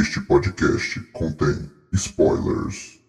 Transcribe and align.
este 0.00 0.20
podcast 0.20 1.00
contém 1.12 1.70
spoilers. 1.94 3.00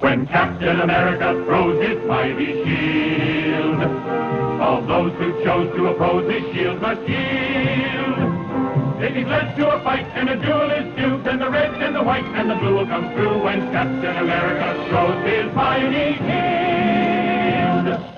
When 0.00 0.26
Captain 0.26 0.80
America 0.80 1.42
throws 1.46 1.82
his 1.82 1.98
mighty 2.06 2.64
shield, 2.64 3.80
all 4.60 4.82
those 4.82 5.12
who 5.14 5.42
chose 5.42 5.74
to 5.74 5.86
oppose 5.88 6.30
his 6.30 6.42
shield 6.54 6.80
must 6.82 7.00
yield. 7.08 8.18
If 9.00 9.14
he's 9.14 9.26
led 9.26 9.56
to 9.56 9.70
a 9.70 9.80
fight 9.82 10.06
and 10.14 10.28
a 10.28 10.36
duel 10.36 10.70
is 10.70 10.94
due, 10.96 11.22
then 11.22 11.38
the 11.38 11.48
red 11.50 11.72
and 11.82 11.96
the 11.96 12.02
white 12.02 12.24
and 12.24 12.50
the 12.50 12.56
blue 12.56 12.74
will 12.76 12.86
come 12.86 13.10
through 13.14 13.42
when 13.42 13.72
Captain 13.72 14.16
America 14.16 14.86
throws 14.88 15.24
his 15.24 15.52
mighty 15.54 16.18
shield. 16.18 18.17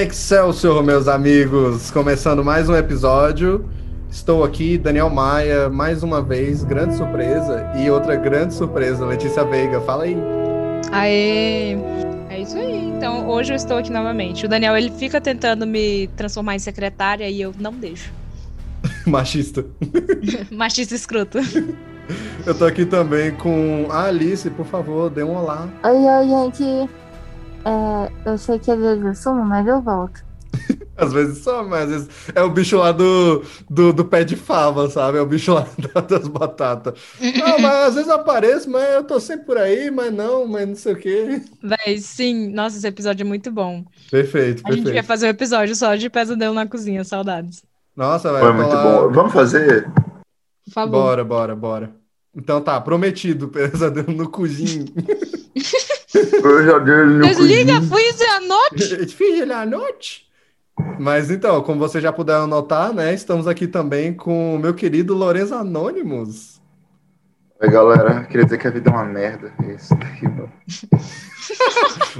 Excelsior, 0.00 0.82
meus 0.82 1.06
amigos! 1.06 1.90
Começando 1.90 2.42
mais 2.42 2.70
um 2.70 2.74
episódio. 2.74 3.68
Estou 4.10 4.42
aqui, 4.42 4.78
Daniel 4.78 5.10
Maia, 5.10 5.68
mais 5.68 6.02
uma 6.02 6.22
vez, 6.22 6.64
grande 6.64 6.96
surpresa. 6.96 7.70
E 7.76 7.90
outra 7.90 8.16
grande 8.16 8.54
surpresa, 8.54 9.04
Letícia 9.04 9.44
Veiga. 9.44 9.78
Fala 9.82 10.04
aí. 10.04 10.16
Aê! 10.90 11.76
É 12.30 12.40
isso 12.40 12.56
aí. 12.56 12.88
Então, 12.96 13.28
hoje 13.28 13.52
eu 13.52 13.56
estou 13.56 13.76
aqui 13.76 13.92
novamente. 13.92 14.46
O 14.46 14.48
Daniel, 14.48 14.74
ele 14.74 14.90
fica 14.90 15.20
tentando 15.20 15.66
me 15.66 16.06
transformar 16.16 16.56
em 16.56 16.60
secretária 16.60 17.28
e 17.28 17.38
eu 17.38 17.54
não 17.58 17.74
deixo. 17.74 18.10
Machista. 19.06 19.66
Machista 20.50 20.94
escroto. 20.94 21.40
Eu 22.46 22.54
tô 22.54 22.64
aqui 22.64 22.86
também 22.86 23.32
com 23.32 23.86
a 23.90 24.04
Alice, 24.04 24.48
por 24.48 24.64
favor, 24.64 25.10
dê 25.10 25.22
um 25.22 25.36
olá. 25.36 25.68
Oi, 25.84 25.92
oi, 25.92 26.26
gente. 26.26 26.90
É, 27.64 28.30
eu 28.30 28.38
sei 28.38 28.58
que 28.58 28.70
às 28.70 28.78
vezes 28.78 29.04
eu 29.04 29.14
sumo, 29.14 29.44
mas 29.44 29.66
eu 29.66 29.80
volto. 29.80 30.24
Às 30.96 31.12
vezes 31.14 31.38
só, 31.42 31.62
mas 31.62 31.84
às 31.84 31.88
vezes 31.90 32.08
é 32.34 32.42
o 32.42 32.50
bicho 32.50 32.76
lá 32.76 32.92
do, 32.92 33.42
do, 33.70 33.90
do 33.90 34.04
pé 34.04 34.22
de 34.22 34.36
fava, 34.36 34.90
sabe? 34.90 35.16
É 35.16 35.20
o 35.22 35.26
bicho 35.26 35.54
lá 35.54 35.66
da- 35.94 36.00
das 36.02 36.28
batatas. 36.28 36.92
Não, 37.38 37.58
mas 37.58 37.88
às 37.88 37.94
vezes 37.94 38.08
eu 38.10 38.16
apareço, 38.16 38.68
mas 38.70 38.86
eu 38.96 39.04
tô 39.04 39.18
sempre 39.18 39.46
por 39.46 39.56
aí, 39.56 39.90
mas 39.90 40.12
não, 40.12 40.46
mas 40.46 40.68
não 40.68 40.74
sei 40.74 40.92
o 40.92 40.96
quê. 40.96 41.40
Véi, 41.62 41.98
sim. 41.98 42.50
Nossa, 42.52 42.76
esse 42.76 42.86
episódio 42.86 43.22
é 43.22 43.26
muito 43.26 43.50
bom. 43.50 43.82
Perfeito, 44.10 44.62
A 44.66 44.72
gente 44.72 44.82
perfeito. 44.84 45.06
fazer 45.06 45.26
um 45.26 45.30
episódio 45.30 45.74
só 45.74 45.94
de 45.94 46.10
pesadelo 46.10 46.52
na 46.54 46.66
cozinha. 46.66 47.02
Saudades. 47.02 47.62
Nossa, 47.96 48.30
vai 48.32 48.42
Foi 48.42 48.52
muito 48.52 48.68
rolar- 48.68 49.02
bom. 49.06 49.12
Vamos 49.12 49.32
fazer? 49.32 49.90
Por 50.66 50.72
favor. 50.74 50.90
Bora, 50.90 51.24
bora, 51.24 51.56
bora. 51.56 51.90
Então 52.36 52.60
tá, 52.60 52.78
prometido, 52.78 53.48
pesadelo 53.48 54.12
no 54.12 54.28
cozinho. 54.28 54.84
Eu 56.14 56.64
já 56.64 56.78
dei 56.78 56.94
ele 56.94 57.14
no 57.14 57.20
Desliga, 57.20 57.80
freeze 57.82 58.24
à 58.24 58.40
noite! 58.40 59.06
Filha 59.14 59.58
à 59.58 59.66
noite. 59.66 60.26
Mas 60.98 61.30
então, 61.30 61.62
como 61.62 61.78
vocês 61.78 62.02
já 62.02 62.12
puderam 62.12 62.46
notar, 62.46 62.92
né? 62.92 63.12
Estamos 63.12 63.46
aqui 63.46 63.66
também 63.66 64.12
com 64.14 64.54
o 64.54 64.58
meu 64.58 64.74
querido 64.74 65.14
Lourenço 65.14 65.54
Anônimos. 65.54 66.60
Oi, 67.60 67.70
galera. 67.70 68.24
Queria 68.24 68.44
dizer 68.44 68.58
que 68.58 68.66
a 68.66 68.70
vida 68.70 68.90
é 68.90 68.92
uma 68.92 69.04
merda. 69.04 69.52
É 69.62 69.74
Isso 69.74 69.94
daí, 69.96 70.22
mano. 70.22 70.50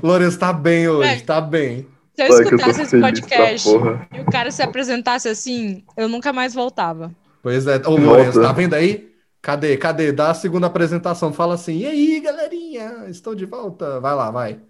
Lourenço 0.02 0.38
tá 0.38 0.52
bem 0.52 0.88
hoje, 0.88 1.08
É. 1.08 1.20
tá 1.20 1.40
bem. 1.40 1.86
Se 2.14 2.22
eu 2.22 2.34
Olha 2.34 2.42
escutasse 2.42 2.82
esse 2.82 3.00
podcast 3.00 3.68
e 3.68 4.20
o 4.20 4.24
cara 4.30 4.50
se 4.50 4.62
apresentasse 4.62 5.28
assim, 5.28 5.82
eu 5.96 6.08
nunca 6.08 6.32
mais 6.32 6.52
voltava. 6.52 7.10
Pois 7.42 7.66
é. 7.66 7.76
Ô. 7.86 7.96
Lourenço, 7.96 8.42
tá 8.42 8.52
vendo 8.52 8.74
aí? 8.74 9.10
Cadê? 9.40 9.76
Cadê? 9.78 10.12
Dá 10.12 10.30
a 10.30 10.34
segunda 10.34 10.66
apresentação. 10.66 11.32
Fala 11.32 11.54
assim, 11.54 11.78
e 11.78 11.86
aí, 11.86 12.20
galerinha? 12.20 12.59
Estou 13.08 13.34
de 13.34 13.46
volta. 13.46 14.00
Vai 14.00 14.14
lá, 14.14 14.30
vai. 14.30 14.60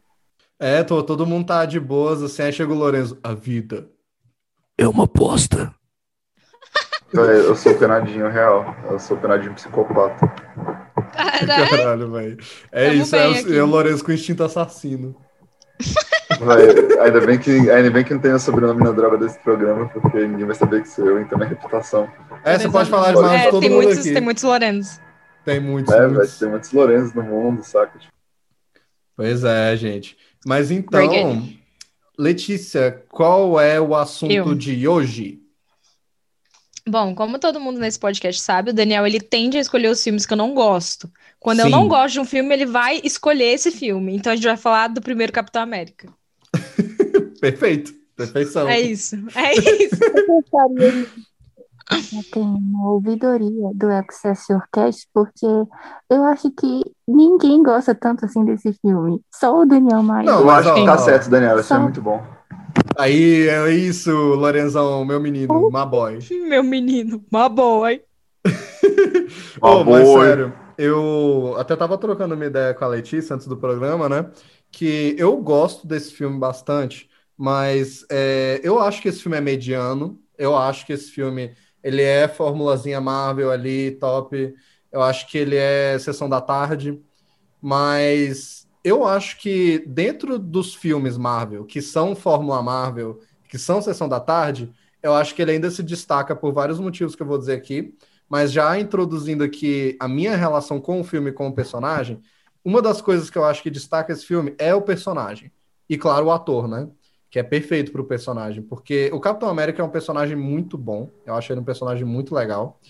É, 0.58 0.82
tô, 0.82 1.02
todo 1.02 1.26
mundo 1.26 1.46
tá 1.46 1.64
de 1.64 1.80
boas, 1.80 2.22
assim, 2.22 2.42
aí 2.42 2.52
chega 2.52 2.72
o 2.72 2.76
Lourenço. 2.76 3.18
A 3.22 3.32
vida 3.32 3.88
é 4.76 4.86
uma 4.86 5.04
aposta. 5.04 5.74
Eu, 7.12 7.56
sou 7.56 7.74
penadinho 7.74 8.28
real. 8.28 8.76
Eu 8.88 8.98
sou 8.98 9.16
penadinho 9.16 9.54
psicopata. 9.54 10.28
Caralho! 11.12 11.70
Caralho, 11.70 12.10
velho. 12.12 12.36
É 12.70 12.90
Tamo 12.90 13.02
isso, 13.02 13.16
é 13.16 13.56
é 13.56 13.62
o 13.62 13.66
Lourenço 13.66 14.04
com 14.04 14.12
instinto 14.12 14.44
assassino. 14.44 15.16
Vai, 16.40 16.62
ainda, 17.00 17.20
bem 17.20 17.38
que, 17.38 17.70
ainda 17.70 17.90
bem 17.90 18.04
que 18.04 18.14
não 18.14 18.20
tem 18.20 18.32
o 18.32 18.38
sobrenome 18.38 18.84
na 18.84 18.92
droga 18.92 19.18
desse 19.18 19.38
programa, 19.40 19.88
porque 19.88 20.26
ninguém 20.26 20.46
vai 20.46 20.54
saber 20.54 20.82
que 20.82 20.88
sou 20.88 21.06
eu, 21.06 21.20
então 21.20 21.36
minha 21.36 21.48
reputação. 21.48 22.08
É, 22.44 22.58
você 22.58 22.68
pode 22.68 22.88
falar 22.88 23.12
de 23.12 23.18
de 23.20 23.34
É, 23.34 23.50
todo 23.50 23.60
tem 23.60 23.70
mundo 23.70 23.82
muitos, 23.82 23.98
aqui. 23.98 24.12
tem 24.12 24.22
muitos 24.22 24.42
Lorenos. 24.42 25.00
Tem 25.44 25.58
muitos, 25.60 25.92
É, 25.92 25.98
vai 25.98 26.08
muitos. 26.10 26.38
ter 26.38 26.48
muitos 26.48 26.72
Lourenços 26.72 27.14
no 27.14 27.22
mundo, 27.22 27.62
saca? 27.64 27.98
Tipo, 27.98 28.12
Pois 29.16 29.44
é, 29.44 29.76
gente. 29.76 30.16
Mas 30.46 30.70
então, 30.70 31.08
Very 31.08 31.60
Letícia, 32.18 33.02
qual 33.08 33.58
é 33.60 33.80
o 33.80 33.94
assunto 33.94 34.32
Eu. 34.32 34.54
de 34.54 34.86
hoje? 34.86 35.40
Bom, 36.88 37.14
como 37.14 37.38
todo 37.38 37.60
mundo 37.60 37.78
nesse 37.78 37.98
podcast 37.98 38.40
sabe, 38.40 38.70
o 38.70 38.74
Daniel 38.74 39.06
ele 39.06 39.20
tende 39.20 39.56
a 39.56 39.60
escolher 39.60 39.88
os 39.88 40.02
filmes 40.02 40.26
que 40.26 40.32
eu 40.32 40.36
não 40.36 40.54
gosto. 40.54 41.10
Quando 41.38 41.60
eu 41.60 41.70
não 41.70 41.82
Sim. 41.82 41.88
gosto 41.88 42.12
de 42.14 42.20
um 42.20 42.24
filme, 42.24 42.52
ele 42.54 42.66
vai 42.66 43.00
escolher 43.04 43.52
esse 43.54 43.70
filme. 43.70 44.14
Então 44.16 44.32
a 44.32 44.36
gente 44.36 44.44
vai 44.46 44.56
falar 44.56 44.88
do 44.88 45.00
primeiro 45.00 45.32
Capitão 45.32 45.62
América. 45.62 46.08
Perfeito. 47.40 47.94
Perfeição. 48.16 48.68
É 48.68 48.80
isso. 48.80 49.16
É 49.34 49.54
isso. 49.54 49.96
Ter 52.32 52.40
uma 52.40 52.90
ouvidoria 52.92 53.70
do 53.74 53.90
Excelsior 53.90 54.62
Cast, 54.72 55.08
porque 55.12 55.46
eu 56.08 56.24
acho 56.24 56.50
que 56.52 56.82
ninguém 57.06 57.62
gosta 57.62 57.94
tanto 57.94 58.24
assim 58.24 58.44
desse 58.44 58.72
filme. 58.74 59.20
Só 59.34 59.60
o 59.60 59.66
Daniel 59.66 60.02
Maia. 60.02 60.26
Não, 60.26 60.40
eu 60.40 60.50
acho 60.50 60.72
que 60.74 60.84
tá 60.84 60.98
certo, 60.98 61.28
Daniel. 61.28 61.58
Isso 61.58 61.72
é 61.72 61.76
Só- 61.76 61.82
muito 61.82 62.00
bom. 62.00 62.22
Aí 62.96 63.48
é 63.48 63.70
isso, 63.72 64.10
Lorenzão, 64.10 65.04
meu 65.04 65.20
menino, 65.20 65.70
my 65.70 65.86
boy. 65.86 66.18
Meu 66.48 66.62
menino, 66.62 67.24
uma 67.30 67.48
boa, 67.48 67.92
hein? 67.92 68.02
Ô, 69.60 69.84
My 69.84 69.90
mas 69.90 70.08
boy. 70.08 70.26
sério, 70.26 70.52
eu 70.78 71.54
até 71.58 71.74
tava 71.76 71.98
trocando 71.98 72.34
uma 72.34 72.44
ideia 72.44 72.74
com 72.74 72.84
a 72.84 72.88
Letícia 72.88 73.34
antes 73.34 73.46
do 73.46 73.56
programa, 73.56 74.08
né? 74.08 74.30
Que 74.70 75.14
eu 75.18 75.36
gosto 75.38 75.86
desse 75.86 76.12
filme 76.12 76.38
bastante, 76.38 77.08
mas 77.36 78.04
é, 78.10 78.60
eu 78.62 78.78
acho 78.80 79.02
que 79.02 79.08
esse 79.08 79.22
filme 79.22 79.36
é 79.36 79.40
mediano. 79.40 80.18
Eu 80.38 80.56
acho 80.56 80.86
que 80.86 80.92
esse 80.92 81.10
filme 81.10 81.54
ele 81.82 82.02
é 82.02 82.28
formulazinha 82.28 83.00
Marvel 83.00 83.50
ali, 83.50 83.92
top. 83.92 84.54
Eu 84.92 85.02
acho 85.02 85.28
que 85.28 85.38
ele 85.38 85.56
é 85.56 85.98
sessão 85.98 86.28
da 86.28 86.40
tarde, 86.40 87.00
mas 87.60 88.68
eu 88.84 89.04
acho 89.04 89.38
que 89.38 89.84
dentro 89.86 90.38
dos 90.38 90.74
filmes 90.74 91.16
Marvel, 91.16 91.64
que 91.64 91.82
são 91.82 92.16
Fórmula 92.16 92.62
Marvel, 92.62 93.20
que 93.48 93.58
são 93.58 93.82
sessão 93.82 94.08
da 94.08 94.20
tarde, 94.20 94.72
eu 95.02 95.14
acho 95.14 95.34
que 95.34 95.42
ele 95.42 95.52
ainda 95.52 95.70
se 95.70 95.82
destaca 95.82 96.34
por 96.36 96.52
vários 96.52 96.78
motivos 96.78 97.14
que 97.14 97.22
eu 97.22 97.26
vou 97.26 97.38
dizer 97.38 97.54
aqui. 97.54 97.94
Mas 98.28 98.52
já 98.52 98.78
introduzindo 98.78 99.42
aqui 99.42 99.96
a 99.98 100.06
minha 100.06 100.36
relação 100.36 100.80
com 100.80 101.00
o 101.00 101.04
filme 101.04 101.32
com 101.32 101.48
o 101.48 101.52
personagem, 101.52 102.20
uma 102.64 102.80
das 102.80 103.00
coisas 103.00 103.28
que 103.28 103.36
eu 103.36 103.44
acho 103.44 103.62
que 103.62 103.70
destaca 103.70 104.12
esse 104.12 104.24
filme 104.24 104.54
é 104.58 104.74
o 104.74 104.82
personagem. 104.82 105.50
E, 105.88 105.98
claro, 105.98 106.26
o 106.26 106.30
ator, 106.30 106.68
né? 106.68 106.88
Que 107.30 107.38
é 107.38 107.42
perfeito 107.42 107.92
para 107.92 108.00
o 108.00 108.04
personagem. 108.04 108.62
Porque 108.62 109.10
o 109.12 109.20
Capitão 109.20 109.48
América 109.48 109.82
é 109.82 109.84
um 109.84 109.90
personagem 109.90 110.36
muito 110.36 110.76
bom. 110.76 111.10
Eu 111.24 111.34
acho 111.34 111.52
ele 111.52 111.60
um 111.60 111.64
personagem 111.64 112.04
muito 112.04 112.34
legal. 112.34 112.80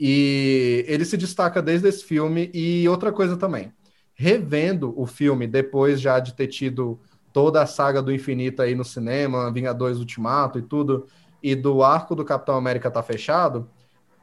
E 0.00 0.84
ele 0.88 1.04
se 1.04 1.16
destaca 1.16 1.60
desde 1.62 1.88
esse 1.88 2.04
filme. 2.04 2.50
E 2.54 2.88
outra 2.88 3.12
coisa 3.12 3.36
também. 3.36 3.72
Revendo 4.14 4.94
o 4.96 5.06
filme, 5.06 5.46
depois 5.46 6.00
já 6.00 6.18
de 6.18 6.34
ter 6.34 6.46
tido 6.46 7.00
toda 7.32 7.62
a 7.62 7.66
saga 7.66 8.02
do 8.02 8.12
infinito 8.12 8.62
aí 8.62 8.74
no 8.74 8.84
cinema, 8.84 9.50
Vingadores 9.52 9.98
Ultimato 9.98 10.58
e 10.58 10.62
tudo, 10.62 11.06
e 11.42 11.54
do 11.54 11.82
arco 11.82 12.14
do 12.14 12.24
Capitão 12.24 12.54
América 12.54 12.90
tá 12.90 13.02
fechado, 13.02 13.70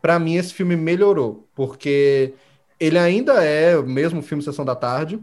Pra 0.02 0.18
mim 0.18 0.36
esse 0.36 0.54
filme 0.54 0.76
melhorou, 0.76 1.50
porque 1.54 2.34
ele 2.80 2.98
ainda 2.98 3.44
é 3.44 3.78
o 3.78 3.86
mesmo 3.86 4.22
filme 4.22 4.44
Sessão 4.44 4.64
da 4.64 4.76
Tarde, 4.76 5.20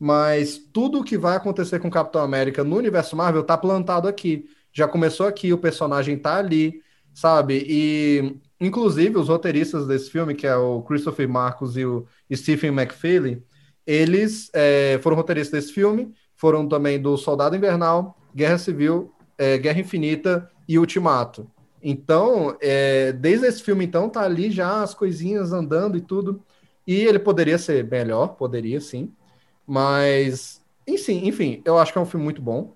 mas 0.00 0.56
tudo 0.56 1.00
o 1.00 1.04
que 1.04 1.18
vai 1.18 1.36
acontecer 1.36 1.78
com 1.78 1.90
Capitão 1.90 2.22
América 2.22 2.64
no 2.64 2.76
universo 2.76 3.14
Marvel 3.14 3.42
tá 3.42 3.58
plantado 3.58 4.08
aqui. 4.08 4.46
Já 4.72 4.88
começou 4.88 5.26
aqui, 5.26 5.52
o 5.52 5.58
personagem 5.58 6.16
tá 6.16 6.38
ali, 6.38 6.80
sabe? 7.12 7.66
E, 7.68 8.36
inclusive, 8.58 9.18
os 9.18 9.28
roteiristas 9.28 9.86
desse 9.86 10.10
filme, 10.10 10.34
que 10.34 10.46
é 10.46 10.56
o 10.56 10.80
Christopher 10.82 11.28
Marcos 11.28 11.76
e 11.76 11.84
o 11.84 12.06
Stephen 12.32 12.70
McFeely, 12.70 13.42
eles 13.86 14.50
é, 14.54 14.98
foram 15.02 15.16
roteiristas 15.16 15.60
desse 15.60 15.74
filme, 15.74 16.14
foram 16.34 16.66
também 16.66 16.98
do 16.98 17.18
Soldado 17.18 17.54
Invernal, 17.54 18.16
Guerra 18.34 18.56
Civil, 18.56 19.12
é, 19.36 19.58
Guerra 19.58 19.80
Infinita 19.80 20.50
e 20.66 20.78
Ultimato. 20.78 21.50
Então, 21.82 22.56
é, 22.60 23.12
desde 23.12 23.46
esse 23.46 23.62
filme, 23.62 23.84
então, 23.84 24.08
tá 24.08 24.22
ali 24.22 24.50
já 24.50 24.82
as 24.82 24.94
coisinhas 24.94 25.52
andando 25.52 25.98
e 25.98 26.00
tudo. 26.00 26.42
E 26.86 26.94
ele 27.02 27.18
poderia 27.18 27.58
ser 27.58 27.84
melhor, 27.84 28.28
poderia 28.28 28.80
sim. 28.80 29.12
Mas, 29.70 30.60
enfim, 30.84 31.28
enfim, 31.28 31.62
eu 31.64 31.78
acho 31.78 31.92
que 31.92 31.98
é 31.98 32.00
um 32.00 32.04
filme 32.06 32.24
muito 32.24 32.42
bom. 32.42 32.74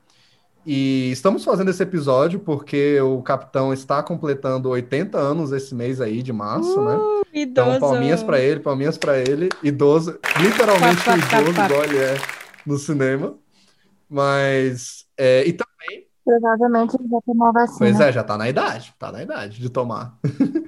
E 0.64 1.10
estamos 1.10 1.44
fazendo 1.44 1.70
esse 1.70 1.82
episódio 1.82 2.38
porque 2.38 3.00
o 3.00 3.20
Capitão 3.20 3.72
está 3.72 4.00
completando 4.00 4.68
80 4.68 5.18
anos 5.18 5.50
esse 5.50 5.74
mês 5.74 6.00
aí 6.00 6.22
de 6.22 6.32
março, 6.32 6.80
né? 6.84 6.94
Uh, 6.96 7.22
Então, 7.34 7.66
idoso. 7.74 7.80
palminhas 7.80 8.22
pra 8.22 8.38
ele, 8.40 8.60
palminhas 8.60 8.96
pra 8.96 9.18
ele. 9.18 9.48
Idoso, 9.60 10.16
literalmente 10.40 11.04
Pá, 11.04 11.16
pá, 11.30 11.40
idoso, 11.40 11.54
pá. 11.56 11.66
igual 11.66 11.84
ele 11.84 11.98
é 11.98 12.14
no 12.64 12.78
cinema. 12.78 13.34
Mas, 14.08 15.04
é, 15.18 15.44
e 15.46 15.52
também, 15.52 16.06
Provavelmente 16.24 16.96
ele 16.98 17.08
já 17.10 17.18
tomou 17.26 17.48
a 17.48 17.52
vacina. 17.52 17.78
pois 17.78 18.00
é, 18.00 18.12
já 18.12 18.22
tá 18.24 18.38
na 18.38 18.48
idade, 18.48 18.94
tá 18.98 19.12
na 19.12 19.22
idade 19.22 19.58
de 19.60 19.68
tomar. 19.68 20.16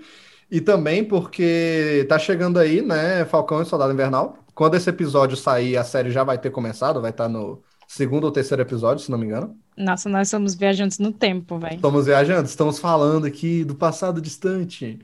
E 0.49 0.61
também 0.61 1.03
porque 1.05 2.07
tá 2.09 2.21
chegando 2.21 2.61
aí, 2.61 2.81
né, 2.81 3.25
Falcão 3.25 3.61
e 3.63 3.67
Soldado 3.67 3.93
Invernal. 3.93 4.39
Quando 4.57 4.75
esse 4.75 4.89
episódio 4.89 5.37
sair, 5.37 5.77
a 5.77 5.85
série 5.85 6.11
já 6.11 6.25
vai 6.25 6.39
ter 6.39 6.51
começado, 6.51 6.99
vai 6.99 7.11
estar 7.11 7.29
no 7.29 7.63
segundo 7.87 8.25
ou 8.25 8.33
terceiro 8.33 8.63
episódio, 8.63 9.05
se 9.05 9.11
não 9.11 9.19
me 9.19 9.27
engano. 9.27 9.55
Nossa, 9.77 10.09
nós 10.09 10.31
somos 10.31 10.55
viajantes 10.55 10.99
no 10.99 11.13
tempo, 11.13 11.59
velho. 11.59 11.77
Estamos 11.77 12.07
viajando, 12.07 12.49
estamos 12.49 12.79
falando 12.79 13.27
aqui 13.27 13.63
do 13.65 13.75
passado 13.75 14.19
distante, 14.19 14.99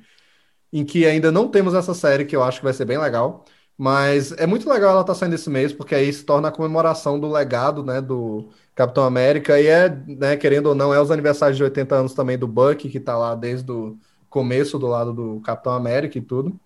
em 0.72 0.86
que 0.86 1.04
ainda 1.04 1.30
não 1.30 1.48
temos 1.48 1.74
essa 1.74 1.92
série, 1.92 2.24
que 2.24 2.34
eu 2.34 2.42
acho 2.42 2.60
que 2.60 2.64
vai 2.64 2.72
ser 2.72 2.86
bem 2.86 2.96
legal. 2.96 3.44
Mas 3.76 4.32
é 4.32 4.46
muito 4.46 4.66
legal 4.70 4.92
ela 4.92 5.02
estar 5.02 5.14
saindo 5.14 5.34
esse 5.34 5.50
mês, 5.50 5.70
porque 5.70 5.94
aí 5.94 6.10
se 6.10 6.24
torna 6.24 6.48
a 6.48 6.52
comemoração 6.52 7.20
do 7.20 7.30
legado, 7.30 7.84
né, 7.84 8.00
do 8.00 8.48
Capitão 8.74 9.04
América. 9.04 9.60
E 9.60 9.66
é, 9.66 9.90
né, 10.06 10.34
querendo 10.34 10.68
ou 10.68 10.74
não, 10.74 10.94
é 10.94 11.00
os 11.00 11.10
aniversários 11.10 11.58
de 11.58 11.64
80 11.64 11.94
anos 11.94 12.14
também 12.14 12.38
do 12.38 12.48
Bucky, 12.48 12.88
que 12.88 12.98
tá 12.98 13.18
lá 13.18 13.34
desde 13.34 13.70
o 13.70 13.98
começo 14.30 14.78
do 14.78 14.86
lado 14.86 15.12
do 15.12 15.40
Capitão 15.42 15.74
América 15.74 16.16
e 16.16 16.22
tudo. 16.22 16.58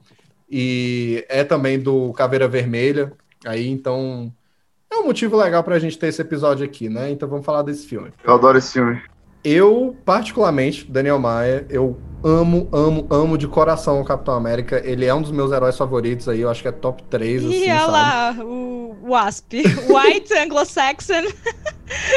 E 0.51 1.25
é 1.29 1.45
também 1.45 1.79
do 1.79 2.13
Caveira 2.13 2.47
Vermelha. 2.49 3.13
Aí, 3.45 3.69
então, 3.69 4.33
é 4.91 4.97
um 4.97 5.07
motivo 5.07 5.37
legal 5.37 5.63
pra 5.63 5.79
gente 5.79 5.99
ter 5.99 6.09
esse 6.09 6.23
episódio 6.23 6.65
aqui, 6.65 6.89
né? 6.89 7.11
Então 7.11 7.29
vamos 7.29 7.45
falar 7.45 7.63
desse 7.63 7.87
filme. 7.87 8.13
Eu 8.25 8.35
adoro 8.35 8.57
esse 8.59 8.73
filme. 8.73 9.01
Eu, 9.45 9.97
particularmente, 10.05 10.91
Daniel 10.91 11.21
Maia, 11.21 11.65
eu 11.71 11.97
amo, 12.25 12.69
amo, 12.73 13.07
amo 13.09 13.39
de 13.39 13.47
coração 13.47 14.01
o 14.01 14.05
Capitão 14.05 14.35
América. 14.35 14.83
Ele 14.85 15.05
é 15.05 15.15
um 15.15 15.23
dos 15.23 15.31
meus 15.31 15.53
heróis 15.53 15.77
favoritos 15.77 16.29
aí, 16.29 16.41
eu 16.41 16.51
acho 16.51 16.63
que 16.63 16.69
é 16.69 16.73
top 16.73 17.03
3, 17.05 17.45
Ih, 17.45 17.47
assim, 17.47 17.71
olha 17.71 17.79
sabe? 17.79 17.93
lá, 17.93 18.45
o 18.45 18.97
Wasp. 19.09 19.53
White, 19.89 20.35
Anglo-Saxon. 20.37 21.23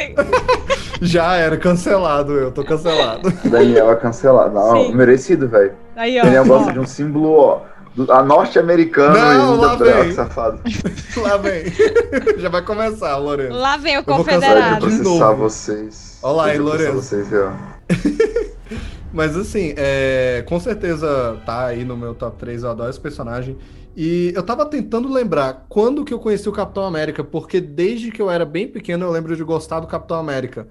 Já 1.01 1.35
era 1.35 1.55
cancelado, 1.57 2.33
eu 2.33 2.51
tô 2.51 2.63
cancelado. 2.63 3.31
Daniel 3.45 3.91
é 3.91 3.95
cancelado. 3.95 4.53
Não, 4.53 4.91
merecido, 4.91 5.47
velho. 5.47 5.73
Daniel 5.95 6.45
gosta 6.45 6.73
de 6.73 6.79
um 6.79 6.87
símbolo, 6.87 7.31
ó, 7.31 7.61
a 8.09 8.23
norte-americano 8.23 9.15
e 9.15 9.19
lá 9.19 9.31
ainda 9.31 9.75
branco, 9.75 10.03
vem. 10.03 10.11
safado. 10.13 10.61
Lá 11.21 11.37
vem. 11.37 11.63
Já 12.39 12.49
vai 12.49 12.61
começar, 12.61 13.17
Lourenço. 13.17 13.57
Lá 13.57 13.77
vem 13.77 13.97
o 13.97 14.03
vou 14.03 14.17
confederado. 14.17 14.87
de 14.87 14.95
processar 14.97 15.25
novo. 15.29 15.35
vocês. 15.43 16.19
Olha 16.23 16.35
lá, 16.35 16.55
Eu 16.55 16.63
vou 16.63 16.71
processar 16.71 16.91
Lourenço. 16.91 17.07
vocês, 17.09 17.27
ó. 17.33 17.79
Mas 19.11 19.35
assim, 19.35 19.73
é, 19.75 20.43
com 20.47 20.59
certeza 20.59 21.41
tá 21.45 21.65
aí 21.65 21.83
no 21.83 21.97
meu 21.97 22.13
top 22.13 22.37
3, 22.37 22.63
eu 22.63 22.69
adoro 22.69 22.89
esse 22.89 22.99
personagem. 22.99 23.57
E 23.97 24.31
eu 24.35 24.43
tava 24.43 24.65
tentando 24.65 25.11
lembrar 25.11 25.65
quando 25.67 26.05
que 26.05 26.13
eu 26.13 26.19
conheci 26.19 26.47
o 26.47 26.51
Capitão 26.53 26.83
América, 26.85 27.23
porque 27.23 27.59
desde 27.59 28.11
que 28.11 28.21
eu 28.21 28.29
era 28.29 28.45
bem 28.45 28.67
pequeno 28.67 29.05
eu 29.05 29.11
lembro 29.11 29.35
de 29.35 29.43
gostar 29.43 29.79
do 29.79 29.87
Capitão 29.87 30.17
América. 30.19 30.67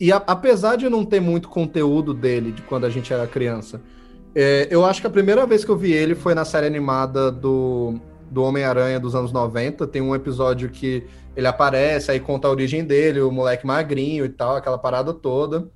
E 0.00 0.10
a- 0.10 0.22
apesar 0.26 0.76
de 0.76 0.88
não 0.88 1.04
ter 1.04 1.20
muito 1.20 1.48
conteúdo 1.48 2.14
dele 2.14 2.50
de 2.50 2.62
quando 2.62 2.84
a 2.86 2.90
gente 2.90 3.12
era 3.12 3.26
criança, 3.26 3.80
é, 4.34 4.68
eu 4.70 4.84
acho 4.84 5.00
que 5.00 5.06
a 5.06 5.10
primeira 5.10 5.46
vez 5.46 5.64
que 5.64 5.70
eu 5.70 5.76
vi 5.76 5.92
ele 5.92 6.14
foi 6.14 6.34
na 6.34 6.44
série 6.44 6.66
animada 6.66 7.30
do, 7.30 7.94
do 8.30 8.42
Homem-Aranha 8.42 9.00
dos 9.00 9.14
anos 9.14 9.32
90. 9.32 9.86
Tem 9.86 10.02
um 10.02 10.14
episódio 10.14 10.68
que 10.68 11.04
ele 11.36 11.46
aparece, 11.46 12.10
aí 12.10 12.20
conta 12.20 12.48
a 12.48 12.50
origem 12.50 12.84
dele, 12.84 13.20
o 13.20 13.30
moleque 13.30 13.66
magrinho 13.66 14.24
e 14.24 14.28
tal, 14.28 14.56
aquela 14.56 14.78
parada 14.78 15.12
toda. 15.12 15.68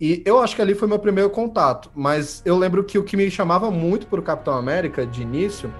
E 0.00 0.22
eu 0.24 0.38
acho 0.38 0.54
que 0.54 0.62
ali 0.62 0.74
foi 0.74 0.86
meu 0.86 0.98
primeiro 0.98 1.28
contato, 1.28 1.90
mas 1.94 2.40
eu 2.44 2.56
lembro 2.56 2.84
que 2.84 2.98
o 2.98 3.02
que 3.02 3.16
me 3.16 3.28
chamava 3.30 3.70
muito 3.70 4.06
pro 4.06 4.22
Capitão 4.22 4.54
América 4.54 5.04
de 5.04 5.22
início 5.22 5.72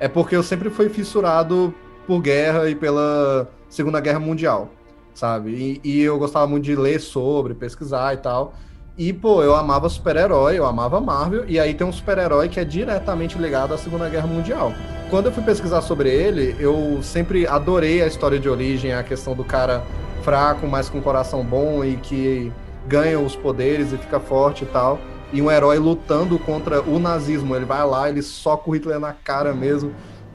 é 0.00 0.08
porque 0.08 0.34
eu 0.34 0.42
sempre 0.42 0.70
fui 0.70 0.88
fissurado 0.88 1.74
por 2.06 2.20
guerra 2.22 2.70
e 2.70 2.74
pela 2.74 3.50
Segunda 3.68 4.00
Guerra 4.00 4.18
Mundial, 4.18 4.70
sabe? 5.12 5.50
E, 5.50 5.80
e 5.84 6.00
eu 6.00 6.18
gostava 6.18 6.46
muito 6.46 6.64
de 6.64 6.74
ler 6.74 7.00
sobre, 7.00 7.54
pesquisar 7.54 8.14
e 8.14 8.18
tal. 8.18 8.54
E, 8.98 9.12
pô, 9.12 9.42
eu 9.42 9.54
amava 9.54 9.90
super-herói, 9.90 10.58
eu 10.58 10.64
amava 10.64 10.98
Marvel, 11.02 11.44
e 11.46 11.60
aí 11.60 11.74
tem 11.74 11.86
um 11.86 11.92
super-herói 11.92 12.48
que 12.48 12.58
é 12.58 12.64
diretamente 12.64 13.36
ligado 13.36 13.74
à 13.74 13.78
Segunda 13.78 14.08
Guerra 14.08 14.26
Mundial. 14.26 14.72
Quando 15.10 15.26
eu 15.26 15.32
fui 15.32 15.42
pesquisar 15.42 15.82
sobre 15.82 16.08
ele, 16.08 16.56
eu 16.58 17.00
sempre 17.02 17.46
adorei 17.46 18.02
a 18.02 18.06
história 18.06 18.38
de 18.38 18.48
origem, 18.48 18.94
a 18.94 19.02
questão 19.02 19.34
do 19.34 19.44
cara 19.44 19.82
fraco, 20.22 20.66
mas 20.66 20.88
com 20.88 21.02
coração 21.02 21.44
bom 21.44 21.84
e 21.84 21.96
que 21.96 22.50
ganha 22.88 23.20
os 23.20 23.36
poderes 23.36 23.92
e 23.92 23.98
fica 23.98 24.18
forte 24.18 24.64
e 24.64 24.66
tal. 24.66 24.98
E 25.30 25.42
um 25.42 25.50
herói 25.50 25.78
lutando 25.78 26.38
contra 26.38 26.80
o 26.80 26.98
nazismo. 26.98 27.54
Ele 27.54 27.66
vai 27.66 27.86
lá, 27.86 28.08
ele 28.08 28.22
soca 28.22 28.70
o 28.70 28.74
Hitler 28.74 28.98
na 28.98 29.12
cara 29.12 29.52
mesmo. 29.52 29.92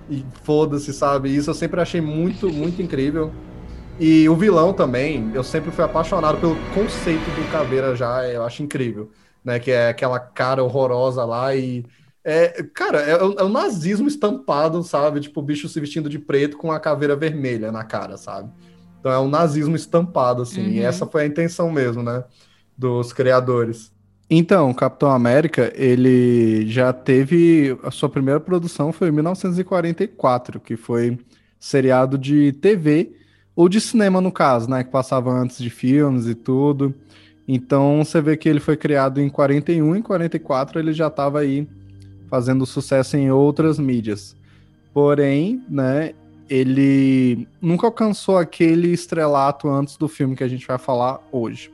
E 0.08 0.24
foda-se, 0.44 0.94
sabe? 0.94 1.36
Isso 1.36 1.50
eu 1.50 1.54
sempre 1.56 1.82
achei 1.82 2.00
muito, 2.00 2.48
muito 2.50 2.82
incrível. 2.82 3.32
E 4.02 4.28
o 4.28 4.36
vilão 4.36 4.74
também, 4.74 5.30
eu 5.34 5.44
sempre 5.44 5.70
fui 5.70 5.84
apaixonado 5.86 6.40
pelo 6.40 6.56
conceito 6.74 7.22
do 7.22 7.52
Caveira 7.52 7.96
já, 7.96 8.28
eu 8.28 8.44
acho 8.44 8.64
incrível. 8.64 9.12
Né? 9.46 9.60
Que 9.60 9.70
é 9.72 9.90
aquela 9.90 10.20
cara 10.20 10.64
horrorosa 10.64 11.24
lá 11.24 11.56
e. 11.56 11.86
É, 12.24 12.64
cara, 12.74 13.00
é, 13.00 13.24
o- 13.24 13.34
é 13.40 13.44
o 13.44 13.50
nazismo 13.50 14.08
estampado, 14.08 14.82
sabe? 14.84 15.20
Tipo, 15.20 15.40
o 15.40 15.44
bicho 15.44 15.70
se 15.70 15.80
vestindo 15.80 16.10
de 16.10 16.20
preto 16.20 16.58
com 16.58 16.72
a 16.72 16.80
caveira 16.80 17.16
vermelha 17.16 17.72
na 17.72 17.84
cara, 17.84 18.18
sabe? 18.18 18.52
Então 19.00 19.12
é 19.12 19.20
um 19.20 19.28
nazismo 19.28 19.76
estampado, 19.76 20.42
assim. 20.44 20.62
E 20.62 20.80
Uhum. 20.80 20.86
essa 20.86 21.06
foi 21.08 21.24
a 21.24 21.26
intenção 21.28 21.72
mesmo, 21.72 22.02
né? 22.04 22.24
Dos 22.78 23.14
criadores. 23.14 23.92
Então, 24.30 24.70
o 24.72 24.76
Capitão 24.76 25.12
América, 25.12 25.72
ele 25.76 26.66
já 26.68 26.94
teve. 26.94 27.78
A 27.84 27.92
sua 27.92 28.10
primeira 28.10 28.40
produção 28.40 28.92
foi 28.92 29.10
em 29.10 29.12
1944, 29.12 30.60
que 30.60 30.76
foi 30.78 31.20
seriado 31.60 32.18
de 32.18 32.52
TV, 32.54 33.14
ou 33.56 33.68
de 33.68 33.82
cinema, 33.82 34.22
no 34.22 34.32
caso, 34.32 34.70
né? 34.70 34.84
Que 34.84 34.90
passava 34.90 35.32
antes 35.32 35.58
de 35.58 35.70
filmes 35.70 36.28
e 36.28 36.36
tudo. 36.36 36.94
Então 37.48 38.04
você 38.04 38.22
vê 38.22 38.38
que 38.38 38.48
ele 38.48 38.60
foi 38.60 38.78
criado 38.78 39.20
em 39.20 39.30
41, 39.30 39.96
em 39.96 40.02
44 40.02 40.80
ele 40.80 40.94
já 40.94 41.08
estava 41.08 41.40
aí 41.40 41.68
fazendo 42.30 42.66
sucesso 42.66 43.18
em 43.18 43.30
outras 43.30 43.78
mídias. 43.78 44.36
Porém, 44.94 45.62
né, 45.70 46.14
ele 46.50 47.48
nunca 47.62 47.88
alcançou 47.88 48.38
aquele 48.38 48.90
estrelato 48.90 49.70
antes 49.70 49.98
do 49.98 50.08
filme 50.08 50.36
que 50.36 50.44
a 50.44 50.48
gente 50.48 50.66
vai 50.66 50.78
falar 50.78 51.20
hoje. 51.32 51.72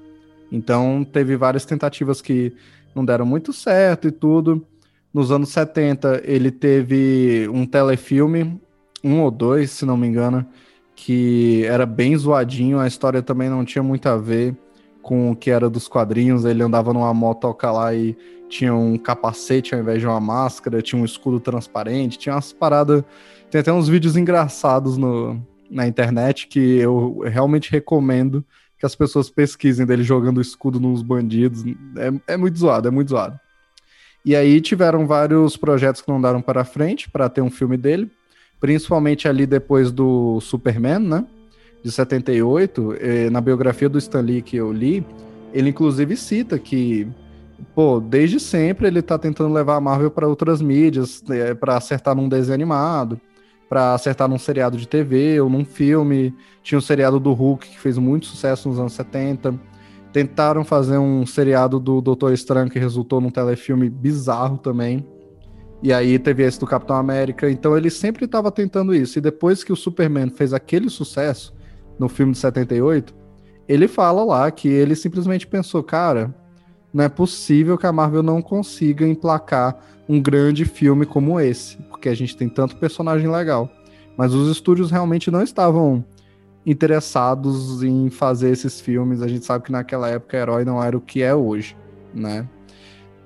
Então, 0.51 1.03
teve 1.03 1.36
várias 1.36 1.65
tentativas 1.65 2.22
que 2.22 2.53
não 2.96 3.03
deram 3.03 3.25
muito 3.25 3.51
certo 3.51 4.07
e 4.07 4.12
tudo. 4.12 4.65
Nos 5.13 5.31
anos 5.31 5.50
70, 5.50 6.22
ele 6.24 6.51
teve 6.51 7.50
um 7.50 7.65
telefilme, 7.65 8.60
um 9.03 9.22
ou 9.22 9.31
dois, 9.31 9.72
se 9.72 9.86
não 9.86 9.98
me 9.98 10.07
engano, 10.07 10.46
que 10.97 11.63
era 11.65 11.85
bem 11.85 12.17
zoadinho. 12.17 12.79
A 12.79 12.87
história 12.87 13.21
também 13.21 13.49
não 13.49 13.63
tinha 13.63 13.83
muito 13.83 14.07
a 14.09 14.17
ver 14.17 14.57
com 15.01 15.31
o 15.31 15.35
que 15.35 15.51
era 15.51 15.69
dos 15.69 15.87
quadrinhos. 15.87 16.43
Ele 16.43 16.63
andava 16.63 16.91
numa 16.91 17.13
motoca 17.13 17.71
lá 17.71 17.93
e 17.93 18.17
tinha 18.49 18.73
um 18.73 18.97
capacete 18.97 19.75
ao 19.75 19.79
invés 19.79 20.01
de 20.01 20.07
uma 20.07 20.19
máscara, 20.19 20.81
tinha 20.81 20.99
um 20.99 21.05
escudo 21.05 21.39
transparente, 21.39 22.17
tinha 22.17 22.33
umas 22.33 22.51
paradas. 22.51 23.03
Tem 23.51 23.61
até 23.61 23.71
uns 23.71 23.87
vídeos 23.87 24.17
engraçados 24.17 24.97
no, 24.97 25.39
na 25.69 25.87
internet 25.87 26.47
que 26.47 26.77
eu 26.77 27.19
realmente 27.25 27.71
recomendo 27.71 28.43
que 28.79 28.85
as 28.85 28.95
pessoas 28.95 29.29
pesquisem 29.29 29.85
dele 29.85 30.03
jogando 30.03 30.41
escudo 30.41 30.79
nos 30.79 31.03
bandidos. 31.03 31.63
É, 31.95 32.33
é 32.33 32.37
muito 32.37 32.57
zoado, 32.57 32.87
é 32.87 32.91
muito 32.91 33.09
zoado. 33.09 33.39
E 34.25 34.35
aí 34.35 34.59
tiveram 34.59 35.05
vários 35.05 35.55
projetos 35.55 36.01
que 36.01 36.09
não 36.09 36.19
deram 36.19 36.41
para 36.41 36.65
frente 36.65 37.09
para 37.09 37.29
ter 37.29 37.41
um 37.41 37.51
filme 37.51 37.77
dele, 37.77 38.11
principalmente 38.59 39.27
ali 39.27 39.45
depois 39.45 39.91
do 39.91 40.39
Superman, 40.41 40.99
né? 40.99 41.25
De 41.83 41.91
78, 41.91 42.95
eh, 42.99 43.29
na 43.29 43.39
biografia 43.39 43.87
do 43.87 43.97
Stan 43.97 44.21
Lee 44.21 44.41
que 44.41 44.57
eu 44.57 44.71
li, 44.71 45.05
ele 45.53 45.69
inclusive 45.69 46.17
cita 46.17 46.57
que, 46.57 47.07
pô, 47.73 47.99
desde 47.99 48.39
sempre 48.39 48.87
ele 48.87 49.01
tá 49.01 49.17
tentando 49.17 49.53
levar 49.53 49.75
a 49.75 49.81
Marvel 49.81 50.11
para 50.11 50.27
outras 50.27 50.61
mídias, 50.61 51.23
eh, 51.29 51.53
para 51.53 51.77
acertar 51.77 52.15
num 52.15 52.27
desenho 52.27 52.55
animado, 52.55 53.19
para 53.69 53.93
acertar 53.93 54.27
num 54.27 54.39
seriado 54.39 54.77
de 54.77 54.87
TV 54.87 55.39
ou 55.39 55.49
num 55.49 55.63
filme. 55.65 56.33
Tinha 56.63 56.79
o 56.79 56.81
seriado 56.81 57.19
do 57.19 57.33
Hulk 57.33 57.67
que 57.69 57.79
fez 57.79 57.97
muito 57.97 58.25
sucesso 58.25 58.67
nos 58.67 58.79
anos 58.79 58.93
70. 58.93 59.53
Tentaram 60.11 60.63
fazer 60.63 60.97
um 60.97 61.25
seriado 61.25 61.79
do 61.79 62.01
Doutor 62.01 62.33
Estranho 62.33 62.69
que 62.69 62.79
resultou 62.79 63.21
num 63.21 63.29
telefilme 63.29 63.89
bizarro 63.89 64.57
também. 64.57 65.05
E 65.81 65.93
aí 65.93 66.17
teve 66.17 66.43
esse 66.43 66.60
do 66.60 66.65
Capitão 66.65 66.96
América. 66.96 67.50
Então 67.50 67.77
ele 67.77 67.89
sempre 67.89 68.25
estava 68.25 68.51
tentando 68.51 68.93
isso. 68.93 69.17
E 69.17 69.22
depois 69.22 69.63
que 69.63 69.72
o 69.72 69.75
Superman 69.75 70.29
fez 70.29 70.53
aquele 70.53 70.89
sucesso 70.89 71.53
no 72.00 72.10
filme 72.10 72.31
de 72.31 72.39
78, 72.39 73.13
ele 73.67 73.88
fala 73.88 74.24
lá 74.24 74.50
que 74.50 74.67
ele 74.67 74.96
simplesmente 74.96 75.46
pensou, 75.46 75.84
cara, 75.84 76.34
não 76.93 77.03
é 77.03 77.10
possível 77.10 77.77
que 77.77 77.86
a 77.86 77.91
Marvel 77.91 78.24
não 78.24 78.41
consiga 78.41 79.07
emplacar 79.07 79.77
um 80.07 80.22
grande 80.22 80.63
filme 80.63 81.05
como 81.05 81.39
esse, 81.39 81.77
porque 81.89 82.07
a 82.07 82.15
gente 82.15 82.36
tem 82.36 82.48
tanto 82.48 82.77
personagem 82.77 83.29
legal. 83.29 83.69
Mas 84.17 84.34
os 84.34 84.50
estúdios 84.50 84.89
realmente 84.89 85.29
não 85.29 85.43
estavam 85.43 86.03
interessados 86.65 87.84
em 87.84 88.10
fazer 88.10 88.50
esses 88.50 88.81
filmes. 88.81 89.22
A 89.22 89.27
gente 89.27 89.46
sabe 89.46 89.65
que 89.65 89.72
naquela 89.72 90.10
época 90.10 90.38
herói 90.38 90.65
não 90.65 90.84
era 90.84 90.98
o 90.98 91.01
que 91.01 91.22
é 91.22 91.36
hoje, 91.36 91.77
né? 92.13 92.48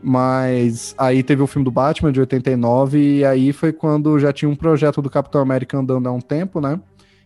Mas 0.04 0.96
aí 0.98 1.22
teve 1.22 1.42
o 1.42 1.48
filme 1.48 1.64
do 1.64 1.72
Batman 1.72 2.12
de 2.12 2.20
89 2.20 3.18
e 3.18 3.26
aí 3.26 3.54
foi 3.54 3.72
quando 3.72 4.18
já 4.20 4.34
tinha 4.34 4.50
um 4.50 4.56
projeto 4.56 5.02
do 5.02 5.10
Capitão 5.10 5.42
América 5.42 5.78
andando 5.78 6.08
há 6.08 6.12
um 6.12 6.22
tempo, 6.22 6.60
né? 6.60 6.80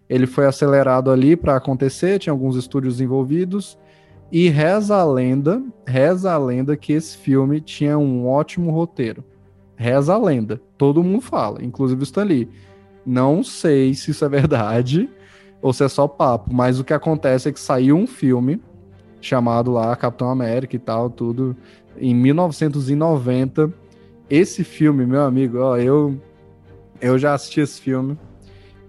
Ele 0.09 0.27
foi 0.27 0.45
acelerado 0.45 1.09
ali 1.09 1.35
para 1.35 1.55
acontecer, 1.55 2.19
tinha 2.19 2.33
alguns 2.33 2.55
estúdios 2.55 3.01
envolvidos 3.01 3.77
e 4.31 4.49
reza 4.49 4.95
a 4.95 5.05
lenda, 5.05 5.63
reza 5.87 6.31
a 6.31 6.37
lenda 6.37 6.75
que 6.75 6.93
esse 6.93 7.17
filme 7.17 7.61
tinha 7.61 7.97
um 7.97 8.27
ótimo 8.27 8.71
roteiro. 8.71 9.23
Reza 9.75 10.13
a 10.13 10.17
lenda, 10.17 10.61
todo 10.77 11.03
mundo 11.03 11.21
fala, 11.21 11.63
inclusive 11.63 12.01
o 12.01 12.03
Stan 12.03 12.23
Lee. 12.23 12.49
Não 13.05 13.43
sei 13.43 13.93
se 13.93 14.11
isso 14.11 14.25
é 14.25 14.29
verdade, 14.29 15.09
ou 15.61 15.73
se 15.73 15.83
é 15.83 15.87
só 15.87 16.07
papo, 16.07 16.53
mas 16.53 16.79
o 16.79 16.83
que 16.83 16.93
acontece 16.93 17.49
é 17.49 17.51
que 17.51 17.59
saiu 17.59 17.95
um 17.95 18.07
filme 18.07 18.61
chamado 19.21 19.71
lá 19.71 19.95
Capitão 19.95 20.29
América 20.29 20.75
e 20.75 20.79
tal, 20.79 21.09
tudo, 21.09 21.55
em 21.97 22.13
1990. 22.13 23.71
Esse 24.29 24.63
filme, 24.63 25.05
meu 25.05 25.21
amigo, 25.21 25.59
ó, 25.59 25.77
eu, 25.77 26.19
eu 26.99 27.17
já 27.17 27.33
assisti 27.33 27.61
esse 27.61 27.79
filme 27.79 28.17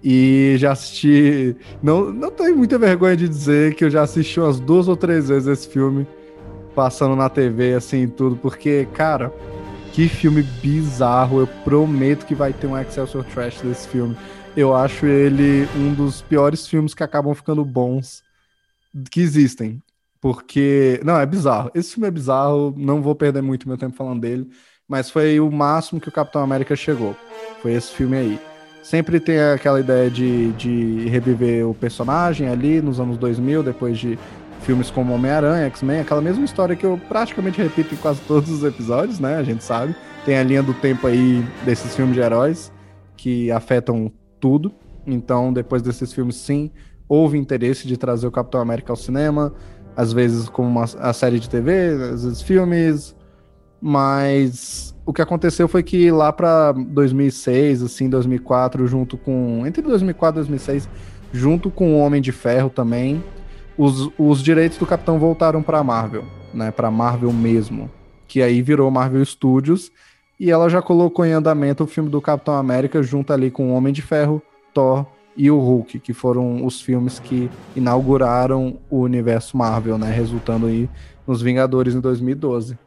e 0.03 0.57
já 0.59 0.73
assisti. 0.73 1.57
Não, 1.83 2.13
não 2.13 2.31
tenho 2.31 2.57
muita 2.57 2.79
vergonha 2.79 3.17
de 3.17 3.29
dizer 3.29 3.75
que 3.75 3.85
eu 3.85 3.91
já 3.91 4.03
assisti 4.03 4.41
umas 4.41 4.59
duas 4.59 4.89
ou 4.89 4.97
três 4.97 5.29
vezes 5.29 5.49
esse 5.49 5.69
filme, 5.69 6.07
passando 6.75 7.15
na 7.15 7.29
TV, 7.29 7.75
assim, 7.75 8.09
tudo, 8.09 8.37
porque, 8.37 8.89
cara, 8.95 9.33
que 9.93 10.09
filme 10.09 10.43
bizarro. 10.43 11.41
Eu 11.41 11.47
prometo 11.65 12.25
que 12.25 12.35
vai 12.35 12.53
ter 12.53 12.67
um 12.67 12.79
Excelsior 12.79 13.25
Trash 13.25 13.61
desse 13.61 13.89
filme 13.89 14.17
eu 14.57 14.75
acho 14.75 15.05
ele 15.05 15.69
um 15.77 15.93
dos 15.93 16.23
piores 16.23 16.67
filmes 16.67 16.95
que 16.95 17.03
acabam 17.03 17.35
ficando 17.35 17.63
bons 17.65 18.25
que 19.11 19.21
existem. 19.21 19.83
Porque. 20.27 21.01
Não, 21.05 21.17
é 21.17 21.25
bizarro. 21.25 21.71
Esse 21.73 21.93
filme 21.93 22.09
é 22.09 22.11
bizarro, 22.11 22.75
não 22.77 23.01
vou 23.01 23.15
perder 23.15 23.43
muito 23.43 23.69
meu 23.69 23.79
tempo 23.79 23.95
falando 23.95 24.23
dele. 24.23 24.51
Mas 24.89 25.09
foi 25.09 25.39
o 25.39 25.49
máximo 25.53 26.01
que 26.01 26.09
o 26.09 26.13
Capitão 26.13 26.43
América 26.43 26.75
chegou. 26.75 27.15
Foi 27.63 27.73
esse 27.73 27.93
filme 27.93 28.17
aí. 28.17 28.41
Sempre 28.83 29.21
tem 29.21 29.39
aquela 29.39 29.79
ideia 29.79 30.11
de, 30.11 30.51
de 30.55 31.09
reviver 31.09 31.69
o 31.69 31.73
personagem 31.73 32.49
ali 32.49 32.83
nos 32.83 32.99
anos 32.99 33.17
2000, 33.19 33.63
depois 33.63 33.97
de 34.01 34.19
filmes 34.63 34.91
como 34.91 35.15
Homem-Aranha, 35.15 35.67
X-Men, 35.67 36.01
aquela 36.01 36.21
mesma 36.21 36.45
história 36.45 36.75
que 36.75 36.85
eu 36.85 37.01
praticamente 37.09 37.63
repito 37.63 37.95
em 37.95 37.99
quase 37.99 38.21
todos 38.23 38.51
os 38.51 38.65
episódios, 38.65 39.21
né? 39.21 39.37
A 39.37 39.45
gente 39.45 39.63
sabe. 39.63 39.95
Tem 40.25 40.37
a 40.37 40.43
linha 40.43 40.63
do 40.63 40.75
tempo 40.75 41.07
aí 41.07 41.41
desses 41.65 41.95
filmes 41.95 42.17
de 42.17 42.21
heróis 42.21 42.73
que 43.17 43.49
afetam 43.53 44.11
tudo. 44.41 44.75
Então, 45.07 45.53
depois 45.53 45.83
desses 45.83 46.13
filmes, 46.13 46.35
sim, 46.35 46.73
houve 47.09 47.39
interesse 47.39 47.87
de 47.87 47.97
trazer 47.97 48.27
o 48.27 48.33
Capitão 48.33 48.61
América 48.61 48.93
ao 48.93 48.97
cinema, 48.97 49.55
às 49.97 50.13
vezes 50.13 50.49
como 50.49 50.69
uma 50.69 50.85
a 50.99 51.13
série 51.13 51.41
de 51.41 51.49
TV, 51.49 51.89
às 52.13 52.25
vezes 52.25 52.43
filmes, 52.43 53.17
mas 53.81 54.95
o 55.05 55.13
que 55.13 55.23
aconteceu 55.23 55.67
foi 55.67 55.83
que 55.83 56.11
lá 56.11 56.33
para 56.33 56.73
2006, 56.73 57.83
assim, 57.83 58.09
2004, 58.09 58.87
junto 58.87 59.17
com 59.17 59.65
entre 59.67 59.83
2004 59.83 60.41
e 60.41 60.43
2006, 60.43 60.89
junto 61.33 61.71
com 61.71 61.95
o 61.95 61.99
Homem 61.99 62.21
de 62.21 62.33
Ferro 62.33 62.69
também, 62.69 63.23
os, 63.79 64.11
os 64.19 64.43
direitos 64.43 64.79
do 64.79 64.87
Capitão 64.87 65.19
voltaram 65.19 65.63
para 65.63 65.83
Marvel, 65.83 66.25
né, 66.53 66.71
para 66.71 66.91
Marvel 66.91 67.33
mesmo, 67.33 67.91
que 68.27 68.43
aí 68.43 68.61
virou 68.63 68.91
Marvel 68.91 69.25
Studios 69.25 69.91
e 70.39 70.51
ela 70.51 70.69
já 70.69 70.83
colocou 70.83 71.25
em 71.25 71.33
andamento 71.33 71.85
o 71.85 71.87
filme 71.87 72.11
do 72.11 72.21
Capitão 72.21 72.55
América 72.55 73.03
junto 73.03 73.33
ali 73.33 73.51
com 73.51 73.71
o 73.71 73.75
Homem 73.75 73.93
de 73.93 74.03
Ferro, 74.03 74.43
Thor 74.75 75.07
e 75.37 75.51
o 75.51 75.59
Hulk, 75.59 75.99
que 75.99 76.13
foram 76.13 76.65
os 76.65 76.81
filmes 76.81 77.19
que 77.19 77.51
inauguraram 77.75 78.79
o 78.91 79.01
universo 79.01 79.57
Marvel, 79.57 79.99
né, 79.99 80.11
resultando 80.11 80.67
aí 80.67 80.89
nos 81.27 81.43
Vingadores 81.43 81.95
em 81.95 82.01
2012. 82.01 82.79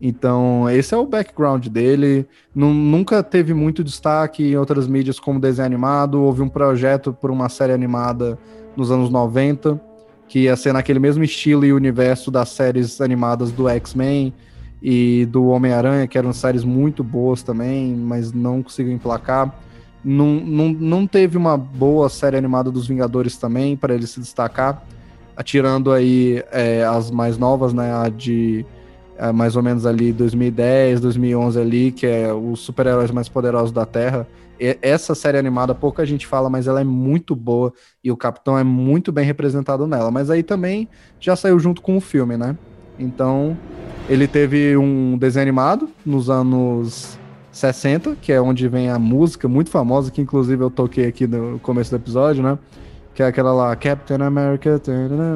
Então, 0.00 0.68
esse 0.68 0.92
é 0.94 0.96
o 0.96 1.06
background 1.06 1.68
dele. 1.68 2.26
nunca 2.54 3.22
teve 3.22 3.54
muito 3.54 3.84
destaque 3.84 4.42
em 4.42 4.56
outras 4.56 4.88
mídias 4.88 5.20
como 5.20 5.38
desenho 5.38 5.66
animado. 5.66 6.20
Houve 6.20 6.42
um 6.42 6.48
projeto 6.48 7.12
por 7.12 7.30
uma 7.30 7.48
série 7.48 7.72
animada 7.72 8.36
nos 8.76 8.90
anos 8.90 9.10
90, 9.10 9.80
que 10.26 10.40
ia 10.40 10.56
ser 10.56 10.72
naquele 10.72 10.98
mesmo 10.98 11.22
estilo 11.22 11.64
e 11.64 11.72
universo 11.72 12.32
das 12.32 12.48
séries 12.48 13.00
animadas 13.00 13.52
do 13.52 13.68
X-Men, 13.68 14.34
e 14.82 15.26
do 15.26 15.46
Homem-Aranha, 15.46 16.08
que 16.08 16.18
eram 16.18 16.32
séries 16.32 16.64
muito 16.64 17.04
boas 17.04 17.42
também, 17.42 17.94
mas 17.94 18.32
não 18.32 18.62
conseguiu 18.62 18.92
emplacar. 18.92 19.56
Não, 20.04 20.34
não, 20.34 20.68
não 20.72 21.06
teve 21.06 21.36
uma 21.36 21.56
boa 21.56 22.08
série 22.08 22.36
animada 22.36 22.70
dos 22.70 22.86
Vingadores 22.86 23.36
também, 23.36 23.76
para 23.76 23.94
ele 23.94 24.06
se 24.06 24.20
destacar, 24.20 24.84
atirando 25.36 25.92
aí 25.92 26.42
é, 26.50 26.84
as 26.84 27.10
mais 27.10 27.38
novas, 27.38 27.72
né, 27.72 27.94
a 27.94 28.08
de 28.08 28.66
é, 29.16 29.30
mais 29.30 29.54
ou 29.54 29.62
menos 29.62 29.86
ali 29.86 30.12
2010, 30.12 31.00
2011 31.00 31.60
ali, 31.60 31.92
que 31.92 32.06
é 32.06 32.32
os 32.32 32.60
super-heróis 32.60 33.10
mais 33.10 33.28
poderosos 33.28 33.70
da 33.70 33.86
Terra. 33.86 34.26
E 34.58 34.76
essa 34.82 35.14
série 35.14 35.38
animada 35.38 35.74
pouca 35.74 36.04
gente 36.04 36.26
fala, 36.26 36.50
mas 36.50 36.66
ela 36.66 36.80
é 36.80 36.84
muito 36.84 37.34
boa 37.36 37.72
e 38.02 38.10
o 38.10 38.16
Capitão 38.16 38.58
é 38.58 38.64
muito 38.64 39.12
bem 39.12 39.24
representado 39.24 39.86
nela. 39.86 40.10
Mas 40.10 40.30
aí 40.30 40.42
também 40.42 40.88
já 41.20 41.36
saiu 41.36 41.58
junto 41.58 41.80
com 41.80 41.96
o 41.96 42.00
filme, 42.00 42.36
né? 42.36 42.56
Então, 42.98 43.56
ele 44.08 44.26
teve 44.26 44.76
um 44.76 45.16
desenho 45.16 45.42
animado 45.42 45.88
nos 46.04 46.28
anos 46.28 47.18
60, 47.52 48.16
que 48.20 48.32
é 48.32 48.40
onde 48.40 48.66
vem 48.66 48.88
a 48.88 48.98
música 48.98 49.46
muito 49.46 49.70
famosa, 49.70 50.10
que 50.10 50.22
inclusive 50.22 50.64
eu 50.64 50.70
toquei 50.70 51.06
aqui 51.06 51.26
no 51.26 51.58
começo 51.58 51.90
do 51.90 51.96
episódio, 51.96 52.42
né? 52.42 52.58
Que 53.14 53.22
é 53.22 53.26
aquela 53.26 53.52
lá, 53.52 53.76
Captain 53.76 54.22
America, 54.22 54.80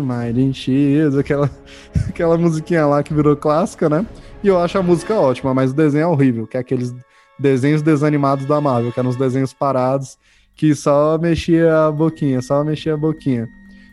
Mighty 0.02 0.54
Shield, 0.54 1.18
aquela, 1.18 1.50
aquela 2.08 2.38
musiquinha 2.38 2.87
lá 2.87 3.02
que 3.02 3.12
virou 3.12 3.37
clássica, 3.37 3.90
né? 3.90 4.06
E 4.42 4.49
eu 4.49 4.58
acho 4.58 4.78
a 4.78 4.82
música 4.82 5.14
ótima, 5.14 5.52
mas 5.52 5.73
o 5.73 5.75
desenho 5.75 6.04
é 6.04 6.06
horrível, 6.06 6.46
que 6.46 6.56
é 6.56 6.61
aqueles 6.61 6.94
desenhos 7.38 7.82
desanimados 7.82 8.46
da 8.46 8.61
Marvel, 8.62 8.90
que 8.90 8.99
eram 8.99 9.11
os 9.11 9.16
desenhos 9.16 9.52
parados, 9.52 10.16
que 10.54 10.75
só 10.75 11.18
mexia 11.18 11.87
a 11.87 11.92
boquinha, 11.92 12.40
só 12.40 12.64
mexia 12.64 12.94
a 12.94 12.96
boquinha. 12.96 13.46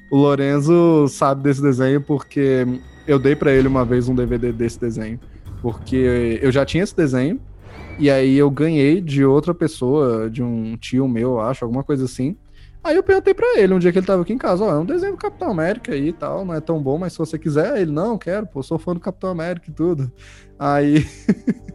O 0.10 0.18
Lorenzo 0.18 1.08
sabe 1.10 1.44
desse 1.44 1.62
desenho 1.62 2.00
porque 2.00 2.66
eu 3.06 3.20
dei 3.20 3.36
para 3.36 3.52
ele 3.52 3.68
uma 3.68 3.84
vez 3.84 4.08
um 4.08 4.16
DVD 4.16 4.54
desse 4.54 4.80
desenho, 4.80 5.20
porque 5.62 6.40
eu 6.42 6.54
já 6.54 6.66
tinha 6.66 6.84
esse 6.86 6.96
desenho 6.96 7.42
e 8.00 8.10
aí 8.10 8.38
eu 8.38 8.50
ganhei 8.50 9.02
de 9.02 9.24
outra 9.24 9.54
pessoa, 9.54 10.30
de 10.30 10.42
um 10.44 10.76
tio 10.78 11.08
meu, 11.08 11.40
acho, 11.40 11.64
alguma 11.66 11.84
coisa 11.84 12.06
assim. 12.06 12.36
Aí 12.84 12.96
eu 12.96 13.04
perguntei 13.04 13.34
para 13.34 13.60
ele 13.60 13.74
um 13.74 13.80
dia 13.80 13.92
que 13.92 14.00
ele 14.00 14.06
tava 14.06 14.24
aqui 14.24 14.34
em 14.34 14.38
casa, 14.38 14.64
ó, 14.64 14.72
é 14.72 14.78
um 14.78 14.86
desenho 14.86 15.14
do 15.14 15.18
Capitão 15.18 15.50
América 15.50 15.94
aí 15.94 16.10
e 16.10 16.14
tal, 16.14 16.44
não 16.44 16.54
é 16.54 16.60
tão 16.60 16.82
bom, 16.82 16.98
mas 16.98 17.14
se 17.14 17.20
você 17.20 17.40
quiser, 17.40 17.82
ele 17.82 17.92
não, 17.92 18.18
quero, 18.18 18.46
pô, 18.46 18.62
sou 18.62 18.78
fã 18.78 18.94
do 18.94 19.00
Capitão 19.00 19.30
América 19.30 19.70
e 19.70 19.74
tudo. 19.74 20.12
Aí 20.60 21.06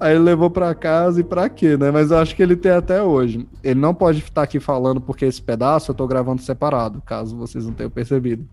Aí 0.00 0.14
ele 0.14 0.24
levou 0.24 0.50
para 0.50 0.74
casa 0.74 1.20
e 1.20 1.24
para 1.24 1.48
quê, 1.48 1.76
né? 1.76 1.90
Mas 1.90 2.10
eu 2.10 2.18
acho 2.18 2.34
que 2.34 2.42
ele 2.42 2.56
tem 2.56 2.72
até 2.72 3.02
hoje. 3.02 3.46
Ele 3.62 3.80
não 3.80 3.94
pode 3.94 4.18
estar 4.18 4.42
aqui 4.42 4.58
falando 4.58 5.00
porque 5.00 5.24
esse 5.24 5.40
pedaço 5.40 5.90
eu 5.90 5.94
tô 5.94 6.06
gravando 6.06 6.42
separado, 6.42 7.00
caso 7.02 7.36
vocês 7.36 7.64
não 7.64 7.72
tenham 7.72 7.90
percebido. 7.90 8.46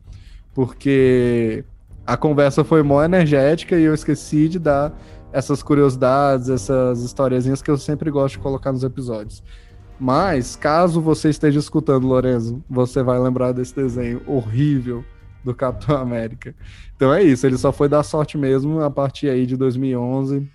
Porque 0.53 1.65
a 2.05 2.15
conversa 2.15 2.63
foi 2.63 2.83
mó 2.83 3.03
energética 3.03 3.75
e 3.77 3.83
eu 3.83 3.93
esqueci 3.93 4.47
de 4.47 4.59
dar 4.59 4.93
essas 5.31 5.63
curiosidades, 5.63 6.49
essas 6.49 7.01
historiazinhas 7.01 7.61
que 7.61 7.71
eu 7.71 7.77
sempre 7.77 8.11
gosto 8.11 8.35
de 8.35 8.39
colocar 8.39 8.71
nos 8.71 8.83
episódios. 8.83 9.43
Mas, 9.99 10.55
caso 10.55 10.99
você 10.99 11.29
esteja 11.29 11.59
escutando, 11.59 12.07
Lorenzo, 12.07 12.63
você 12.69 13.03
vai 13.03 13.19
lembrar 13.19 13.51
desse 13.51 13.75
desenho 13.75 14.21
horrível 14.25 15.05
do 15.43 15.53
Capitão 15.53 15.95
América. 15.97 16.55
Então 16.95 17.13
é 17.13 17.23
isso, 17.23 17.45
ele 17.45 17.57
só 17.57 17.71
foi 17.71 17.87
dar 17.87 18.03
sorte 18.03 18.37
mesmo 18.37 18.81
a 18.81 18.89
partir 18.89 19.29
aí 19.29 19.45
de 19.45 19.55
2011. 19.55 20.49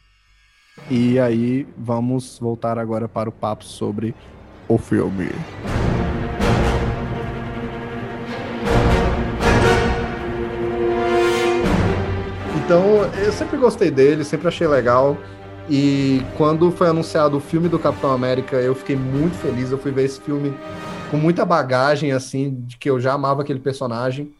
E 0.91 1.19
aí 1.19 1.67
vamos 1.77 2.39
voltar 2.39 2.79
agora 2.79 3.09
para 3.09 3.29
o 3.29 3.33
papo 3.33 3.65
sobre 3.65 4.15
o 4.69 4.77
filme. 4.77 5.31
Então, 12.67 13.09
eu 13.25 13.31
sempre 13.31 13.57
gostei 13.59 13.93
dele, 13.93 14.25
sempre 14.25 14.49
achei 14.49 14.67
legal. 14.67 15.17
E 15.71 16.21
quando 16.37 16.73
foi 16.73 16.89
anunciado 16.89 17.37
o 17.37 17.41
filme 17.41 17.69
do 17.69 17.79
Capitão 17.79 18.11
América, 18.11 18.57
eu 18.57 18.75
fiquei 18.75 18.97
muito 18.97 19.37
feliz. 19.37 19.71
Eu 19.71 19.79
fui 19.79 19.93
ver 19.93 20.07
esse 20.07 20.21
filme 20.21 20.53
com 21.09 21.17
muita 21.17 21.45
bagagem, 21.45 22.11
assim, 22.11 22.65
de 22.67 22.77
que 22.77 22.91
eu 22.91 22.99
já 22.99 23.13
amava 23.13 23.43
aquele 23.43 23.61
personagem. 23.61 24.33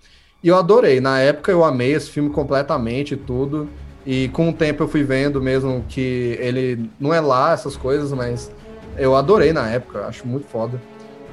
E 0.43 0.49
eu 0.49 0.57
adorei. 0.57 1.01
Na 1.01 1.21
época 1.21 1.53
eu 1.53 1.65
amei 1.65 1.93
esse 1.93 2.11
filme 2.11 2.29
completamente 2.29 3.15
e 3.15 3.17
tudo. 3.17 3.69
E 4.05 4.27
com 4.31 4.49
o 4.49 4.53
tempo 4.53 4.83
eu 4.83 4.89
fui 4.89 5.05
vendo 5.05 5.41
mesmo 5.41 5.85
que 5.89 6.37
ele 6.41 6.91
não 6.99 7.15
é 7.15 7.21
lá 7.21 7.53
essas 7.53 7.77
coisas, 7.77 8.11
mas 8.11 8.51
eu 8.99 9.15
adorei 9.15 9.53
na 9.53 9.69
época, 9.69 10.05
acho 10.05 10.27
muito 10.27 10.49
foda. 10.49 10.83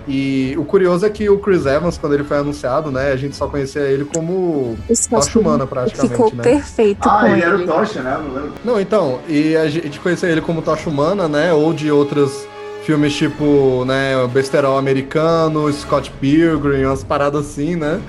E 0.07 0.53
o 0.57 0.65
curioso 0.65 1.05
é 1.05 1.09
que 1.09 1.29
o 1.29 1.39
Chris 1.39 1.65
Evans, 1.65 1.97
quando 1.97 2.13
ele 2.13 2.25
foi 2.25 2.37
anunciado, 2.37 2.91
né, 2.91 3.11
a 3.13 3.15
gente 3.15 3.35
só 3.37 3.47
conhecia 3.47 3.83
ele 3.83 4.03
como 4.03 4.77
Tocha 5.09 5.39
Humana, 5.39 5.65
praticamente, 5.65 6.11
Ficou 6.13 6.35
né? 6.35 6.43
perfeito 6.43 7.07
Ah, 7.07 7.19
com 7.21 7.25
ele 7.27 7.35
ele. 7.35 7.41
era 7.43 7.55
o 7.55 7.65
Tocha, 7.65 8.01
né? 8.01 8.17
Não 8.17 8.33
lembro. 8.33 8.53
Não, 8.65 8.79
então, 8.81 9.21
e 9.29 9.55
a 9.55 9.67
gente 9.69 9.99
conhecia 10.01 10.27
ele 10.29 10.41
como 10.41 10.61
Tocha 10.61 10.89
Humana, 10.89 11.27
né, 11.29 11.53
ou 11.53 11.73
de 11.73 11.89
outros 11.89 12.45
filmes 12.83 13.15
tipo, 13.15 13.85
né, 13.85 14.27
Besterol 14.27 14.77
Americano, 14.77 15.71
Scott 15.71 16.11
Pilgrim, 16.19 16.83
umas 16.83 17.01
paradas 17.03 17.45
assim, 17.47 17.77
né? 17.77 18.01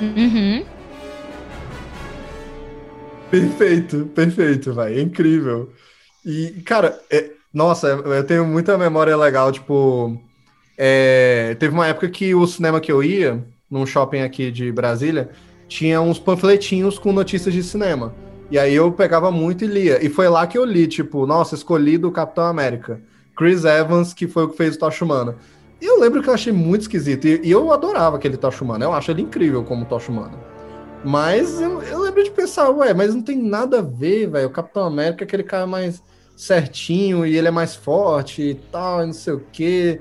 Uhum. 0.00 0.64
Perfeito, 3.30 4.10
perfeito, 4.14 4.72
vai. 4.72 4.94
É 4.98 5.00
incrível. 5.02 5.70
E, 6.24 6.62
cara, 6.64 6.98
é- 7.10 7.30
nossa, 7.52 7.88
eu 7.88 8.24
tenho 8.24 8.44
muita 8.46 8.76
memória 8.78 9.16
legal, 9.16 9.50
tipo. 9.52 10.20
É, 10.82 11.54
teve 11.56 11.74
uma 11.74 11.86
época 11.86 12.08
que 12.08 12.34
o 12.34 12.46
cinema 12.46 12.80
que 12.80 12.90
eu 12.90 13.04
ia, 13.04 13.44
num 13.70 13.84
shopping 13.84 14.22
aqui 14.22 14.50
de 14.50 14.72
Brasília, 14.72 15.28
tinha 15.68 16.00
uns 16.00 16.18
panfletinhos 16.18 16.98
com 16.98 17.12
notícias 17.12 17.52
de 17.52 17.62
cinema. 17.62 18.14
E 18.50 18.58
aí 18.58 18.74
eu 18.74 18.90
pegava 18.90 19.30
muito 19.30 19.62
e 19.62 19.68
lia. 19.68 20.02
E 20.02 20.08
foi 20.08 20.26
lá 20.30 20.46
que 20.46 20.56
eu 20.56 20.64
li, 20.64 20.86
tipo, 20.86 21.26
nossa, 21.26 21.54
escolhi 21.54 21.98
do 21.98 22.10
Capitão 22.10 22.44
América. 22.44 22.98
Chris 23.36 23.66
Evans, 23.66 24.14
que 24.14 24.26
foi 24.26 24.44
o 24.44 24.48
que 24.48 24.56
fez 24.56 24.76
o 24.76 24.78
Tocha 24.78 25.04
Humana. 25.04 25.36
E 25.82 25.84
eu 25.84 26.00
lembro 26.00 26.22
que 26.22 26.30
eu 26.30 26.34
achei 26.34 26.52
muito 26.52 26.82
esquisito. 26.82 27.26
E, 27.26 27.42
e 27.44 27.50
eu 27.50 27.70
adorava 27.70 28.16
aquele 28.16 28.38
Humana. 28.62 28.86
Eu 28.86 28.94
acho 28.94 29.10
ele 29.10 29.20
incrível 29.20 29.62
como 29.62 29.84
Tocha 29.84 30.10
Humana. 30.10 30.38
Mas 31.04 31.60
eu, 31.60 31.82
eu 31.82 31.98
lembro 32.00 32.24
de 32.24 32.30
pensar, 32.30 32.70
ué, 32.70 32.94
mas 32.94 33.14
não 33.14 33.20
tem 33.20 33.36
nada 33.36 33.80
a 33.80 33.82
ver, 33.82 34.30
velho. 34.30 34.48
O 34.48 34.50
Capitão 34.50 34.84
América 34.84 35.24
é 35.24 35.26
aquele 35.26 35.42
cara 35.42 35.66
mais 35.66 36.02
certinho 36.40 37.26
e 37.26 37.36
ele 37.36 37.48
é 37.48 37.50
mais 37.50 37.74
forte 37.74 38.40
e 38.40 38.54
tal, 38.54 39.02
e 39.02 39.06
não 39.06 39.12
sei 39.12 39.34
o 39.34 39.44
quê. 39.52 40.00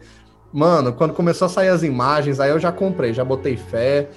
Mano, 0.51 0.94
quando 0.94 1.13
começou 1.13 1.46
a 1.46 1.50
sair 1.50 1.70
as 1.70 1.84
imagens, 1.84 2.39
aí 2.39 2.50
eu 2.50 2.60
já 2.60 2.72
comprei, 2.72 3.13
já 3.13 3.24
botei 3.24 3.56
fé, 3.56 4.08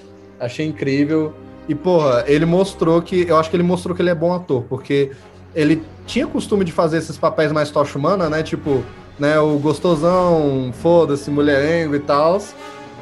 achei 0.40 0.66
incrível. 0.66 1.32
E, 1.68 1.74
porra, 1.74 2.24
ele 2.26 2.44
mostrou 2.46 3.00
que. 3.02 3.26
Eu 3.28 3.36
acho 3.36 3.50
que 3.50 3.56
ele 3.56 3.62
mostrou 3.62 3.94
que 3.94 4.02
ele 4.02 4.10
é 4.10 4.14
bom 4.14 4.32
ator, 4.34 4.64
porque 4.68 5.12
ele 5.54 5.82
tinha 6.06 6.26
costume 6.26 6.64
de 6.64 6.72
fazer 6.72 6.98
esses 6.98 7.16
papéis 7.16 7.52
mais 7.52 7.70
tocha 7.70 7.96
humana, 7.98 8.28
né? 8.28 8.42
Tipo, 8.42 8.82
né, 9.18 9.38
o 9.38 9.58
gostosão, 9.58 10.72
foda-se, 10.82 11.30
mulherengo 11.30 11.94
e 11.94 12.00
tal. 12.00 12.40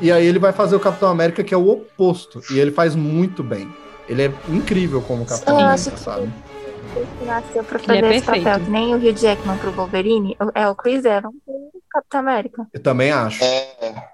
E 0.01 0.11
aí 0.11 0.27
ele 0.27 0.39
vai 0.39 0.53
fazer 0.53 0.75
o 0.77 0.81
Capitão 0.81 1.09
América, 1.09 1.43
que 1.45 1.55
é 1.55 1.57
o 1.57 1.69
oposto. 1.71 2.41
E 2.51 2.59
ele 2.59 2.71
faz 2.71 2.95
muito 2.95 3.43
bem. 3.43 3.69
Ele 4.09 4.23
é 4.23 4.33
incrível 4.49 5.01
como 5.01 5.25
Capitão 5.25 5.55
América, 5.63 5.73
acho 5.97 6.05
que- 6.27 6.50
Ele 6.97 7.27
nasceu 7.27 7.65
pra 7.65 7.79
fazer 7.79 8.05
é 8.05 8.17
esse 8.17 8.27
papel, 8.27 8.61
que 8.61 8.71
nem 8.71 8.95
o 8.95 8.99
Hugh 8.99 9.17
Jackman 9.17 9.57
pro 9.59 9.73
Wolverine, 9.73 10.37
é 10.55 10.69
o 10.69 10.75
Chris 10.75 11.05
Evans 11.05 11.35
pro 11.45 11.83
Capitão 11.89 12.21
América. 12.21 12.67
Eu 12.73 12.83
também 12.83 13.13
acho. 13.13 13.43
É, 13.45 14.09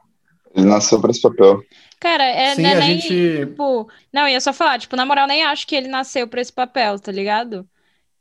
ele 0.54 0.66
nasceu 0.66 1.00
pra 1.00 1.11
esse 1.11 1.21
papel. 1.23 1.62
Cara, 1.99 2.25
é, 2.25 2.54
Sim, 2.54 2.62
não 2.62 2.71
é 2.71 2.73
a 2.75 2.78
nem, 2.78 3.00
gente- 3.00 3.47
tipo... 3.47 3.88
Não, 4.12 4.23
eu 4.23 4.28
ia 4.28 4.40
só 4.40 4.52
falar, 4.52 4.78
tipo, 4.78 4.95
na 4.97 5.06
moral, 5.06 5.26
nem 5.26 5.45
acho 5.45 5.66
que 5.66 5.75
ele 5.75 5.88
nasceu 5.88 6.28
pra 6.28 6.40
esse 6.40 6.52
papel, 6.52 6.99
tá 6.99 7.11
ligado? 7.11 7.66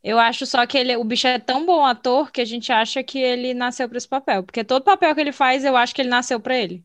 Eu 0.02 0.20
acho 0.20 0.46
só 0.46 0.66
que 0.66 0.78
ele, 0.78 0.96
o 0.96 1.04
bicho 1.04 1.28
é 1.28 1.40
tão 1.40 1.66
bom 1.66 1.84
ator 1.84 2.32
que 2.32 2.40
a 2.40 2.46
gente 2.46 2.72
acha 2.72 3.04
que 3.04 3.20
ele 3.20 3.54
nasceu 3.54 3.90
pra 3.90 3.98
esse 3.98 4.08
papel. 4.08 4.44
Porque 4.44 4.64
todo 4.64 4.84
papel 4.84 5.14
que 5.14 5.20
ele 5.22 5.32
faz, 5.32 5.66
eu 5.66 5.76
acho 5.76 5.94
que 5.94 6.02
ele 6.02 6.10
nasceu 6.10 6.40
pra 6.40 6.56
ele. 6.56 6.84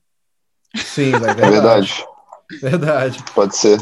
Sim, 0.74 1.12
É 1.28 1.34
verdade. 1.50 2.04
Verdade. 2.62 3.22
Pode 3.34 3.56
ser. 3.56 3.78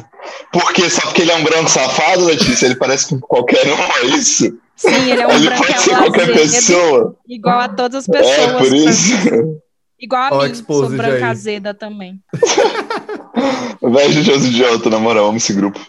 Por 0.52 0.72
quê? 0.72 0.88
Só 0.90 1.00
porque 1.02 1.22
ele 1.22 1.30
é 1.32 1.36
um 1.36 1.44
branco 1.44 1.68
safado, 1.70 2.24
Letícia? 2.24 2.66
Ele 2.66 2.76
parece 2.76 3.08
com 3.08 3.20
qualquer 3.20 3.66
um, 3.66 3.76
é 3.76 4.16
isso? 4.16 4.58
Sim, 4.76 5.10
ele 5.10 5.22
é 5.22 5.26
um 5.26 5.30
ele 5.32 5.50
pode 5.50 5.80
ser 5.80 5.90
branquelo 5.90 5.96
qualquer 6.02 6.30
azedo, 6.30 6.52
pessoa. 6.52 7.16
igual 7.28 7.60
a 7.60 7.68
todas 7.68 8.08
as 8.08 8.08
É, 8.08 8.12
pessoas. 8.46 8.68
por 8.68 8.76
isso. 8.76 9.60
Igual 10.00 10.22
a 10.22 10.36
Ó, 10.36 10.42
mim, 10.46 10.54
sou 10.54 10.88
branca 10.90 11.12
é 11.14 11.16
aí. 11.16 11.22
azeda 11.24 11.74
também. 11.74 12.20
Veja 13.82 14.38
de 14.38 14.46
idiota, 14.48 14.90
na 14.90 14.98
moral, 14.98 15.28
amo 15.28 15.36
esse 15.38 15.52
grupo. 15.52 15.80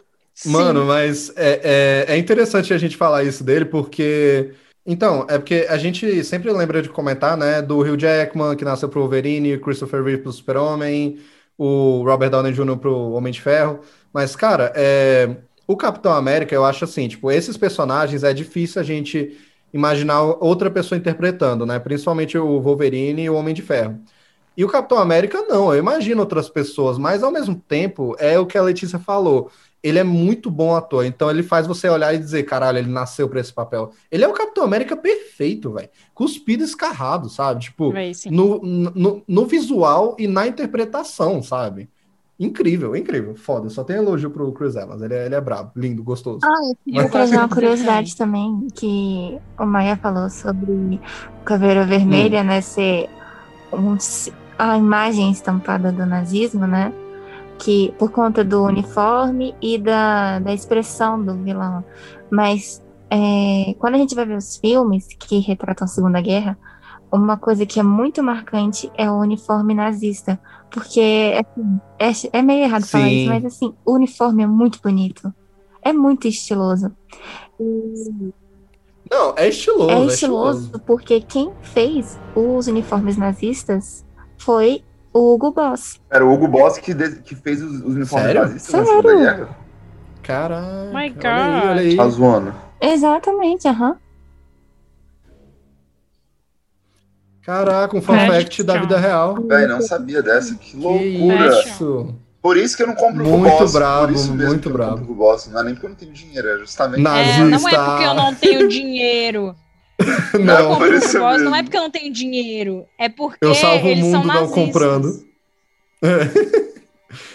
Mano, 0.45 0.85
mas 0.85 1.31
é, 1.35 2.05
é, 2.07 2.13
é 2.15 2.17
interessante 2.17 2.73
a 2.73 2.77
gente 2.77 2.95
falar 2.97 3.23
isso 3.23 3.43
dele, 3.43 3.65
porque. 3.65 4.51
Então, 4.85 5.27
é 5.29 5.37
porque 5.37 5.67
a 5.69 5.77
gente 5.77 6.23
sempre 6.23 6.51
lembra 6.51 6.81
de 6.81 6.89
comentar, 6.89 7.37
né, 7.37 7.61
do 7.61 7.79
Hugh 7.79 7.97
Jackman, 7.99 8.55
que 8.55 8.65
nasceu 8.65 8.89
pro 8.89 9.01
Wolverine, 9.01 9.57
Christopher 9.59 10.01
Reeve 10.03 10.23
pro 10.23 10.31
Super-Homem, 10.31 11.19
o 11.59 12.03
Robert 12.05 12.29
Downey 12.29 12.53
Jr. 12.53 12.77
pro 12.77 13.11
Homem 13.11 13.33
de 13.33 13.41
Ferro. 13.41 13.81
Mas, 14.13 14.33
cara, 14.33 14.71
é, 14.75 15.35
o 15.67 15.75
Capitão 15.75 16.13
América, 16.13 16.55
eu 16.55 16.63
acho 16.63 16.85
assim, 16.85 17.07
tipo, 17.09 17.29
esses 17.29 17.57
personagens 17.57 18.23
é 18.23 18.33
difícil 18.33 18.81
a 18.81 18.83
gente 18.83 19.37
imaginar 19.73 20.23
outra 20.23 20.71
pessoa 20.71 20.97
interpretando, 20.97 21.65
né? 21.65 21.77
Principalmente 21.77 22.37
o 22.37 22.61
Wolverine 22.61 23.23
e 23.23 23.29
o 23.29 23.35
Homem 23.35 23.53
de 23.53 23.61
Ferro. 23.61 23.99
E 24.55 24.63
o 24.63 24.69
Capitão 24.69 24.97
América, 24.97 25.41
não, 25.47 25.73
eu 25.73 25.79
imagino 25.79 26.21
outras 26.21 26.49
pessoas, 26.49 26.97
mas 26.97 27.23
ao 27.23 27.31
mesmo 27.31 27.55
tempo, 27.67 28.15
é 28.19 28.39
o 28.39 28.45
que 28.45 28.57
a 28.57 28.61
Letícia 28.61 28.97
falou. 28.97 29.51
Ele 29.81 29.99
é 29.99 30.03
muito 30.03 30.51
bom 30.51 30.75
ator, 30.75 31.05
então 31.05 31.29
ele 31.29 31.41
faz 31.41 31.65
você 31.65 31.87
olhar 31.87 32.13
e 32.13 32.17
dizer, 32.17 32.43
caralho, 32.43 32.79
ele 32.79 32.91
nasceu 32.91 33.29
pra 33.29 33.39
esse 33.39 33.53
papel. 33.53 33.91
Ele 34.11 34.23
é 34.23 34.27
o 34.27 34.33
Capitão 34.33 34.63
América 34.63 34.97
perfeito, 34.97 35.71
velho. 35.71 35.89
Cuspido 36.13 36.63
e 36.63 36.65
escarrado, 36.65 37.29
sabe? 37.29 37.61
Tipo, 37.61 37.93
sim. 38.13 38.29
no, 38.29 38.59
no, 38.61 39.23
no 39.25 39.45
visual 39.45 40.17
e 40.19 40.27
na 40.27 40.47
interpretação, 40.47 41.41
sabe? 41.41 41.89
Incrível, 42.39 42.95
incrível, 42.95 43.35
foda. 43.35 43.69
Só 43.69 43.83
tem 43.83 43.97
elogio 43.97 44.29
pro 44.29 44.51
Chris 44.53 44.75
Evans, 44.75 45.01
ele 45.01 45.13
é, 45.13 45.25
ele 45.25 45.35
é 45.35 45.41
brabo, 45.41 45.71
lindo, 45.75 46.01
gostoso. 46.01 46.39
Ah, 46.43 46.71
eu 46.87 47.03
Eu 47.03 47.11
trazer 47.11 47.35
uma 47.35 47.47
de 47.47 47.53
curiosidade 47.53 48.15
também, 48.15 48.67
que 48.73 49.37
o 49.57 49.65
Maia 49.65 49.97
falou 49.97 50.29
sobre 50.29 50.71
o 50.71 51.43
Caveira 51.43 51.85
Vermelha, 51.85 52.41
né, 52.41 52.61
ser 52.61 53.09
um, 53.73 53.97
a 54.57 54.77
imagem 54.77 55.31
estampada 55.31 55.91
do 55.91 56.05
nazismo, 56.05 56.65
né, 56.65 56.93
que 57.59 57.93
por 57.99 58.09
conta 58.11 58.43
do 58.43 58.63
uniforme 58.63 59.53
e 59.61 59.77
da, 59.77 60.39
da 60.39 60.53
expressão 60.53 61.21
do 61.23 61.35
vilão. 61.35 61.83
Mas 62.31 62.81
é, 63.09 63.75
quando 63.77 63.95
a 63.95 63.97
gente 63.97 64.15
vai 64.15 64.25
ver 64.25 64.37
os 64.37 64.57
filmes 64.57 65.07
que 65.07 65.39
retratam 65.39 65.85
a 65.85 65.87
Segunda 65.87 66.21
Guerra, 66.21 66.57
uma 67.11 67.37
coisa 67.37 67.65
que 67.65 67.79
é 67.79 67.83
muito 67.83 68.23
marcante 68.23 68.91
é 68.95 69.09
o 69.09 69.19
uniforme 69.19 69.73
nazista, 69.73 70.39
porque 70.71 71.33
assim, 71.99 72.31
é, 72.31 72.39
é 72.39 72.41
meio 72.41 72.63
errado 72.63 72.85
falar 72.85 73.05
Sim. 73.05 73.21
isso, 73.21 73.29
mas 73.29 73.45
assim, 73.45 73.73
o 73.85 73.93
uniforme 73.93 74.43
é 74.43 74.47
muito 74.47 74.79
bonito. 74.81 75.33
É 75.81 75.91
muito 75.91 76.27
estiloso. 76.27 76.91
E 77.59 78.31
Não, 79.09 79.33
é 79.35 79.47
estiloso, 79.47 79.89
é 79.89 79.93
é 79.93 80.05
estiloso 80.05 80.59
estiloso. 80.59 80.83
porque 80.85 81.21
quem 81.21 81.51
fez 81.61 82.19
os 82.35 82.67
uniformes 82.67 83.17
nazistas 83.17 84.05
foi 84.37 84.83
o 85.13 85.33
Hugo 85.33 85.51
Boss. 85.51 85.99
Era 86.09 86.25
o 86.25 86.31
Hugo 86.33 86.47
Boss 86.47 86.77
que, 86.77 86.93
de- 86.93 87.21
que 87.21 87.35
fez 87.35 87.61
os, 87.61 87.75
os 87.81 87.95
uniformes 87.95 88.09
Sério? 88.27 88.41
nazistas 88.41 88.73
na 88.75 88.85
Segunda 88.85 89.09
Sério? 89.09 89.19
Guerra. 89.45 89.57
Caraca, 90.23 90.91
My 90.93 91.13
olha 91.17 91.31
aí, 91.31 91.67
olha 91.69 91.81
aí. 91.81 91.97
Tá 91.97 92.07
zoando. 92.09 92.53
Exatamente, 92.81 93.67
aham. 93.67 93.97
Caraca, 97.41 97.97
um 97.97 98.01
fun 98.01 98.13
fact 98.27 98.63
da 98.63 98.77
vida 98.77 98.97
real. 98.97 99.35
Véi, 99.47 99.65
não 99.65 99.81
sabia 99.81 100.21
dessa. 100.21 100.53
Que 100.55 100.71
Que 100.71 100.77
loucura. 100.77 101.47
isso? 101.63 102.15
Por 102.41 102.55
isso 102.57 102.77
que 102.77 102.83
eu 102.83 102.87
não 102.87 102.95
compro 102.95 103.23
o 103.23 103.27
Hugo 103.27 103.37
Muito 103.39 103.57
Boss. 103.57 103.73
bravo, 103.73 104.07
Por 104.07 104.15
isso 104.15 104.31
mesmo 104.33 104.47
muito 104.49 104.61
que 104.61 104.67
eu 104.67 104.71
não 104.71 104.77
bravo. 104.77 104.91
compro 104.97 105.09
o 105.09 105.11
Hugo 105.13 105.23
Boss. 105.23 105.47
Não 105.47 105.59
é 105.59 105.63
nem 105.63 105.73
porque 105.73 105.85
eu 105.87 105.89
não 105.89 105.97
tenho 105.97 106.13
dinheiro, 106.13 106.47
é 106.47 106.57
justamente. 106.59 106.99
É, 107.07 107.37
não 107.43 107.67
é 107.67 107.77
porque 107.89 108.03
eu 108.05 108.13
não 108.13 108.35
tenho 108.35 108.67
dinheiro. 108.69 109.55
Não, 110.39 110.45
Não, 110.45 110.75
por 110.77 110.87
compro 110.87 110.97
o 110.97 111.17
Boss, 111.17 111.41
não 111.43 111.55
é 111.55 111.63
porque 111.63 111.77
eu 111.77 111.81
não 111.81 111.91
tenho 111.91 112.11
dinheiro. 112.13 112.85
É 112.97 113.09
porque 113.09 113.45
eu 113.45 113.53
salvo 113.55 113.87
o 113.87 113.91
eles 113.91 114.05
são 114.07 114.21
mundo 114.21 114.27
não 114.31 114.47
nazistas. 114.47 114.55
comprando. 114.65 115.29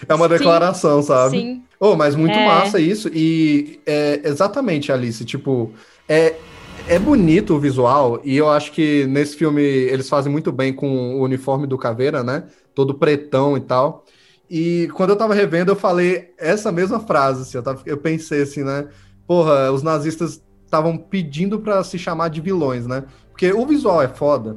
É 0.09 0.15
uma 0.15 0.29
Sim, 0.29 0.35
declaração, 0.39 1.03
sabe? 1.03 1.37
Sim. 1.39 1.63
Oh, 1.81 1.97
mas 1.97 2.15
muito 2.15 2.39
É. 2.39 2.45
massa 2.45 2.81
isso. 2.81 3.09
E 3.13 3.81
é, 3.87 4.21
exatamente, 4.25 4.91
Alice, 4.93 5.25
tipo, 5.25 5.75
é, 6.09 6.37
é 6.89 6.99
bonito 6.99 7.55
o 7.55 7.61
visual, 7.61 8.21
e 8.25 8.37
eu 8.37 8.49
acho 8.49 8.73
que 8.73 9.07
nesse 9.07 9.37
filme 9.37 9.63
eles 9.63 10.09
fazem 10.09 10.31
muito 10.31 10.53
bem 10.53 10.73
com 10.73 11.17
o 11.17 11.23
uniforme 11.23 11.67
do 11.67 11.79
Caveira, 11.79 12.23
né? 12.23 12.49
Todo 12.75 12.95
pretão 12.99 13.57
e 13.57 13.61
tal. 13.61 14.05
E 14.49 14.89
quando 14.95 15.11
eu 15.11 15.17
tava 15.17 15.35
revendo, 15.35 15.73
eu 15.73 15.77
falei 15.77 16.33
essa 16.39 16.71
mesma 16.71 17.01
frase, 17.01 17.43
assim, 17.43 17.57
eu, 17.59 17.63
tava- 17.63 17.83
eu 17.87 17.97
pensei 17.99 18.43
assim, 18.43 18.63
né? 18.63 18.89
Porra, 19.27 19.73
os 19.73 19.83
nazistas 19.83 20.43
estavam 20.75 20.97
pedindo 20.97 21.61
pra 21.61 21.85
se 21.85 21.97
chamar 21.99 22.29
de 22.29 22.41
vilões, 22.41 22.87
né? 22.87 23.05
Porque 23.31 23.53
o 23.53 23.65
visual 23.65 24.03
é 24.03 24.09
foda, 24.09 24.57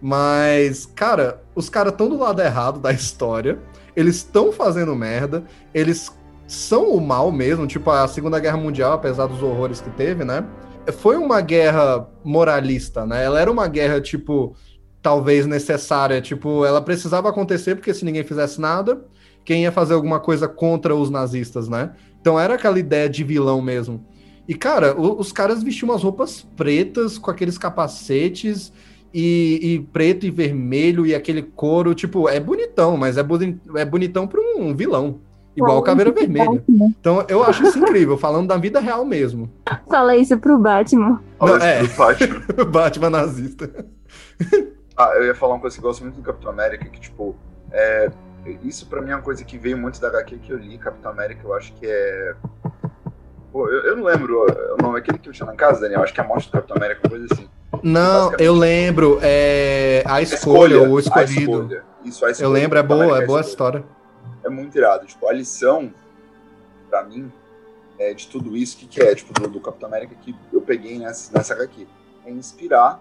mas, 0.00 0.86
cara, 0.86 1.42
os 1.54 1.68
caras 1.68 1.92
estão 1.92 2.08
do 2.08 2.18
lado 2.18 2.40
errado 2.40 2.78
da 2.78 2.92
história, 2.94 3.58
eles 3.96 4.16
estão 4.16 4.52
fazendo 4.52 4.94
merda, 4.94 5.44
eles 5.74 6.12
são 6.46 6.90
o 6.90 7.00
mal 7.00 7.32
mesmo, 7.32 7.66
tipo 7.66 7.90
a 7.90 8.06
Segunda 8.06 8.38
Guerra 8.38 8.56
Mundial, 8.56 8.92
apesar 8.92 9.26
dos 9.26 9.42
horrores 9.42 9.80
que 9.80 9.90
teve, 9.90 10.24
né? 10.24 10.46
Foi 10.98 11.16
uma 11.16 11.40
guerra 11.40 12.08
moralista, 12.22 13.04
né? 13.04 13.24
Ela 13.24 13.40
era 13.40 13.50
uma 13.50 13.66
guerra, 13.66 14.00
tipo, 14.00 14.54
talvez 15.02 15.46
necessária, 15.46 16.20
tipo, 16.20 16.64
ela 16.64 16.80
precisava 16.80 17.28
acontecer 17.28 17.74
porque 17.74 17.92
se 17.92 18.04
ninguém 18.04 18.22
fizesse 18.22 18.60
nada, 18.60 19.04
quem 19.44 19.62
ia 19.62 19.72
fazer 19.72 19.94
alguma 19.94 20.20
coisa 20.20 20.46
contra 20.46 20.94
os 20.94 21.10
nazistas, 21.10 21.68
né? 21.68 21.92
Então 22.20 22.38
era 22.38 22.54
aquela 22.54 22.78
ideia 22.78 23.08
de 23.08 23.24
vilão 23.24 23.60
mesmo. 23.60 24.04
E, 24.48 24.54
cara, 24.54 24.94
o- 24.98 25.18
os 25.18 25.32
caras 25.32 25.62
vestiam 25.62 25.90
umas 25.90 26.02
roupas 26.02 26.42
pretas 26.56 27.18
com 27.18 27.30
aqueles 27.30 27.58
capacetes 27.58 28.72
e, 29.12 29.58
e 29.62 29.80
preto 29.92 30.26
e 30.26 30.30
vermelho 30.30 31.06
e 31.06 31.14
aquele 31.14 31.42
couro, 31.42 31.94
tipo, 31.94 32.28
é 32.28 32.38
bonitão, 32.38 32.96
mas 32.96 33.16
é, 33.16 33.22
boni- 33.22 33.60
é 33.76 33.84
bonitão 33.84 34.26
pra 34.26 34.40
um 34.40 34.74
vilão. 34.74 35.20
Igual 35.56 35.78
o 35.78 35.82
Caveira 35.82 36.12
Vermelha. 36.12 36.62
Então 37.00 37.24
eu 37.28 37.42
acho 37.42 37.62
isso 37.66 37.78
incrível, 37.78 38.18
falando 38.18 38.46
da 38.46 38.58
vida 38.58 38.78
real 38.78 39.06
mesmo. 39.06 39.50
Fala 39.88 40.14
isso 40.14 40.36
pro 40.38 40.58
Batman. 40.58 41.18
Não, 41.40 41.56
é. 41.56 41.82
Batman. 41.86 42.42
Batman 42.70 43.10
nazista. 43.10 43.70
Ah, 44.98 45.12
eu 45.16 45.24
ia 45.26 45.34
falar 45.34 45.52
uma 45.56 45.60
coisa 45.60 45.76
que 45.76 45.82
eu 45.84 45.86
gosto 45.86 46.02
muito 46.02 46.14
do 46.16 46.22
Capitão 46.22 46.50
América, 46.50 46.86
que, 46.86 46.98
tipo, 46.98 47.36
é, 47.70 48.10
isso 48.62 48.86
pra 48.86 49.02
mim 49.02 49.10
é 49.10 49.14
uma 49.14 49.20
coisa 49.20 49.44
que 49.44 49.58
veio 49.58 49.76
muito 49.76 50.00
da 50.00 50.08
HQ 50.08 50.38
que 50.38 50.50
eu 50.50 50.56
li, 50.56 50.78
Capitão 50.78 51.10
América, 51.12 51.42
eu 51.44 51.52
acho 51.52 51.74
que 51.74 51.84
é... 51.86 52.34
Pô, 53.56 53.70
eu, 53.70 53.84
eu 53.84 53.96
não 53.96 54.04
lembro 54.04 54.44
o 54.78 54.82
nome, 54.82 54.98
aquele 54.98 55.16
que 55.16 55.30
eu 55.30 55.32
tinha 55.32 55.46
na 55.46 55.54
casa, 55.54 55.80
Daniel, 55.80 56.02
acho 56.02 56.12
que 56.12 56.20
é 56.20 56.22
a 56.22 56.26
morte 56.26 56.46
do 56.46 56.52
Capitão 56.52 56.76
América, 56.76 57.00
uma 57.02 57.08
coisa 57.08 57.26
assim. 57.32 57.48
Não, 57.82 58.34
eu 58.38 58.52
lembro, 58.52 59.18
é 59.22 60.02
a 60.04 60.20
escolha, 60.20 60.82
o 60.82 60.98
a 60.98 61.00
escolhido. 61.00 61.62
escolha. 61.62 61.84
Isso, 62.04 62.26
a 62.26 62.30
escolha 62.32 62.46
Eu 62.46 62.52
lembro, 62.52 62.78
é 62.78 62.82
boa, 62.82 63.04
América, 63.04 63.20
é 63.22 63.24
a 63.24 63.26
boa 63.26 63.38
a 63.38 63.40
escolha. 63.40 63.50
história. 63.78 63.84
é 64.44 64.50
muito 64.50 64.76
irado. 64.76 65.06
Tipo, 65.06 65.26
a 65.26 65.32
lição, 65.32 65.90
pra 66.90 67.02
mim, 67.04 67.32
é, 67.98 68.12
de 68.12 68.26
tudo 68.26 68.54
isso, 68.54 68.76
o 68.76 68.80
que, 68.80 68.86
que 68.88 69.00
é, 69.00 69.14
tipo, 69.14 69.32
do, 69.32 69.48
do 69.48 69.58
Capitão 69.58 69.88
América 69.88 70.14
que 70.20 70.36
eu 70.52 70.60
peguei 70.60 70.98
nessa, 70.98 71.32
nessa 71.32 71.54
HQ? 71.54 71.86
É 72.26 72.30
inspirar 72.30 73.00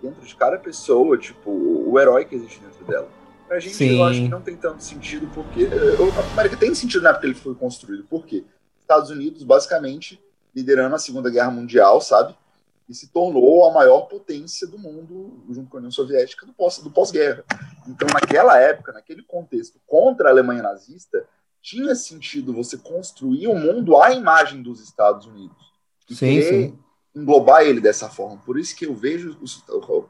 dentro 0.00 0.24
de 0.24 0.36
cada 0.36 0.56
pessoa, 0.56 1.18
tipo, 1.18 1.50
o 1.50 1.98
herói 1.98 2.24
que 2.26 2.36
existe 2.36 2.60
dentro 2.60 2.84
dela. 2.84 3.08
Pra 3.48 3.58
gente, 3.58 3.74
Sim. 3.74 3.98
eu 3.98 4.04
acho 4.04 4.22
que 4.22 4.28
não 4.28 4.40
tem 4.40 4.54
tanto 4.54 4.84
sentido, 4.84 5.28
porque 5.34 5.64
o 5.64 6.12
Capitão 6.12 6.32
América 6.32 6.56
tem 6.56 6.72
sentido 6.76 7.02
na 7.02 7.08
época 7.08 7.22
que 7.22 7.26
ele 7.26 7.34
foi 7.34 7.56
construído. 7.56 8.04
Por 8.04 8.24
quê? 8.24 8.44
Estados 8.86 9.10
Unidos, 9.10 9.42
basicamente, 9.42 10.22
liderando 10.54 10.94
a 10.94 10.98
Segunda 10.98 11.28
Guerra 11.28 11.50
Mundial, 11.50 12.00
sabe? 12.00 12.36
E 12.88 12.94
se 12.94 13.08
tornou 13.08 13.68
a 13.68 13.72
maior 13.72 14.02
potência 14.02 14.64
do 14.64 14.78
mundo, 14.78 15.42
junto 15.50 15.68
com 15.68 15.76
a 15.76 15.78
União 15.78 15.90
Soviética, 15.90 16.46
do 16.46 16.52
pós- 16.52 16.78
do 16.78 16.88
pós-guerra. 16.90 17.44
Então, 17.88 18.06
naquela 18.14 18.56
época, 18.60 18.92
naquele 18.92 19.24
contexto, 19.24 19.80
contra 19.86 20.28
a 20.28 20.30
Alemanha 20.30 20.62
nazista, 20.62 21.26
tinha 21.60 21.96
sentido 21.96 22.52
você 22.52 22.78
construir 22.78 23.48
um 23.48 23.58
mundo 23.58 24.00
à 24.00 24.12
imagem 24.12 24.62
dos 24.62 24.80
Estados 24.80 25.26
Unidos. 25.26 25.72
E 26.08 26.14
Sim, 26.14 26.40
sim. 26.40 26.78
englobar 27.12 27.62
ele 27.62 27.80
dessa 27.80 28.08
forma. 28.08 28.40
Por 28.46 28.56
isso 28.56 28.76
que 28.76 28.86
eu 28.86 28.94
vejo 28.94 29.36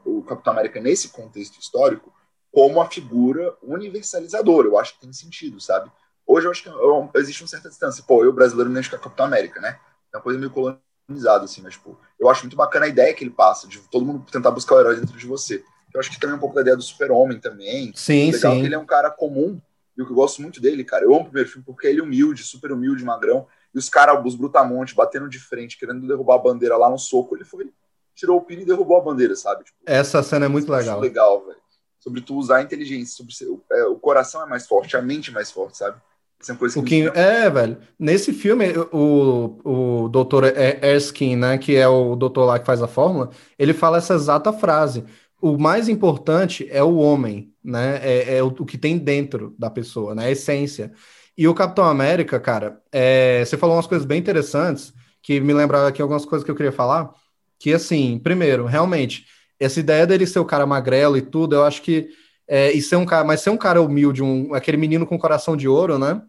o, 0.05 0.19
o 0.19 0.21
Capitão 0.21 0.53
América 0.53 0.79
nesse 0.79 1.09
contexto 1.09 1.59
histórico 1.59 2.13
como 2.51 2.75
uma 2.75 2.87
figura 2.87 3.57
universalizadora. 3.63 4.67
Eu 4.67 4.77
acho 4.77 4.93
que 4.93 5.01
tem 5.01 5.11
sentido, 5.11 5.59
sabe? 5.59 5.91
Hoje 6.27 6.45
eu 6.47 6.51
acho 6.51 6.61
que 6.63 6.69
é 6.69 6.73
um- 6.73 7.09
existe 7.15 7.41
uma 7.41 7.47
certa 7.47 7.69
distância. 7.69 8.03
Pô, 8.05 8.23
eu 8.23 8.33
brasileiro 8.33 8.69
me 8.69 8.73
identifico 8.75 8.97
com 8.97 9.01
a 9.01 9.09
Capitão 9.09 9.25
América, 9.25 9.61
né? 9.61 9.79
É 10.13 10.17
uma 10.17 10.23
coisa 10.23 10.37
meio 10.37 10.51
colonizada, 10.51 11.45
assim, 11.45 11.61
mas, 11.61 11.73
tipo, 11.73 11.97
eu 12.19 12.29
acho 12.29 12.41
muito 12.43 12.57
bacana 12.57 12.85
a 12.85 12.89
ideia 12.89 13.13
que 13.13 13.23
ele 13.23 13.31
passa, 13.31 13.67
de 13.67 13.79
todo 13.89 14.05
mundo 14.05 14.25
tentar 14.31 14.51
buscar 14.51 14.75
o 14.75 14.79
herói 14.79 14.95
dentro 14.97 15.17
de 15.17 15.25
você. 15.25 15.63
Eu 15.93 15.99
acho 15.99 16.11
que 16.11 16.19
também 16.19 16.33
é 16.33 16.37
um 16.37 16.39
pouco 16.39 16.55
da 16.55 16.61
ideia 16.61 16.75
do 16.75 16.83
super-homem 16.83 17.39
também. 17.39 17.93
Sim, 17.95 18.31
Legal 18.31 18.53
sim. 18.53 18.59
que 18.61 18.67
ele 18.67 18.75
é 18.75 18.79
um 18.79 18.85
cara 18.85 19.09
comum, 19.09 19.59
e 19.97 20.01
o 20.01 20.05
que 20.05 20.11
eu 20.11 20.15
gosto 20.15 20.41
muito 20.41 20.61
dele, 20.61 20.83
cara, 20.83 21.05
eu 21.05 21.11
amo 21.11 21.21
o 21.21 21.25
primeiro 21.25 21.49
filme 21.49 21.65
porque 21.65 21.87
ele 21.87 22.01
é 22.01 22.03
humilde, 22.03 22.43
super 22.43 22.71
humilde, 22.71 23.03
magrão, 23.05 23.47
e 23.73 23.79
os 23.79 23.89
caras, 23.89 24.21
os 24.25 24.35
brutamontes, 24.35 24.93
batendo 24.93 25.29
de 25.29 25.39
frente, 25.39 25.77
querendo 25.77 26.05
derrubar 26.07 26.35
a 26.35 26.39
bandeira 26.39 26.77
lá 26.77 26.89
no 26.89 26.99
soco, 26.99 27.35
ele 27.35 27.45
foi, 27.45 27.71
tirou 28.13 28.37
o 28.37 28.41
pino 28.41 28.61
e 28.61 28.65
derrubou 28.65 28.97
a 28.97 29.01
bandeira, 29.01 29.35
sabe? 29.35 29.63
Tipo, 29.63 29.77
Essa 29.85 30.21
cena 30.21 30.45
é 30.45 30.49
muito 30.49 30.67
eu 30.67 30.75
acho 30.75 30.87
legal. 30.87 30.99
legal, 30.99 31.45
velho. 31.45 31.57
Sobre 31.99 32.21
tu 32.21 32.35
usar 32.35 32.57
a 32.57 32.61
inteligência, 32.61 33.15
sobre 33.15 33.33
ser, 33.33 33.47
é, 33.71 33.85
o 33.85 33.95
coração 33.97 34.43
é 34.43 34.45
mais 34.45 34.67
forte, 34.67 34.95
a 34.95 35.01
mente 35.01 35.29
é 35.31 35.33
mais 35.33 35.49
forte, 35.51 35.77
sabe? 35.77 35.99
Isso 36.41 36.51
é 36.51 36.53
uma 36.53 36.59
coisa 36.59 36.79
O 36.79 36.83
que, 36.83 37.03
é, 37.15 37.49
velho. 37.49 37.77
Nesse 37.97 38.31
filme, 38.31 38.65
o, 38.91 40.03
o 40.05 40.09
doutor 40.09 40.43
Er- 40.45 40.83
Erskine, 40.83 41.35
né, 41.35 41.57
que 41.57 41.75
é 41.75 41.87
o 41.87 42.15
doutor 42.15 42.45
lá 42.45 42.59
que 42.59 42.65
faz 42.65 42.81
a 42.83 42.87
fórmula, 42.87 43.31
ele 43.57 43.73
fala 43.73 43.97
essa 43.97 44.13
exata 44.13 44.53
frase. 44.53 45.03
O 45.41 45.57
mais 45.57 45.89
importante 45.89 46.67
é 46.69 46.83
o 46.83 46.97
homem, 46.97 47.51
né? 47.63 47.97
É, 48.03 48.37
é 48.37 48.43
o, 48.43 48.47
o 48.47 48.65
que 48.65 48.77
tem 48.77 48.97
dentro 48.97 49.55
da 49.57 49.69
pessoa, 49.69 50.13
né? 50.15 50.25
A 50.27 50.31
essência. 50.31 50.91
E 51.37 51.47
o 51.47 51.53
Capitão 51.55 51.85
América, 51.85 52.39
cara, 52.39 52.79
é, 52.91 53.43
você 53.45 53.57
falou 53.57 53.75
umas 53.75 53.87
coisas 53.87 54.05
bem 54.05 54.19
interessantes 54.19 54.93
que 55.21 55.39
me 55.39 55.53
lembraram 55.53 55.87
aqui 55.87 56.01
algumas 56.01 56.25
coisas 56.25 56.43
que 56.45 56.51
eu 56.51 56.55
queria 56.55 56.71
falar. 56.71 57.11
Que, 57.59 57.73
assim, 57.73 58.19
primeiro, 58.19 58.65
realmente, 58.65 59.25
essa 59.59 59.79
ideia 59.79 60.05
dele 60.05 60.27
ser 60.27 60.39
o 60.39 60.45
cara 60.45 60.65
magrelo 60.65 61.17
e 61.17 61.21
tudo, 61.21 61.55
eu 61.55 61.63
acho 61.63 61.81
que. 61.81 62.09
É, 62.47 62.71
e 62.71 62.81
ser 62.81 62.95
um 62.95 63.05
cara, 63.05 63.25
mas 63.25 63.41
ser 63.41 63.49
um 63.49 63.57
cara 63.57 63.81
humilde, 63.81 64.23
um, 64.23 64.53
aquele 64.53 64.77
menino 64.77 65.05
com 65.05 65.17
coração 65.17 65.57
de 65.57 65.67
ouro, 65.67 65.99
né? 65.99 66.21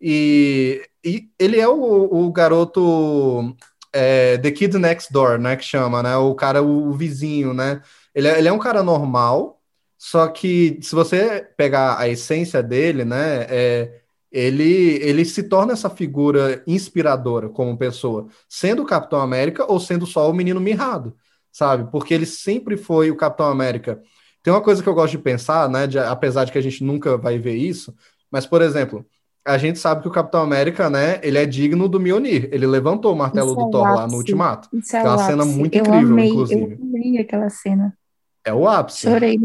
E, 0.00 0.82
e 1.04 1.30
ele 1.38 1.58
é 1.58 1.68
o, 1.68 2.26
o 2.26 2.32
garoto 2.32 3.56
é, 3.92 4.36
The 4.38 4.50
Kid 4.50 4.76
Next 4.78 5.12
Door, 5.12 5.38
né? 5.38 5.56
Que 5.56 5.64
chama, 5.64 6.02
né? 6.02 6.16
O 6.16 6.34
cara, 6.34 6.62
o, 6.62 6.92
vizinho, 6.92 7.54
né? 7.54 7.80
Ele 8.14 8.28
é, 8.28 8.38
ele 8.38 8.48
é 8.48 8.52
um 8.52 8.58
cara 8.58 8.82
normal, 8.82 9.60
só 9.96 10.28
que 10.28 10.78
se 10.82 10.94
você 10.94 11.48
pegar 11.56 11.98
a 11.98 12.08
essência 12.08 12.62
dele, 12.62 13.04
né? 13.04 13.46
É, 13.48 14.00
ele, 14.34 14.98
ele 15.00 15.24
se 15.24 15.44
torna 15.44 15.72
essa 15.72 15.88
figura 15.88 16.60
inspiradora 16.66 17.48
como 17.48 17.78
pessoa, 17.78 18.26
sendo 18.48 18.82
o 18.82 18.86
Capitão 18.86 19.20
América 19.20 19.64
ou 19.70 19.78
sendo 19.78 20.06
só 20.06 20.28
o 20.28 20.34
menino 20.34 20.60
mirrado, 20.60 21.16
sabe? 21.52 21.88
Porque 21.92 22.12
ele 22.12 22.26
sempre 22.26 22.76
foi 22.76 23.12
o 23.12 23.16
Capitão 23.16 23.46
América. 23.46 24.02
Tem 24.44 24.52
uma 24.52 24.60
coisa 24.60 24.80
que 24.82 24.88
eu 24.88 24.94
gosto 24.94 25.12
de 25.12 25.18
pensar, 25.18 25.68
né? 25.68 25.86
de- 25.88 25.98
apesar 25.98 26.44
de 26.44 26.52
que 26.52 26.58
a 26.58 26.62
gente 26.62 26.84
nunca 26.84 27.16
vai 27.16 27.38
ver 27.38 27.56
isso, 27.56 27.92
mas, 28.30 28.46
por 28.46 28.62
exemplo, 28.62 29.04
a 29.44 29.58
gente 29.58 29.78
sabe 29.78 30.02
que 30.02 30.08
o 30.08 30.12
Capitão 30.12 30.42
América, 30.42 30.88
né? 30.88 31.18
Ele 31.22 31.38
é 31.38 31.44
digno 31.46 31.88
do 31.88 31.98
Mjolnir. 31.98 32.48
Ele 32.52 32.66
levantou 32.66 33.12
o 33.12 33.16
martelo 33.16 33.48
Isso 33.52 33.60
é 33.60 33.62
do 33.62 33.68
o 33.68 33.70
Thor 33.70 33.82
lá 33.94 34.06
no. 34.06 34.16
Ultimato. 34.18 34.68
Isso 34.72 34.94
é 34.96 35.00
é 35.00 35.02
uma 35.08 35.18
cena 35.18 35.42
ápice. 35.42 35.58
muito 35.58 35.74
eu 35.74 35.80
incrível, 35.80 36.08
amei, 36.12 36.28
inclusive. 36.28 36.60
Eu 36.62 36.78
amei 36.82 37.18
aquela 37.18 37.50
cena. 37.50 37.96
É 38.44 38.52
o 38.54 38.68
ápice. 38.68 39.00
Chorei. 39.02 39.38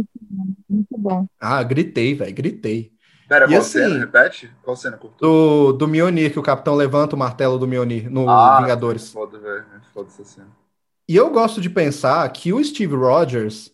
Muito 0.70 0.98
bom. 0.98 1.26
Ah, 1.40 1.64
gritei, 1.64 2.14
velho, 2.14 2.34
gritei. 2.36 2.92
Pera, 3.28 3.46
E 3.46 3.50
qual 3.50 3.60
assim- 3.62 3.72
cena? 3.80 4.00
Repete? 4.00 4.52
Qual 4.64 4.76
cena? 4.76 5.00
Do, 5.20 5.72
do 5.74 5.88
Mjolnir, 5.88 6.32
que 6.34 6.40
o 6.40 6.44
Capitão 6.44 6.76
levanta 6.76 7.16
o 7.16 7.20
martelo 7.20 7.58
do 7.60 7.68
Mjolnir 7.68 8.10
no 8.12 8.30
Ah, 8.30 8.60
Vingadores. 8.62 9.12
Foda, 9.12 9.38
velho. 9.40 9.64
Foda 9.94 10.08
essa 10.10 10.24
cena. 10.26 10.48
E 11.08 11.16
eu 11.16 11.30
gosto 11.30 11.62
de 11.62 11.70
pensar 11.70 12.28
que 12.32 12.52
o 12.54 12.64
Steve 12.64 12.96
Rogers, 12.96 13.72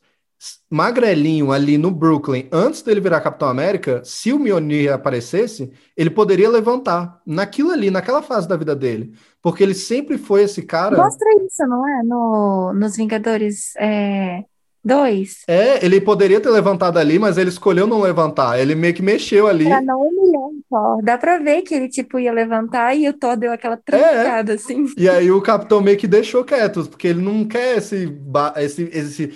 magrelinho 0.69 1.51
ali 1.51 1.77
no 1.77 1.91
Brooklyn, 1.91 2.47
antes 2.51 2.81
dele 2.81 2.99
virar 2.99 3.21
Capitão 3.21 3.47
América, 3.47 4.01
se 4.03 4.34
o 4.34 4.39
Mjolnir 4.39 4.91
aparecesse, 4.91 5.71
ele 5.95 6.10
poderia 6.10 6.49
levantar 6.49 7.21
naquilo 7.25 7.71
ali, 7.71 7.89
naquela 7.89 8.21
fase 8.21 8.47
da 8.47 8.58
vida 8.58 8.75
dele. 8.75 9.13
Porque 9.41 9.63
ele 9.63 9.75
sempre 9.75 10.17
foi 10.17 10.43
esse 10.43 10.62
cara. 10.63 10.97
Mostra 10.97 11.27
isso, 11.45 11.65
não 11.67 11.88
é? 11.88 12.03
No, 12.03 12.73
nos 12.73 12.97
Vingadores 12.97 13.75
é, 13.77 14.43
2. 14.86 15.45
É, 15.47 15.84
ele 15.84 15.99
poderia 15.99 16.39
ter 16.39 16.49
levantado 16.51 16.99
ali, 16.99 17.17
mas 17.17 17.39
ele 17.39 17.49
escolheu 17.49 17.88
não 17.88 18.01
levantar. 18.01 18.60
Ele 18.60 18.75
meio 18.75 18.93
que 18.93 19.01
mexeu 19.01 19.47
ali. 19.47 19.65
Pra 19.65 19.81
não 19.81 19.99
humilhar 19.99 20.41
o 20.43 20.55
Thor. 20.69 21.03
Dá 21.03 21.17
pra 21.17 21.39
ver 21.39 21.63
que 21.63 21.73
ele, 21.73 21.89
tipo, 21.89 22.19
ia 22.19 22.31
levantar 22.31 22.95
e 22.95 23.10
o 23.10 23.13
Thor 23.13 23.36
deu 23.36 23.51
aquela 23.51 23.77
trancada, 23.77 24.53
assim. 24.53 24.86
E 24.95 25.10
aí 25.10 25.31
o 25.31 25.41
capitão 25.41 25.81
meio 25.81 25.97
que 25.97 26.08
deixou 26.08 26.43
quieto, 26.43 26.88
porque 26.88 27.08
ele 27.08 27.21
não 27.21 27.45
quer 27.45 27.77
esse, 27.77 28.15
esse, 28.58 28.84
esse, 28.93 29.34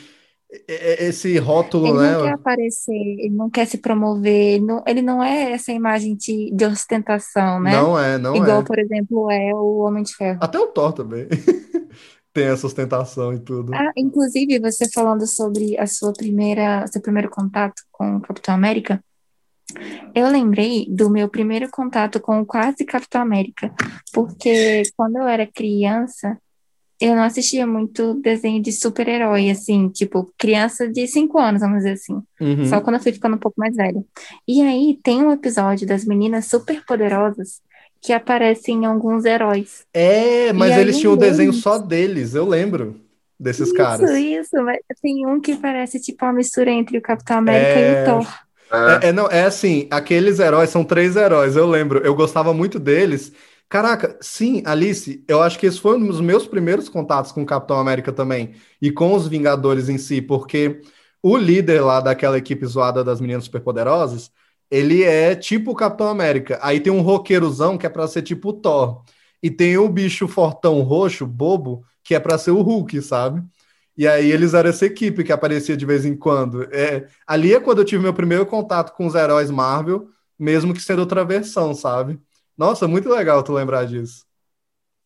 esse 0.68 1.38
rótulo, 1.38 1.88
Ele 1.88 1.98
né? 2.00 2.12
não 2.12 2.24
quer 2.24 2.34
aparecer, 2.34 2.92
ele 2.94 3.36
não 3.36 3.50
quer 3.50 3.66
se 3.68 3.78
promover, 3.78 4.56
ele 4.56 4.66
não, 4.66 4.84
ele 4.88 5.02
não 5.02 5.24
é 5.24 5.52
essa 5.52 5.72
imagem 5.72 6.16
de, 6.16 6.52
de 6.52 6.66
ostentação, 6.66 7.60
né? 7.60 7.72
Não 7.74 8.00
é, 8.00 8.18
não 8.18 8.36
Igual, 8.36 8.62
é. 8.62 8.64
por 8.64 8.80
exemplo, 8.80 9.32
é 9.32 9.54
o 9.54 9.78
Homem 9.80 10.04
de 10.04 10.16
Ferro. 10.16 10.40
Até 10.42 10.58
o 10.58 10.68
Thor 10.68 10.92
também 10.94 11.28
tem 12.34 12.46
essa 12.46 12.66
ostentação 12.66 13.32
e 13.32 13.40
tudo. 13.40 13.74
Ah, 13.76 13.92
inclusive, 13.96 14.60
você 14.60 14.90
falando 14.90 15.28
sobre 15.28 15.78
a 15.78 15.86
sua 15.86 16.14
primeira, 16.14 16.86
seu 16.88 17.02
primeiro 17.02 17.30
contato 17.30 17.84
com 17.92 18.18
o 18.18 18.22
Capitão 18.22 18.56
América, 18.56 19.04
eu 20.16 20.28
lembrei 20.30 20.88
do 20.90 21.12
meu 21.12 21.30
primeiro 21.30 21.70
contato 21.70 22.20
com 22.20 22.42
o 22.42 22.46
quase 22.46 22.84
Capitão 22.86 23.22
América, 23.22 23.72
porque 24.12 24.82
quando 24.98 25.18
eu 25.18 25.28
era 25.28 25.46
criança, 25.46 26.40
eu 27.00 27.16
não 27.16 27.24
assistia 27.24 27.66
muito 27.66 28.16
desenho 28.16 28.62
de 28.62 28.72
super-herói, 28.72 29.50
assim, 29.50 29.90
tipo, 29.90 30.34
criança 30.38 30.88
de 30.88 31.08
5 31.08 31.38
anos, 31.40 31.62
vamos 31.62 31.78
dizer 31.78 31.92
assim. 31.94 32.22
Uhum. 32.42 32.66
Só 32.66 32.82
quando 32.82 32.96
eu 32.98 33.02
fui 33.02 33.12
ficando 33.14 33.36
um 33.36 33.40
pouco 33.40 33.60
mais 33.60 33.76
velha. 33.76 34.04
E 34.48 34.62
aí 34.62 35.00
tem 35.04 35.24
um 35.24 35.32
episódio 35.32 35.88
das 35.88 36.06
meninas 36.06 36.46
super 36.48 36.84
poderosas 36.86 37.62
que 38.02 38.14
aparecem 38.14 38.86
alguns 38.86 39.26
heróis. 39.26 39.86
É, 39.94 40.54
mas 40.54 40.76
E 40.76 40.80
eles 40.80 40.98
tinham 40.98 41.14
o 41.14 41.18
desenho 41.18 41.54
só 41.54 41.78
deles, 41.78 42.34
eu 42.36 42.46
lembro 42.46 43.00
desses 43.40 43.68
Isso, 43.68 43.74
caras. 43.74 44.10
isso, 44.12 44.56
mas 44.64 44.80
tem 45.02 45.26
um 45.26 45.40
que 45.40 45.56
parece 45.56 46.00
tipo 46.00 46.26
uma 46.26 46.34
mistura 46.34 46.72
entre 46.72 46.98
o 46.98 47.02
Capitão 47.02 47.38
América 47.38 47.80
e 47.80 47.84
É. 47.84 48.02
o 48.04 48.06
Thor. 48.06 48.28
É, 48.72 49.08
É, 49.08 49.10
é, 49.10 49.12
não, 49.12 49.28
é 49.28 49.44
assim, 49.46 49.88
aqueles 49.90 50.40
heróis 50.40 50.70
são 50.70 50.84
três 50.84 51.16
heróis, 51.16 51.56
eu 51.56 51.68
lembro, 51.68 52.00
eu 52.06 52.14
gostava 52.16 52.54
muito 52.54 52.80
deles. 52.80 53.32
Caraca, 53.70 54.18
sim, 54.20 54.64
Alice, 54.66 55.24
eu 55.28 55.44
acho 55.44 55.60
que 55.60 55.68
esse 55.68 55.80
foi 55.80 55.96
um 55.98 56.08
dos 56.08 56.20
meus 56.20 56.48
primeiros 56.48 56.90
contatos 56.90 57.32
com 57.32 57.44
o 57.44 57.46
Capitão 57.46 57.78
América 57.80 58.12
também, 58.12 58.56
e 58.82 58.92
com 58.92 59.14
os 59.14 59.28
Vingadores 59.28 59.90
em 59.90 59.98
si, 60.00 60.22
porque 60.24 60.82
o 61.22 61.38
líder 61.38 61.82
lá 61.82 62.00
daquela 62.02 62.38
equipe 62.38 62.66
zoada 62.66 63.04
das 63.04 63.22
meninas 63.22 63.44
superpoderosas, 63.44 64.32
ele 64.72 65.04
é 65.04 65.36
tipo 65.36 65.72
o 65.72 65.76
Capitão 65.76 66.08
América. 66.08 66.58
Aí 66.64 66.80
tem 66.80 66.92
um 66.92 67.02
roqueirozão 67.02 67.78
que 67.78 67.86
é 67.86 67.90
pra 67.90 68.08
ser 68.08 68.22
tipo 68.24 68.50
o 68.50 68.54
Thor. 68.54 69.04
E 69.42 69.50
tem 69.52 69.78
o 69.78 69.88
bicho 69.90 70.28
fortão 70.28 70.82
roxo, 70.82 71.26
bobo, 71.26 71.84
que 72.04 72.16
é 72.16 72.20
pra 72.20 72.38
ser 72.38 72.52
o 72.52 72.62
Hulk, 72.62 73.02
sabe? 73.02 73.44
E 73.98 74.08
aí 74.08 74.32
eles 74.32 74.54
eram 74.54 74.70
essa 74.70 74.86
equipe 74.86 75.24
que 75.24 75.32
aparecia 75.32 75.76
de 75.76 75.86
vez 75.86 76.06
em 76.06 76.16
quando. 76.16 76.64
É, 76.74 77.08
ali 77.28 77.54
é 77.54 77.60
quando 77.60 77.80
eu 77.80 77.86
tive 77.86 78.02
meu 78.02 78.14
primeiro 78.14 78.46
contato 78.46 78.94
com 78.96 79.06
os 79.06 79.16
heróis 79.16 79.52
Marvel, 79.52 80.10
mesmo 80.38 80.74
que 80.74 80.82
sendo 80.82 81.00
outra 81.00 81.26
versão, 81.26 81.74
sabe? 81.74 82.20
Nossa, 82.60 82.90
muito 82.90 83.08
legal 83.08 83.42
tu 83.42 83.54
lembrar 83.54 83.86
disso. 83.86 84.26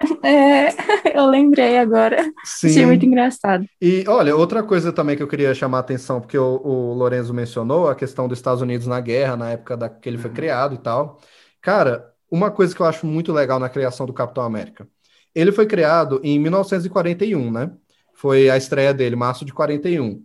É, 0.24 0.70
eu 1.18 1.26
lembrei 1.28 1.78
agora. 1.78 2.30
Sim. 2.44 2.68
Achei 2.68 2.86
muito 2.86 3.06
engraçado. 3.06 3.66
E 3.82 4.04
olha, 4.08 4.36
outra 4.36 4.64
coisa 4.64 4.92
também 4.92 5.16
que 5.16 5.24
eu 5.24 5.28
queria 5.28 5.54
chamar 5.54 5.78
a 5.78 5.82
atenção, 5.82 6.20
porque 6.20 6.38
o, 6.38 6.60
o 6.62 6.94
Lorenzo 6.94 7.34
mencionou 7.34 7.88
a 7.88 7.96
questão 7.96 8.28
dos 8.28 8.38
Estados 8.40 8.62
Unidos 8.62 8.88
na 8.88 9.00
guerra, 9.00 9.38
na 9.38 9.52
época 9.52 9.78
da, 9.78 9.88
que 9.90 10.10
ele 10.10 10.18
foi 10.18 10.32
criado 10.32 10.76
e 10.76 10.78
tal. 10.78 11.22
Cara, 11.62 12.12
uma 12.30 12.50
coisa 12.52 12.76
que 12.76 12.82
eu 12.82 12.86
acho 12.86 13.06
muito 13.06 13.32
legal 13.32 13.60
na 13.60 13.70
criação 13.70 14.06
do 14.06 14.14
Capitão 14.14 14.44
América. 14.44 14.88
Ele 15.34 15.52
foi 15.52 15.66
criado 15.66 16.20
em 16.24 16.40
1941, 16.40 17.52
né? 17.52 17.72
Foi 18.14 18.50
a 18.50 18.58
estreia 18.58 18.94
dele, 18.94 19.16
março 19.16 19.46
de 19.46 19.54
41. 19.54 20.22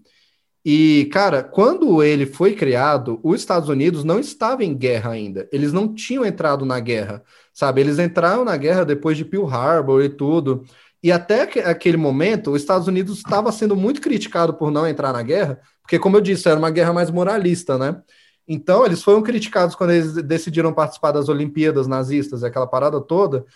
E, 0.70 1.06
cara, 1.06 1.42
quando 1.42 2.02
ele 2.02 2.26
foi 2.26 2.54
criado, 2.54 3.18
os 3.22 3.40
Estados 3.40 3.70
Unidos 3.70 4.04
não 4.04 4.20
estavam 4.20 4.60
em 4.66 4.76
guerra 4.76 5.12
ainda. 5.12 5.48
Eles 5.50 5.72
não 5.72 5.94
tinham 5.94 6.26
entrado 6.26 6.66
na 6.66 6.78
guerra, 6.78 7.22
sabe? 7.54 7.80
Eles 7.80 7.98
entraram 7.98 8.44
na 8.44 8.54
guerra 8.54 8.84
depois 8.84 9.16
de 9.16 9.24
Pearl 9.24 9.46
Harbor 9.46 10.02
e 10.04 10.10
tudo. 10.10 10.64
E 11.02 11.10
até 11.10 11.46
que- 11.46 11.60
aquele 11.60 11.96
momento, 11.96 12.50
os 12.50 12.60
Estados 12.60 12.86
Unidos 12.86 13.16
estava 13.16 13.50
sendo 13.50 13.74
muito 13.74 14.02
criticado 14.02 14.52
por 14.52 14.70
não 14.70 14.86
entrar 14.86 15.10
na 15.10 15.22
guerra, 15.22 15.58
porque, 15.80 15.98
como 15.98 16.18
eu 16.18 16.20
disse, 16.20 16.46
era 16.46 16.58
uma 16.58 16.70
guerra 16.70 16.92
mais 16.92 17.10
moralista, 17.10 17.78
né? 17.78 18.02
Então, 18.46 18.84
eles 18.84 19.02
foram 19.02 19.22
criticados 19.22 19.74
quando 19.74 19.92
eles 19.92 20.12
decidiram 20.22 20.74
participar 20.74 21.12
das 21.12 21.30
Olimpíadas 21.30 21.86
nazistas, 21.86 22.44
aquela 22.44 22.66
parada 22.66 23.00
toda, 23.00 23.46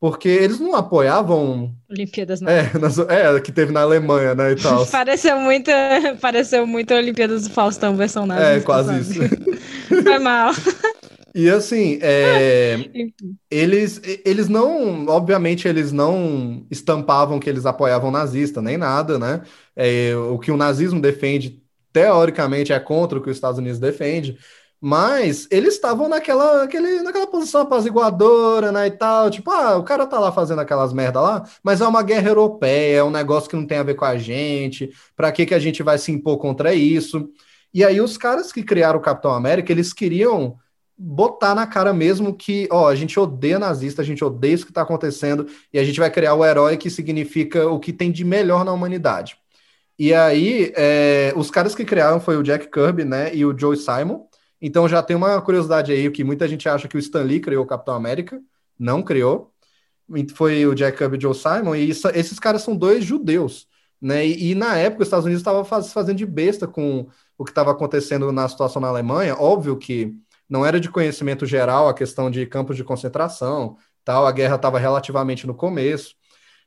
porque 0.00 0.28
eles 0.28 0.60
não 0.60 0.74
apoiavam. 0.74 1.74
Olimpíadas 1.90 2.40
não. 2.40 2.50
É, 2.50 2.78
nas- 2.78 2.98
é, 2.98 3.40
que 3.40 3.52
teve 3.52 3.72
na 3.72 3.82
Alemanha, 3.82 4.34
né? 4.34 4.52
E 4.52 4.56
tal. 4.60 4.86
Pareceu 4.86 5.38
muito, 5.40 5.70
pareceu 6.20 6.66
muito 6.66 6.94
Olimpíadas 6.94 7.44
do 7.44 7.50
Faustão 7.50 7.96
versão 7.96 8.26
nazista, 8.26 8.52
É, 8.56 8.60
quase 8.60 9.00
isso. 9.00 9.20
Foi 10.02 10.18
mal. 10.18 10.52
E 11.34 11.50
assim, 11.50 11.98
é, 12.00 12.78
eles, 13.50 14.00
eles 14.24 14.48
não, 14.48 15.06
obviamente, 15.06 15.68
eles 15.68 15.92
não 15.92 16.66
estampavam 16.70 17.38
que 17.38 17.48
eles 17.50 17.66
apoiavam 17.66 18.10
nazista, 18.10 18.62
nem 18.62 18.78
nada, 18.78 19.18
né? 19.18 19.42
É, 19.74 20.16
o 20.16 20.38
que 20.38 20.50
o 20.50 20.56
nazismo 20.56 20.98
defende, 21.00 21.62
teoricamente, 21.92 22.72
é 22.72 22.80
contra 22.80 23.18
o 23.18 23.22
que 23.22 23.28
os 23.28 23.36
Estados 23.36 23.58
Unidos 23.58 23.78
defende, 23.78 24.38
mas 24.86 25.48
eles 25.50 25.74
estavam 25.74 26.08
naquela, 26.08 26.62
aquele, 26.62 27.02
naquela 27.02 27.26
posição 27.26 27.62
apaziguadora, 27.62 28.70
né, 28.70 28.86
e 28.86 28.92
tal, 28.92 29.28
tipo, 29.28 29.50
ah, 29.50 29.76
o 29.76 29.82
cara 29.82 30.06
tá 30.06 30.16
lá 30.16 30.30
fazendo 30.30 30.60
aquelas 30.60 30.92
merda 30.92 31.20
lá, 31.20 31.42
mas 31.60 31.80
é 31.80 31.86
uma 31.88 32.04
guerra 32.04 32.28
europeia, 32.28 32.98
é 32.98 33.02
um 33.02 33.10
negócio 33.10 33.50
que 33.50 33.56
não 33.56 33.66
tem 33.66 33.78
a 33.78 33.82
ver 33.82 33.96
com 33.96 34.04
a 34.04 34.16
gente, 34.16 34.88
pra 35.16 35.32
que 35.32 35.44
que 35.44 35.54
a 35.54 35.58
gente 35.58 35.82
vai 35.82 35.98
se 35.98 36.12
impor 36.12 36.38
contra 36.38 36.72
isso? 36.72 37.28
E 37.74 37.84
aí 37.84 38.00
os 38.00 38.16
caras 38.16 38.52
que 38.52 38.62
criaram 38.62 39.00
o 39.00 39.02
Capitão 39.02 39.32
América, 39.32 39.72
eles 39.72 39.92
queriam 39.92 40.56
botar 40.96 41.52
na 41.52 41.66
cara 41.66 41.92
mesmo 41.92 42.32
que, 42.32 42.68
ó, 42.70 42.88
a 42.88 42.94
gente 42.94 43.18
odeia 43.18 43.58
nazista, 43.58 44.02
a 44.02 44.04
gente 44.04 44.24
odeia 44.24 44.54
isso 44.54 44.66
que 44.66 44.72
tá 44.72 44.82
acontecendo, 44.82 45.48
e 45.72 45.80
a 45.80 45.84
gente 45.84 45.98
vai 45.98 46.12
criar 46.12 46.34
o 46.34 46.44
herói 46.44 46.76
que 46.76 46.90
significa 46.90 47.68
o 47.68 47.80
que 47.80 47.92
tem 47.92 48.12
de 48.12 48.24
melhor 48.24 48.64
na 48.64 48.72
humanidade. 48.72 49.36
E 49.98 50.14
aí, 50.14 50.72
é, 50.76 51.32
os 51.34 51.50
caras 51.50 51.74
que 51.74 51.84
criaram 51.84 52.20
foi 52.20 52.36
o 52.36 52.42
Jack 52.44 52.70
Kirby, 52.70 53.04
né, 53.04 53.34
e 53.34 53.44
o 53.44 53.58
Joe 53.58 53.76
Simon. 53.76 54.26
Então 54.66 54.88
já 54.88 55.00
tem 55.02 55.16
uma 55.16 55.40
curiosidade 55.40 55.92
aí, 55.92 56.10
que 56.10 56.24
muita 56.24 56.48
gente 56.48 56.68
acha 56.68 56.88
que 56.88 56.96
o 56.96 56.98
Stan 56.98 57.22
Lee 57.22 57.40
criou 57.40 57.64
o 57.64 57.66
Capitão 57.66 57.94
América, 57.94 58.40
não 58.78 59.00
criou. 59.00 59.52
Foi 60.34 60.66
o 60.66 60.74
Kirby 60.74 61.16
e 61.16 61.18
o 61.18 61.20
Joe 61.20 61.34
Simon, 61.34 61.74
e 61.76 61.88
isso- 61.90 62.08
esses 62.08 62.38
caras 62.38 62.62
são 62.62 62.76
dois 62.76 63.04
judeus, 63.04 63.66
né, 64.00 64.26
e, 64.26 64.52
e 64.52 64.54
na 64.54 64.76
época 64.76 65.02
os 65.02 65.08
Estados 65.08 65.24
Unidos 65.24 65.40
estavam 65.40 65.64
faz, 65.64 65.92
fazendo 65.92 66.18
de 66.18 66.26
besta 66.26 66.66
com 66.66 67.08
o 67.38 67.44
que 67.44 67.50
estava 67.50 67.70
acontecendo 67.72 68.30
na 68.32 68.48
situação 68.48 68.80
na 68.80 68.88
Alemanha, 68.88 69.34
óbvio 69.36 69.76
que 69.76 70.14
não 70.48 70.64
era 70.64 70.78
de 70.80 70.88
conhecimento 70.90 71.44
geral 71.46 71.88
a 71.88 71.94
questão 71.94 72.30
de 72.30 72.46
campos 72.46 72.76
de 72.76 72.84
concentração, 72.84 73.76
tal, 74.04 74.26
a 74.26 74.32
guerra 74.32 74.56
estava 74.56 74.78
relativamente 74.78 75.46
no 75.46 75.54
começo, 75.54 76.14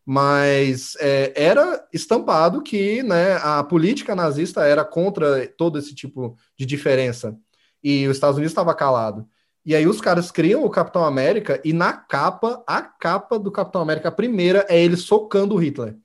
mas 0.06 0.96
é, 1.00 1.32
era 1.36 1.88
estampado 1.94 2.62
que 2.64 3.04
né, 3.04 3.38
a 3.44 3.64
política 3.64 4.16
nazista 4.16 4.66
era 4.66 4.84
contra 4.84 5.48
todo 5.58 5.78
esse 5.80 5.94
tipo 5.96 6.36
de 6.58 6.66
diferença, 6.66 7.38
e 7.84 8.08
os 8.08 8.18
Estados 8.18 8.38
Unidos 8.38 8.52
estava 8.52 8.74
calado. 8.74 9.28
E 9.66 9.76
aí 9.76 9.86
os 9.88 10.02
caras 10.02 10.32
criam 10.32 10.64
o 10.64 10.70
Capitão 10.70 11.04
América, 11.04 11.62
e 11.64 11.74
na 11.74 11.94
capa, 11.94 12.64
a 12.66 12.82
capa 12.82 13.38
do 13.38 13.52
Capitão 13.52 13.82
América, 13.82 14.10
a 14.10 14.12
primeira, 14.12 14.66
é 14.70 14.82
ele 14.82 14.98
socando 14.98 15.56
o 15.56 15.58
Hitler. 15.58 15.96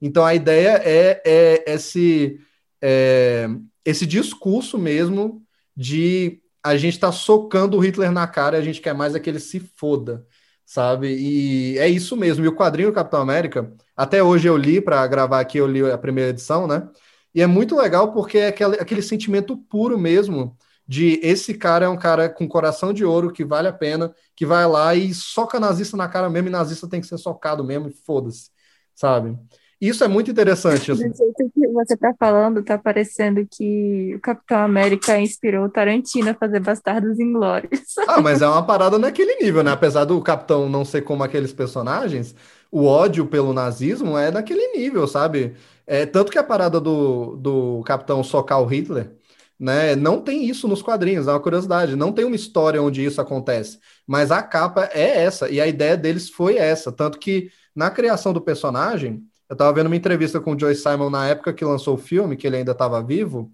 Então 0.00 0.24
a 0.24 0.34
ideia 0.34 0.80
é, 0.84 1.22
é 1.24 1.74
esse, 1.74 2.38
é, 2.82 3.48
esse 3.84 4.04
discurso 4.04 4.78
mesmo 4.78 5.42
de 5.74 6.40
a 6.62 6.76
gente 6.76 6.98
tá 6.98 7.12
socando 7.12 7.76
o 7.76 7.80
Hitler 7.80 8.10
na 8.10 8.26
cara 8.26 8.56
e 8.56 8.60
a 8.60 8.64
gente 8.64 8.80
quer 8.80 8.92
mais 8.94 9.14
é 9.14 9.20
que 9.20 9.30
ele 9.30 9.38
se 9.38 9.60
foda, 9.60 10.26
sabe? 10.64 11.08
E 11.16 11.78
é 11.78 11.88
isso 11.88 12.16
mesmo. 12.16 12.44
E 12.44 12.48
o 12.48 12.56
quadrinho 12.56 12.90
do 12.90 12.94
Capitão 12.94 13.20
América, 13.20 13.72
até 13.96 14.22
hoje 14.22 14.48
eu 14.48 14.56
li, 14.56 14.80
para 14.80 15.06
gravar 15.06 15.40
aqui, 15.40 15.58
eu 15.58 15.66
li 15.66 15.88
a 15.88 15.96
primeira 15.96 16.30
edição, 16.30 16.66
né? 16.66 16.88
E 17.34 17.40
é 17.40 17.46
muito 17.46 17.76
legal 17.76 18.12
porque 18.12 18.38
é 18.38 18.48
aquele, 18.48 18.76
aquele 18.76 19.02
sentimento 19.02 19.56
puro 19.56 19.98
mesmo 19.98 20.56
de 20.86 21.18
esse 21.22 21.54
cara 21.54 21.86
é 21.86 21.88
um 21.88 21.96
cara 21.96 22.28
com 22.28 22.46
coração 22.46 22.92
de 22.92 23.04
ouro 23.04 23.32
que 23.32 23.44
vale 23.44 23.68
a 23.68 23.72
pena, 23.72 24.14
que 24.34 24.46
vai 24.46 24.66
lá 24.66 24.94
e 24.94 25.12
soca 25.12 25.58
nazista 25.58 25.96
na 25.96 26.08
cara 26.08 26.30
mesmo, 26.30 26.48
e 26.48 26.52
nazista 26.52 26.88
tem 26.88 27.00
que 27.00 27.06
ser 27.06 27.18
socado 27.18 27.64
mesmo, 27.64 27.88
e 27.88 27.92
foda-se, 27.92 28.50
sabe? 28.94 29.36
Isso 29.80 30.02
é 30.02 30.08
muito 30.08 30.30
interessante. 30.30 30.90
assim. 30.90 31.08
Do 31.08 31.16
jeito 31.16 31.50
que 31.54 31.68
você 31.68 31.96
tá 31.96 32.14
falando, 32.18 32.62
tá 32.62 32.78
parecendo 32.78 33.46
que 33.50 34.14
o 34.14 34.20
Capitão 34.20 34.58
América 34.58 35.18
inspirou 35.20 35.66
o 35.66 35.68
Tarantino 35.68 36.30
a 36.30 36.34
fazer 36.34 36.60
Bastardos 36.60 37.20
Inglórios. 37.20 37.80
Ah, 38.08 38.20
mas 38.20 38.40
é 38.40 38.46
uma 38.46 38.64
parada 38.64 38.98
naquele 38.98 39.36
nível, 39.36 39.62
né? 39.62 39.72
Apesar 39.72 40.04
do 40.04 40.20
Capitão 40.22 40.68
não 40.68 40.84
ser 40.84 41.02
como 41.02 41.22
aqueles 41.22 41.52
personagens, 41.52 42.34
o 42.70 42.84
ódio 42.84 43.26
pelo 43.26 43.52
nazismo 43.52 44.16
é 44.16 44.30
naquele 44.30 44.68
nível, 44.68 45.06
sabe? 45.06 45.54
É, 45.86 46.06
tanto 46.06 46.32
que 46.32 46.38
a 46.38 46.42
parada 46.44 46.80
do, 46.80 47.36
do 47.36 47.82
Capitão 47.84 48.22
socar 48.22 48.60
o 48.62 48.66
Hitler, 48.66 49.10
né? 49.58 49.96
Não 49.96 50.20
tem 50.20 50.44
isso 50.44 50.68
nos 50.68 50.82
quadrinhos, 50.82 51.26
é 51.28 51.32
uma 51.32 51.40
curiosidade. 51.40 51.96
Não 51.96 52.12
tem 52.12 52.24
uma 52.24 52.36
história 52.36 52.82
onde 52.82 53.04
isso 53.04 53.20
acontece. 53.20 53.78
Mas 54.06 54.30
a 54.30 54.42
capa 54.42 54.88
é 54.92 55.22
essa, 55.24 55.48
e 55.48 55.60
a 55.60 55.66
ideia 55.66 55.96
deles 55.96 56.28
foi 56.28 56.56
essa. 56.56 56.92
Tanto 56.92 57.18
que 57.18 57.50
na 57.74 57.90
criação 57.90 58.32
do 58.32 58.40
personagem, 58.40 59.22
eu 59.48 59.54
estava 59.54 59.72
vendo 59.72 59.86
uma 59.86 59.96
entrevista 59.96 60.40
com 60.40 60.54
o 60.54 60.58
Joe 60.58 60.74
Simon 60.74 61.10
na 61.10 61.26
época 61.28 61.52
que 61.52 61.64
lançou 61.64 61.94
o 61.94 61.98
filme, 61.98 62.36
que 62.36 62.46
ele 62.46 62.56
ainda 62.56 62.72
estava 62.72 63.02
vivo. 63.02 63.50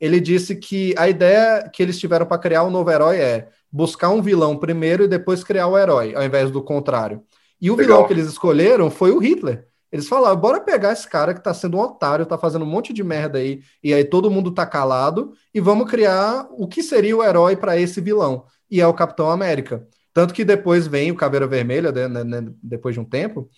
Ele 0.00 0.20
disse 0.20 0.56
que 0.56 0.94
a 0.96 1.08
ideia 1.08 1.68
que 1.72 1.82
eles 1.82 1.98
tiveram 1.98 2.26
para 2.26 2.38
criar 2.38 2.64
um 2.64 2.70
novo 2.70 2.90
herói 2.90 3.18
é 3.18 3.48
buscar 3.70 4.10
um 4.10 4.22
vilão 4.22 4.56
primeiro 4.56 5.04
e 5.04 5.08
depois 5.08 5.44
criar 5.44 5.66
o 5.68 5.78
herói, 5.78 6.14
ao 6.14 6.22
invés 6.22 6.50
do 6.50 6.62
contrário. 6.62 7.22
E 7.60 7.70
o 7.70 7.76
Legal. 7.76 7.96
vilão 7.96 8.06
que 8.06 8.12
eles 8.14 8.26
escolheram 8.26 8.90
foi 8.90 9.10
o 9.10 9.18
Hitler. 9.18 9.69
Eles 9.92 10.08
falaram: 10.08 10.36
bora 10.36 10.60
pegar 10.60 10.92
esse 10.92 11.08
cara 11.08 11.34
que 11.34 11.42
tá 11.42 11.52
sendo 11.52 11.76
um 11.76 11.80
otário, 11.80 12.26
tá 12.26 12.38
fazendo 12.38 12.64
um 12.64 12.68
monte 12.68 12.92
de 12.92 13.02
merda 13.02 13.38
aí, 13.38 13.62
e 13.82 13.92
aí 13.92 14.04
todo 14.04 14.30
mundo 14.30 14.52
tá 14.52 14.66
calado, 14.66 15.32
e 15.54 15.60
vamos 15.60 15.90
criar 15.90 16.46
o 16.52 16.68
que 16.68 16.82
seria 16.82 17.16
o 17.16 17.22
herói 17.24 17.56
para 17.56 17.78
esse 17.78 18.00
vilão. 18.00 18.44
E 18.70 18.80
é 18.80 18.86
o 18.86 18.94
Capitão 18.94 19.30
América. 19.30 19.86
Tanto 20.12 20.34
que 20.34 20.44
depois 20.44 20.86
vem 20.86 21.10
o 21.10 21.16
Caveira 21.16 21.46
Vermelha, 21.46 21.92
né, 21.92 22.08
né, 22.08 22.24
né, 22.24 22.52
depois 22.62 22.94
de 22.94 23.00
um 23.00 23.04
tempo, 23.04 23.48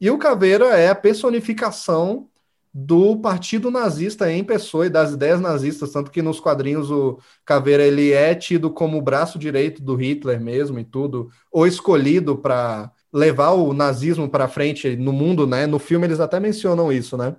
e 0.00 0.10
o 0.10 0.18
Caveira 0.18 0.66
é 0.76 0.88
a 0.88 0.94
personificação 0.94 2.28
do 2.72 3.20
partido 3.20 3.70
nazista 3.70 4.30
em 4.30 4.44
pessoa 4.44 4.86
e 4.86 4.90
das 4.90 5.12
ideias 5.12 5.40
nazistas, 5.40 5.90
tanto 5.90 6.10
que 6.10 6.22
nos 6.22 6.38
quadrinhos 6.38 6.90
o 6.90 7.18
Caveira 7.44 7.82
ele 7.82 8.12
é 8.12 8.34
tido 8.34 8.70
como 8.70 8.96
o 8.96 9.02
braço 9.02 9.38
direito 9.38 9.82
do 9.82 9.96
Hitler 9.96 10.40
mesmo 10.40 10.78
e 10.78 10.84
tudo, 10.84 11.30
ou 11.50 11.66
escolhido 11.66 12.38
para 12.38 12.92
levar 13.12 13.50
o 13.50 13.72
nazismo 13.72 14.28
para 14.28 14.48
frente 14.48 14.96
no 14.96 15.12
mundo, 15.12 15.46
né? 15.46 15.66
No 15.66 15.78
filme 15.78 16.06
eles 16.06 16.20
até 16.20 16.38
mencionam 16.38 16.92
isso, 16.92 17.16
né? 17.16 17.34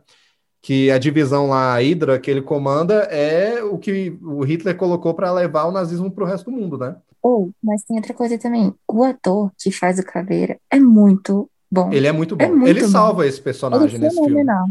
Que 0.61 0.91
a 0.91 0.97
divisão 0.97 1.49
lá, 1.49 1.73
a 1.73 1.79
Hydra, 1.79 2.19
que 2.19 2.29
ele 2.29 2.41
comanda, 2.41 2.95
é 3.09 3.63
o 3.63 3.77
que 3.77 4.17
o 4.21 4.43
Hitler 4.43 4.77
colocou 4.77 5.13
para 5.13 5.31
levar 5.31 5.65
o 5.65 5.71
nazismo 5.71 6.11
para 6.11 6.23
o 6.23 6.27
resto 6.27 6.51
do 6.51 6.57
mundo, 6.57 6.77
né? 6.77 6.95
Ou, 7.21 7.51
mas 7.63 7.83
tem 7.83 7.97
outra 7.97 8.13
coisa 8.13 8.37
também. 8.37 8.73
O 8.87 9.03
ator 9.03 9.51
que 9.57 9.71
faz 9.71 9.97
o 9.99 10.03
Caveira 10.03 10.59
é 10.69 10.79
muito 10.79 11.49
bom. 11.71 11.91
Ele 11.91 12.07
é 12.07 12.11
muito 12.11 12.35
bom. 12.35 12.45
É 12.45 12.49
muito 12.49 12.69
ele 12.69 12.81
bom. 12.81 12.87
salva 12.87 13.25
esse 13.25 13.41
personagem 13.41 13.95
é 13.95 13.99
nesse 13.99 14.15
filme. 14.15 14.29
fenomenal. 14.29 14.65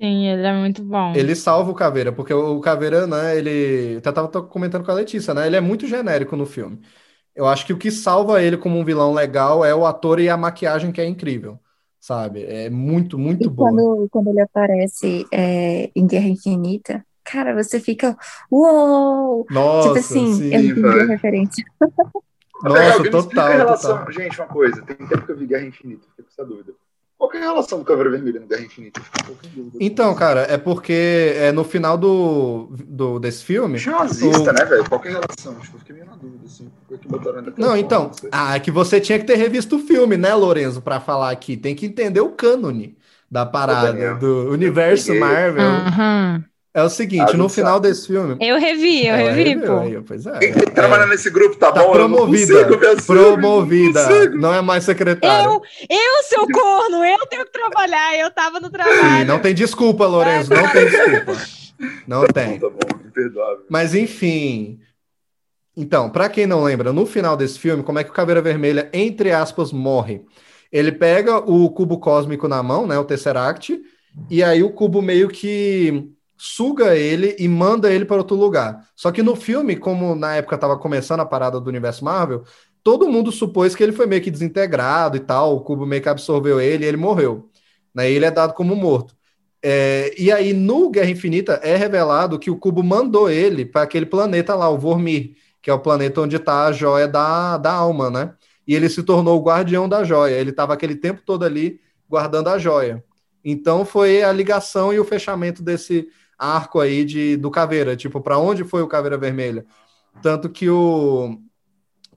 Sim, 0.00 0.26
ele 0.26 0.46
é 0.46 0.58
muito 0.58 0.82
bom. 0.82 1.12
Ele 1.14 1.34
salva 1.34 1.70
o 1.70 1.74
Caveira, 1.74 2.10
porque 2.12 2.32
o 2.32 2.58
Caveira, 2.60 3.06
né, 3.06 3.36
ele... 3.36 3.98
Até 3.98 4.12
tava 4.12 4.28
comentando 4.28 4.84
com 4.84 4.90
a 4.90 4.94
Letícia, 4.94 5.34
né? 5.34 5.46
Ele 5.46 5.56
é 5.56 5.60
muito 5.60 5.86
genérico 5.86 6.36
no 6.36 6.46
filme. 6.46 6.80
Eu 7.34 7.46
acho 7.46 7.64
que 7.66 7.72
o 7.72 7.78
que 7.78 7.90
salva 7.90 8.42
ele 8.42 8.56
como 8.56 8.78
um 8.78 8.84
vilão 8.84 9.12
legal 9.12 9.64
é 9.64 9.74
o 9.74 9.86
ator 9.86 10.20
e 10.20 10.28
a 10.28 10.36
maquiagem 10.36 10.92
que 10.92 11.00
é 11.00 11.06
incrível, 11.06 11.58
sabe? 12.00 12.44
É 12.44 12.68
muito, 12.68 13.18
muito 13.18 13.44
E 13.44 13.48
boa. 13.48 13.70
quando, 13.70 14.08
quando 14.10 14.28
ele 14.30 14.40
aparece 14.40 15.26
é, 15.32 15.90
em 15.94 16.06
Guerra 16.06 16.26
Infinita, 16.28 17.04
cara, 17.24 17.54
você 17.54 17.78
fica, 17.80 18.16
uou! 18.50 19.46
Nossa, 19.50 19.88
tipo 19.88 19.98
assim, 19.98 20.34
sim, 20.34 20.54
eu 20.54 20.60
entendi 20.60 21.00
a 21.00 21.06
referência. 21.06 21.64
Nossa, 22.62 23.10
total, 23.10 23.46
a 23.46 23.54
relação. 23.54 23.98
total. 23.98 24.12
Gente, 24.12 24.38
uma 24.40 24.48
coisa, 24.48 24.82
tem 24.82 24.96
tempo 24.96 25.24
que 25.24 25.32
eu 25.32 25.36
vi 25.36 25.46
Guerra 25.46 25.66
Infinita, 25.66 26.06
fiquei 26.10 26.24
com 26.24 26.30
essa 26.30 26.44
dúvida. 26.44 26.74
Qual 27.20 27.28
que 27.30 27.36
é 27.36 27.40
a 27.40 27.50
relação 27.50 27.78
do 27.80 27.84
Caveira 27.84 28.08
Vermelha 28.08 28.40
no 28.40 28.46
Guerra 28.46 28.62
Infinita? 28.62 28.98
Eu 28.98 29.04
fiquei 29.04 29.20
um 29.22 29.26
pouco 29.26 29.46
em 29.46 29.50
dúvida. 29.50 29.76
Então, 29.78 30.14
cara, 30.14 30.40
é 30.48 30.56
porque 30.56 31.34
é 31.36 31.52
no 31.52 31.64
final 31.64 31.98
do, 31.98 32.68
do 32.70 33.18
desse 33.18 33.44
filme. 33.44 33.74
Bicho 33.74 33.90
nazista, 33.90 34.50
o- 34.50 34.54
né, 34.54 34.64
velho? 34.64 34.88
Qual 34.88 34.98
que 34.98 35.08
é 35.08 35.10
a 35.10 35.14
relação? 35.20 35.54
Tipo, 35.60 35.76
eu 35.76 35.80
fiquei 35.80 35.94
meio 35.96 36.06
na 36.06 36.16
dúvida, 36.16 36.46
assim. 36.46 36.70
Que 36.88 37.08
Não, 37.58 37.68
forma? 37.68 37.78
então, 37.78 38.10
sei. 38.14 38.30
ah, 38.32 38.56
é 38.56 38.60
que 38.60 38.70
você 38.70 38.98
tinha 38.98 39.18
que 39.18 39.26
ter 39.26 39.36
revisto 39.36 39.76
o 39.76 39.80
filme, 39.80 40.16
né, 40.16 40.34
Lorenzo, 40.34 40.80
pra 40.80 40.98
falar 40.98 41.30
aqui. 41.30 41.58
Tem 41.58 41.76
que 41.76 41.84
entender 41.84 42.20
o 42.22 42.30
cânone 42.30 42.96
da 43.30 43.44
parada, 43.44 44.14
do 44.14 44.50
universo. 44.50 45.14
Marvel. 45.14 45.62
Aham. 45.62 46.44
É 46.72 46.82
o 46.84 46.88
seguinte, 46.88 47.32
Ah, 47.34 47.36
no 47.36 47.48
final 47.48 47.74
sabe. 47.74 47.88
desse 47.88 48.06
filme. 48.06 48.36
Eu 48.40 48.56
revi, 48.58 49.04
eu 49.04 49.14
Ela 49.16 49.32
revi, 49.32 49.48
reviu 49.50 49.66
pô. 49.66 49.78
aí, 49.80 50.00
pois 50.02 50.24
é. 50.26 50.38
Quem 50.38 50.52
tem 50.52 50.62
que 50.62 50.70
É, 50.70 50.74
trabalhar 50.74 51.06
nesse 51.06 51.28
grupo, 51.28 51.56
tá 51.56 51.72
tá 51.72 51.82
bom? 51.82 51.94
Eu 51.94 52.08
não 52.08 52.16
promovida, 52.16 52.64
consigo 52.64 52.86
assim, 52.86 53.06
promovida, 53.06 54.28
não 54.30 54.38
não 54.38 54.54
é 54.54 54.60
mais 54.62 54.84
secretária. 54.84 55.46
Eu, 55.48 55.60
eu, 55.88 56.22
seu 56.22 56.46
corno, 56.46 57.04
eu 57.04 57.26
tenho 57.26 57.44
que 57.44 57.50
trabalhar, 57.52 58.16
eu 58.18 58.30
tava 58.30 58.60
no 58.60 58.66
Sim, 58.66 58.72
trabalho. 58.72 59.26
não 59.26 59.40
tem 59.40 59.52
desculpa, 59.52 60.06
Lorenzo, 60.06 60.54
não 60.54 60.68
tem 60.68 60.86
desculpa. 60.86 61.36
Não 62.06 62.26
tem. 62.28 62.58
Tá 62.60 62.68
bom, 62.68 62.78
imperdoável. 63.04 63.64
Mas 63.68 63.94
enfim. 63.94 64.78
Então, 65.76 66.10
pra 66.10 66.28
quem 66.28 66.46
não 66.46 66.62
lembra, 66.62 66.92
no 66.92 67.04
final 67.06 67.36
desse 67.36 67.58
filme, 67.58 67.82
como 67.82 67.98
é 67.98 68.04
que 68.04 68.10
o 68.10 68.14
Caveira 68.14 68.42
Vermelha, 68.42 68.88
entre 68.92 69.32
aspas, 69.32 69.72
morre? 69.72 70.22
Ele 70.70 70.92
pega 70.92 71.38
o 71.38 71.68
cubo 71.70 71.98
cósmico 71.98 72.46
na 72.46 72.62
mão, 72.62 72.86
né, 72.86 72.96
o 72.98 73.04
Tesseract, 73.04 73.80
e 74.28 74.42
aí 74.42 74.62
o 74.62 74.70
cubo 74.70 75.00
meio 75.02 75.28
que 75.28 76.10
suga 76.42 76.96
ele 76.96 77.36
e 77.38 77.46
manda 77.46 77.92
ele 77.92 78.06
para 78.06 78.16
outro 78.16 78.34
lugar. 78.34 78.88
Só 78.96 79.12
que 79.12 79.22
no 79.22 79.36
filme, 79.36 79.76
como 79.76 80.14
na 80.14 80.36
época 80.36 80.54
estava 80.54 80.78
começando 80.78 81.20
a 81.20 81.26
parada 81.26 81.60
do 81.60 81.68
universo 81.68 82.02
Marvel, 82.02 82.44
todo 82.82 83.06
mundo 83.10 83.30
supôs 83.30 83.76
que 83.76 83.82
ele 83.82 83.92
foi 83.92 84.06
meio 84.06 84.22
que 84.22 84.30
desintegrado 84.30 85.18
e 85.18 85.20
tal, 85.20 85.54
o 85.54 85.60
cubo 85.60 85.84
meio 85.84 86.00
que 86.00 86.08
absorveu 86.08 86.58
ele 86.58 86.86
e 86.86 86.88
ele 86.88 86.96
morreu. 86.96 87.50
Né? 87.94 88.10
Ele 88.10 88.24
é 88.24 88.30
dado 88.30 88.54
como 88.54 88.74
morto. 88.74 89.14
É, 89.62 90.14
e 90.18 90.32
aí, 90.32 90.54
no 90.54 90.88
Guerra 90.88 91.10
Infinita, 91.10 91.60
é 91.62 91.76
revelado 91.76 92.38
que 92.38 92.50
o 92.50 92.56
cubo 92.56 92.82
mandou 92.82 93.28
ele 93.28 93.66
para 93.66 93.82
aquele 93.82 94.06
planeta 94.06 94.54
lá, 94.54 94.70
o 94.70 94.78
Vormir, 94.78 95.36
que 95.60 95.68
é 95.68 95.74
o 95.74 95.78
planeta 95.78 96.22
onde 96.22 96.36
está 96.36 96.64
a 96.64 96.72
joia 96.72 97.06
da, 97.06 97.58
da 97.58 97.72
alma, 97.72 98.08
né? 98.10 98.32
E 98.66 98.74
ele 98.74 98.88
se 98.88 99.02
tornou 99.02 99.38
o 99.38 99.42
guardião 99.42 99.86
da 99.86 100.02
joia. 100.04 100.36
Ele 100.36 100.50
estava 100.50 100.72
aquele 100.72 100.96
tempo 100.96 101.20
todo 101.22 101.44
ali 101.44 101.80
guardando 102.08 102.48
a 102.48 102.58
joia. 102.58 103.04
Então 103.44 103.84
foi 103.84 104.22
a 104.22 104.32
ligação 104.32 104.90
e 104.90 104.98
o 104.98 105.04
fechamento 105.04 105.62
desse 105.62 106.08
arco 106.40 106.80
aí 106.80 107.04
de, 107.04 107.36
do 107.36 107.50
Caveira. 107.50 107.96
Tipo, 107.96 108.20
para 108.20 108.38
onde 108.38 108.64
foi 108.64 108.82
o 108.82 108.88
Caveira 108.88 109.18
Vermelha? 109.18 109.66
Tanto 110.22 110.50
que 110.50 110.70
o, 110.70 111.38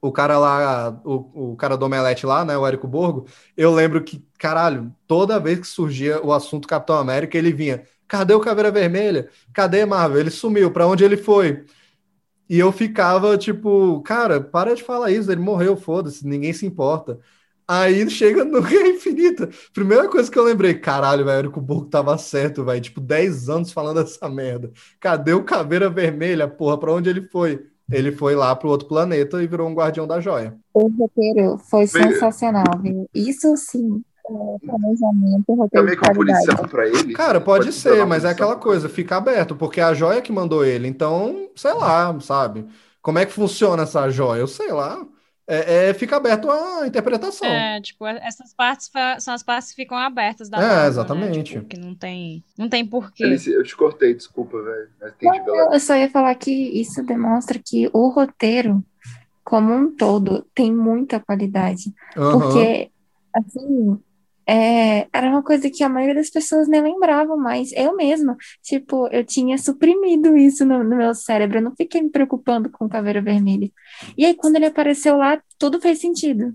o 0.00 0.12
cara 0.12 0.38
lá, 0.38 1.00
o, 1.04 1.52
o 1.52 1.56
cara 1.56 1.76
do 1.76 1.86
Omelete 1.86 2.26
lá, 2.26 2.44
né, 2.44 2.56
o 2.58 2.66
Érico 2.66 2.86
Borgo, 2.88 3.26
eu 3.56 3.72
lembro 3.74 4.02
que, 4.04 4.24
caralho, 4.38 4.94
toda 5.06 5.40
vez 5.40 5.60
que 5.60 5.66
surgia 5.66 6.22
o 6.24 6.32
assunto 6.32 6.68
Capitão 6.68 6.96
América, 6.96 7.38
ele 7.38 7.52
vinha, 7.52 7.84
cadê 8.08 8.34
o 8.34 8.40
Caveira 8.40 8.70
Vermelha? 8.70 9.30
Cadê 9.52 9.84
Marvel? 9.86 10.20
Ele 10.20 10.30
sumiu, 10.30 10.70
para 10.72 10.86
onde 10.86 11.04
ele 11.04 11.16
foi? 11.16 11.64
E 12.48 12.58
eu 12.58 12.70
ficava 12.72 13.38
tipo, 13.38 14.02
cara, 14.02 14.40
para 14.40 14.74
de 14.74 14.82
falar 14.82 15.10
isso, 15.10 15.30
ele 15.32 15.40
morreu, 15.40 15.76
foda-se, 15.76 16.26
ninguém 16.26 16.52
se 16.52 16.66
importa. 16.66 17.18
Aí 17.66 18.08
chega 18.10 18.44
no 18.44 18.60
Guerra 18.62 18.88
Infinita. 18.88 19.48
Primeira 19.72 20.08
coisa 20.08 20.30
que 20.30 20.38
eu 20.38 20.44
lembrei, 20.44 20.74
caralho, 20.74 21.24
velho, 21.24 21.38
Érico 21.38 21.60
Borgo 21.60 21.86
tava 21.86 22.16
certo, 22.18 22.64
velho. 22.64 22.80
Tipo, 22.80 23.00
10 23.00 23.48
anos 23.48 23.72
falando 23.72 24.00
essa 24.02 24.28
merda. 24.28 24.70
Cadê 25.00 25.32
o 25.32 25.44
Caveira 25.44 25.88
Vermelha, 25.88 26.46
porra? 26.48 26.78
Pra 26.78 26.92
onde 26.92 27.08
ele 27.08 27.22
foi? 27.28 27.66
Ele 27.90 28.12
foi 28.12 28.34
lá 28.34 28.54
pro 28.56 28.70
outro 28.70 28.88
planeta 28.88 29.42
e 29.42 29.46
virou 29.46 29.68
um 29.68 29.74
guardião 29.74 30.06
da 30.06 30.20
joia. 30.20 30.56
O 30.72 30.88
roteiro 30.88 31.58
foi 31.58 31.86
sensacional, 31.86 32.64
viu? 32.80 33.08
Isso 33.14 33.54
sim, 33.56 34.02
é 34.26 34.66
planejamento, 34.66 35.54
roteiro 35.54 35.86
que 35.86 35.92
uma 35.92 36.14
qualidade. 36.14 36.46
punição 36.46 36.68
pra 36.68 36.88
ele. 36.88 37.12
Cara, 37.12 37.40
pode, 37.40 37.72
ser 37.72 37.96
ser, 37.96 38.06
mas 38.06 38.24
é 38.24 38.30
aquela 38.30 38.56
coisa, 38.56 38.88
fica 38.88 39.16
aberto, 39.16 39.54
porque 39.54 39.80
é 39.80 39.84
a 39.84 39.92
joia 39.92 40.22
que 40.22 40.32
mandou 40.32 40.64
ele. 40.64 40.88
Então, 40.88 41.50
sei 41.54 41.74
lá, 41.74 42.18
sabe? 42.20 42.66
Como 43.02 43.18
é 43.18 43.26
que 43.26 43.32
funciona 43.32 43.82
essa 43.82 44.08
joia? 44.08 44.40
Eu 44.40 44.46
sei 44.46 44.72
lá. 44.72 45.06
É, 45.46 45.88
é- 45.90 45.94
fica 45.94 46.16
aberto 46.16 46.50
a 46.50 46.86
interpretação. 46.86 47.46
É, 47.46 47.80
tipo, 47.80 48.06
essas 48.06 48.54
partes 48.54 48.90
são 49.20 49.34
as 49.34 49.42
partes 49.42 49.70
que 49.70 49.76
ficam 49.76 49.96
abertas 49.98 50.48
da 50.48 50.58
É, 50.58 50.82
né? 50.82 50.86
exatamente. 50.86 51.52
Tipo, 51.54 51.66
que 51.66 51.78
não 51.78 51.94
tem, 51.94 52.42
não 52.56 52.68
tem 52.68 52.86
porquê. 52.86 53.24
Alice, 53.24 53.50
eu 53.50 53.62
te 53.62 53.76
cortei, 53.76 54.14
desculpa, 54.14 54.60
velho. 54.62 54.88
Eu 55.72 55.80
só 55.80 55.94
ia 55.96 56.08
falar 56.10 56.34
que 56.34 56.50
isso 56.50 57.02
demonstra 57.02 57.60
que 57.62 57.90
o 57.92 58.08
roteiro, 58.08 58.82
como 59.44 59.72
um 59.74 59.94
todo, 59.94 60.46
tem 60.54 60.72
muita 60.74 61.20
qualidade. 61.20 61.92
Aham. 62.16 62.40
Porque, 62.40 62.90
assim, 63.34 64.00
é, 64.46 65.08
era 65.12 65.28
uma 65.28 65.42
coisa 65.42 65.70
que 65.70 65.82
a 65.84 65.88
maioria 65.88 66.14
das 66.14 66.30
pessoas 66.30 66.68
nem 66.68 66.82
lembravam 66.82 67.36
mais. 67.36 67.72
Eu 67.72 67.96
mesma, 67.96 68.36
tipo, 68.62 69.08
eu 69.08 69.24
tinha 69.24 69.56
suprimido 69.58 70.36
isso 70.36 70.64
no, 70.64 70.84
no 70.84 70.96
meu 70.96 71.14
cérebro. 71.14 71.58
Eu 71.58 71.62
não 71.62 71.74
fiquei 71.76 72.02
me 72.02 72.10
preocupando 72.10 72.70
com 72.70 72.86
o 72.86 72.88
Caveira 72.88 73.22
Vermelha. 73.22 73.70
E 74.16 74.24
aí, 74.26 74.34
quando 74.34 74.56
ele 74.56 74.66
apareceu 74.66 75.16
lá, 75.16 75.40
tudo 75.58 75.80
fez 75.80 76.00
sentido. 76.00 76.54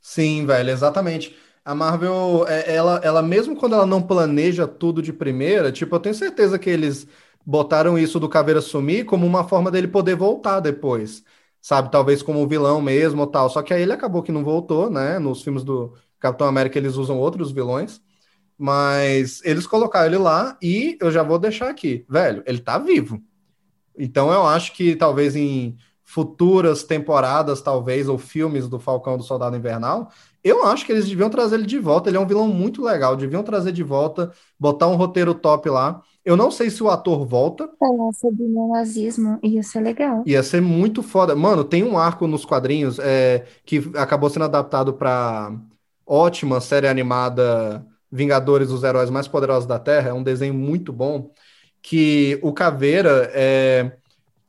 Sim, 0.00 0.46
velho, 0.46 0.70
exatamente. 0.70 1.36
A 1.64 1.74
Marvel, 1.74 2.46
é- 2.48 2.74
ela, 2.74 3.00
ela 3.02 3.22
mesmo 3.22 3.56
quando 3.56 3.74
ela 3.74 3.86
não 3.86 4.02
planeja 4.02 4.66
tudo 4.66 5.02
de 5.02 5.12
primeira, 5.12 5.72
tipo, 5.72 5.94
eu 5.96 6.00
tenho 6.00 6.14
certeza 6.14 6.58
que 6.58 6.70
eles 6.70 7.06
botaram 7.44 7.98
isso 7.98 8.20
do 8.20 8.28
Caveira 8.28 8.60
sumir 8.60 9.04
como 9.04 9.26
uma 9.26 9.46
forma 9.48 9.70
dele 9.70 9.88
poder 9.88 10.14
voltar 10.16 10.60
depois, 10.60 11.24
sabe? 11.60 11.90
Talvez 11.90 12.22
como 12.22 12.46
vilão 12.46 12.80
mesmo 12.80 13.20
ou 13.22 13.26
tal. 13.26 13.50
Só 13.50 13.62
que 13.62 13.74
aí 13.74 13.82
ele 13.82 13.92
acabou 13.92 14.22
que 14.22 14.30
não 14.32 14.44
voltou, 14.44 14.88
né? 14.90 15.18
Nos 15.18 15.42
filmes 15.42 15.64
do 15.64 15.94
Capitão 16.26 16.46
América 16.46 16.78
eles 16.78 16.96
usam 16.96 17.18
outros 17.18 17.50
vilões, 17.52 18.00
mas 18.58 19.40
eles 19.44 19.66
colocaram 19.66 20.06
ele 20.06 20.18
lá 20.18 20.56
e 20.62 20.96
eu 21.00 21.10
já 21.10 21.22
vou 21.22 21.38
deixar 21.38 21.68
aqui, 21.70 22.04
velho, 22.08 22.42
ele 22.46 22.58
tá 22.60 22.78
vivo. 22.78 23.22
Então 23.98 24.32
eu 24.32 24.46
acho 24.46 24.72
que 24.74 24.96
talvez 24.96 25.36
em 25.36 25.76
futuras 26.04 26.84
temporadas, 26.84 27.60
talvez, 27.60 28.08
ou 28.08 28.16
filmes 28.18 28.68
do 28.68 28.78
Falcão 28.78 29.16
do 29.18 29.24
Soldado 29.24 29.56
Invernal, 29.56 30.10
eu 30.44 30.64
acho 30.66 30.86
que 30.86 30.92
eles 30.92 31.08
deviam 31.08 31.28
trazer 31.28 31.56
ele 31.56 31.66
de 31.66 31.78
volta. 31.78 32.08
Ele 32.08 32.16
é 32.16 32.20
um 32.20 32.26
vilão 32.26 32.48
muito 32.48 32.82
legal, 32.82 33.16
deviam 33.16 33.42
trazer 33.42 33.72
de 33.72 33.82
volta, 33.82 34.32
botar 34.58 34.86
um 34.86 34.94
roteiro 34.96 35.34
top 35.34 35.68
lá. 35.68 36.00
Eu 36.24 36.36
não 36.36 36.50
sei 36.50 36.70
se 36.70 36.82
o 36.82 36.90
ator 36.90 37.26
volta, 37.26 37.68
Falar 37.78 38.12
sobre 38.12 38.42
o 38.44 38.48
neonazismo 38.48 39.38
ia 39.42 39.62
ser 39.62 39.80
legal. 39.80 40.24
ia 40.24 40.42
ser 40.42 40.60
muito 40.60 41.02
foda. 41.02 41.34
Mano, 41.36 41.64
tem 41.64 41.82
um 41.84 41.98
arco 41.98 42.26
nos 42.26 42.44
quadrinhos 42.44 42.98
é, 42.98 43.46
que 43.64 43.90
acabou 43.96 44.28
sendo 44.30 44.44
adaptado 44.44 44.92
para 44.94 45.52
ótima 46.06 46.60
série 46.60 46.86
animada 46.86 47.84
Vingadores, 48.10 48.70
os 48.70 48.84
Heróis 48.84 49.10
Mais 49.10 49.26
Poderosos 49.28 49.66
da 49.66 49.78
Terra. 49.78 50.10
É 50.10 50.12
um 50.12 50.22
desenho 50.22 50.54
muito 50.54 50.92
bom. 50.92 51.30
Que 51.82 52.38
o 52.42 52.52
Caveira 52.52 53.30
é, 53.34 53.92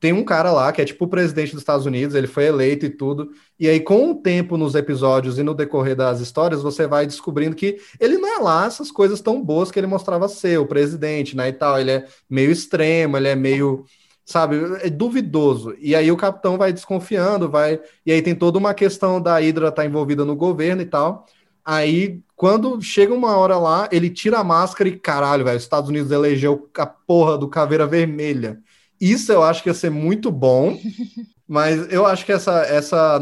tem 0.00 0.12
um 0.12 0.24
cara 0.24 0.52
lá 0.52 0.72
que 0.72 0.80
é 0.80 0.84
tipo 0.84 1.04
o 1.04 1.08
presidente 1.08 1.52
dos 1.52 1.60
Estados 1.60 1.84
Unidos, 1.84 2.14
ele 2.14 2.26
foi 2.26 2.44
eleito 2.44 2.86
e 2.86 2.90
tudo. 2.90 3.30
E 3.58 3.68
aí, 3.68 3.80
com 3.80 4.12
o 4.12 4.14
tempo 4.14 4.56
nos 4.56 4.74
episódios 4.74 5.38
e 5.38 5.42
no 5.42 5.54
decorrer 5.54 5.96
das 5.96 6.20
histórias, 6.20 6.62
você 6.62 6.86
vai 6.86 7.06
descobrindo 7.06 7.56
que 7.56 7.78
ele 7.98 8.16
não 8.16 8.28
é 8.28 8.38
lá 8.38 8.66
essas 8.66 8.90
coisas 8.90 9.20
tão 9.20 9.42
boas 9.42 9.70
que 9.70 9.78
ele 9.78 9.86
mostrava 9.86 10.28
ser, 10.28 10.58
o 10.58 10.66
presidente, 10.66 11.36
né? 11.36 11.48
E 11.48 11.52
tal. 11.52 11.80
Ele 11.80 11.90
é 11.90 12.06
meio 12.30 12.50
extremo, 12.50 13.16
ele 13.16 13.28
é 13.28 13.36
meio 13.36 13.84
sabe, 14.24 14.56
é 14.82 14.90
duvidoso. 14.90 15.74
E 15.80 15.96
aí 15.96 16.12
o 16.12 16.16
capitão 16.16 16.58
vai 16.58 16.70
desconfiando, 16.72 17.50
vai. 17.50 17.80
E 18.04 18.12
aí 18.12 18.20
tem 18.20 18.34
toda 18.34 18.58
uma 18.58 18.74
questão 18.74 19.20
da 19.20 19.38
Hydra 19.38 19.68
estar 19.68 19.86
envolvida 19.86 20.24
no 20.24 20.36
governo 20.36 20.82
e 20.82 20.86
tal. 20.86 21.26
Aí, 21.70 22.22
quando 22.34 22.80
chega 22.80 23.12
uma 23.12 23.36
hora 23.36 23.58
lá, 23.58 23.90
ele 23.92 24.08
tira 24.08 24.38
a 24.38 24.44
máscara 24.44 24.88
e 24.88 24.98
caralho, 24.98 25.44
velho, 25.44 25.58
os 25.58 25.62
Estados 25.62 25.90
Unidos 25.90 26.10
elegeu 26.10 26.66
a 26.78 26.86
porra 26.86 27.36
do 27.36 27.46
Caveira 27.46 27.86
Vermelha. 27.86 28.58
Isso 28.98 29.30
eu 29.30 29.42
acho 29.42 29.62
que 29.62 29.68
ia 29.68 29.74
ser 29.74 29.90
muito 29.90 30.30
bom, 30.30 30.78
mas 31.46 31.92
eu 31.92 32.06
acho 32.06 32.24
que 32.24 32.32
essa, 32.32 32.62
essa, 32.62 33.20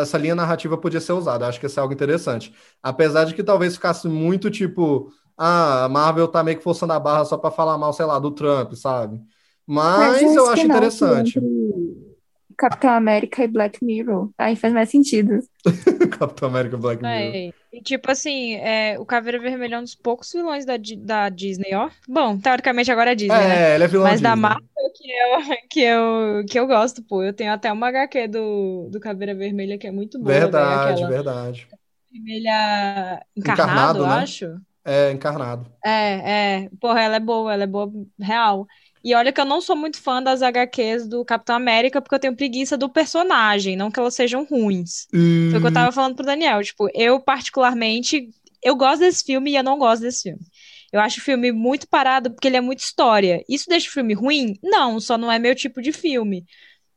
essa 0.00 0.16
linha 0.16 0.36
narrativa 0.36 0.78
podia 0.78 1.00
ser 1.00 1.12
usada. 1.12 1.44
Eu 1.44 1.48
acho 1.48 1.58
que 1.58 1.66
ia 1.66 1.70
ser 1.70 1.80
algo 1.80 1.92
interessante. 1.92 2.54
Apesar 2.80 3.24
de 3.24 3.34
que 3.34 3.42
talvez 3.42 3.74
ficasse 3.74 4.06
muito 4.06 4.48
tipo, 4.48 5.12
ah, 5.36 5.86
a 5.86 5.88
Marvel 5.88 6.28
tá 6.28 6.44
meio 6.44 6.56
que 6.56 6.62
forçando 6.62 6.92
a 6.92 7.00
barra 7.00 7.24
só 7.24 7.36
pra 7.36 7.50
falar 7.50 7.76
mal, 7.78 7.92
sei 7.92 8.06
lá, 8.06 8.20
do 8.20 8.30
Trump, 8.30 8.74
sabe? 8.74 9.20
Mas 9.66 10.22
um 10.22 10.36
eu 10.36 10.48
acho 10.48 10.64
interessante. 10.64 11.38
entre 11.38 11.48
Capitão 12.58 12.90
América 12.90 13.44
e 13.44 13.48
Black 13.48 13.84
Mirror. 13.84 14.30
Aí 14.36 14.56
faz 14.56 14.72
mais 14.74 14.90
sentido. 14.90 15.38
Capitão 16.18 16.48
América 16.48 16.76
Black 16.76 17.02
Mirror. 17.02 17.36
É, 17.36 17.50
e 17.72 17.82
tipo 17.82 18.10
assim, 18.10 18.54
é, 18.56 18.98
o 18.98 19.06
Caveira 19.06 19.38
Vermelha 19.38 19.76
é 19.76 19.78
um 19.78 19.82
dos 19.82 19.94
poucos 19.94 20.32
vilões 20.32 20.64
da, 20.64 20.74
da 20.98 21.28
Disney, 21.28 21.74
ó. 21.74 21.90
Bom, 22.08 22.38
teoricamente 22.38 22.90
agora 22.90 23.12
é 23.12 23.14
Disney, 23.14 23.46
né? 23.46 23.64
É, 23.72 23.74
ele 23.74 23.84
é 23.84 23.86
vilão 23.88 24.04
Mas 24.08 24.20
da 24.20 24.34
Disney. 24.34 24.42
Marvel 24.42 24.92
que 24.94 25.10
eu, 25.10 25.38
que, 25.70 25.80
eu, 25.80 26.44
que 26.46 26.58
eu 26.58 26.66
gosto, 26.66 27.02
pô. 27.04 27.22
Eu 27.22 27.32
tenho 27.32 27.52
até 27.52 27.72
uma 27.72 27.88
HQ 27.88 28.28
do, 28.28 28.88
do 28.90 29.00
Caveira 29.00 29.34
Vermelha 29.34 29.78
que 29.78 29.86
é 29.86 29.90
muito 29.92 30.18
boa, 30.18 30.50
velho. 30.50 30.68
Verdade, 30.68 30.76
Aquela 30.76 31.06
verdade. 31.06 31.68
vermelha 32.12 33.24
Encarnado, 33.36 33.98
encarnado, 33.98 33.98
eu 33.98 34.06
né? 34.06 34.14
acho. 34.22 34.60
É, 34.84 35.10
encarnado. 35.12 35.70
É, 35.84 36.64
é. 36.64 36.70
Porra, 36.80 37.00
ela 37.02 37.16
é 37.16 37.20
boa, 37.20 37.52
ela 37.54 37.64
é 37.64 37.66
boa 37.66 37.90
real. 38.20 38.66
E 39.04 39.14
olha 39.14 39.32
que 39.32 39.40
eu 39.40 39.44
não 39.44 39.60
sou 39.60 39.76
muito 39.76 40.00
fã 40.00 40.22
das 40.22 40.42
HQs 40.42 41.06
do 41.06 41.24
Capitão 41.24 41.56
América, 41.56 42.00
porque 42.00 42.14
eu 42.14 42.18
tenho 42.18 42.36
preguiça 42.36 42.76
do 42.76 42.88
personagem, 42.88 43.76
não 43.76 43.90
que 43.90 43.98
elas 43.98 44.14
sejam 44.14 44.44
ruins. 44.44 45.06
Foi 45.50 45.58
o 45.58 45.60
que 45.60 45.66
eu 45.68 45.72
tava 45.72 45.92
falando 45.92 46.16
pro 46.16 46.26
Daniel. 46.26 46.62
Tipo, 46.62 46.88
eu 46.94 47.20
particularmente, 47.20 48.30
eu 48.62 48.74
gosto 48.76 49.00
desse 49.00 49.24
filme 49.24 49.52
e 49.52 49.56
eu 49.56 49.62
não 49.62 49.78
gosto 49.78 50.02
desse 50.02 50.24
filme. 50.24 50.40
Eu 50.92 51.00
acho 51.00 51.20
o 51.20 51.22
filme 51.22 51.52
muito 51.52 51.86
parado 51.88 52.30
porque 52.30 52.48
ele 52.48 52.56
é 52.56 52.60
muito 52.60 52.80
história. 52.80 53.44
Isso 53.48 53.68
deixa 53.68 53.88
o 53.88 53.92
filme 53.92 54.14
ruim? 54.14 54.58
Não, 54.62 54.98
só 54.98 55.18
não 55.18 55.30
é 55.30 55.38
meu 55.38 55.54
tipo 55.54 55.82
de 55.82 55.92
filme. 55.92 56.44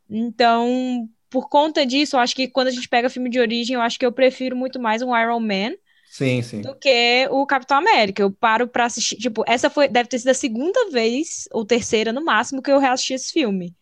Então, 0.10 1.08
por 1.30 1.50
conta 1.50 1.86
disso, 1.86 2.16
eu 2.16 2.20
acho 2.20 2.36
que 2.36 2.48
quando 2.48 2.68
a 2.68 2.72
gente 2.72 2.90
pega 2.90 3.10
filme 3.10 3.30
de 3.30 3.40
origem, 3.40 3.76
eu 3.76 3.82
acho 3.82 4.00
que 4.00 4.06
eu 4.06 4.12
prefiro 4.12 4.56
muito 4.56 4.80
mais 4.80 5.02
um 5.02 5.16
Iron 5.18 5.40
Man 5.40 5.74
Sim, 6.12 6.42
sim. 6.42 6.60
do 6.60 6.76
que 6.76 7.26
o 7.32 7.46
Capitão 7.46 7.78
América. 7.78 8.22
Eu 8.22 8.30
paro 8.30 8.68
pra 8.68 8.84
assistir. 8.84 9.16
Tipo, 9.16 9.46
essa 9.48 9.70
foi, 9.70 9.88
deve 9.88 10.10
ter 10.10 10.20
sido 10.20 10.28
a 10.28 10.34
segunda 10.34 10.90
vez, 10.90 11.48
ou 11.54 11.64
terceira 11.64 12.12
no 12.12 12.22
máximo, 12.22 12.62
que 12.62 12.70
eu 12.70 12.80
reassisti 12.80 13.14
esse 13.14 13.32
filme 13.32 13.74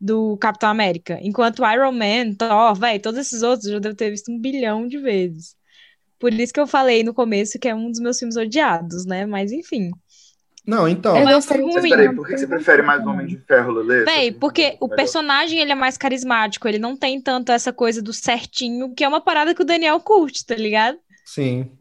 do 0.00 0.36
Capitão 0.38 0.68
América. 0.68 1.20
Enquanto 1.22 1.64
Iron 1.64 1.92
Man, 1.92 2.34
Thor, 2.36 2.74
velho, 2.74 3.00
todos 3.00 3.20
esses 3.20 3.42
outros 3.42 3.66
eu 3.66 3.74
já 3.74 3.78
devo 3.78 3.94
ter 3.94 4.10
visto 4.10 4.32
um 4.32 4.40
bilhão 4.40 4.88
de 4.88 4.98
vezes. 4.98 5.54
Por 6.18 6.34
isso 6.34 6.52
que 6.52 6.58
eu 6.58 6.66
falei 6.66 7.04
no 7.04 7.14
começo 7.14 7.56
que 7.56 7.68
é 7.68 7.74
um 7.74 7.88
dos 7.88 8.00
meus 8.00 8.18
filmes 8.18 8.36
odiados, 8.36 9.06
né? 9.06 9.24
Mas 9.24 9.52
enfim. 9.52 9.92
Não, 10.66 10.88
então. 10.88 11.16
Eu 11.16 11.24
Mas 11.24 11.36
gostaria 11.36 11.62
ruim. 11.62 11.74
Mas 11.74 11.88
peraí, 11.88 12.14
por 12.16 12.26
que 12.26 12.36
você 12.36 12.46
prefere 12.48 12.82
mais 12.82 13.06
Homem 13.06 13.28
de 13.28 13.36
Ferro, 13.38 13.70
Lelê? 13.70 14.04
Véi, 14.04 14.32
porque 14.32 14.76
o 14.80 14.86
Melhor. 14.86 14.96
personagem 14.96 15.60
ele 15.60 15.70
é 15.70 15.76
mais 15.76 15.96
carismático, 15.96 16.66
ele 16.66 16.80
não 16.80 16.96
tem 16.96 17.20
tanto 17.20 17.52
essa 17.52 17.72
coisa 17.72 18.02
do 18.02 18.12
certinho, 18.12 18.92
que 18.92 19.04
é 19.04 19.08
uma 19.08 19.20
parada 19.20 19.54
que 19.54 19.62
o 19.62 19.64
Daniel 19.64 20.00
curte, 20.00 20.44
tá 20.44 20.56
ligado? 20.56 20.98
Sim. 21.34 21.78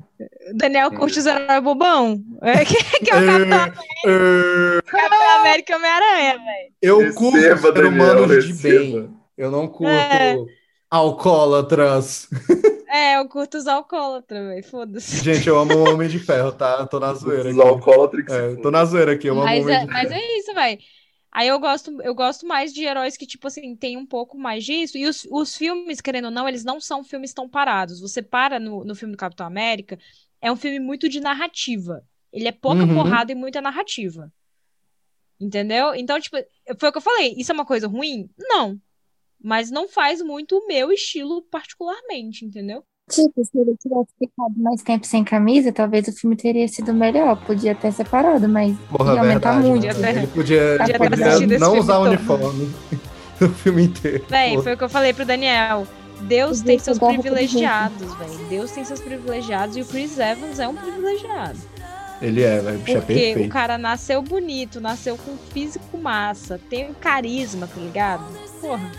O 0.52 0.58
Daniel 0.58 0.92
curte 0.94 1.20
os 1.20 1.26
heróis 1.26 1.64
bobão. 1.64 2.24
É, 2.42 2.66
que, 2.66 2.76
que 3.04 3.12
é 3.12 3.18
o 3.18 3.24
Capitão, 3.24 3.60
É, 4.06 4.82
Capitão 4.86 5.30
América 5.40 5.74
e 5.74 5.76
Homem-Aranha, 5.76 6.38
velho. 6.38 6.74
eu 6.82 7.14
Receba, 7.14 7.14
curto 7.14 7.72
ser 7.74 7.74
Daniel, 7.74 7.88
humano 7.88 8.38
de 8.38 8.54
receba. 8.54 8.54
bem. 8.54 9.18
Eu 9.38 9.52
não 9.52 9.68
curto 9.68 9.88
É. 9.88 10.46
alcoólatras. 10.90 12.28
É, 12.88 13.16
eu 13.18 13.28
curto 13.30 13.58
os 13.58 13.68
alcoólatras, 13.68 14.48
velho. 14.48 14.64
Foda-se. 14.64 15.22
Gente, 15.22 15.48
eu 15.48 15.58
amo 15.60 15.76
o 15.76 15.84
Homem 15.94 16.08
de 16.10 16.20
Ferro, 16.20 16.52
tá? 16.52 16.78
Eu 16.80 16.88
tô 16.88 17.00
na 17.00 17.14
zoeira 17.14 17.50
Os 17.50 17.58
aqui. 17.58 17.60
alcoólatras 17.60 18.26
que 18.26 18.32
É, 18.32 18.56
tô 18.58 18.72
na 18.72 18.86
zoeira 18.86 19.14
aqui, 19.14 19.28
eu 19.28 19.40
amo 19.42 19.56
o 19.56 19.60
Mas 19.60 19.60
Homem 19.62 19.78
é, 19.78 19.80
de 19.80 19.88
mas 19.88 20.12
Ferro. 20.12 20.12
é 20.12 20.38
isso, 20.38 20.54
velho. 20.54 20.80
Aí 21.32 21.48
eu 21.48 21.60
gosto, 21.60 22.02
eu 22.02 22.16
gosto 22.16 22.48
mais 22.48 22.74
de 22.74 22.84
heróis 22.84 23.16
que, 23.16 23.26
tipo 23.28 23.48
assim, 23.48 23.76
tem 23.76 23.98
um 23.98 24.06
pouco 24.06 24.38
mais 24.38 24.64
disso. 24.66 24.98
E 24.98 25.06
os, 25.06 25.26
os 25.30 25.56
filmes, 25.56 26.02
querendo 26.02 26.26
ou 26.26 26.32
não, 26.32 26.48
eles 26.50 26.64
não 26.64 26.80
são 26.82 27.04
filmes 27.04 27.34
tão 27.34 27.48
parados. 27.48 28.00
Você 28.02 28.22
para 28.22 28.60
no, 28.60 28.84
no 28.84 28.96
filme 28.96 29.14
do 29.14 29.18
Capitão 29.18 29.46
América, 29.46 29.98
é 30.42 30.52
um 30.52 30.56
filme 30.56 30.80
muito 30.80 31.08
de 31.08 31.20
narrativa. 31.20 32.04
Ele 32.32 32.48
é 32.48 32.52
pouca 32.52 32.84
Uhum. 32.84 32.96
porrada 32.96 33.32
e 33.32 33.36
muita 33.36 33.62
narrativa. 33.62 34.32
Entendeu? 35.40 35.96
Então, 35.96 36.20
tipo, 36.20 36.36
foi 36.78 36.90
o 36.90 36.92
que 36.92 36.98
eu 36.98 37.02
falei. 37.02 37.34
Isso 37.38 37.52
é 37.52 37.56
uma 37.56 37.66
coisa 37.66 37.88
ruim? 37.88 38.30
Não. 38.38 38.80
Mas 39.42 39.72
não 39.72 39.88
faz 39.88 40.22
muito 40.22 40.58
o 40.58 40.68
meu 40.68 40.92
estilo 40.92 41.42
particularmente, 41.44 42.46
entendeu? 42.46 42.86
Tipo, 43.10 43.44
se 43.46 43.58
ele 43.58 43.76
tivesse 43.82 44.08
ficado 44.20 44.54
mais 44.58 44.82
tempo 44.82 45.06
sem 45.06 45.24
camisa, 45.24 45.72
talvez 45.72 46.08
o 46.08 46.12
filme 46.14 46.36
teria 46.36 46.68
sido 46.68 46.94
melhor. 46.94 47.36
Podia 47.46 47.74
ter 47.76 47.92
separado, 47.92 48.48
mas 48.48 48.76
Porra, 48.90 49.14
ia 49.16 49.20
aumentar 49.22 49.60
verdade, 49.60 49.68
muito. 49.68 49.84
né? 49.86 49.94
Podia 49.94 50.04
ter- 50.14 50.18
Ele 50.18 50.28
podia, 50.28 50.78
Podia 50.80 50.98
podia 51.00 51.26
assistido 51.28 51.52
esse 51.54 51.62
não 51.62 51.80
usar 51.80 51.94
todo. 51.96 52.08
uniforme 52.08 52.74
no 53.40 53.50
filme 53.50 53.84
inteiro. 53.86 54.26
Véi, 54.30 54.62
foi 54.62 54.74
o 54.74 54.78
que 54.78 54.84
eu 54.84 54.90
falei 54.90 55.14
pro 55.14 55.26
Daniel. 55.26 55.86
Deus 56.22 56.62
tem 56.62 56.78
seus 56.78 57.00
privilegiados, 57.00 58.14
velho. 58.16 58.38
Deus 58.50 58.72
tem 58.72 58.84
seus 58.84 59.00
privilegiados 59.00 59.78
e 59.78 59.82
o 59.82 59.86
Chris 59.86 60.18
Evans 60.20 60.60
é 60.60 60.68
um 60.68 60.76
privilegiado. 60.76 61.58
Ele 62.22 62.44
é, 62.44 62.60
velho. 62.60 62.76
É 62.76 62.80
Porque 62.80 62.94
perfeito. 63.14 63.48
o 63.48 63.50
cara 63.50 63.78
nasceu 63.78 64.22
bonito, 64.22 64.82
nasceu 64.82 65.18
com 65.18 65.38
físico 65.54 65.98
massa, 65.98 66.60
tem 66.70 66.90
um 66.90 66.94
carisma, 66.94 67.66
tá 67.68 67.80
ligado? 67.80 68.24
Porra, 68.60 68.92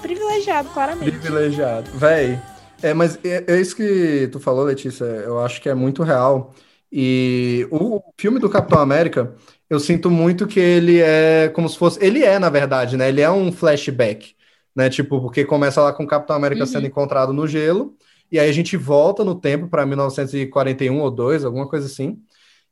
privilegiado, 0.00 0.68
claramente. 0.70 1.10
Privilegiado. 1.10 1.90
Véi, 1.94 2.38
é, 2.82 2.94
mas 2.94 3.18
é, 3.24 3.44
é 3.46 3.60
isso 3.60 3.76
que 3.76 4.28
tu 4.32 4.40
falou, 4.40 4.64
Letícia, 4.64 5.04
eu 5.04 5.38
acho 5.40 5.60
que 5.60 5.68
é 5.68 5.74
muito 5.74 6.02
real. 6.02 6.54
E 6.90 7.66
o 7.70 8.00
filme 8.18 8.38
do 8.38 8.50
Capitão 8.50 8.78
América, 8.78 9.34
eu 9.70 9.80
sinto 9.80 10.10
muito 10.10 10.46
que 10.46 10.60
ele 10.60 11.00
é 11.00 11.48
como 11.54 11.68
se 11.68 11.78
fosse. 11.78 12.04
Ele 12.04 12.22
é, 12.22 12.38
na 12.38 12.50
verdade, 12.50 12.96
né? 12.96 13.08
Ele 13.08 13.20
é 13.22 13.30
um 13.30 13.50
flashback, 13.50 14.34
né? 14.76 14.90
Tipo, 14.90 15.20
porque 15.20 15.44
começa 15.44 15.80
lá 15.80 15.92
com 15.92 16.04
o 16.04 16.06
Capitão 16.06 16.36
América 16.36 16.62
Uhum. 16.62 16.66
sendo 16.66 16.86
encontrado 16.86 17.32
no 17.32 17.46
gelo, 17.46 17.96
e 18.30 18.38
aí 18.38 18.48
a 18.48 18.52
gente 18.52 18.76
volta 18.76 19.24
no 19.24 19.34
tempo 19.34 19.68
para 19.68 19.86
1941 19.86 21.00
ou 21.00 21.10
2, 21.10 21.44
alguma 21.44 21.68
coisa 21.68 21.86
assim. 21.86 22.18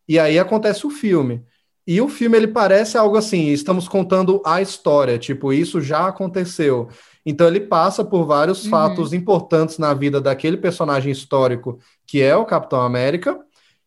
E 0.08 0.18
aí 0.18 0.38
acontece 0.38 0.86
o 0.86 0.90
filme. 0.90 1.42
E 1.86 2.00
o 2.00 2.08
filme 2.08 2.36
ele 2.36 2.48
parece 2.48 2.96
algo 2.98 3.16
assim, 3.16 3.48
estamos 3.48 3.88
contando 3.88 4.42
a 4.44 4.60
história, 4.62 5.18
tipo, 5.18 5.52
isso 5.52 5.80
já 5.80 6.06
aconteceu. 6.06 6.88
Então 7.24 7.46
ele 7.46 7.60
passa 7.60 8.04
por 8.04 8.24
vários 8.24 8.64
Uhum. 8.64 8.70
fatos 8.70 9.12
importantes 9.12 9.78
na 9.78 9.92
vida 9.94 10.20
daquele 10.20 10.56
personagem 10.56 11.12
histórico 11.12 11.78
que 12.06 12.20
é 12.22 12.34
o 12.36 12.44
Capitão 12.44 12.80
América, 12.80 13.38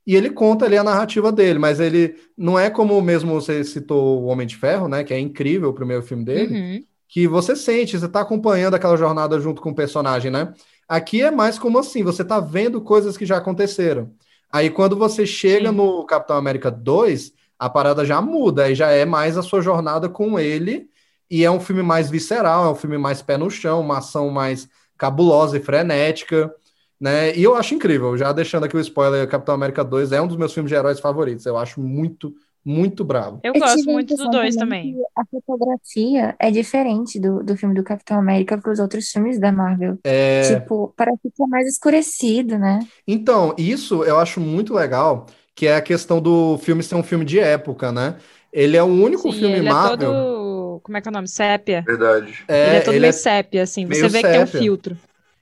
e 0.05 0.15
ele 0.15 0.29
conta 0.29 0.65
ali 0.65 0.77
a 0.77 0.83
narrativa 0.83 1.31
dele, 1.31 1.57
mas 1.59 1.79
ele 1.79 2.15
não 2.37 2.59
é 2.59 2.69
como 2.69 3.01
mesmo 3.01 3.33
você 3.39 3.63
citou 3.63 4.21
o 4.21 4.25
Homem 4.25 4.45
de 4.45 4.55
Ferro, 4.57 4.87
né, 4.87 5.03
que 5.03 5.13
é 5.13 5.19
incrível 5.19 5.69
o 5.69 5.73
primeiro 5.73 6.03
filme 6.03 6.25
dele, 6.25 6.53
Uhum. 6.53 6.83
que 7.07 7.27
você 7.27 7.55
sente, 7.55 7.97
você 7.97 8.07
tá 8.09 8.21
acompanhando 8.21 8.73
aquela 8.75 8.97
jornada 8.97 9.39
junto 9.39 9.61
com 9.61 9.69
o 9.71 9.75
personagem, 9.75 10.29
né? 10.31 10.53
Aqui 10.87 11.21
é 11.21 11.31
mais 11.31 11.57
como 11.57 11.79
assim, 11.79 12.03
você 12.03 12.23
tá 12.23 12.39
vendo 12.39 12.81
coisas 12.81 13.15
que 13.17 13.25
já 13.25 13.37
aconteceram. 13.37 14.11
Aí 14.51 14.69
quando 14.69 14.95
você 14.97 15.25
chega 15.25 15.69
Sim. 15.69 15.75
no 15.75 16.05
Capitão 16.05 16.35
América 16.37 16.69
2, 16.69 17.31
a 17.57 17.69
parada 17.69 18.03
já 18.05 18.21
muda, 18.21 18.63
aí 18.65 18.75
já 18.75 18.89
é 18.91 19.05
mais 19.05 19.37
a 19.37 19.41
sua 19.41 19.61
jornada 19.61 20.09
com 20.09 20.37
ele, 20.39 20.89
e 21.33 21.43
é 21.43 21.49
um 21.49 21.59
filme 21.59 21.81
mais 21.81 22.11
visceral, 22.11 22.65
é 22.67 22.69
um 22.69 22.75
filme 22.75 22.95
mais 22.95 23.23
pé 23.23 23.37
no 23.37 23.49
chão, 23.49 23.81
uma 23.81 23.97
ação 23.97 24.29
mais 24.29 24.67
cabulosa 24.95 25.57
e 25.57 25.59
frenética, 25.59 26.53
né? 27.01 27.35
E 27.35 27.43
eu 27.43 27.55
acho 27.55 27.73
incrível, 27.73 28.15
já 28.15 28.31
deixando 28.31 28.65
aqui 28.65 28.77
o 28.77 28.79
spoiler, 28.79 29.27
Capitão 29.27 29.55
América 29.55 29.83
2 29.83 30.11
é 30.11 30.21
um 30.21 30.27
dos 30.27 30.37
meus 30.37 30.53
filmes 30.53 30.69
de 30.69 30.75
heróis 30.75 30.99
favoritos, 30.99 31.47
eu 31.47 31.57
acho 31.57 31.81
muito, 31.81 32.35
muito 32.63 33.03
bravo. 33.03 33.39
Eu 33.43 33.51
Eu 33.55 33.59
gosto 33.59 33.83
muito 33.85 34.15
do 34.15 34.29
2 34.29 34.55
também. 34.55 34.95
A 35.17 35.25
fotografia 35.25 36.35
é 36.39 36.51
diferente 36.51 37.19
do, 37.19 37.43
do 37.43 37.57
filme 37.57 37.73
do 37.73 37.83
Capitão 37.83 38.19
América 38.19 38.55
para 38.55 38.71
os 38.71 38.77
outros 38.77 39.09
filmes 39.09 39.39
da 39.39 39.51
Marvel. 39.51 39.97
É... 40.03 40.53
Tipo, 40.53 40.93
parece 40.95 41.31
que 41.35 41.41
é 41.41 41.47
mais 41.47 41.67
escurecido, 41.67 42.59
né? 42.59 42.79
Então, 43.07 43.55
isso 43.57 44.03
eu 44.03 44.19
acho 44.19 44.39
muito 44.39 44.71
legal, 44.71 45.25
que 45.55 45.65
é 45.65 45.77
a 45.77 45.81
questão 45.81 46.21
do 46.21 46.59
filme 46.59 46.83
ser 46.83 46.93
um 46.93 47.03
filme 47.03 47.25
de 47.25 47.39
época, 47.39 47.91
né? 47.91 48.17
Ele 48.51 48.77
é 48.77 48.83
o 48.83 48.85
único 48.85 49.31
Sim, 49.31 49.39
filme 49.39 49.55
ele 49.57 49.67
é 49.67 49.71
Marvel. 49.71 50.13
todo. 50.13 50.42
Como 50.83 50.97
é 50.97 51.01
que 51.01 51.07
é 51.07 51.11
o 51.11 51.13
nome? 51.13 51.27
Sépia. 51.27 51.83
Verdade. 51.87 52.43
É, 52.47 52.67
ele 52.67 52.75
é 52.77 52.81
todo 52.81 52.95
ele 52.95 52.99
meio 52.99 53.09
é- 53.09 53.11
sépia, 53.11 53.63
assim. 53.63 53.85
Você 53.87 54.09
vê 54.09 54.23
que 54.23 54.29
tem 54.29 54.39
um 54.39 54.45
sépia. 54.45 54.59
filtro. 54.59 54.97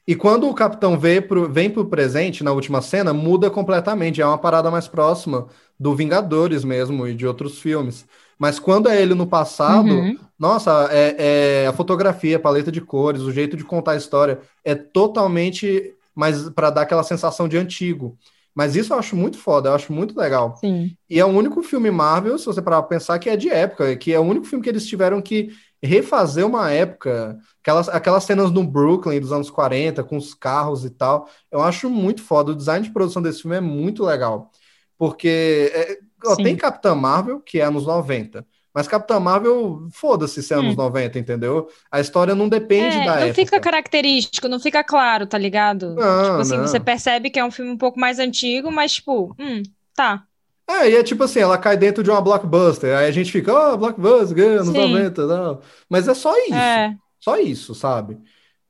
E 0.08 0.16
quando 0.16 0.50
o 0.50 0.54
Capitão 0.56 1.00
vê 1.00 1.22
pro, 1.22 1.50
vem 1.52 1.70
pro 1.70 1.86
presente, 1.90 2.44
na 2.44 2.52
última 2.52 2.82
cena, 2.82 3.14
muda 3.14 3.50
completamente. 3.52 4.22
É 4.22 4.26
uma 4.26 4.38
parada 4.38 4.72
mais 4.72 4.88
próxima 4.88 5.48
do 5.80 5.96
Vingadores 5.96 6.64
mesmo 6.64 7.08
e 7.08 7.16
de 7.16 7.28
outros 7.28 7.60
filmes. 7.62 8.06
Mas 8.40 8.60
quando 8.60 8.90
é 8.90 9.02
ele 9.02 9.14
no 9.14 9.28
passado, 9.28 9.88
Uhum. 9.96 10.18
nossa, 10.40 10.90
é, 10.92 11.64
é 11.66 11.68
a 11.68 11.74
fotografia, 11.74 12.38
a 12.38 12.40
paleta 12.40 12.72
de 12.72 12.82
cores, 12.82 13.22
o 13.22 13.32
jeito 13.32 13.58
de 13.58 13.64
contar 13.64 13.94
a 13.94 13.96
história 13.98 14.40
é 14.64 14.76
totalmente 14.76 15.96
mais 16.16 16.50
para 16.50 16.70
dar 16.72 16.82
aquela 16.84 17.04
sensação 17.04 17.48
de 17.48 17.58
antigo. 17.58 18.18
Mas 18.54 18.76
isso 18.76 18.94
eu 18.94 19.00
acho 19.00 19.16
muito 19.16 19.38
foda, 19.38 19.70
eu 19.70 19.74
acho 19.74 19.94
muito 19.94 20.18
legal. 20.18 20.56
Sim. 20.58 20.96
E 21.10 21.20
é 21.20 21.26
o 21.26 21.30
único 21.30 21.64
filme 21.64 21.90
Marvel, 21.90 22.38
se 22.38 22.46
você 22.46 22.62
parar 22.62 22.82
pra 22.82 22.98
pensar, 22.98 23.18
que 23.20 23.30
é 23.30 23.38
de 23.38 23.50
época, 23.50 23.96
que 23.96 24.14
é 24.14 24.20
o 24.20 24.24
único 24.24 24.46
filme 24.46 24.64
que 24.64 24.70
eles 24.70 24.86
tiveram 24.86 25.22
que 25.22 25.50
refazer 25.82 26.46
uma 26.46 26.70
época, 26.70 27.40
aquelas, 27.62 27.90
aquelas 27.90 28.24
cenas 28.24 28.52
no 28.52 28.64
Brooklyn 28.64 29.20
dos 29.20 29.32
anos 29.32 29.50
40, 29.50 30.04
com 30.04 30.18
os 30.18 30.34
carros 30.34 30.86
e 30.86 30.90
tal. 30.90 31.28
Eu 31.52 31.62
acho 31.62 31.90
muito 31.90 32.22
foda. 32.22 32.52
O 32.52 32.56
design 32.56 32.86
de 32.86 32.94
produção 32.94 33.22
desse 33.22 33.42
filme 33.42 33.58
é 33.58 33.62
muito 33.62 34.04
legal. 34.04 34.52
Porque 34.98 35.72
é, 35.74 35.98
ó, 36.24 36.36
tem 36.36 36.56
Capitã 36.56 36.94
Marvel, 36.94 37.40
que 37.40 37.60
é 37.60 37.64
anos 37.64 37.88
90. 37.88 38.46
Mas 38.74 38.88
Capitã 38.88 39.20
Marvel, 39.20 39.88
foda-se 39.92 40.42
se 40.42 40.54
é 40.54 40.58
anos 40.58 40.76
Hum. 40.76 40.76
90, 40.76 41.20
entendeu? 41.20 41.70
A 41.92 42.00
história 42.00 42.34
não 42.36 42.48
depende 42.50 42.98
É, 42.98 43.02
da 43.02 43.18
não 43.20 43.28
época. 43.28 43.34
fica 43.34 43.60
característico, 43.60 44.48
não 44.48 44.60
fica 44.60 44.84
claro, 44.84 45.28
tá 45.28 45.38
ligado? 45.38 45.96
Não, 45.96 46.04
tipo 46.22 46.42
assim, 46.42 46.58
não. 46.58 46.68
você 46.68 46.80
percebe 46.80 47.30
que 47.30 47.40
é 47.40 47.46
um 47.46 47.52
filme 47.52 47.72
um 47.72 47.78
pouco 47.78 48.00
mais 48.00 48.20
antigo, 48.20 48.72
mas 48.72 48.94
tipo, 48.94 49.36
hum, 49.40 49.62
tá. 49.96 50.26
É, 50.70 50.90
e 50.90 50.96
é 50.96 51.04
tipo 51.04 51.24
assim, 51.24 51.40
ela 51.40 51.58
cai 51.58 51.76
dentro 51.78 52.04
de 52.04 52.10
uma 52.10 52.22
blockbuster. 52.22 52.98
Aí 52.98 53.06
a 53.08 53.12
gente 53.12 53.32
fica, 53.32 53.54
ó, 53.54 53.76
blockbuster, 53.78 54.60
anos 54.62 54.74
Sim. 54.74 54.78
90, 54.78 55.28
não. 55.28 55.62
Mas 55.90 56.08
é 56.08 56.14
só 56.14 56.34
isso. 56.48 56.54
É, 56.54 56.96
Só 57.20 57.38
isso, 57.40 57.76
sabe? 57.76 58.18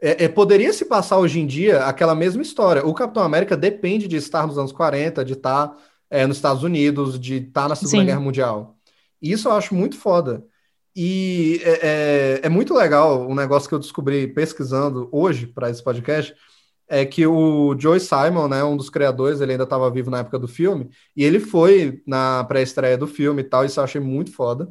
É, 0.01 0.25
é, 0.25 0.29
poderia 0.29 0.73
se 0.73 0.85
passar 0.85 1.17
hoje 1.19 1.39
em 1.39 1.47
dia 1.47 1.85
aquela 1.85 2.15
mesma 2.15 2.41
história. 2.41 2.85
O 2.85 2.93
Capitão 2.93 3.23
América 3.23 3.55
depende 3.55 4.07
de 4.07 4.15
estar 4.17 4.47
nos 4.47 4.57
anos 4.57 4.71
40, 4.71 5.23
de 5.23 5.33
estar 5.33 5.77
é, 6.09 6.25
nos 6.27 6.37
Estados 6.37 6.63
Unidos, 6.63 7.19
de 7.19 7.35
estar 7.37 7.69
na 7.69 7.75
Segunda 7.75 8.01
Sim. 8.01 8.05
Guerra 8.05 8.19
Mundial. 8.19 8.77
Isso 9.21 9.47
eu 9.47 9.53
acho 9.53 9.75
muito 9.75 9.97
foda. 9.97 10.43
E 10.95 11.61
é, 11.63 12.39
é, 12.41 12.47
é 12.47 12.49
muito 12.49 12.73
legal 12.73 13.27
um 13.29 13.35
negócio 13.35 13.69
que 13.69 13.75
eu 13.75 13.79
descobri 13.79 14.27
pesquisando 14.27 15.07
hoje 15.11 15.47
para 15.47 15.69
esse 15.69 15.83
podcast, 15.83 16.33
é 16.87 17.05
que 17.05 17.25
o 17.25 17.73
Joe 17.79 17.99
Simon, 17.99 18.49
né, 18.49 18.63
um 18.63 18.75
dos 18.75 18.89
criadores, 18.89 19.39
ele 19.39 19.53
ainda 19.53 19.63
estava 19.63 19.89
vivo 19.89 20.11
na 20.11 20.19
época 20.19 20.37
do 20.37 20.47
filme, 20.47 20.89
e 21.15 21.23
ele 21.23 21.39
foi 21.39 22.01
na 22.05 22.43
pré-estreia 22.43 22.97
do 22.97 23.07
filme 23.07 23.41
e 23.41 23.45
tal, 23.45 23.63
isso 23.63 23.79
eu 23.79 23.83
achei 23.85 24.01
muito 24.01 24.33
foda. 24.33 24.67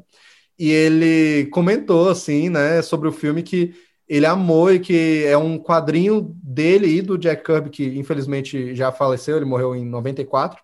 e 0.59 0.71
ele 0.71 1.47
comentou, 1.53 2.09
assim, 2.11 2.51
né, 2.51 2.83
sobre 2.83 3.09
o 3.09 3.13
filme 3.13 3.43
que 3.43 3.75
ele 4.09 4.27
amou 4.27 4.73
e 4.73 4.81
que 4.81 5.25
é 5.25 5.37
um 5.39 5.59
quadrinho 5.59 6.37
dele 6.43 6.87
e 6.89 7.03
do 7.03 7.17
Jack 7.19 7.45
Kirby, 7.45 7.71
que 7.71 7.99
infelizmente 7.99 8.75
já 8.75 8.93
faleceu, 8.93 9.37
ele 9.37 9.47
morreu 9.47 9.75
em 9.75 9.85
94, 9.87 10.63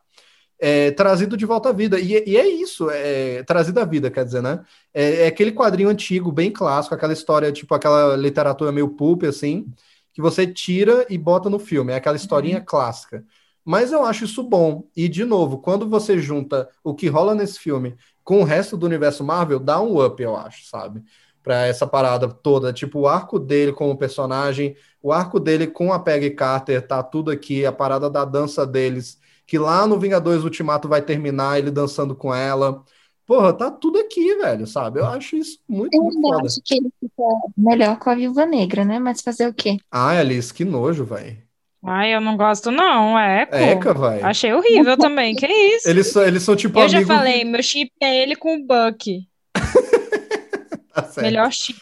é, 0.59 0.91
trazido 0.91 1.37
de 1.37 1.45
volta 1.45 1.69
à 1.69 1.73
vida. 1.73 1.99
E, 1.99 2.23
e 2.27 2.37
é 2.37 2.47
isso, 2.47 2.89
é, 2.91 3.43
trazido 3.43 3.79
à 3.81 3.85
vida, 3.85 4.11
quer 4.11 4.25
dizer, 4.25 4.43
né? 4.43 4.65
É, 4.93 5.25
é, 5.25 5.27
aquele 5.27 5.53
quadrinho 5.53 5.89
antigo, 5.89 6.33
bem 6.33 6.51
clássico, 6.51 6.95
aquela 6.95 7.13
história, 7.13 7.53
tipo 7.53 7.75
aquela 7.75 8.17
literatura 8.17 8.73
meio 8.73 8.89
pulp, 8.89 9.25
assim, 9.25 9.67
que 10.13 10.21
você 10.23 10.47
tira 10.47 11.07
e 11.11 11.19
bota 11.19 11.51
no 11.51 11.59
filme, 11.59 11.93
é 11.93 11.97
aquela 11.97 12.17
historinha 12.17 12.59
uhum. 12.59 12.65
clássica. 12.65 13.25
Mas 13.65 13.91
eu 13.91 14.05
acho 14.05 14.25
isso 14.25 14.45
bom. 14.45 14.85
E, 14.97 15.09
de 15.09 15.25
novo, 15.25 15.59
quando 15.59 15.89
você 15.89 16.19
junta 16.19 16.69
o 16.85 16.95
que 16.95 17.09
rola 17.09 17.35
nesse 17.35 17.59
filme 17.59 17.97
com 18.23 18.41
o 18.41 18.45
resto 18.45 18.77
do 18.77 18.87
universo 18.87 19.25
Marvel, 19.25 19.59
dá 19.59 19.81
um 19.81 20.05
up, 20.05 20.23
eu 20.23 20.37
acho, 20.37 20.67
sabe? 20.67 21.03
Para 21.43 21.67
essa 21.67 21.85
parada 21.87 22.29
toda. 22.29 22.73
Tipo, 22.73 23.01
o 23.01 23.09
arco 23.09 23.41
dele 23.41 23.73
como 23.73 23.97
personagem, 23.99 24.77
o 25.03 25.13
arco 25.13 25.41
dele 25.41 25.67
com 25.67 25.93
a 25.93 25.99
Peggy 25.99 26.31
Carter, 26.31 26.87
tá 26.87 27.03
tudo 27.03 27.31
aqui, 27.31 27.67
a 27.67 27.73
parada 27.73 28.09
da 28.09 28.25
dança 28.25 28.65
deles, 28.65 29.19
que 29.47 29.59
lá 29.59 29.87
no 29.87 29.99
Vingadores 29.99 30.45
Ultimato 30.45 30.89
vai 30.89 31.03
terminar 31.03 31.59
ele 31.59 31.71
dançando 31.71 32.15
com 32.17 32.35
ela. 32.35 32.83
Porra, 33.25 33.53
tá 33.53 33.71
tudo 33.71 33.99
aqui, 33.99 34.35
velho, 34.37 34.67
sabe? 34.67 35.01
Eu 35.01 35.07
acho 35.07 35.37
isso 35.37 35.59
muito, 35.69 35.95
eu 35.95 36.03
muito 36.03 36.21
foda. 36.21 36.47
acho 36.47 36.61
que 36.65 36.75
ele 36.77 36.91
fica 37.01 37.23
melhor 37.57 37.99
com 37.99 38.11
a 38.11 38.15
Viúva 38.15 38.47
Negra, 38.47 38.85
né? 38.85 38.99
Mas 38.99 39.21
fazer 39.21 39.49
o 39.49 39.55
quê? 39.55 39.79
Ah, 39.91 40.11
Alice, 40.19 40.53
que 40.55 40.65
nojo, 40.65 41.05
velho. 41.05 41.45
Ai, 41.85 42.15
eu 42.15 42.21
não 42.21 42.37
gosto, 42.37 42.71
não. 42.71 43.19
É, 43.19 43.47
pô. 43.47 43.57
Eca, 43.57 43.95
vai. 43.95 44.21
Achei 44.23 44.53
horrível 44.53 44.97
também. 44.97 45.35
Que 45.35 45.47
isso? 45.47 45.89
Eles 45.89 46.07
são, 46.09 46.23
eles 46.23 46.43
são 46.43 46.57
tipo 46.57 46.79
Eu 46.79 46.89
já 46.89 47.05
falei, 47.05 47.45
meu 47.45 47.63
chip 47.63 47.93
é 48.01 48.23
ele 48.23 48.35
com 48.37 48.57
o 48.57 48.67
Buck. 48.67 49.27
Tá 50.93 51.03
certo. 51.05 51.27
Melhor 51.27 51.53
chip. 51.53 51.79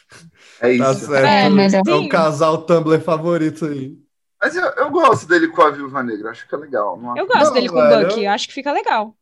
É 0.61 0.77
Tá 0.79 0.93
isso. 0.93 1.07
certo. 1.07 1.23
Velho, 1.23 1.55
melhor. 1.55 1.83
É 1.87 1.95
o 1.95 2.09
casal 2.09 2.63
Tumblr 2.67 3.01
favorito 3.01 3.67
aí. 3.67 3.97
Mas 4.45 4.55
eu, 4.57 4.63
eu 4.77 4.91
gosto 4.91 5.27
dele 5.27 5.49
com 5.49 5.63
a 5.63 5.71
Viúva 5.71 6.03
Negra, 6.03 6.31
acho 6.31 6.47
que 6.47 6.55
é 6.55 6.59
legal. 6.59 6.99
Não 7.01 7.17
Eu 7.17 7.27
gosto 7.27 7.47
Não, 7.47 7.53
dele 7.55 7.69
com 7.71 7.79
o 7.79 7.89
Buck. 7.89 8.23
eu- 8.23 8.31
acho 8.31 8.47
que 8.47 8.53
fica 8.53 8.71
legal. 8.73 9.17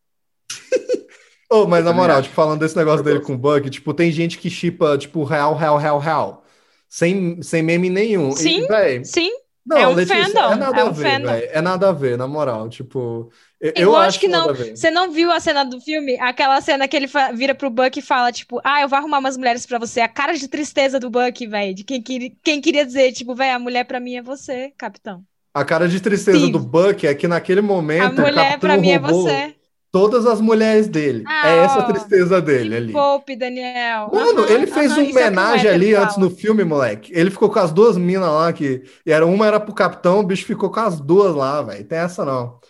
Ô, 1.48 1.64
mas 1.66 1.84
na 1.84 1.92
moral, 1.92 2.20
tipo, 2.22 2.34
falando 2.34 2.58
desse 2.58 2.76
negócio 2.76 3.00
Eu 3.00 3.04
dele 3.04 3.18
gosto. 3.18 3.26
com 3.28 3.34
o 3.34 3.38
Buck, 3.38 3.70
tipo, 3.70 3.94
tem 3.94 4.10
gente 4.10 4.36
que 4.38 4.50
chipa, 4.50 4.98
tipo, 4.98 5.22
real, 5.22 5.54
real, 5.54 5.76
real, 5.76 5.98
real. 6.00 6.44
Sem, 6.88 7.40
sem 7.40 7.62
meme 7.62 7.88
nenhum. 7.88 8.30
E, 8.30 8.32
Sim. 8.32 8.66
véi, 8.66 9.04
Sim, 9.04 9.30
não, 9.64 9.76
É 9.76 9.86
um 9.86 9.94
Letícia, 9.94 10.24
fandom, 10.24 10.52
é 10.52 10.56
nada 10.56 10.78
é 10.78 10.82
a 10.82 10.84
um 10.86 10.92
ver, 10.92 11.22
véi. 11.22 11.48
É 11.52 11.60
nada 11.60 11.88
a 11.90 11.92
ver, 11.92 12.18
na 12.18 12.26
moral. 12.26 12.68
Tipo, 12.68 13.30
eu, 13.62 13.72
E 13.76 13.80
eu 13.82 13.96
acho 13.96 14.20
que 14.20 14.28
não. 14.28 14.50
a. 14.50 14.54
Você 14.54 14.90
não 14.90 15.12
viu 15.12 15.30
a 15.32 15.40
cena 15.40 15.64
do 15.64 15.80
filme? 15.80 16.18
Aquela 16.20 16.60
cena 16.60 16.88
que 16.88 16.96
ele 16.96 17.08
vira 17.34 17.54
pro 17.54 17.70
Buck 17.70 17.98
e 17.98 18.02
fala, 18.02 18.32
tipo, 18.32 18.60
ah, 18.64 18.82
eu 18.82 18.88
vou 18.88 18.98
arrumar 18.98 19.18
umas 19.20 19.36
mulheres 19.36 19.66
pra 19.66 19.78
você. 19.78 20.00
A 20.00 20.08
cara 20.08 20.34
de 20.34 20.48
tristeza 20.48 21.00
do 21.00 21.10
Buck, 21.10 21.46
velho. 21.46 21.74
De 21.74 21.84
quem, 21.84 22.02
queria- 22.02 22.32
quem 22.42 22.60
queria 22.60 22.84
dizer, 22.86 23.12
tipo, 23.12 23.34
velho, 23.34 23.56
a 23.56 23.58
mulher 23.58 23.84
pra 23.84 24.00
mim 24.00 24.16
é 24.16 24.22
você, 24.22 24.72
capitão. 24.76 25.24
A 25.54 25.64
cara 25.64 25.88
de 25.88 26.00
tristeza 26.00 26.46
Sim. 26.46 26.50
do 26.50 26.58
Buck 26.58 27.06
é 27.06 27.14
que 27.14 27.28
naquele 27.28 27.60
A 27.96 28.10
momento 28.10 28.20
o 28.22 28.26
mulher 28.26 28.58
pra 28.58 28.76
capitão 28.76 28.78
mim 28.78 28.90
é 28.90 28.98
você. 28.98 29.54
todas 29.90 30.26
as 30.26 30.40
mulheres 30.40 30.88
dele. 30.88 31.24
Ah, 31.26 31.48
é 31.48 31.58
essa 31.64 31.80
a 31.80 31.82
ó, 31.82 31.86
tristeza 31.86 32.40
dele 32.40 32.74
Me 32.74 32.76
ali. 32.76 32.92
poupe, 32.92 33.36
Daniel. 33.36 34.10
Mano, 34.12 34.44
ele 34.48 34.66
fez 34.66 34.96
uma 34.96 35.02
é 35.02 35.06
que 35.06 35.22
o 35.22 35.26
homenagem 35.26 35.70
hétero 35.70 35.70
ali 35.70 35.94
antes 35.94 36.16
no 36.16 36.30
filme, 36.30 36.64
moleque. 36.64 37.12
Ele 37.14 37.30
ficou 37.30 37.50
com 37.50 37.58
as 37.58 37.72
duas 37.72 37.96
minas 37.96 38.28
lá, 38.30 38.52
que 38.52 38.82
e 39.06 39.12
era 39.12 39.26
uma 39.26 39.46
era 39.46 39.60
pro 39.60 39.74
capitão, 39.74 40.20
o 40.20 40.22
bicho 40.22 40.44
ficou 40.46 40.70
com 40.70 40.80
as 40.80 41.00
duas 41.00 41.34
lá, 41.34 41.62
velho. 41.62 41.84
Tem 41.86 41.98
essa 41.98 42.24
não. 42.24 42.60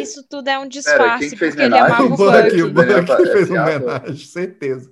Isso 0.00 0.24
tudo 0.28 0.48
é 0.48 0.58
um 0.58 0.66
disfarce, 0.66 1.28
quem 1.30 1.38
fez 1.38 1.54
porque 1.54 1.66
ele 1.66 1.74
homenagem? 1.74 1.94
amava 1.96 2.02
O 2.02 2.14
o 2.14 2.16
Buck, 2.16 2.50
Buck. 2.50 2.62
o 2.62 2.70
Daniel 2.72 3.02
Buck 3.02 3.06
tá- 3.16 3.22
é 3.22 3.32
fez 3.32 3.50
homenagem, 3.50 4.16
certeza. 4.26 4.90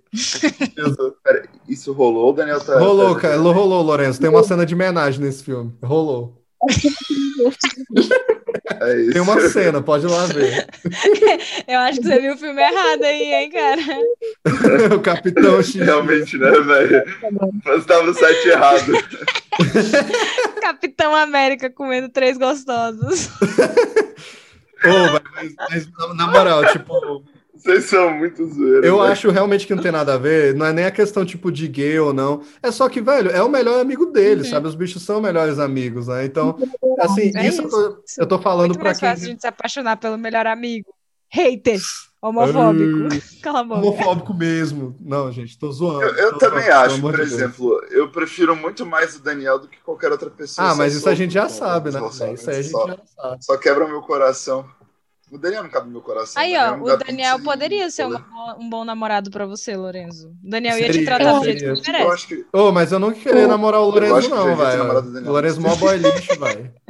Pera, 1.25 1.49
isso 1.69 1.93
rolou, 1.93 2.33
Daniel 2.35 2.61
tá. 2.61 2.79
Rolou, 2.79 3.15
tá- 3.15 3.21
cara, 3.23 3.37
rolou, 3.39 3.83
Lourenço. 3.83 4.21
Tem 4.21 4.29
uma 4.29 4.43
cena 4.43 4.67
de 4.67 4.75
homenagem 4.75 5.21
nesse 5.25 5.43
filme. 5.45 5.73
Rolou. 5.83 6.37
É 8.81 9.01
isso. 9.01 9.13
Tem 9.13 9.21
uma 9.23 9.41
cena, 9.49 9.81
pode 9.81 10.05
ir 10.07 10.11
lá 10.11 10.27
ver. 10.27 10.67
Eu 11.67 11.79
acho 11.81 12.01
que 12.01 12.07
você 12.07 12.21
viu 12.21 12.35
o 12.35 12.39
filme 12.39 12.61
errado 12.61 13.03
aí, 13.05 13.35
hein, 13.35 13.51
cara? 13.51 13.81
o 14.95 15.01
Capitão 15.01 15.63
X. 15.63 15.75
Realmente, 15.77 16.37
né, 16.37 16.51
velho? 16.51 17.05
Você 17.65 17.87
tava 17.87 18.03
no 18.05 18.15
site 18.15 18.49
errado. 18.49 18.93
Capitão 20.61 21.15
América 21.15 21.71
comendo 21.71 22.09
três 22.09 22.37
gostosos. 22.37 23.29
Ô, 24.85 25.21
mas, 25.35 25.55
mas, 25.71 25.89
na- 26.17 26.27
moral, 26.29 26.65
tipo, 26.73 27.25
Vocês 27.55 27.85
são 27.87 28.11
muito 28.17 28.47
zoeiros. 28.47 28.85
eu 28.87 28.99
velho. 28.99 29.03
acho 29.13 29.31
realmente 29.31 29.67
que 29.67 29.75
não 29.75 29.83
tem 29.83 29.91
nada 29.91 30.15
a 30.15 30.19
ver. 30.19 30.55
Não 30.55 30.65
é 30.67 30.73
nem 30.73 30.85
a 30.85 30.91
questão, 30.93 31.25
tipo, 31.25 31.51
de 31.51 31.67
gay 31.67 31.99
ou 31.99 32.13
não. 32.15 32.43
É 32.63 32.71
só 32.71 32.89
que, 32.89 33.01
velho, 33.01 33.31
é 33.31 33.43
o 33.43 33.49
melhor 33.49 33.81
amigo 33.81 34.07
dele, 34.07 34.43
Uhum. 34.43 34.49
sabe? 34.51 34.69
Os 34.69 34.77
bichos 34.77 35.03
são 35.03 35.21
melhores 35.21 35.59
amigos, 35.59 36.07
né? 36.07 36.25
Então, 36.25 36.57
assim, 37.01 37.33
É 37.37 37.49
isso, 37.49 37.63
eu 37.63 37.67
isso. 37.69 37.71
tô, 37.71 38.03
eu 38.23 38.27
tô 38.29 38.39
falando 38.39 38.69
Muito 38.69 38.79
pra 38.79 38.85
mais 38.91 38.99
quem. 39.01 39.09
fácil 39.09 39.25
a 39.25 39.29
gente 39.31 39.41
se 39.41 39.47
apaixonar 39.49 39.97
pelo 39.97 40.17
melhor 40.17 40.47
amigo. 40.47 40.87
Hater. 41.33 41.81
Homofóbico. 42.21 43.09
Cala 43.43 43.61
a 43.61 43.65
boca. 43.65 43.81
Homofóbico 43.81 44.35
mesmo. 44.35 44.97
Não, 45.01 45.31
gente, 45.31 45.57
tô 45.59 45.71
zoando. 45.71 46.03
Eu, 46.03 46.15
eu 46.15 46.33
tô 46.33 46.39
também 46.39 46.65
zoando, 46.65 46.79
acho, 46.87 47.01
por 47.01 47.13
de 47.13 47.17
Deus. 47.19 47.33
exemplo, 47.33 47.81
eu 47.91 48.11
prefiro 48.11 48.57
muito 48.57 48.85
mais 48.85 49.15
o 49.17 49.23
Daniel 49.23 49.59
do 49.59 49.69
que 49.69 49.79
qualquer 49.81 50.11
outra 50.11 50.29
pessoa. 50.31 50.71
Ah, 50.71 50.75
mas 50.75 50.95
isso 50.95 51.09
a 51.09 51.15
gente 51.15 51.33
já 51.33 51.49
sabe, 51.49 51.91
né? 51.91 52.01
só- 52.11 52.27
Isso 52.33 52.51
aí 52.51 52.57
a 52.57 52.63
gente 52.63 52.73
só- 52.73 52.87
já 52.89 52.99
sabe. 53.17 53.45
Só 53.45 53.57
quebra 53.57 53.87
meu 53.87 54.03
coração. 54.03 54.65
O 55.31 55.37
Daniel 55.37 55.63
não 55.63 55.69
cabe 55.71 55.87
no 55.87 55.93
meu 55.93 56.01
coração. 56.01 56.41
Aí, 56.43 56.55
Daniel 56.55 56.73
ó, 56.73 56.77
me 56.87 56.91
o 56.91 56.97
Daniel 56.97 57.43
poderia 57.43 57.91
ser 57.91 58.07
uma 58.07 58.19
bo- 58.19 58.57
um 58.65 58.71
bom 58.71 58.83
namorado 58.83 59.31
pra 59.31 59.45
você, 59.45 59.77
Lorenzo. 59.77 60.29
O 60.43 60.51
Daniel 60.51 60.79
ia 60.79 60.87
te 60.87 60.93
Seria, 60.95 61.05
tratar 61.07 61.39
do 61.39 61.45
jeito 61.45 61.59
seria. 61.61 61.75
que 61.83 61.93
merece. 61.93 62.27
que 62.27 62.47
Ô, 62.51 62.73
mas 62.73 62.93
eu 62.93 62.99
não 62.99 63.13
queria 63.13 63.43
Eu- 63.43 63.49
namorar 63.49 63.83
o 63.83 63.93
que 63.93 64.01
não, 64.29 64.57
velho. 64.57 65.29
O 65.29 65.31
Lourenço 65.31 65.61
é 65.61 65.63
mó 65.63 65.77
boy 65.77 65.99
lixo, 65.99 66.41
velho. 66.41 66.73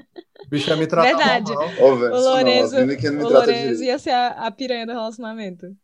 O 0.48 0.50
bicho 0.50 0.70
ia 0.70 0.76
me 0.76 0.86
tratar 0.86 1.08
Verdade. 1.16 1.54
mal. 1.54 1.68
Ô, 1.78 1.96
velho, 1.96 2.14
O 2.14 2.16
isso 2.16 2.24
não, 2.24 2.32
Lorenzo, 2.32 2.76
a 2.76 2.80
Vini 2.80 2.96
que 2.96 3.10
não 3.10 3.18
me 3.18 3.24
o 3.24 3.28
trata 3.28 3.40
Lorenzo 3.46 3.60
direito. 3.60 3.82
ia 3.84 3.98
ser 3.98 4.10
a, 4.10 4.28
a 4.46 4.50
piranha 4.50 4.86
do 4.86 4.92
relacionamento. 4.92 5.76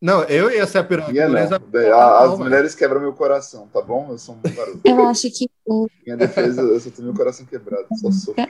Não, 0.00 0.22
eu 0.24 0.50
ia 0.50 0.64
ser 0.66 0.78
a 0.78 0.84
piranha. 0.84 1.26
Lourenço 1.26 1.52
ia 1.54 1.60
tratar 1.60 1.92
a- 1.92 1.98
mal, 2.20 2.32
As 2.32 2.38
mulheres 2.38 2.74
quebram 2.76 3.00
meu 3.00 3.12
coração, 3.12 3.66
tá 3.72 3.82
bom? 3.82 4.06
Eu 4.10 4.18
sou 4.18 4.36
um 4.36 4.54
garoto. 4.54 4.80
Eu 4.84 5.04
acho 5.08 5.28
que 5.30 5.50
o 5.66 5.88
Minha 6.06 6.16
defesa, 6.16 6.62
eu 6.62 6.78
só 6.80 6.88
tenho 6.90 7.06
meu 7.08 7.14
coração 7.16 7.44
quebrado. 7.44 7.86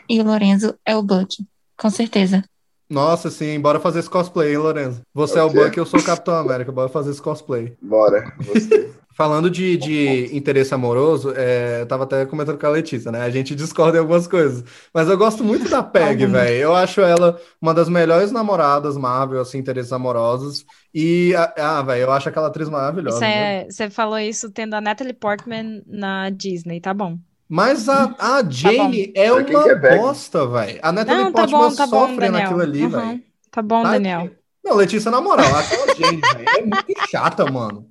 E 0.09 0.20
o 0.20 0.24
Lorenzo 0.24 0.78
é 0.84 0.95
o 0.95 1.03
Buck, 1.03 1.45
com 1.76 1.91
certeza. 1.91 2.45
Nossa, 2.88 3.30
sim, 3.30 3.59
bora 3.61 3.80
fazer 3.80 4.01
esse 4.01 4.11
cosplay, 4.11 4.51
hein, 4.51 4.59
Lourenço? 4.59 5.01
Você 5.14 5.38
é 5.38 5.43
o 5.43 5.47
Ok. 5.47 5.64
Buck, 5.64 5.78
eu 5.78 5.86
sou 5.86 6.01
o 6.01 6.05
Capitão 6.05 6.34
América, 6.34 6.70
bora 6.70 6.88
fazer 6.88 7.11
esse 7.12 7.22
cosplay. 7.22 7.76
Bora, 7.80 8.32
gostei. 8.45 8.93
Falando 9.21 9.51
de, 9.51 9.77
de 9.77 10.35
interesse 10.35 10.73
amoroso, 10.73 11.35
é, 11.37 11.83
eu 11.83 11.87
tava 11.87 12.05
até 12.05 12.25
comentando 12.25 12.57
com 12.57 12.66
a 12.66 12.71
Letícia, 12.71 13.12
né? 13.12 13.21
A 13.21 13.29
gente 13.29 13.55
discorda 13.55 13.99
em 13.99 14.01
algumas 14.01 14.27
coisas. 14.27 14.64
Mas 14.95 15.11
eu 15.11 15.18
gosto 15.18 15.45
muito 15.45 15.68
da 15.68 15.83
Peg, 15.85 16.25
velho. 16.25 16.55
Eu 16.57 16.75
acho 16.75 17.03
ela 17.03 17.39
uma 17.61 17.75
das 17.75 17.87
melhores 17.87 18.33
namoradas 18.33 18.97
Marvel, 18.97 19.43
assim, 19.43 19.59
interesses 19.59 19.93
amorosos. 19.93 20.64
E, 20.95 21.35
ah, 21.59 21.83
velho, 21.83 22.05
eu 22.05 22.12
acho 22.12 22.31
aquela 22.31 22.47
atriz 22.47 22.71
maravilhosa. 22.71 23.16
Isso 23.16 23.21
né? 23.21 23.57
é, 23.57 23.66
você 23.71 23.91
falou 23.91 24.18
isso 24.18 24.51
tendo 24.51 24.73
a 24.73 24.81
Natalie 24.81 25.12
Portman 25.12 25.83
na 25.87 26.31
Disney, 26.31 26.81
tá 26.81 26.95
bom. 26.95 27.18
Mas 27.47 27.91
a, 27.91 28.14
a 28.18 28.43
Jane 28.49 29.12
é 29.14 29.31
Pra 29.31 29.45
quem 29.45 29.55
uma 29.55 29.71
é 29.71 29.99
bosta, 29.99 30.47
velho. 30.47 30.81
A 30.83 30.93
Natalie 30.93 31.25
Não, 31.25 31.33
tá 31.33 31.41
Portman 31.43 31.68
bom, 31.68 31.77
tá 31.77 31.87
bom, 31.87 32.01
sofre 32.07 32.21
Daniel. 32.21 32.41
naquilo 32.41 32.61
ali, 32.62 32.83
Uhum. 32.85 32.89
velho. 32.89 33.23
Tá 33.51 33.61
bom, 33.61 33.83
Tá? 33.83 33.91
Daniel. 33.91 34.31
Não, 34.64 34.77
Letícia, 34.77 35.11
na 35.11 35.21
moral, 35.21 35.55
aquela 35.55 35.95
Jane, 35.95 36.23
velho, 36.23 36.49
é 36.49 36.62
muito 36.62 37.11
chata, 37.11 37.45
mano. 37.45 37.89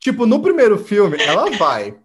Tipo, 0.00 0.26
no 0.26 0.40
primeiro 0.40 0.78
filme, 0.78 1.16
ela 1.20 1.50
vai. 1.58 1.96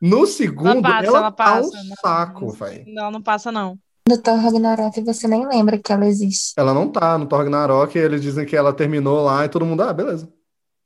No 0.00 0.26
segundo, 0.26 0.86
Ela 0.86 0.90
passa, 0.90 1.06
ela 1.06 1.18
ela 1.18 1.30
tá 1.32 1.44
passa. 1.44 1.68
um 1.68 1.88
Não, 1.88 1.96
saco, 2.02 2.48
velho. 2.52 2.84
Não, 2.88 3.10
não 3.10 3.22
passa, 3.22 3.50
não. 3.50 3.78
No 4.08 4.18
Thor 4.18 4.36
Ragnarok 4.38 5.00
você 5.00 5.26
nem 5.26 5.46
lembra 5.48 5.78
que 5.78 5.92
ela 5.92 6.06
existe. 6.06 6.52
Ela 6.56 6.72
não 6.74 6.88
tá 6.88 7.16
no 7.18 7.26
Thor 7.26 7.38
Ragnarok, 7.40 7.96
eles 7.98 8.20
dizem 8.22 8.44
que 8.46 8.54
ela 8.54 8.72
terminou 8.72 9.24
lá 9.24 9.44
e 9.44 9.48
todo 9.48 9.64
mundo, 9.66 9.82
ah, 9.82 9.92
beleza. 9.92 10.28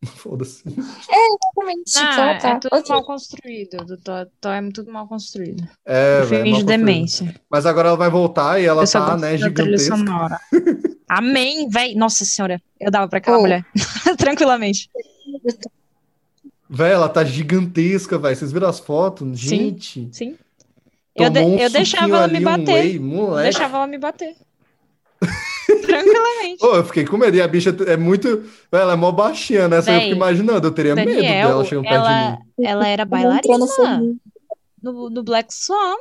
Foda-se. 0.17 0.63
Exatamente, 0.67 1.91
tipo, 1.93 2.05
Não, 2.05 2.13
ela 2.13 2.31
é 2.31 2.39
tá. 2.39 2.59
tudo 2.61 2.75
ok. 2.77 2.89
mal 2.95 3.05
construído. 3.05 3.77
Do 3.85 3.97
Thor, 3.99 4.27
Thor 4.41 4.53
é 4.53 4.71
tudo 4.71 4.91
mal 4.93 5.07
construído. 5.07 5.69
É, 5.85 6.23
velho, 6.23 6.57
de 6.57 6.65
demência. 6.65 7.35
Mas 7.51 7.67
agora 7.67 7.89
ela 7.89 7.97
vai 7.99 8.09
voltar 8.09 8.59
e 8.61 8.65
ela 8.65 8.85
Eu 8.85 8.91
tá, 8.91 9.17
né, 9.19 9.37
gigantesca. 9.37 9.97
sonora. 9.97 10.41
Amém, 11.11 11.69
véi. 11.69 11.95
Nossa 11.97 12.25
senhora, 12.25 12.63
eu 12.81 12.91
dava 12.91 13.09
pra 13.09 13.19
aquela 13.19 13.37
Oh. 13.39 13.41
mulher. 13.43 13.67
Tranquilamente. 14.17 14.89
Velho, 16.73 16.95
ela 16.95 17.09
tá 17.09 17.25
gigantesca, 17.25 18.17
velho. 18.17 18.37
Vocês 18.37 18.53
viram 18.53 18.69
as 18.69 18.79
fotos? 18.79 19.37
Gente. 19.39 20.09
Sim. 20.13 20.37
Eu, 21.17 21.29
de- 21.29 21.41
um 21.41 21.59
eu 21.59 21.69
deixava 21.69 22.07
ela 22.15 22.23
ali, 22.25 22.35
me 22.35 22.39
um 22.39 22.45
bater. 22.45 22.75
whey, 22.75 22.97
Eu 22.97 23.03
moleque. 23.03 23.43
deixava 23.51 23.77
ela 23.79 23.87
me 23.89 23.99
bater. 23.99 24.37
Tranquilamente. 25.67 26.59
Pô, 26.63 26.77
eu 26.77 26.85
fiquei 26.85 27.05
com 27.05 27.17
medo. 27.17 27.37
E 27.37 27.43
a 27.43 27.49
bicha 27.49 27.77
é 27.87 27.97
muito. 27.97 28.45
Ela 28.71 28.93
é 28.93 28.97
mó 28.97 29.11
baixinha, 29.11 29.67
né? 29.69 29.81
Véi, 29.81 30.01
fica 30.03 30.15
imaginando. 30.15 30.67
Eu 30.69 30.73
teria 30.73 30.95
medo 30.95 31.13
Daniel, 31.13 31.49
dela 31.49 31.65
chegando 31.65 31.85
perto 31.89 32.03
de 32.03 32.09
ela, 32.09 32.31
mim. 32.59 32.65
ela 32.67 32.89
era 32.89 33.05
bailarina 33.05 33.59
no, 34.83 35.11
no 35.11 35.23
Black 35.25 35.53
Swan. 35.53 35.97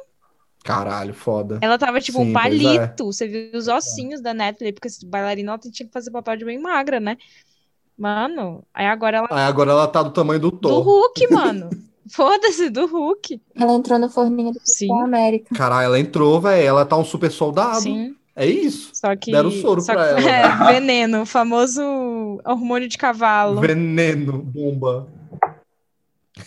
Caralho, 0.63 1.13
foda. 1.13 1.57
Ela 1.61 1.77
tava 1.77 1.99
tipo 1.99 2.19
Sim, 2.19 2.25
um 2.27 2.29
é. 2.29 2.33
palito. 2.33 3.05
Você 3.05 3.27
viu 3.27 3.51
os 3.57 3.67
ossinhos 3.67 4.21
da 4.21 4.33
Natalie, 4.33 4.73
porque 4.73 4.87
esse 4.87 5.05
bailarina 5.05 5.51
ela 5.51 5.59
tinha 5.59 5.71
que 5.87 5.91
fazer 5.91 6.11
papel 6.11 6.37
de 6.37 6.45
bem 6.45 6.59
magra, 6.59 6.99
né? 6.99 7.17
Mano, 7.99 8.63
aí 8.73 8.85
agora 8.85 9.17
ela. 9.17 9.27
Aí 9.29 9.43
agora 9.43 9.71
ela 9.71 9.87
tá 9.87 10.01
do 10.01 10.11
tamanho 10.11 10.39
do 10.39 10.51
Do 10.51 10.57
Thor. 10.57 10.81
Hulk, 10.81 11.27
mano. 11.33 11.69
Foda-se, 12.11 12.69
do 12.69 12.87
Hulk. 12.87 13.39
Ela 13.55 13.73
entrou 13.73 13.99
no 13.99 14.09
forninho 14.09 14.51
do 14.53 14.59
Sim. 14.63 14.87
Capitão 14.87 15.05
América. 15.05 15.53
Caralho, 15.55 15.85
ela 15.85 15.99
entrou, 15.99 16.39
velho. 16.41 16.65
Ela 16.67 16.85
tá 16.85 16.97
um 16.97 17.03
super 17.05 17.29
soldado. 17.29 17.81
Sim. 17.81 18.15
É 18.35 18.45
isso. 18.45 18.91
Só 18.93 19.13
que. 19.15 19.31
Deram 19.31 19.51
soro 19.51 19.81
só 19.81 19.93
pra 19.93 20.15
que- 20.15 20.27
ela. 20.27 20.69
É, 20.71 20.73
veneno, 20.73 21.21
o 21.23 21.25
famoso 21.25 21.81
hormônio 22.45 22.87
de 22.87 22.97
cavalo. 22.97 23.59
Veneno, 23.61 24.39
bomba. 24.39 25.07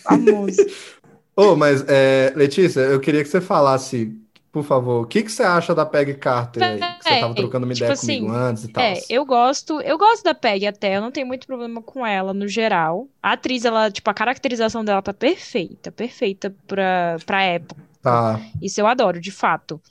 Famoso. 0.03 0.57
Ô, 1.35 1.55
mas, 1.55 1.83
é, 1.87 2.33
Letícia, 2.35 2.81
eu 2.81 2.99
queria 2.99 3.23
que 3.23 3.29
você 3.29 3.39
falasse, 3.41 4.15
por 4.53 4.63
favor, 4.63 5.01
o 5.01 5.07
que, 5.07 5.23
que 5.23 5.31
você 5.31 5.41
acha 5.41 5.73
da 5.73 5.83
Peg 5.83 6.13
Carter 6.13 6.61
aí? 6.61 6.79
Que 6.79 7.03
você 7.03 7.19
tava 7.19 7.33
Véi, 7.33 7.41
trocando 7.41 7.65
uma 7.65 7.73
tipo 7.73 7.85
ideia 7.85 7.93
assim, 7.93 8.19
comigo 8.19 8.31
antes 8.31 8.63
e 8.65 8.67
tal. 8.67 8.83
É, 8.83 9.01
eu 9.09 9.25
gosto, 9.25 9.81
eu 9.81 9.97
gosto 9.97 10.23
da 10.23 10.35
Peg 10.35 10.67
até, 10.67 10.95
eu 10.95 11.01
não 11.01 11.09
tenho 11.09 11.25
muito 11.25 11.47
problema 11.47 11.81
com 11.81 12.05
ela 12.05 12.35
no 12.35 12.47
geral. 12.47 13.07
A 13.21 13.31
atriz, 13.31 13.65
ela, 13.65 13.89
tipo, 13.89 14.07
a 14.07 14.13
caracterização 14.13 14.85
dela 14.85 15.01
tá 15.01 15.11
perfeita, 15.11 15.91
perfeita 15.91 16.55
pra, 16.67 17.17
pra 17.25 17.41
época. 17.41 17.81
Tá. 17.99 18.39
Isso 18.61 18.79
eu 18.79 18.85
adoro, 18.85 19.19
de 19.19 19.31
fato. 19.31 19.81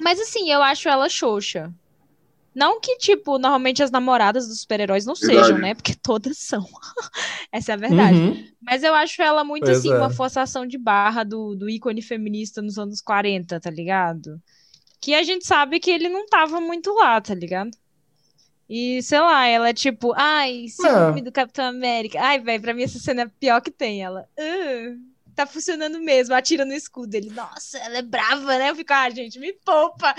Mas 0.00 0.18
assim, 0.18 0.50
eu 0.50 0.60
acho 0.60 0.88
ela 0.88 1.08
xoxa. 1.08 1.72
Não 2.54 2.80
que, 2.80 2.96
tipo, 2.96 3.38
normalmente 3.38 3.82
as 3.82 3.90
namoradas 3.90 4.48
dos 4.48 4.62
super-heróis 4.62 5.06
não 5.06 5.14
Verdade. 5.14 5.44
sejam, 5.46 5.58
né? 5.58 5.74
Porque 5.74 5.94
todas 5.94 6.38
são. 6.38 6.64
Essa 7.52 7.72
é 7.72 7.74
a 7.74 7.78
verdade. 7.78 8.18
Uhum. 8.18 8.48
Mas 8.60 8.82
eu 8.82 8.94
acho 8.94 9.22
ela 9.22 9.44
muito, 9.44 9.64
Pois 9.66 9.78
assim, 9.78 9.92
é. 9.92 9.96
uma 9.96 10.10
forçação 10.10 10.66
de 10.66 10.76
barra 10.76 11.22
do, 11.24 11.54
do 11.54 11.70
ícone 11.70 12.02
feminista 12.02 12.60
nos 12.60 12.78
anos 12.78 13.00
40, 13.00 13.60
tá 13.60 13.70
ligado? 13.70 14.40
Que 15.00 15.14
a 15.14 15.22
gente 15.22 15.46
sabe 15.46 15.78
que 15.78 15.90
ele 15.90 16.08
não 16.08 16.26
tava 16.26 16.60
muito 16.60 16.92
lá, 16.94 17.20
tá 17.20 17.34
ligado? 17.34 17.70
E, 18.68 19.02
sei 19.02 19.20
lá, 19.20 19.46
ela 19.46 19.68
é 19.70 19.72
tipo, 19.72 20.12
ai, 20.16 20.66
ciúme 20.68 21.20
É. 21.20 21.22
do 21.24 21.32
Capitão 21.32 21.64
América. 21.66 22.18
Ai, 22.20 22.38
velho, 22.40 22.60
pra 22.60 22.74
mim 22.74 22.82
essa 22.82 22.98
cena 22.98 23.22
é 23.22 23.24
a 23.24 23.28
pior 23.40 23.60
que 23.62 23.70
tem. 23.70 24.02
Ela, 24.02 24.26
"Ah, 24.38 24.94
tá 25.38 25.46
funcionando 25.46 26.00
mesmo, 26.00 26.34
atira 26.34 26.64
no 26.64 26.72
escudo. 26.72 27.14
Ele, 27.14 27.30
nossa, 27.30 27.78
ela 27.78 27.98
é 27.98 28.02
brava, 28.02 28.58
né? 28.58 28.70
Eu 28.70 28.76
fico, 28.76 28.92
ah, 28.92 29.08
gente, 29.10 29.38
me 29.38 29.52
poupa. 29.52 30.14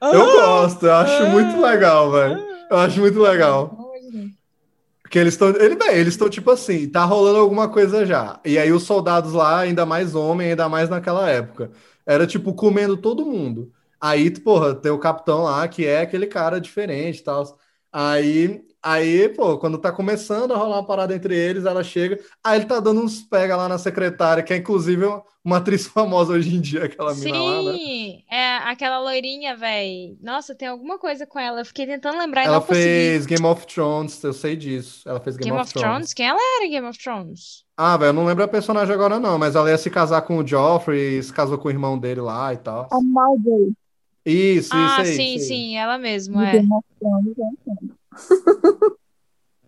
Eu 0.00 0.22
Ah, 0.22 0.32
gosto, 0.32 0.86
eu 0.86 0.94
acho 0.94 1.26
muito 1.26 1.60
legal, 1.60 2.10
velho. 2.10 2.38
Eu 2.70 2.78
acho 2.78 3.00
muito 3.00 3.20
legal. 3.20 3.92
Porque 5.02 5.18
eles 5.18 5.34
estão. 5.34 5.50
Ele, 5.50 5.76
bem, 5.76 5.90
eles 5.90 6.14
estão 6.14 6.30
tipo 6.30 6.50
assim, 6.50 6.88
tá 6.88 7.04
rolando 7.04 7.38
alguma 7.38 7.68
coisa 7.68 8.06
já. 8.06 8.40
E 8.44 8.58
aí 8.58 8.72
os 8.72 8.84
soldados 8.84 9.34
lá, 9.34 9.60
ainda 9.60 9.84
mais 9.84 10.14
homem, 10.14 10.50
ainda 10.50 10.68
mais 10.68 10.88
naquela 10.88 11.28
época, 11.28 11.70
era 12.06 12.26
tipo 12.26 12.54
comendo 12.54 12.96
todo 12.96 13.26
mundo. 13.26 13.70
Aí, 14.00 14.30
porra, 14.30 14.74
tem 14.74 14.90
o 14.90 14.98
capitão 14.98 15.42
lá, 15.42 15.68
que 15.68 15.86
é 15.86 16.00
aquele 16.00 16.26
cara 16.26 16.60
diferente 16.60 17.18
e 17.18 17.22
tal. 17.22 17.58
Aí, 17.92 18.62
aí, 18.82 19.28
pô, 19.30 19.58
quando 19.58 19.78
tá 19.78 19.92
começando 19.92 20.52
a 20.52 20.56
rolar 20.56 20.76
uma 20.80 20.86
parada 20.86 21.14
entre 21.14 21.34
eles, 21.36 21.64
ela 21.64 21.82
chega. 21.84 22.18
Aí 22.42 22.58
ele 22.58 22.66
tá 22.66 22.80
dando 22.80 23.00
uns 23.02 23.22
pega 23.22 23.56
lá 23.56 23.68
na 23.68 23.78
secretária, 23.78 24.42
que 24.42 24.52
é 24.52 24.56
inclusive 24.56 25.04
uma 25.44 25.58
atriz 25.58 25.86
famosa 25.88 26.32
hoje 26.34 26.54
em 26.54 26.60
dia, 26.60 26.84
aquela 26.84 27.14
mina 27.14 27.42
lá, 27.42 27.62
né? 27.62 27.78
Sim, 27.78 28.24
é 28.30 28.56
aquela 28.58 28.98
loirinha, 29.00 29.56
velho. 29.56 30.16
Nossa, 30.20 30.54
tem 30.54 30.68
alguma 30.68 30.98
coisa 30.98 31.26
com 31.26 31.38
ela. 31.38 31.60
Eu 31.60 31.64
fiquei 31.66 31.86
tentando 31.86 32.18
lembrar 32.18 32.44
e 32.44 32.46
Ela 32.46 32.58
não 32.58 32.60
consegui. 32.60 32.82
fez 32.84 33.26
Game 33.26 33.44
of 33.46 33.66
Thrones, 33.66 34.22
eu 34.22 34.32
sei 34.32 34.56
disso. 34.56 35.08
Ela 35.08 35.20
fez 35.20 35.36
Game, 35.36 35.50
Game 35.50 35.60
of, 35.60 35.70
of 35.70 35.74
Thrones? 35.74 36.12
Quem 36.14 36.26
ela 36.28 36.38
era 36.56 36.66
em 36.66 36.70
Game 36.70 36.86
of 36.86 36.98
Thrones? 36.98 37.64
Ah, 37.76 37.96
velho, 37.96 38.10
eu 38.10 38.12
não 38.12 38.24
lembro 38.26 38.44
a 38.44 38.48
personagem 38.48 38.94
agora, 38.94 39.18
não, 39.18 39.38
mas 39.38 39.56
ela 39.56 39.70
ia 39.70 39.78
se 39.78 39.90
casar 39.90 40.22
com 40.22 40.36
o 40.38 40.46
Joffrey, 40.46 41.22
se 41.22 41.32
casou 41.32 41.58
com 41.58 41.68
o 41.68 41.70
irmão 41.70 41.98
dele 41.98 42.20
lá 42.20 42.52
e 42.52 42.58
tal. 42.58 42.88
A 42.92 43.00
Marjorie 43.02 43.74
Isso, 44.24 44.70
Ah, 44.72 44.86
isso 44.86 45.00
aí. 45.00 45.16
sim, 45.16 45.34
isso 45.36 45.52
aí. 45.52 45.58
sim, 45.58 45.76
ela 45.76 45.98
mesmo, 45.98 46.38
de 46.38 46.44
é. 46.44 46.52
Game 46.52 46.72
of 46.72 46.84
Thrones. 47.00 47.36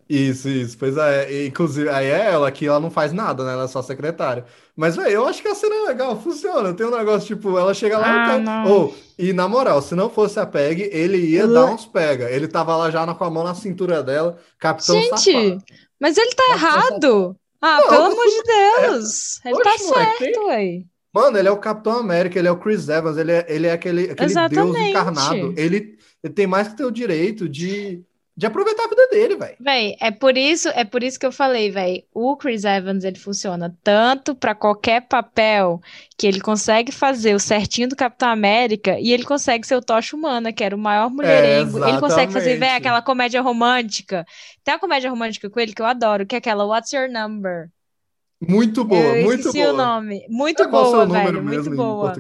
Isso, 0.09 0.49
isso. 0.49 0.77
Pois 0.79 0.97
é. 0.99 1.33
E, 1.33 1.47
Inclusive, 1.49 1.89
aí 1.89 2.07
é 2.07 2.27
ela 2.33 2.51
que 2.53 2.67
ela 2.67 2.79
não 2.79 2.91
faz 2.91 3.13
nada, 3.13 3.43
né? 3.45 3.53
Ela 3.55 3.65
é 3.65 3.69
só 3.69 3.81
secretária. 3.83 4.45
Mas, 4.77 4.97
velho, 4.97 5.09
eu 5.11 5.27
acho 5.27 5.41
que 5.41 5.49
a 5.49 5.55
cena 5.55 5.75
é 5.75 5.89
legal, 5.89 6.21
funciona. 6.21 6.75
Tem 6.75 6.87
um 6.87 6.91
negócio, 6.97 7.35
tipo, 7.35 7.57
ela 7.59 7.73
chega 7.73 7.99
lá 7.99 8.07
Ah, 8.07 8.27
e 8.27 8.31
quer. 8.33 8.41
não. 8.45 8.71
Ou, 8.71 8.95
e 9.19 9.33
na 9.33 9.49
moral, 9.49 9.81
se 9.81 9.95
não 9.95 10.11
fosse 10.11 10.39
a 10.39 10.45
Peg, 10.45 10.91
ele 10.93 11.17
ia 11.17 11.49
dar 11.49 11.67
uns 11.67 11.87
pega. 11.87 12.31
Ele 12.31 12.47
tava 12.47 12.77
lá 12.77 12.91
já 12.91 13.07
na- 13.07 13.15
com 13.15 13.25
a 13.25 13.31
mão 13.31 13.45
na 13.45 13.55
cintura 13.55 14.03
dela, 14.03 14.39
capitão 14.59 14.95
Gente, 14.95 15.09
safado. 15.33 15.63
mas 15.99 16.19
ele 16.19 16.35
tá 16.35 16.45
Capitão 16.49 16.69
errado. 16.69 17.37
Ah, 17.63 17.79
Não, 17.81 17.89
pelo 17.89 18.05
amor 18.05 18.27
de 18.27 18.43
Deus. 18.43 19.41
Ele 19.43 19.63
tá 19.63 19.71
Oxe, 19.71 19.85
tem- 19.85 19.95
certo, 19.95 20.47
ué. 20.49 20.83
Mano, 21.15 21.39
ele 21.39 21.49
é 21.49 21.51
o 21.51 21.57
Capitão 21.57 21.97
América, 21.97 22.39
ele 22.39 22.49
é 22.49 22.51
o 22.53 22.59
Chris 22.59 22.89
Evans, 22.91 23.17
ele 23.17 23.33
é, 23.33 23.47
ele 23.49 23.67
é 23.69 23.73
aquele, 23.73 24.11
aquele 24.11 24.35
Deus 24.49 24.77
encarnado. 24.77 25.55
Ele, 25.57 25.97
ele 26.23 26.35
tem 26.35 26.47
mais 26.47 26.69
que 26.69 26.77
ter 26.77 26.85
o 26.85 26.91
direito 26.91 27.49
de, 27.49 28.03
de 28.37 28.47
aproveitar 28.47 28.85
a 28.85 28.89
vida 28.89 29.07
dele, 29.09 29.37
velho. 29.37 29.57
Véi, 29.61 29.97
é 30.01 30.11
por 30.11 30.37
isso, 30.37 30.69
é 30.71 30.85
por 30.85 31.03
isso 31.05 31.19
que 31.21 31.27
eu 31.27 31.31
falei, 31.31 31.71
véi, 31.71 32.05
o 32.13 32.37
Chris 32.37 32.65
Evans, 32.65 33.05
ele 33.05 33.19
funciona 33.19 33.77
tanto 33.83 34.35
pra 34.35 34.55
qualquer 34.55 35.03
papel 35.03 35.81
que 36.19 36.27
ele 36.27 36.41
consegue 36.41 36.91
fazer 36.91 37.35
o 37.35 37.39
certinho 37.41 37.89
do 37.89 37.97
Capitão 37.97 38.29
América 38.29 38.99
e 38.99 39.13
ele 39.13 39.25
consegue 39.25 39.67
ser 39.67 39.77
o 39.77 39.83
Tocha 39.83 40.17
Humana, 40.17 40.53
que 40.53 40.65
era 40.65 40.75
o 40.75 40.79
maior 40.79 41.11
mulherengo. 41.11 41.85
Ele 41.85 41.99
consegue 41.99 42.33
fazer, 42.33 42.53
exatamente. 42.53 42.77
aquela 42.79 43.03
comédia 43.03 43.41
romântica. 43.41 44.27
Tem 44.65 44.75
uma 44.75 44.81
comédia 44.81 45.11
romântica 45.11 45.49
com 45.49 45.61
ele 45.61 45.73
que 45.73 45.83
eu 45.83 45.87
adoro, 45.87 46.27
que 46.27 46.35
é 46.35 46.39
aquela 46.39 46.65
What's 46.65 46.93
Your 46.93 47.09
Number? 47.09 47.71
Muito 48.41 48.85
boa, 48.85 49.17
eu 49.17 49.25
muito 49.25 49.49
esqueci 49.49 49.59
boa. 49.63 49.73
o 49.73 49.77
nome. 49.77 50.27
Muito 50.29 50.63
É, 50.63 50.67
boa, 50.67 51.07
velho, 51.07 51.43
muito 51.43 51.71
boa. 51.71 52.13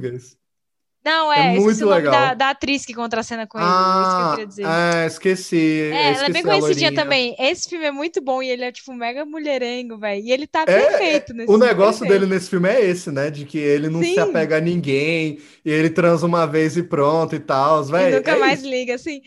Não, 1.04 1.32
É 1.34 1.42
é, 1.42 1.56
esqueci 1.58 1.82
muito 1.82 1.84
o 1.84 1.88
nome 1.88 2.08
legal. 2.08 2.08
da, 2.08 2.34
da 2.34 2.50
atriz 2.50 2.84
que 2.84 2.94
contracena 2.94 3.46
com 3.46 3.60
ele, 3.60 4.02
isso 4.02 4.14
que 4.14 4.22
eu 4.22 4.26
Ah, 4.26 4.28
queria 4.28 4.46
dizer. 4.46 4.76
ah, 4.76 5.06
esqueci. 5.06 5.56
É, 5.90 6.12
ela 6.14 6.26
é 6.26 6.28
esqueci 6.28 6.30
bem 6.30 6.44
conhecidinha 6.44 6.92
também. 6.92 7.36
Esse 7.38 7.68
filme 7.68 7.84
é 7.86 7.90
muito 7.90 8.20
bom 8.22 8.42
e 8.42 8.48
ele 8.50 8.64
é, 8.64 8.72
tipo, 8.72 8.92
mega 8.94 9.24
mulherengo, 9.24 9.98
velho. 9.98 10.22
E 10.24 10.32
ele 10.32 10.46
tá 10.46 10.66
É, 10.66 10.66
perfeito 10.66 11.32
nesse 11.34 11.54
O 11.54 11.58
negócio 11.58 12.06
perfeito. 12.06 12.06
dele 12.06 12.26
nesse 12.26 12.48
filme 12.48 12.68
é 12.68 12.80
esse, 12.82 13.10
né? 13.10 13.30
De 13.30 13.44
que 13.44 13.58
ele 13.58 13.88
não 13.90 14.02
se 14.02 14.18
Sim. 14.18 14.20
apega 14.20 14.56
a 14.58 14.60
ninguém, 14.60 15.38
e 15.64 15.70
ele 15.70 15.90
transa 15.90 16.26
uma 16.26 16.46
vez 16.46 16.76
e 16.76 16.82
pronto 16.82 17.34
e 17.34 17.40
tal, 17.40 17.84
velho. 17.84 18.22
nunca 18.22 18.32
é 18.32 18.36
mais 18.36 18.62
isso. 18.62 18.62
liga, 18.62 18.94
assim. 18.94 19.22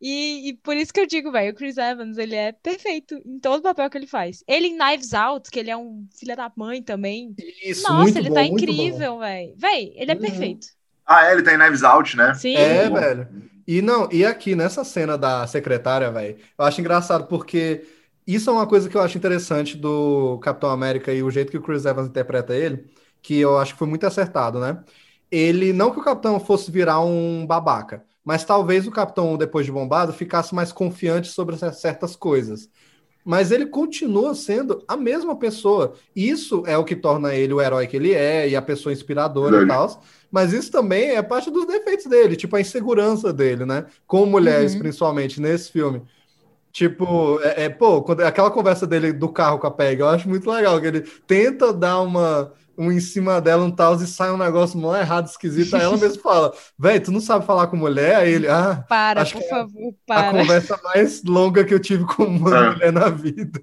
E, 0.00 0.50
e 0.50 0.54
por 0.58 0.76
isso 0.76 0.92
que 0.92 1.00
eu 1.00 1.06
digo, 1.06 1.32
velho, 1.32 1.52
o 1.52 1.56
Chris 1.56 1.76
Evans, 1.76 2.18
ele 2.18 2.34
é 2.36 2.52
perfeito 2.52 3.16
em 3.26 3.40
todo 3.40 3.62
papel 3.62 3.90
que 3.90 3.98
ele 3.98 4.06
faz. 4.06 4.44
Ele 4.48 4.68
em 4.68 4.78
Knives 4.78 5.12
Out, 5.14 5.50
que 5.50 5.58
ele 5.58 5.70
é 5.70 5.76
um 5.76 6.08
filho 6.18 6.36
da 6.36 6.52
mãe 6.56 6.82
também. 6.82 7.36
Isso, 7.64 7.92
Nossa, 7.92 8.18
ele 8.18 8.30
bom, 8.30 8.32
tá 8.32 8.44
incrível, 8.44 9.18
velho. 9.18 9.54
Véi, 9.56 9.92
ele 9.96 10.12
é 10.12 10.14
Uhum. 10.14 10.16
perfeito. 10.16 10.68
Ah, 11.08 11.26
é, 11.26 11.32
ele 11.32 11.42
tá 11.42 11.54
em 11.54 11.58
Knives 11.58 11.82
Out, 11.82 12.14
né? 12.18 12.34
Sim. 12.34 12.54
É, 12.54 12.90
velho. 12.90 13.26
E 13.66 13.80
não, 13.80 14.08
e 14.12 14.24
aqui 14.24 14.54
nessa 14.54 14.84
cena 14.84 15.16
da 15.16 15.46
secretária, 15.46 16.10
velho, 16.10 16.36
eu 16.58 16.64
acho 16.64 16.80
engraçado 16.80 17.26
porque 17.26 17.86
isso 18.26 18.50
é 18.50 18.52
uma 18.52 18.66
coisa 18.66 18.90
que 18.90 18.96
eu 18.96 19.00
acho 19.00 19.16
interessante 19.16 19.74
do 19.74 20.38
Capitão 20.42 20.70
América 20.70 21.12
e 21.12 21.22
o 21.22 21.30
jeito 21.30 21.50
que 21.50 21.56
o 21.56 21.62
Chris 21.62 21.86
Evans 21.86 22.08
interpreta 22.08 22.54
ele, 22.54 22.84
que 23.22 23.38
eu 23.38 23.58
acho 23.58 23.72
que 23.72 23.78
foi 23.78 23.88
muito 23.88 24.06
acertado, 24.06 24.60
né? 24.60 24.84
Ele, 25.30 25.72
não 25.72 25.90
que 25.90 25.98
o 25.98 26.04
Capitão 26.04 26.38
fosse 26.38 26.70
virar 26.70 27.00
um 27.00 27.46
babaca, 27.46 28.04
mas 28.22 28.44
talvez 28.44 28.86
o 28.86 28.90
Capitão, 28.90 29.36
depois 29.38 29.64
de 29.64 29.72
bombado, 29.72 30.12
ficasse 30.12 30.54
mais 30.54 30.72
confiante 30.72 31.28
sobre 31.28 31.56
certas 31.72 32.14
coisas. 32.14 32.68
Mas 33.24 33.50
ele 33.50 33.66
continua 33.66 34.34
sendo 34.34 34.82
a 34.88 34.96
mesma 34.96 35.36
pessoa. 35.36 35.94
Isso 36.14 36.62
é 36.66 36.76
o 36.78 36.84
que 36.84 36.96
torna 36.96 37.34
ele 37.34 37.52
o 37.52 37.60
herói 37.60 37.86
que 37.86 37.96
ele 37.96 38.12
é 38.12 38.48
e 38.48 38.56
a 38.56 38.62
pessoa 38.62 38.92
inspiradora 38.92 39.62
e 39.62 39.66
tal. 39.66 40.02
Mas 40.30 40.52
isso 40.52 40.70
também 40.70 41.10
é 41.16 41.22
parte 41.22 41.50
dos 41.50 41.66
defeitos 41.66 42.06
dele, 42.06 42.36
tipo 42.36 42.54
a 42.56 42.60
insegurança 42.60 43.32
dele, 43.32 43.64
né? 43.64 43.86
Com 44.06 44.26
mulheres, 44.26 44.74
Uhum. 44.74 44.80
principalmente 44.80 45.40
nesse 45.40 45.70
filme. 45.72 46.02
Tipo, 46.72 47.40
é, 47.42 47.64
é, 47.64 47.68
pô, 47.68 48.02
quando, 48.02 48.20
aquela 48.20 48.50
conversa 48.50 48.86
dele 48.86 49.12
do 49.12 49.28
carro 49.30 49.58
com 49.58 49.66
a 49.66 49.70
Peg, 49.70 50.00
eu 50.00 50.08
acho 50.08 50.28
muito 50.28 50.48
legal, 50.50 50.80
que 50.80 50.86
ele 50.86 51.00
tenta 51.26 51.72
dar 51.72 52.00
uma 52.00 52.52
um 52.80 52.92
em 52.92 53.00
cima 53.00 53.40
dela, 53.40 53.64
um 53.64 53.72
tal, 53.72 53.96
e 53.96 54.06
sai 54.06 54.30
um 54.30 54.36
negócio 54.36 54.78
mó 54.78 54.94
errado, 54.96 55.26
esquisito. 55.26 55.74
Aí 55.74 55.82
ela 55.82 55.96
mesmo 55.98 56.22
fala, 56.22 56.52
velho, 56.78 57.02
tu 57.04 57.10
não 57.10 57.20
sabe 57.20 57.44
falar 57.44 57.66
com 57.66 57.76
mulher? 57.76 58.14
Aí 58.16 58.32
ele, 58.32 58.46
ah, 58.46 58.84
Para, 58.88 59.22
Acho 59.22 59.32
por 59.32 59.40
que 59.40 59.46
é 59.46 59.50
favor, 59.50 59.88
a 59.90 59.94
para. 60.06 60.30
conversa 60.30 60.78
mais 60.84 61.24
longa 61.24 61.64
que 61.64 61.74
eu 61.74 61.80
tive 61.80 62.04
com 62.04 62.22
uma 62.24 62.56
É. 62.56 62.70
mulher 62.70 62.92
na 62.92 63.08
vida. 63.08 63.60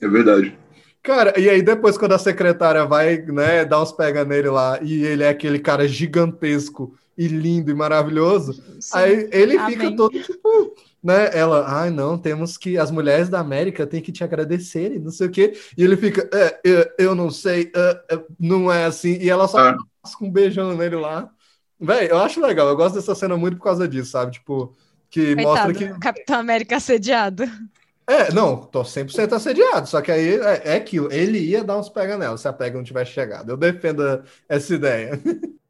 É 0.00 0.08
verdade. 0.08 0.56
Cara, 1.02 1.38
e 1.40 1.48
aí 1.48 1.62
depois 1.62 1.96
quando 1.96 2.12
a 2.12 2.18
secretária 2.18 2.84
vai, 2.84 3.18
né, 3.22 3.64
dar 3.64 3.82
uns 3.82 3.90
pega 3.92 4.24
nele 4.24 4.50
lá, 4.50 4.78
e 4.82 5.02
ele 5.02 5.22
é 5.22 5.30
aquele 5.30 5.58
cara 5.58 5.88
gigantesco 5.88 6.94
e 7.16 7.26
lindo 7.26 7.70
e 7.70 7.74
maravilhoso, 7.74 8.52
Sim. 8.80 8.90
aí 8.98 9.28
ele 9.32 9.58
fica 9.64 9.84
Amém. 9.84 9.96
todo 9.96 10.12
tipo, 10.22 10.74
né, 11.02 11.30
ela, 11.32 11.64
ai 11.68 11.90
não, 11.90 12.18
temos 12.18 12.58
que, 12.58 12.76
as 12.76 12.90
mulheres 12.90 13.28
da 13.30 13.40
América 13.40 13.86
têm 13.86 14.02
que 14.02 14.12
te 14.12 14.22
agradecerem, 14.22 14.98
não 14.98 15.10
sei 15.10 15.26
o 15.26 15.30
quê, 15.30 15.54
e 15.76 15.82
ele 15.82 15.96
fica, 15.96 16.28
é, 16.32 16.60
eu, 16.62 16.86
eu 16.98 17.14
não 17.14 17.30
sei, 17.30 17.70
é, 17.74 18.14
é, 18.14 18.20
não 18.38 18.70
é 18.70 18.84
assim, 18.84 19.16
e 19.20 19.30
ela 19.30 19.48
só 19.48 19.70
É. 19.70 19.76
passa 20.02 20.16
com 20.18 20.26
um 20.26 20.30
beijão 20.30 20.76
nele 20.76 20.96
lá. 20.96 21.30
Véi, 21.78 22.10
eu 22.10 22.18
acho 22.18 22.40
legal, 22.42 22.68
eu 22.68 22.76
gosto 22.76 22.96
dessa 22.96 23.14
cena 23.14 23.38
muito 23.38 23.56
por 23.56 23.64
causa 23.64 23.88
disso, 23.88 24.10
sabe, 24.10 24.32
tipo, 24.32 24.76
que 25.10 25.34
mostra 25.34 25.72
Coitado, 25.72 25.94
que 25.94 26.00
Capitão 26.00 26.38
América 26.38 26.76
assediado. 26.76 27.44
É, 28.10 28.32
não, 28.32 28.56
tô 28.56 28.82
100% 28.82 29.32
assediado, 29.32 29.88
só 29.88 30.00
que 30.00 30.10
aí 30.10 30.34
é, 30.34 30.62
é 30.72 30.76
aquilo, 30.76 31.12
ele 31.12 31.38
ia 31.38 31.62
dar 31.64 31.78
uns 31.78 31.88
pega 31.88 32.16
nela 32.18 32.36
se 32.36 32.48
a 32.48 32.52
pega 32.52 32.76
não 32.76 32.84
tivesse 32.84 33.12
chegado. 33.12 33.50
Eu 33.50 33.56
defendo 33.56 34.22
essa 34.48 34.74
ideia. 34.74 35.20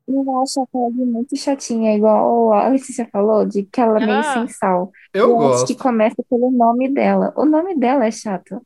Eu 0.09 0.43
acho 0.43 0.61
a 0.61 0.67
Peggy 0.67 1.05
muito 1.05 1.37
chatinha, 1.37 1.95
igual 1.95 2.53
a 2.53 2.69
Letícia 2.69 3.09
falou, 3.13 3.45
de 3.47 3.63
que 3.63 3.81
ela 3.81 4.03
é 4.03 4.07
meio 4.07 4.19
Ah. 4.19 4.33
sem 4.35 4.49
sal. 4.49 4.91
Eu 5.15 5.27
acho 5.27 5.37
gosto. 5.49 5.67
que 5.69 5.75
começa 5.77 6.17
pelo 6.29 6.51
nome 6.51 6.89
dela. 6.93 7.33
O 7.37 7.45
nome 7.45 7.77
dela 7.79 8.05
é 8.05 8.11
chato. 8.11 8.61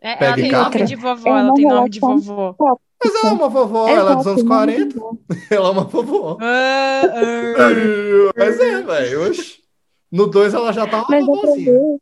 É, 0.00 0.10
ela 0.10 0.18
Peggy 0.18 0.42
tem 0.42 0.50
Carter? 0.52 0.80
nome 0.82 0.88
de 0.88 0.96
vovó, 0.96 1.28
É 1.28 1.30
ela 1.30 1.42
uma 1.48 1.54
tem 1.54 1.66
nome 1.66 1.90
de 1.90 1.98
relação 2.00 2.20
vovó. 2.34 2.78
Mas 3.04 3.14
ela 3.14 3.28
é 3.28 3.32
uma 3.34 3.48
vovó, 3.48 3.88
ela 3.88 4.12
é 4.12 4.16
dos 4.16 4.26
anos 4.26 4.42
Exato, 4.42 4.54
nome 4.66 4.76
de 4.86 4.94
40. 4.94 4.98
vó. 5.00 5.12
Ela 5.50 5.66
é 5.68 5.70
uma 5.72 5.84
vovó. 5.84 6.38
Ah, 6.40 7.02
ah. 7.04 8.32
Mas 8.36 8.60
é, 8.60 8.82
velho. 8.82 9.28
oxe. 9.28 9.58
No 10.12 10.26
2 10.28 10.54
ela 10.54 10.72
já 10.72 10.86
tá 10.86 10.98
uma 10.98 11.06
Mas 11.10 11.26
ver 11.26 11.98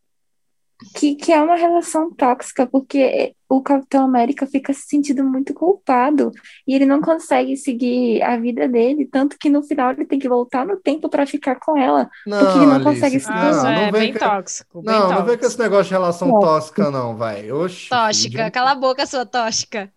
que, 0.97 1.15
que 1.15 1.33
é 1.33 1.41
uma 1.41 1.55
relação 1.57 2.11
tóxica, 2.13 2.67
porque 2.67 3.35
o 3.49 3.63
Capitão 3.63 4.05
América 4.05 4.47
fica 4.47 4.73
se 4.73 4.83
sentindo 4.89 5.23
muito 5.25 5.55
culpado 5.55 6.33
e 6.67 6.75
ele 6.75 6.85
não 6.85 7.01
consegue 7.01 7.57
seguir 7.57 8.21
a 8.23 8.37
vida 8.37 8.67
dele, 8.69 9.07
tanto 9.07 9.37
que 9.39 9.49
no 9.49 9.63
final 9.63 9.93
ele 9.93 10.05
tem 10.05 10.19
que 10.19 10.29
voltar 10.29 10.67
no 10.67 10.77
tempo 10.77 11.09
pra 11.09 11.27
ficar 11.27 11.57
com 11.57 11.77
ela. 11.77 12.11
Porque 12.25 12.59
ele 12.59 12.67
não 12.67 12.73
Alice, 12.75 12.85
consegue 12.85 13.21
se 13.21 13.31
não, 13.31 13.37
não 13.63 13.69
é 13.71 13.91
vem 13.93 13.93
bem 13.93 14.13
com- 14.13 14.19
tóxico, 14.19 14.83
bem 14.83 14.95
Não, 14.95 15.01
não 15.01 15.09
vem 15.09 15.17
com 15.17 15.25
tóxico. 15.27 15.47
esse 15.47 15.59
negócio 15.59 15.85
de 15.85 15.91
relação 15.91 16.29
Tóxico. 16.31 16.47
tóxica, 16.77 16.91
não, 16.91 17.17
vai. 17.17 17.53
Oxi. 17.53 17.89
Tóxica, 17.89 18.39
filho. 18.39 18.53
cala 18.53 18.73
a 18.73 18.75
boca, 18.75 19.07
sua 19.07 19.25
tóxica. 19.25 19.93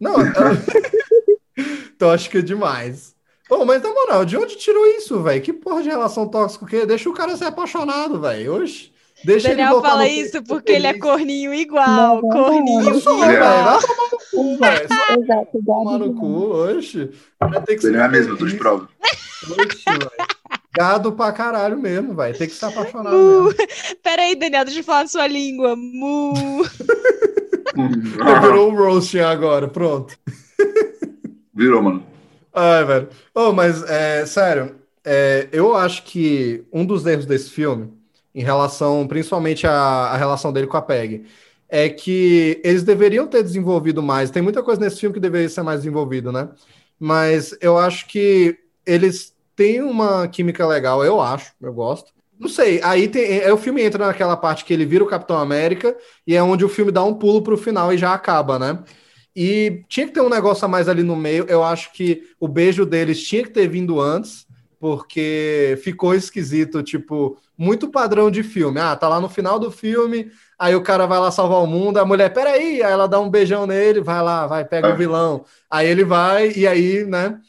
Não, 0.00 0.14
tóxica 1.98 2.42
demais. 2.42 3.14
Ô, 3.50 3.64
mas 3.64 3.82
na 3.82 3.90
moral, 3.92 4.24
de 4.24 4.36
onde 4.36 4.56
tirou 4.56 4.86
isso, 4.86 5.22
velho? 5.22 5.42
Que 5.42 5.52
porra 5.52 5.82
de 5.82 5.88
relação 5.90 6.26
tóxica 6.26 6.64
que 6.66 6.76
é? 6.76 6.86
Deixa 6.86 7.08
o 7.08 7.12
cara 7.14 7.36
ser 7.36 7.44
apaixonado, 7.44 8.20
velho. 8.20 8.62
Oxi. 8.62 8.92
Deixa 9.24 9.48
ele 9.48 9.56
Daniel 9.56 9.72
voltar 9.74 9.88
fala 9.90 10.02
no 10.02 10.08
isso 10.08 10.42
porque 10.42 10.72
ele 10.72 10.86
é 10.86 10.98
corninho 10.98 11.54
igual, 11.54 12.20
Não, 12.20 12.20
corninho 12.20 12.84
não, 12.84 13.00
sou, 13.00 13.16
igual. 13.24 13.80
Vai 13.80 13.80
tomar 13.80 14.10
no 14.10 14.18
cu, 14.30 14.58
velho. 14.58 14.88
Tomar 15.64 15.98
no 15.98 15.98
gado 15.98 16.14
cu, 16.14 16.76
oxi. 16.76 17.10
Vai 17.40 17.62
ter 17.62 17.74
que 17.76 17.80
ser 17.80 17.92
Daniel 17.92 18.04
é 18.04 18.08
mesmo, 18.08 18.32
eu 18.32 18.36
tô 18.36 18.46
de 18.46 18.56
prova. 18.56 18.88
Velho. 19.46 20.10
Gado 20.76 21.12
pra 21.12 21.32
caralho 21.32 21.78
mesmo, 21.78 22.14
velho. 22.14 22.36
Tem 22.36 22.48
que 22.48 22.54
se 22.54 22.64
apaixonar 22.64 23.12
Mu. 23.12 23.44
mesmo. 23.44 23.54
Pera 24.02 24.22
aí, 24.22 24.34
Daniel, 24.34 24.64
deixa 24.64 24.80
eu 24.80 24.84
falar 24.84 25.02
a 25.02 25.08
sua 25.08 25.26
língua. 25.26 25.76
Mu. 25.76 26.34
Virou 28.42 28.72
um 28.72 28.76
roasting 28.76 29.20
agora, 29.20 29.68
pronto. 29.68 30.18
Virou, 31.54 31.80
mano. 31.80 32.04
Ai, 32.52 32.84
velho. 32.84 33.08
Oh, 33.34 33.52
mas, 33.52 33.82
é, 33.88 34.26
sério, 34.26 34.74
é, 35.04 35.48
eu 35.52 35.76
acho 35.76 36.02
que 36.02 36.64
um 36.72 36.84
dos 36.84 37.06
erros 37.06 37.26
desse 37.26 37.50
filme, 37.50 37.93
em 38.34 38.42
relação, 38.42 39.06
principalmente 39.06 39.66
a 39.66 40.16
relação 40.16 40.52
dele 40.52 40.66
com 40.66 40.76
a 40.76 40.82
Peg, 40.82 41.24
é 41.68 41.88
que 41.88 42.60
eles 42.64 42.82
deveriam 42.82 43.26
ter 43.26 43.42
desenvolvido 43.42 44.02
mais. 44.02 44.30
Tem 44.30 44.42
muita 44.42 44.62
coisa 44.62 44.80
nesse 44.80 45.00
filme 45.00 45.14
que 45.14 45.20
deveria 45.20 45.48
ser 45.48 45.62
mais 45.62 45.80
desenvolvido, 45.80 46.32
né? 46.32 46.48
Mas 46.98 47.56
eu 47.60 47.78
acho 47.78 48.06
que 48.06 48.58
eles 48.86 49.34
têm 49.56 49.82
uma 49.82 50.26
química 50.28 50.66
legal, 50.66 51.04
eu 51.04 51.20
acho, 51.20 51.52
eu 51.60 51.72
gosto. 51.72 52.12
Não 52.38 52.48
sei, 52.48 52.80
aí 52.82 53.08
tem, 53.08 53.38
é, 53.38 53.52
o 53.52 53.56
filme 53.56 53.82
entra 53.82 54.06
naquela 54.06 54.36
parte 54.36 54.64
que 54.64 54.72
ele 54.72 54.84
vira 54.84 55.04
o 55.04 55.06
Capitão 55.06 55.38
América 55.38 55.96
e 56.26 56.34
é 56.34 56.42
onde 56.42 56.64
o 56.64 56.68
filme 56.68 56.90
dá 56.90 57.04
um 57.04 57.14
pulo 57.14 57.42
pro 57.42 57.56
final 57.56 57.92
e 57.92 57.98
já 57.98 58.12
acaba, 58.12 58.58
né? 58.58 58.82
E 59.34 59.84
tinha 59.88 60.06
que 60.06 60.12
ter 60.12 60.20
um 60.20 60.28
negócio 60.28 60.64
a 60.64 60.68
mais 60.68 60.88
ali 60.88 61.02
no 61.02 61.16
meio. 61.16 61.44
Eu 61.48 61.62
acho 61.62 61.92
que 61.92 62.22
o 62.38 62.46
beijo 62.46 62.84
deles 62.84 63.22
tinha 63.22 63.42
que 63.42 63.50
ter 63.50 63.68
vindo 63.68 64.00
antes, 64.00 64.46
porque 64.84 65.80
ficou 65.82 66.14
esquisito, 66.14 66.82
tipo, 66.82 67.38
muito 67.56 67.88
padrão 67.88 68.30
de 68.30 68.42
filme. 68.42 68.78
Ah, 68.78 68.94
tá 68.94 69.08
lá 69.08 69.18
no 69.18 69.30
final 69.30 69.58
do 69.58 69.70
filme, 69.70 70.30
aí 70.58 70.76
o 70.76 70.82
cara 70.82 71.06
vai 71.06 71.18
lá 71.18 71.30
salvar 71.30 71.62
o 71.62 71.66
mundo, 71.66 71.96
a 71.96 72.04
mulher, 72.04 72.30
peraí, 72.34 72.82
aí 72.82 72.92
ela 72.92 73.08
dá 73.08 73.18
um 73.18 73.30
beijão 73.30 73.66
nele, 73.66 74.02
vai 74.02 74.22
lá, 74.22 74.46
vai, 74.46 74.62
pega 74.62 74.92
o 74.92 74.94
vilão. 74.94 75.46
Aí 75.70 75.88
ele 75.88 76.04
vai, 76.04 76.52
e 76.54 76.68
aí, 76.68 77.02
né? 77.06 77.40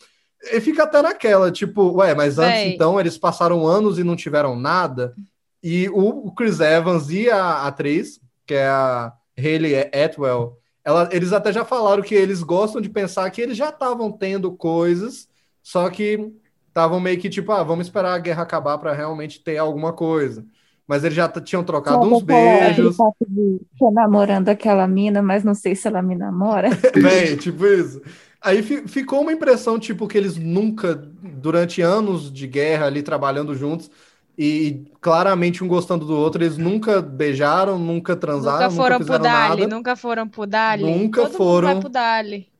E 0.49 0.61
fica 0.61 0.83
até 0.83 1.01
naquela, 1.01 1.51
tipo, 1.51 1.97
ué, 1.97 2.15
mas 2.15 2.39
antes 2.39 2.61
Véi. 2.61 2.73
então 2.73 2.97
eles 3.01 3.17
passaram 3.17 3.67
anos 3.67 3.99
e 3.99 4.03
não 4.05 4.15
tiveram 4.15 4.55
nada. 4.55 5.13
E 5.61 5.89
o 5.89 6.27
o 6.27 6.31
Chris 6.33 6.61
Evans 6.61 7.09
e 7.09 7.29
a 7.29 7.67
atriz, 7.67 8.21
que 8.47 8.53
é 8.53 8.65
a 8.65 9.11
Hayley 9.37 9.75
Atwell, 9.93 10.57
ela, 10.85 11.09
eles 11.11 11.33
até 11.33 11.51
já 11.51 11.65
falaram 11.65 12.01
que 12.01 12.15
eles 12.15 12.41
gostam 12.41 12.79
de 12.79 12.87
pensar 12.87 13.29
que 13.29 13.41
eles 13.41 13.57
já 13.57 13.71
estavam 13.71 14.09
tendo 14.09 14.53
coisas, 14.53 15.27
só 15.61 15.89
que 15.89 16.31
estavam 16.75 16.99
meio 16.99 17.19
que 17.19 17.29
tipo, 17.29 17.51
ah, 17.51 17.63
vamos 17.63 17.87
esperar 17.87 18.13
a 18.13 18.19
guerra 18.19 18.43
acabar 18.43 18.77
para 18.77 18.93
realmente 18.93 19.39
ter 19.43 19.57
alguma 19.57 19.93
coisa. 19.93 20.45
Mas 20.87 21.03
eles 21.03 21.15
já 21.15 21.27
tinham 21.29 21.63
trocado 21.63 22.07
uns 22.07 22.21
beijos, 22.21 22.97
fato 22.97 23.25
de 23.27 23.59
tô 23.77 23.91
namorando 23.91 24.49
aquela 24.49 24.87
mina, 24.87 25.21
mas 25.21 25.43
não 25.43 25.53
sei 25.53 25.75
se 25.75 25.87
ela 25.87 26.01
me 26.01 26.15
namora. 26.15 26.69
Bem, 26.93 27.35
tipo 27.37 27.65
isso. 27.65 28.01
Aí 28.41 28.61
fi- 28.63 28.87
ficou 28.87 29.21
uma 29.21 29.33
impressão, 29.33 29.79
tipo, 29.79 30.07
que 30.07 30.17
eles 30.17 30.37
nunca, 30.37 30.95
durante 30.95 31.81
anos 31.81 32.31
de 32.31 32.47
guerra 32.47 32.85
ali 32.87 33.01
trabalhando 33.03 33.55
juntos, 33.55 33.89
e 34.37 34.85
claramente 35.01 35.63
um 35.63 35.67
gostando 35.67 36.05
do 36.05 36.13
outro, 36.15 36.43
eles 36.43 36.57
nunca 36.57 37.01
beijaram, 37.01 37.79
nunca 37.79 38.15
transaram, 38.15 38.67
Nunca 38.67 38.69
foram 38.69 39.01
pro 39.03 39.17
fizeram 39.17 39.19
Dali, 39.19 39.65
nada. 39.65 39.67
nunca 39.67 39.95
foram 39.95 40.27
pro 40.29 40.45
Dali. 40.45 40.83
Nunca 40.87 41.25
Todo 41.29 41.39
mundo 41.39 41.39
foram. 41.39 41.61
vai 41.61 41.75
pro 41.75 41.89
Dali. 41.89 42.51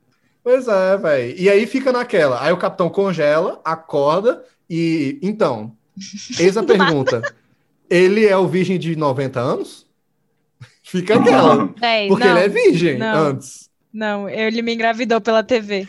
Pois 0.46 0.68
é, 0.68 0.96
velho. 0.96 1.36
E 1.40 1.50
aí 1.50 1.66
fica 1.66 1.92
naquela. 1.92 2.40
Aí 2.40 2.54
o 2.54 2.58
capitão 2.58 2.88
congela, 2.88 3.60
acorda 3.66 4.44
e. 4.70 5.18
Então, 5.20 5.76
eis 6.40 6.56
a 6.56 6.62
pergunta: 6.64 7.20
ele 7.90 8.28
é 8.28 8.38
o 8.38 8.48
virgem 8.48 8.78
de 8.78 8.96
90 8.96 9.40
anos? 9.40 9.88
Fica 10.86 11.16
aquela. 11.16 11.68
Porque 11.68 12.24
não, 12.24 12.38
ele 12.38 12.46
é 12.46 12.48
virgem 12.48 13.00
não. 13.00 13.28
antes. 13.30 13.72
não, 13.92 14.30
ele 14.30 14.62
me 14.62 14.76
engravidou 14.76 15.20
pela 15.20 15.42
TV. 15.44 15.88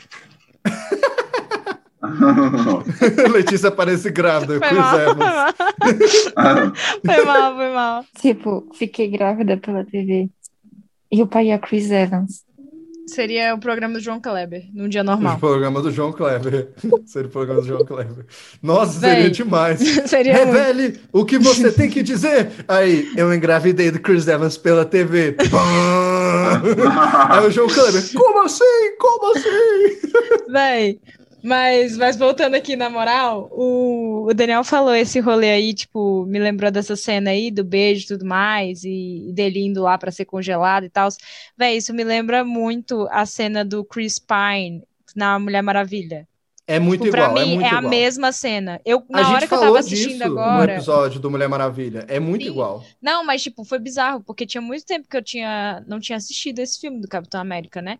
Letícia 3.31 3.71
parece 3.71 4.11
grávida, 4.11 4.59
Foi 4.59 4.69
Chris 4.69 4.79
mal, 4.79 5.01
Evans. 5.01 5.55
foi 7.05 7.25
mal, 7.27 7.57
foi 7.57 7.71
mal. 7.75 8.05
Tipo, 8.19 8.67
fiquei 8.73 9.09
grávida 9.09 9.59
pela 9.59 9.85
TV. 9.85 10.31
E 11.13 11.23
o 11.23 11.27
pai 11.27 11.51
é 11.51 11.59
Chris 11.59 11.91
Evans. 11.91 12.46
Seria 13.07 13.55
o 13.55 13.59
programa 13.59 13.95
do 13.95 14.01
João 14.01 14.21
Kleber, 14.21 14.65
num 14.75 14.89
dia 14.89 15.01
O 15.03 15.05
normal. 15.05 15.39
programa 15.39 15.81
do 15.81 15.91
João 15.93 16.13
Kleber. 16.13 16.69
Seria 17.07 17.29
o 17.29 17.31
programa 17.31 17.61
do 17.61 17.67
João 17.67 17.85
Kleber. 17.85 18.27
Nossa, 18.63 18.99
Véi. 18.99 19.11
seria 19.15 19.31
demais. 19.31 19.79
Seria 20.11 20.35
muito. 20.45 20.53
Revele 20.57 21.01
o 21.13 21.25
que 21.25 21.39
você 21.39 21.71
tem 21.71 21.89
que 21.89 22.03
dizer. 22.03 22.51
Aí, 22.67 23.09
eu 23.17 23.33
engravidei 23.33 23.91
do 23.93 24.01
Chris 24.01 24.27
Evans 24.27 24.57
pela 24.59 24.85
TV. 24.85 25.37
Aí 27.31 27.47
o 27.47 27.51
João 27.51 27.69
Kleber, 27.69 28.03
como 28.15 28.43
assim? 28.45 28.97
Como 28.99 29.33
assim? 29.37 30.51
Véi, 30.51 30.99
mas, 31.47 31.97
mas 31.97 32.17
voltando 32.17 32.55
aqui 32.57 32.77
na 32.77 32.91
moral, 32.91 33.49
o, 33.53 34.27
o 34.29 34.35
Daniel 34.35 34.65
falou 34.65 34.95
esse 34.95 35.21
rolê 35.21 35.51
aí, 35.53 35.75
tipo, 35.75 36.27
me 36.27 36.39
lembrou 36.39 36.71
dessa 36.71 36.97
cena 36.97 37.31
aí 37.31 37.51
do 37.51 37.65
beijo 37.65 38.05
e 38.05 38.09
tudo 38.09 38.25
mais, 38.27 38.85
e, 38.85 39.33
dele 39.35 39.61
indo 39.65 39.83
lá 39.83 39.97
pra 39.99 40.11
ser 40.11 40.25
congelado 40.25 40.85
e 40.85 40.91
tal. 40.91 41.09
Véi, 41.57 41.77
isso 41.77 41.95
me 41.95 42.05
lembra 42.05 42.45
muito 42.45 43.07
a 43.11 43.25
cena 43.27 43.65
do 43.65 43.85
Chris 43.85 44.19
Pine 44.19 44.83
na 45.15 45.39
Mulher 45.39 45.63
Maravilha. 45.63 46.29
É 46.67 46.79
muito 46.81 47.07
Tipo, 47.07 47.11
pra 47.11 47.27
igual, 47.27 47.37
é 47.37 47.45
mim, 47.45 47.55
muito 47.55 47.73
é 47.73 47.75
a 47.75 47.77
igual. 47.79 47.91
mesma 47.91 48.33
cena. 48.33 48.81
Eu, 48.85 49.05
A 49.13 49.23
na 49.23 49.23
gente 49.23 49.33
hora 49.35 49.47
que 49.49 49.55
eu 49.55 49.59
tava 49.59 49.79
assistindo 49.79 50.25
disso 50.25 50.25
no 50.25 50.41
agora. 50.41 50.73
episódio 50.73 51.21
do 51.21 51.31
Mulher 51.31 51.49
Maravilha. 51.49 52.05
É 52.09 52.19
muito 52.21 52.45
Sim. 52.45 52.51
igual. 52.51 52.85
Não, 53.01 53.25
mas 53.25 53.43
tipo, 53.43 53.65
foi 53.65 53.79
bizarro, 53.79 54.23
porque 54.25 54.47
tinha 54.47 54.61
muito 54.61 54.85
tempo 54.85 55.09
que 55.09 55.17
eu 55.17 55.23
tinha, 55.23 55.85
não 55.87 56.01
tinha 56.01 56.17
assistido 56.19 56.59
esse 56.61 56.81
filme 56.81 57.01
do 57.01 57.09
Capitão 57.09 57.41
América, 57.41 57.81
né? 57.81 57.99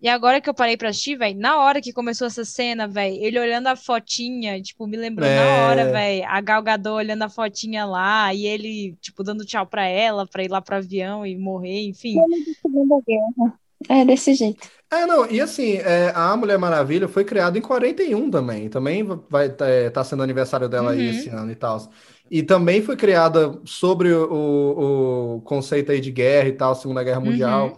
E 0.00 0.08
agora 0.08 0.40
que 0.40 0.48
eu 0.50 0.54
parei 0.54 0.76
pra 0.76 0.90
assistir, 0.90 1.16
velho, 1.16 1.38
na 1.38 1.58
hora 1.58 1.80
que 1.80 1.92
começou 1.92 2.26
essa 2.26 2.44
cena, 2.44 2.86
velho, 2.86 3.16
ele 3.16 3.38
olhando 3.40 3.68
a 3.68 3.76
fotinha, 3.76 4.60
tipo, 4.60 4.86
me 4.86 4.96
lembrou 4.96 5.26
É. 5.28 5.34
na 5.36 5.66
hora, 5.68 5.90
velho, 5.90 6.24
a 6.28 6.40
Gal 6.40 6.62
Gadot 6.62 6.94
olhando 6.96 7.22
a 7.22 7.28
fotinha 7.30 7.86
lá, 7.86 8.32
e 8.34 8.46
ele, 8.46 8.94
tipo, 9.00 9.24
dando 9.24 9.44
tchau 9.44 9.66
pra 9.66 9.86
ela, 9.86 10.26
pra 10.26 10.44
ir 10.44 10.50
lá 10.50 10.60
pro 10.60 10.76
avião 10.76 11.24
e 11.24 11.36
morrer, 11.38 11.86
enfim. 11.88 12.16
Segunda 12.62 12.96
Guerra. 13.06 13.58
É 13.88 14.04
desse 14.04 14.34
jeito. 14.34 14.68
É, 14.90 15.04
não, 15.04 15.28
e 15.30 15.40
assim, 15.40 15.74
é, 15.74 16.12
a 16.14 16.36
Mulher 16.36 16.58
Maravilha 16.58 17.08
foi 17.08 17.24
criada 17.24 17.58
em 17.58 17.60
41 17.60 18.30
também. 18.30 18.68
Também 18.68 19.02
vai 19.28 19.46
estar 19.48 19.68
é, 19.68 19.90
tá 19.90 20.04
sendo 20.04 20.22
aniversário 20.22 20.68
dela 20.68 20.92
aí 20.92 21.10
Uhum. 21.10 21.10
esse 21.10 21.28
ano 21.28 21.50
e 21.50 21.56
tal. 21.56 21.88
E 22.30 22.42
também 22.42 22.82
foi 22.82 22.96
criada 22.96 23.60
sobre 23.64 24.12
o, 24.12 25.36
o 25.38 25.40
conceito 25.42 25.90
aí 25.92 26.00
de 26.00 26.10
guerra 26.10 26.48
e 26.48 26.52
tal, 26.52 26.74
Segunda 26.74 27.02
Guerra 27.02 27.20
Uhum. 27.20 27.76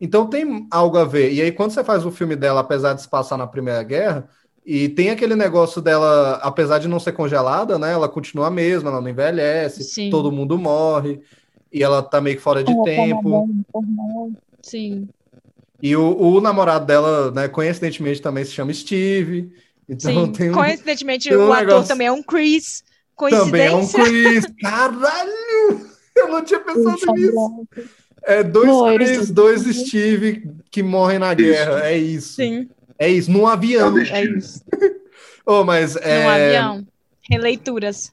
Então 0.00 0.26
tem 0.28 0.66
algo 0.70 0.98
a 0.98 1.04
ver. 1.04 1.32
E 1.32 1.40
aí, 1.40 1.50
quando 1.52 1.70
você 1.70 1.82
faz 1.82 2.04
o 2.04 2.10
filme 2.10 2.36
dela, 2.36 2.60
apesar 2.60 2.92
de 2.94 3.02
se 3.02 3.08
passar 3.08 3.36
na 3.36 3.46
Primeira 3.46 3.82
Guerra, 3.82 4.28
e 4.64 4.88
tem 4.88 5.10
aquele 5.10 5.34
negócio 5.36 5.80
dela, 5.80 6.40
apesar 6.42 6.78
de 6.78 6.88
não 6.88 6.98
ser 7.00 7.12
congelada, 7.12 7.78
né? 7.78 7.92
Ela 7.92 8.08
continua 8.08 8.48
a 8.48 8.50
mesma, 8.50 8.90
ela 8.90 9.00
não 9.00 9.08
envelhece, 9.08 9.84
Sim. 9.84 10.10
todo 10.10 10.32
mundo 10.32 10.58
morre, 10.58 11.20
e 11.72 11.82
ela 11.82 12.02
tá 12.02 12.20
meio 12.20 12.36
que 12.36 12.42
fora 12.42 12.62
de 12.64 12.72
Ela 12.72 12.80
tá 12.80 12.84
tempo. 12.84 13.46
mar. 13.72 14.28
Sim, 14.62 15.08
E 15.80 15.94
o, 15.94 16.16
o 16.18 16.40
namorado 16.40 16.84
dela, 16.84 17.30
né, 17.30 17.46
coincidentemente 17.48 18.20
também 18.20 18.44
se 18.44 18.50
chama 18.50 18.74
Steve. 18.74 19.52
Então 19.88 20.26
sim. 20.26 20.32
tem 20.32 20.50
um, 20.50 20.54
Coincidentemente, 20.54 21.28
tem 21.28 21.38
um 21.38 21.46
o 21.48 21.52
ator 21.52 21.66
negócio- 21.66 21.88
também 21.88 22.06
é 22.08 22.12
um 22.12 22.22
Chris. 22.22 22.82
também 23.30 23.66
é 23.66 23.70
um 23.70 23.86
Coincidência? 23.86 24.04
Chris. 24.04 24.46
Caralho! 24.60 25.86
Eu 26.16 26.28
não 26.28 26.42
tinha 26.42 26.58
pensado 26.60 26.98
Puxa, 26.98 27.12
nisso. 27.12 27.66
É 28.26 28.42
dois 28.42 28.80
Loiros. 28.80 29.08
Chris, 29.10 29.30
dois 29.30 29.62
Steve 29.62 30.50
que 30.70 30.82
morrem 30.82 31.18
na 31.18 31.32
guerra. 31.34 31.86
É 31.88 31.96
isso. 31.96 32.34
Sim, 32.34 32.68
É 32.98 33.08
isso, 33.08 33.30
num 33.30 33.48
É 33.48 33.52
avião. 33.52 33.92
destino. 33.94 34.18
é 34.18 34.24
isso. 34.24 34.64
Ô, 35.46 35.62
mas 35.64 35.94
Num 35.94 36.00
é, 36.02 36.26
avião. 36.26 36.86
Releituras. 37.30 38.12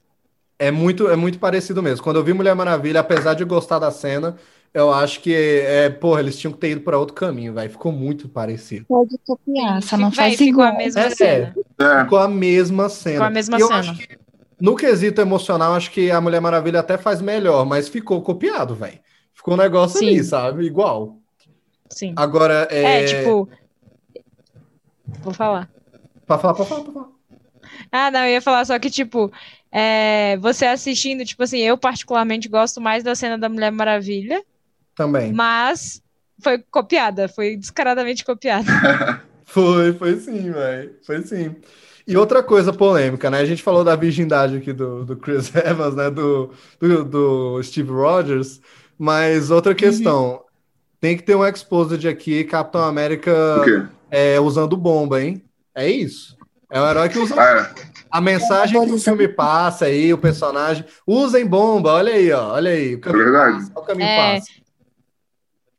é, 0.59 0.71
muito, 0.71 1.07
é 1.09 1.15
muito 1.15 1.39
parecido 1.39 1.81
mesmo. 1.83 2.03
Quando 2.03 2.17
eu 2.17 2.23
vi 2.23 2.33
Mulher 2.33 2.55
Maravilha, 2.55 2.99
apesar 2.99 3.33
de 3.33 3.43
gostar 3.43 3.79
da 3.79 3.91
cena, 3.91 4.37
eu 4.73 4.91
acho 4.93 5.19
que, 5.21 5.33
é, 5.35 5.89
porra, 5.89 6.19
eles 6.21 6.37
tinham 6.37 6.53
que 6.53 6.59
ter 6.59 6.71
ido 6.71 6.81
pra 6.81 6.97
outro 6.97 7.15
caminho, 7.15 7.53
velho. 7.53 7.69
Ficou 7.69 7.91
muito 7.91 8.29
parecido. 8.29 8.85
Pode 8.87 9.17
copiar, 9.25 9.81
só 9.83 9.97
não 9.97 10.11
faz 10.11 10.37
ficou 10.37 10.63
a 10.63 10.69
igual. 10.69 10.77
mesma 10.77 11.01
É, 11.01 11.09
cena. 11.09 11.55
É. 11.79 12.03
Ficou 12.03 12.17
a 12.19 12.27
mesma 12.27 12.89
cena. 12.89 13.13
Ficou 13.15 13.27
a 13.27 13.29
mesma 13.29 13.57
E 13.57 13.61
eu 13.61 13.67
cena. 13.67 13.79
acho 13.79 13.93
que, 13.97 14.17
no 14.59 14.75
quesito 14.75 15.21
emocional, 15.21 15.73
acho 15.73 15.91
que 15.91 16.09
a 16.11 16.21
Mulher 16.21 16.39
Maravilha 16.41 16.79
até 16.79 16.97
faz 16.97 17.21
melhor, 17.21 17.65
mas 17.65 17.87
ficou 17.89 18.21
copiado, 18.21 18.75
velho. 18.75 18.99
Ficou 19.43 19.55
um 19.55 19.57
negócio 19.57 19.99
Sim. 19.99 20.07
ali, 20.07 20.23
sabe? 20.23 20.63
Igual. 20.63 21.17
Sim. 21.89 22.13
Agora, 22.15 22.65
é. 22.71 23.01
É, 23.01 23.05
tipo. 23.05 23.49
Vou 25.21 25.33
falar. 25.33 25.69
Pra 26.25 26.37
falar, 26.37 26.53
pra 26.53 26.63
falar, 26.63 26.83
pra 26.85 26.93
falar. 26.93 27.09
Ah, 27.91 28.09
não, 28.09 28.21
eu 28.21 28.31
ia 28.31 28.41
falar 28.41 28.63
só 28.63 28.79
que, 28.79 28.89
tipo, 28.89 29.29
é, 29.69 30.37
você 30.37 30.65
assistindo, 30.65 31.25
tipo 31.25 31.43
assim, 31.43 31.59
eu 31.59 31.77
particularmente 31.77 32.47
gosto 32.47 32.79
mais 32.79 33.03
da 33.03 33.15
cena 33.15 33.37
da 33.37 33.49
Mulher 33.49 33.69
Maravilha, 33.69 34.41
Também. 34.95 35.33
mas 35.33 36.01
foi 36.41 36.59
copiada, 36.71 37.27
foi 37.27 37.57
descaradamente 37.57 38.23
copiada. 38.23 38.65
Foi, 39.45 39.93
foi 39.93 40.15
sim, 40.15 40.51
velho. 40.51 40.95
Foi 41.05 41.21
sim. 41.21 41.55
E 42.07 42.17
outra 42.17 42.41
coisa 42.41 42.73
polêmica, 42.73 43.29
né? 43.29 43.37
A 43.37 43.45
gente 43.45 43.61
falou 43.61 43.83
da 43.83 43.95
virgindade 43.95 44.57
aqui 44.57 44.73
do, 44.73 45.05
do 45.05 45.15
Chris 45.15 45.53
Evans, 45.55 45.93
né? 45.95 46.09
Do, 46.09 46.49
do, 46.79 47.03
do 47.03 47.61
Steve 47.61 47.91
Rogers, 47.91 48.59
mas 48.97 49.51
outra 49.51 49.73
questão. 49.75 50.41
Tem 50.99 51.17
que 51.17 51.23
ter 51.23 51.35
um 51.35 51.45
exposed 51.45 52.07
aqui, 52.07 52.43
Capitão 52.45 52.81
América 52.83 53.31
O 53.61 53.87
é, 54.09 54.39
usando 54.39 54.77
bomba, 54.77 55.21
hein? 55.21 55.43
É 55.75 55.89
isso. 55.89 56.37
É 56.71 56.79
um 56.81 56.87
herói 56.87 57.09
que 57.09 57.19
usa 57.19 57.35
Ah, 57.39 57.73
a 58.09 58.21
mensagem 58.21 58.79
que 58.85 58.91
o 58.91 58.97
filme 58.97 59.27
passa 59.27 59.85
aí, 59.85 60.13
o 60.13 60.17
personagem. 60.17 60.85
Usem 61.05 61.45
bomba, 61.45 61.91
olha 61.93 62.13
aí, 62.13 62.31
ó. 62.31 62.53
Olha 62.53 62.71
aí. 62.71 62.95
O 62.95 62.99
caminho 63.01 63.23
verdade. 63.25 63.53
fácil, 63.57 63.71
olha 63.75 63.83
o 63.83 63.85
caminho 63.87 64.07
É. 64.09 64.35
fácil. 64.39 64.53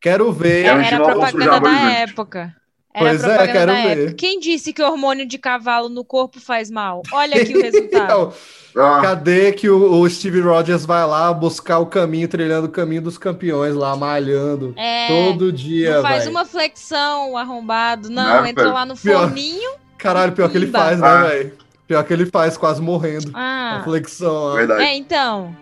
Quero 0.00 0.32
ver. 0.32 0.64
É 0.64 0.68
Era 0.68 0.96
pra 0.98 1.12
propaganda 1.14 1.60
da 1.60 1.70
a 1.70 1.88
gente. 1.90 2.10
época. 2.10 2.54
Era 2.94 3.08
Pois 3.10 3.24
é, 3.24 3.26
propaganda 3.26 3.52
quero 3.52 3.72
da 3.72 3.82
ver. 3.82 3.98
época. 3.98 4.14
Quem 4.14 4.38
disse 4.38 4.72
que 4.72 4.80
hormônio 4.82 5.26
de 5.26 5.36
cavalo 5.36 5.88
no 5.88 6.04
corpo 6.04 6.38
faz 6.40 6.70
mal? 6.70 7.02
Olha 7.12 7.42
aqui 7.42 7.56
o 7.56 7.60
resultado. 7.62 8.04
Então, 8.04 8.32
ah, 8.76 9.00
Cadê 9.02 9.52
que 9.52 9.68
o, 9.68 10.00
o 10.00 10.08
Steve 10.08 10.40
Rogers 10.40 10.86
vai 10.86 11.04
lá 11.04 11.32
buscar 11.32 11.80
o 11.80 11.86
caminho, 11.86 12.28
trilhando 12.28 12.68
o 12.68 12.70
caminho 12.70 13.02
dos 13.02 13.18
campeões 13.18 13.74
lá, 13.74 13.96
malhando 13.96 14.72
É, 14.76 15.08
todo 15.08 15.52
dia, 15.52 15.96
não 15.96 16.02
faz 16.02 16.18
velho. 16.20 16.30
uma 16.30 16.44
flexão, 16.44 17.36
arrombado. 17.36 18.08
Não, 18.08 18.22
Não, 18.40 18.46
entra 18.46 18.72
lá 18.72 18.86
no 18.86 18.96
Pior. 18.96 19.22
forninho. 19.28 19.72
Caralho, 19.98 20.32
pior 20.32 20.48
que 20.50 20.56
ele 20.56 20.66
faz, 20.68 21.00
né, 21.00 21.06
Ah. 21.08 21.22
velho? 21.24 21.52
Pior 21.88 22.02
que 22.04 22.12
ele 22.12 22.26
faz, 22.26 22.56
quase 22.56 22.80
morrendo. 22.80 23.30
A 23.34 23.78
Ah, 23.80 23.82
flexão, 23.84 24.32
ó. 24.32 24.54
verdade. 24.54 24.82
é, 24.82 24.96
então. 24.96 25.54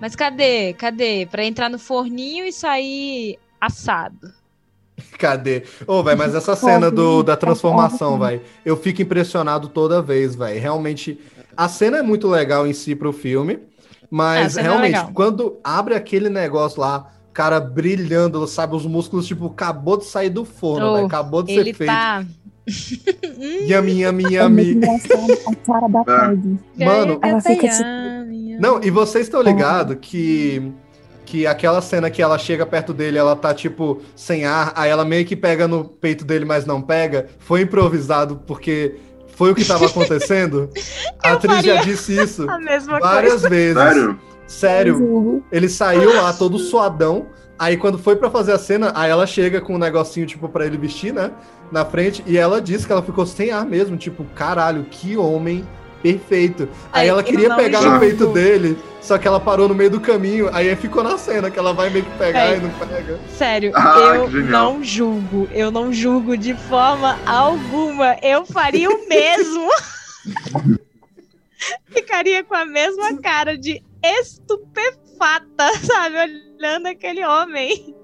Mas 0.00 0.16
cadê? 0.16 0.72
Cadê? 0.74 1.26
Pra 1.30 1.44
entrar 1.44 1.68
no 1.68 1.78
forninho 1.78 2.44
e 2.46 2.52
sair 2.52 3.38
assado. 3.60 4.32
Cadê? 5.18 5.62
Ô, 5.86 6.02
velho, 6.02 6.18
mas 6.18 6.34
essa 6.34 6.54
cena 6.56 6.90
do, 6.90 7.22
da 7.22 7.36
transformação, 7.36 8.18
velho, 8.18 8.40
eu 8.64 8.76
fico 8.76 9.02
impressionado 9.02 9.68
toda 9.68 10.02
vez, 10.02 10.34
velho. 10.34 10.60
Realmente, 10.60 11.18
a 11.56 11.68
cena 11.68 11.98
é 11.98 12.02
muito 12.02 12.28
legal 12.28 12.66
em 12.66 12.72
si 12.72 12.94
pro 12.94 13.12
filme, 13.12 13.58
mas 14.10 14.54
cena 14.54 14.66
é 14.66 14.70
realmente, 14.70 14.94
legal. 14.96 15.10
quando 15.14 15.58
abre 15.62 15.94
aquele 15.94 16.28
negócio 16.28 16.80
lá, 16.80 17.08
cara 17.32 17.60
brilhando, 17.60 18.46
sabe, 18.46 18.74
os 18.74 18.84
músculos, 18.86 19.26
tipo, 19.26 19.46
acabou 19.46 19.96
de 19.96 20.04
sair 20.06 20.30
do 20.30 20.44
forno, 20.44 20.86
Oh, 20.90 20.94
velho, 20.94 21.06
acabou 21.06 21.42
de 21.42 21.52
Ele 21.52 21.70
ser 21.72 21.74
feito. 21.74 21.90
tá. 21.90 22.24
Yami, 23.68 24.00
yami, 24.00 24.24
É 24.28 24.30
yami. 24.32 24.70
engraçado 24.72 25.32
a 25.46 25.54
cara 25.54 25.88
da 25.88 26.00
Ah. 26.00 26.28
Peggy. 26.28 26.58
Mano, 26.84 27.18
ela 27.22 27.40
fica 27.40 27.68
tipo- 27.68 28.60
Não, 28.60 28.82
e 28.82 28.90
vocês 28.90 29.26
estão 29.26 29.40
ligados 29.40 29.96
que 30.00 30.72
que 31.28 31.46
aquela 31.46 31.82
cena 31.82 32.08
que 32.08 32.22
ela 32.22 32.38
chega 32.38 32.64
perto 32.64 32.94
dele, 32.94 33.18
ela 33.18 33.36
tá 33.36 33.52
tipo 33.52 34.00
sem 34.16 34.46
ar, 34.46 34.72
aí 34.74 34.88
ela 34.88 35.04
meio 35.04 35.26
que 35.26 35.36
pega 35.36 35.68
no 35.68 35.84
peito 35.84 36.24
dele, 36.24 36.46
mas 36.46 36.64
não 36.64 36.80
pega, 36.80 37.26
foi 37.38 37.60
improvisado 37.60 38.40
porque 38.46 38.96
foi 39.36 39.52
o 39.52 39.54
que 39.54 39.62
tava 39.62 39.84
acontecendo. 39.86 40.70
A 41.22 41.32
atriz 41.32 41.62
já 41.62 41.82
disse 41.82 42.18
isso 42.18 42.48
A 42.48 42.58
mesma 42.58 42.98
várias 42.98 43.42
vezes. 43.42 43.76
Sério? 43.76 44.20
Sério, 44.46 45.44
ele 45.52 45.68
saiu 45.68 46.16
lá 46.16 46.32
todo 46.32 46.58
suadão. 46.58 47.26
Aí 47.58 47.76
quando 47.76 47.98
foi 47.98 48.16
pra 48.16 48.30
fazer 48.30 48.52
a 48.52 48.58
cena, 48.58 48.92
aí 48.94 49.10
ela 49.10 49.26
chega 49.26 49.60
com 49.60 49.74
um 49.74 49.78
negocinho 49.78 50.26
tipo 50.26 50.48
pra 50.48 50.64
ele 50.64 50.78
vestir, 50.78 51.12
né, 51.12 51.30
na 51.70 51.84
frente, 51.84 52.22
e 52.24 52.38
ela 52.38 52.62
disse 52.62 52.86
que 52.86 52.92
ela 52.92 53.02
ficou 53.02 53.26
sem 53.26 53.50
ar 53.50 53.66
mesmo, 53.66 53.98
tipo, 53.98 54.24
caralho, 54.34 54.84
que 54.84 55.16
homem 55.16 55.66
perfeito. 56.02 56.68
Aí 56.92 57.02
Ai, 57.02 57.08
ela 57.08 57.20
eu 57.20 57.24
queria 57.24 57.54
pegar 57.54 57.82
no 57.82 57.98
peito 57.98 58.26
dele, 58.32 58.78
só 59.00 59.18
que 59.18 59.26
ela 59.26 59.40
parou 59.40 59.68
no 59.68 59.74
meio 59.74 59.90
do 59.90 60.00
caminho, 60.00 60.48
aí 60.52 60.74
ficou 60.76 61.02
na 61.02 61.16
cena 61.18 61.50
que 61.50 61.58
ela 61.58 61.72
vai 61.72 61.90
meio 61.90 62.04
que 62.04 62.18
pegar 62.18 62.40
Ai. 62.40 62.56
e 62.56 62.60
não 62.60 62.70
pega. 62.70 63.18
Sério, 63.36 63.72
Ah, 63.74 64.14
eu 64.16 64.30
não 64.44 64.82
julgo. 64.82 65.48
Eu 65.52 65.70
não 65.70 65.92
julgo 65.92 66.36
de 66.36 66.54
forma 66.54 67.18
alguma. 67.26 68.16
Eu 68.22 68.44
faria 68.44 68.88
o 68.90 69.08
mesmo. 69.08 69.68
Ficaria 71.88 72.44
com 72.44 72.54
a 72.54 72.64
mesma 72.64 73.16
cara 73.18 73.56
de 73.58 73.82
estupefata, 74.02 75.74
sabe? 75.82 76.16
Olhando 76.58 76.86
aquele 76.86 77.24
homem. 77.24 77.94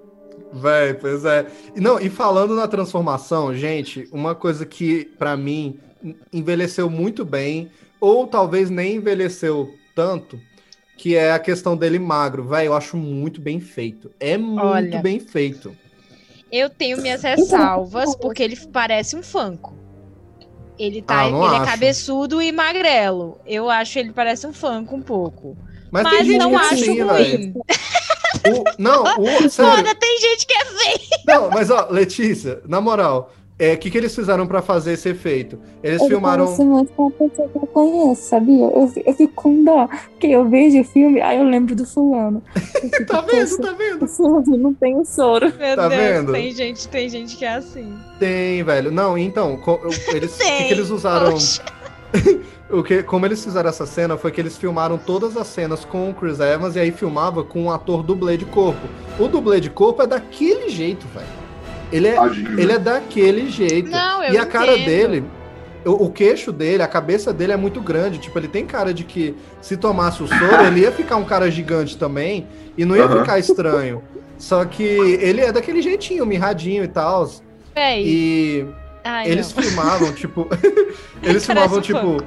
Véi, 0.52 0.94
pois 0.94 1.24
é. 1.24 1.46
E 1.74 1.80
Não, 1.80 2.00
e 2.00 2.08
falando 2.08 2.54
na 2.54 2.68
transformação, 2.68 3.54
gente, 3.54 4.08
uma 4.12 4.34
coisa 4.34 4.64
que 4.64 5.04
pra 5.18 5.36
mim 5.36 5.78
envelheceu 6.32 6.88
muito 6.88 7.24
bem, 7.24 7.70
ou 8.04 8.26
talvez 8.26 8.68
nem 8.70 8.96
envelheceu 8.96 9.74
tanto, 9.94 10.38
que 10.96 11.16
é 11.16 11.32
a 11.32 11.38
questão 11.38 11.76
dele 11.76 11.98
magro. 11.98 12.46
Véi, 12.48 12.66
eu 12.66 12.74
acho 12.74 12.96
muito 12.96 13.40
bem 13.40 13.60
feito. 13.60 14.10
É 14.20 14.36
muito 14.36 14.62
Olha. 14.62 15.00
bem 15.00 15.18
feito. 15.18 15.74
Eu 16.52 16.68
tenho 16.70 16.98
minhas 17.00 17.22
ressalvas 17.22 18.14
porque 18.16 18.42
ele 18.42 18.56
parece 18.72 19.16
um 19.16 19.22
fanco. 19.22 19.74
Ele 20.78 21.00
tá, 21.02 21.20
Ah, 21.22 21.28
ele 21.28 21.36
é 21.36 21.46
acho. 21.56 21.64
cabeçudo 21.64 22.42
e 22.42 22.52
magrelo. 22.52 23.38
Eu 23.46 23.70
acho 23.70 23.98
ele 23.98 24.12
parece 24.12 24.46
um 24.46 24.52
fanco 24.52 24.94
um 24.96 25.02
pouco. 25.02 25.56
Mas, 25.90 26.02
Mas, 26.02 26.28
não 26.28 26.52
é 26.52 26.56
acho 26.56 26.74
assim, 26.74 27.00
ruim. 27.00 27.54
O- 28.46 28.64
Não, 28.78 29.04
o, 29.20 29.26
sério. 29.48 29.76
Foda, 29.76 29.94
tem 29.94 30.20
gente 30.20 30.46
que 30.46 30.52
é 30.52 30.64
feio. 30.64 30.98
Não, 31.26 31.50
mas 31.50 31.70
ó, 31.70 31.88
Letícia, 31.90 32.60
na 32.66 32.80
moral, 32.80 33.32
é, 33.58 33.74
o 33.74 33.78
que, 33.78 33.90
que 33.90 33.96
eles 33.98 34.14
fizeram 34.14 34.46
pra 34.46 34.60
fazer 34.60 34.92
esse 34.94 35.08
efeito? 35.08 35.58
Eles 35.82 36.00
Ele 36.00 36.10
filmaram. 36.10 36.44
parece 36.44 36.64
muito 36.64 36.92
com 36.92 37.02
uma 37.04 37.10
pessoa 37.12 37.48
que 37.48 37.56
eu 37.56 37.66
conheço, 37.68 38.22
sabia? 38.28 38.64
Eu, 38.64 38.92
eu 39.06 39.14
fico 39.14 39.32
com 39.34 39.62
dó, 39.64 39.86
porque 40.10 40.26
eu 40.26 40.48
vejo 40.48 40.80
o 40.80 40.84
filme, 40.84 41.20
aí 41.20 41.38
eu 41.38 41.44
lembro 41.44 41.74
do 41.76 41.84
fulano. 41.86 42.42
Eu 42.54 42.60
fico, 42.90 43.06
Tá 43.06 43.20
vendo, 43.20 43.48
"Poxa, 43.48 43.62
tá 43.62 43.72
vendo? 43.72 44.04
O 44.04 44.08
fulano 44.08 44.56
não 44.56 44.74
tem 44.74 44.96
o 44.98 45.04
soro. 45.04 45.52
Meu 45.56 45.76
Tá 45.76 45.88
Deus, 45.88 46.00
vendo? 46.02 46.32
tem 46.32 46.50
gente, 46.52 46.88
tem 46.88 47.08
gente 47.08 47.36
que 47.36 47.44
é 47.44 47.54
assim. 47.54 47.94
Tem, 48.18 48.62
velho. 48.64 48.90
Não, 48.90 49.16
então, 49.16 49.60
eu- 49.66 49.90
eles, 50.14 50.34
o 50.34 50.38
que, 50.38 50.64
que 50.64 50.72
eles 50.72 50.90
usaram? 50.90 51.34
O 52.70 52.82
que, 52.82 53.02
como 53.02 53.26
eles 53.26 53.44
fizeram 53.44 53.68
essa 53.68 53.84
cena 53.86 54.16
foi 54.16 54.32
que 54.32 54.40
eles 54.40 54.56
filmaram 54.56 54.96
todas 54.96 55.36
as 55.36 55.46
cenas 55.46 55.84
com 55.84 56.10
o 56.10 56.14
Chris 56.14 56.40
Evans 56.40 56.74
e 56.76 56.80
aí 56.80 56.90
filmava 56.90 57.44
com 57.44 57.64
um 57.64 57.70
ator 57.70 58.02
dublê 58.02 58.36
de 58.36 58.44
corpo. 58.46 58.80
O 59.18 59.28
dublê 59.28 59.60
de 59.60 59.68
corpo 59.68 60.02
é 60.02 60.06
daquele 60.06 60.68
jeito, 60.70 61.06
velho. 61.08 61.43
Ele 61.94 62.08
é, 62.08 62.14
Tadinho. 62.14 62.58
ele 62.60 62.72
é 62.72 62.78
daquele 62.78 63.48
jeito. 63.50 63.90
Não, 63.90 64.22
eu 64.24 64.34
e 64.34 64.38
a 64.38 64.44
cara 64.46 64.72
entendo. 64.72 64.86
dele, 64.86 65.24
o, 65.84 66.06
o 66.06 66.10
queixo 66.10 66.50
dele, 66.50 66.82
a 66.82 66.88
cabeça 66.88 67.32
dele 67.32 67.52
é 67.52 67.56
muito 67.56 67.80
grande. 67.80 68.18
Tipo, 68.18 68.38
ele 68.38 68.48
tem 68.48 68.66
cara 68.66 68.92
de 68.92 69.04
que 69.04 69.34
se 69.60 69.76
tomasse 69.76 70.22
o 70.22 70.26
soro, 70.26 70.64
ele 70.66 70.80
ia 70.80 70.90
ficar 70.90 71.16
um 71.16 71.24
cara 71.24 71.50
gigante 71.50 71.96
também 71.96 72.46
e 72.76 72.84
não 72.84 72.96
ia 72.96 73.04
Aham. 73.04 73.20
ficar 73.20 73.38
estranho. 73.38 74.02
Só 74.36 74.64
que 74.64 74.82
ele 74.82 75.40
é 75.40 75.52
daquele 75.52 75.80
jeitinho, 75.80 76.26
mirradinho 76.26 76.82
e 76.82 76.88
tal. 76.88 77.30
Véi, 77.74 78.02
E 78.04 78.66
ai, 79.04 79.30
eles 79.30 79.54
não. 79.54 79.62
filmavam, 79.62 80.12
tipo. 80.16 80.48
eles 81.22 81.46
Parece 81.46 81.46
filmavam, 81.46 81.78
um 81.78 81.80
tipo. 81.80 82.24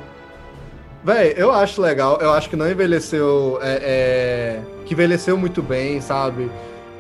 Véi, 1.03 1.33
eu 1.37 1.51
acho 1.51 1.81
legal. 1.81 2.17
Eu 2.21 2.31
acho 2.31 2.49
que 2.49 2.55
não 2.55 2.69
envelheceu. 2.69 3.59
é, 3.61 3.79
é, 3.83 4.59
que 4.85 4.93
envelheceu 4.93 5.37
muito 5.37 5.61
bem, 5.61 5.99
sabe? 6.01 6.49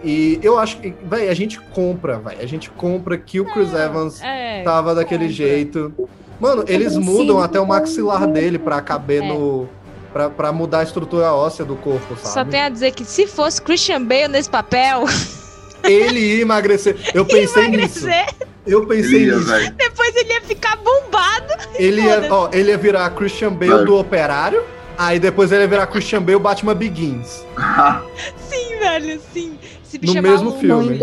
E 0.03 0.39
eu 0.43 0.57
acho 0.57 0.77
que. 0.77 0.93
Véi, 1.03 1.29
a 1.29 1.33
gente 1.33 1.59
compra, 1.59 2.19
véi. 2.19 2.37
A 2.41 2.45
gente 2.45 2.69
compra 2.69 3.17
que 3.17 3.39
o 3.39 3.45
Chris 3.45 3.73
Evans 3.73 4.21
É, 4.21 4.61
tava 4.63 4.93
daquele 4.93 5.21
compra. 5.27 5.33
jeito. 5.35 5.93
Mano, 6.39 6.63
eles 6.67 6.95
mudam 6.95 7.39
até 7.41 7.59
o 7.59 7.65
maxilar 7.67 8.27
dele 8.27 8.59
pra 8.59 8.79
caber 8.81 9.23
É. 9.23 9.27
no. 9.27 9.67
Pra, 10.13 10.29
pra 10.29 10.51
mudar 10.51 10.79
a 10.79 10.83
estrutura 10.83 11.31
óssea 11.33 11.65
do 11.65 11.75
corpo, 11.75 12.15
sabe? 12.15 12.33
Só 12.33 12.45
tem 12.45 12.61
a 12.61 12.69
dizer 12.69 12.91
que 12.91 13.03
se 13.05 13.27
fosse 13.27 13.61
Christian 13.61 14.03
Bale 14.03 14.29
nesse 14.29 14.49
papel, 14.49 15.03
Ele 15.83 16.19
ia 16.19 16.41
emagrecer. 16.41 16.95
Eu 17.13 17.23
pensei 17.25 17.67
nisso. 17.67 18.07
emagrecer, 18.07 18.25
Eu 18.65 18.85
pensei 18.87 19.25
ia, 19.25 19.35
nisso. 19.35 19.47
velho. 19.47 19.71
depois 19.75 20.15
ele 20.15 20.33
ia 20.33 20.41
ficar 20.41 20.75
bombado. 20.77 21.53
Ele 21.75 22.01
ia, 22.01 22.27
ó, 22.33 22.49
ele 22.51 22.71
ia 22.71 22.77
virar 22.77 23.09
Christian 23.11 23.51
Bale 23.53 23.71
Vai. 23.71 23.85
do 23.85 23.95
Operário, 23.97 24.63
aí 24.97 25.19
depois 25.19 25.51
ele 25.51 25.61
ia 25.63 25.67
virar 25.67 25.85
Christian 25.87 26.21
Bale 26.21 26.39
Batman 26.39 26.73
Begins. 26.73 27.45
Sim, 28.49 28.79
velho, 28.79 29.21
sim. 29.33 29.59
No 30.01 30.13
mesmo 30.21 30.51
filme. 30.59 30.99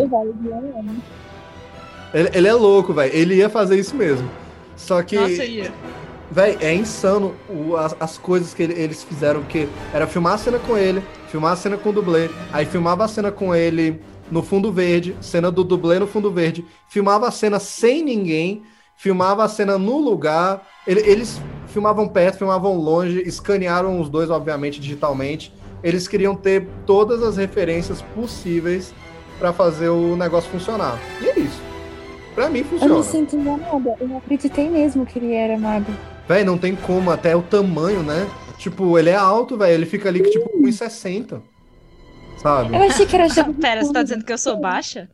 Ele, 2.12 2.30
ele 2.32 2.49
é 2.49 2.53
louco, 2.53 2.93
velho. 2.93 3.14
Ele 3.14 3.35
ia 3.37 3.49
fazer 3.49 3.78
isso 3.78 3.97
mesmo. 3.97 4.28
Só 4.76 5.03
que. 5.03 5.16
Nossa, 5.16 5.45
ia. 5.45 5.72
Véi, 6.30 6.57
é 6.61 6.74
insano 6.74 7.35
o- 7.49 7.76
as, 7.76 7.95
as 8.01 8.18
coisas 8.18 8.55
que 8.55 8.62
ele- 8.62 8.80
eles 8.80 9.03
fizeram, 9.05 9.43
que 9.43 9.68
era 9.93 10.07
filmar 10.07 10.35
a 10.35 10.39
cena 10.39 10.59
com 10.59 10.76
ele, 10.76 11.03
filmar 11.28 11.53
a 11.53 11.57
cena 11.57 11.76
com 11.76 11.91
o 11.91 11.93
dublê, 11.93 12.30
aí 12.53 12.64
filmava 12.64 13.05
a 13.05 13.09
cena 13.09 13.30
com 13.30 13.55
ele 13.55 14.01
no 14.30 14.43
fundo 14.43 14.72
verde, 14.72 15.14
cena 15.20 15.51
do 15.51 15.62
dublê 15.62 15.99
no 15.99 16.07
fundo 16.07 16.30
verde, 16.32 16.64
filmava 16.89 17.28
a 17.28 17.30
cena 17.30 17.61
sem 17.61 18.03
ninguém, 18.03 18.62
filmava 18.97 19.45
a 19.45 19.49
cena 19.49 19.76
no 19.78 19.99
lugar, 19.99 20.66
ele- 20.87 21.03
eles 21.09 21.41
filmavam 21.68 22.09
perto, 22.09 22.39
filmavam 22.39 22.74
longe, 22.76 23.20
escanearam 23.26 24.01
os 24.01 24.09
dois, 24.09 24.30
obviamente, 24.30 24.80
digitalmente. 24.80 25.53
Eles 25.85 26.09
queriam 26.09 26.35
ter 26.35 26.66
todas 26.87 27.22
as 27.22 27.37
referências 27.37 28.01
possíveis 28.14 28.93
pra 29.39 29.53
fazer 29.53 29.91
o 29.91 30.16
negócio 30.16 30.51
funcionar. 30.51 30.99
E 31.20 31.26
é 31.28 31.39
isso. 31.39 31.61
Pra 32.35 32.49
mim 32.51 32.61
Eu 32.61 32.64
me 32.64 32.70
funciona. 32.70 33.03
sinto 33.03 33.37
enganada. 33.37 33.95
Eu 34.01 34.16
acreditei 34.16 34.68
mesmo 34.68 35.05
que 35.07 35.18
ele 35.18 35.32
era 35.35 35.57
mago. 35.59 35.93
Véi, 36.26 36.43
não 36.43 36.57
tem 36.59 36.74
como, 36.74 37.11
até 37.11 37.37
o 37.37 37.43
tamanho, 37.43 38.03
né? 38.03 38.26
Tipo, 38.59 38.99
ele 38.99 39.11
é 39.11 39.14
alto, 39.14 39.59
velho. 39.59 39.74
Ele 39.74 39.85
fica 39.87 40.09
ali 40.09 40.20
que 40.22 40.30
tipo 40.30 40.51
1,60. 40.59 41.43
Sabe? 42.39 42.74
Eu 42.74 42.82
achei 42.82 43.05
que 43.07 43.14
era 43.14 43.26
de 43.28 43.53
Pera, 43.61 43.85
você 43.85 43.93
tá 43.93 44.03
dizendo 44.03 44.24
que 44.24 44.32
eu 44.32 44.39
sou 44.39 44.59
baixa? 44.59 45.09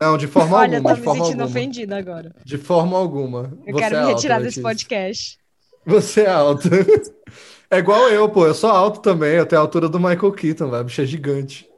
Não, 0.00 0.16
de 0.18 0.26
forma 0.26 0.56
Olha, 0.58 0.78
alguma, 0.78 0.90
tô 0.90 0.94
de 0.94 1.00
me 1.00 1.04
forma 1.04 1.24
sentindo 1.24 1.40
alguma. 1.42 1.58
ofendida 1.60 1.96
agora. 1.96 2.32
De 2.44 2.58
forma 2.58 2.96
alguma. 2.98 3.52
Eu 3.66 3.74
Você 3.74 3.80
quero 3.82 3.94
é 3.94 3.98
me 3.98 4.04
alto, 4.04 4.14
retirar 4.16 4.36
desse 4.40 4.60
Letícia. 4.60 4.62
podcast. 4.62 5.38
Você 5.86 6.20
é 6.22 6.30
alto. 6.30 6.68
É 7.70 7.78
igual 7.78 8.08
eu, 8.08 8.28
pô. 8.28 8.46
Eu 8.46 8.54
sou 8.54 8.70
alto 8.70 9.00
também. 9.00 9.34
Eu 9.34 9.46
tenho 9.46 9.60
a 9.60 9.64
altura 9.64 9.88
do 9.88 9.98
Michael 9.98 10.32
Keaton, 10.32 10.70
velho. 10.70 10.84
Bicho 10.84 11.00
é 11.00 11.06
gigante. 11.06 11.68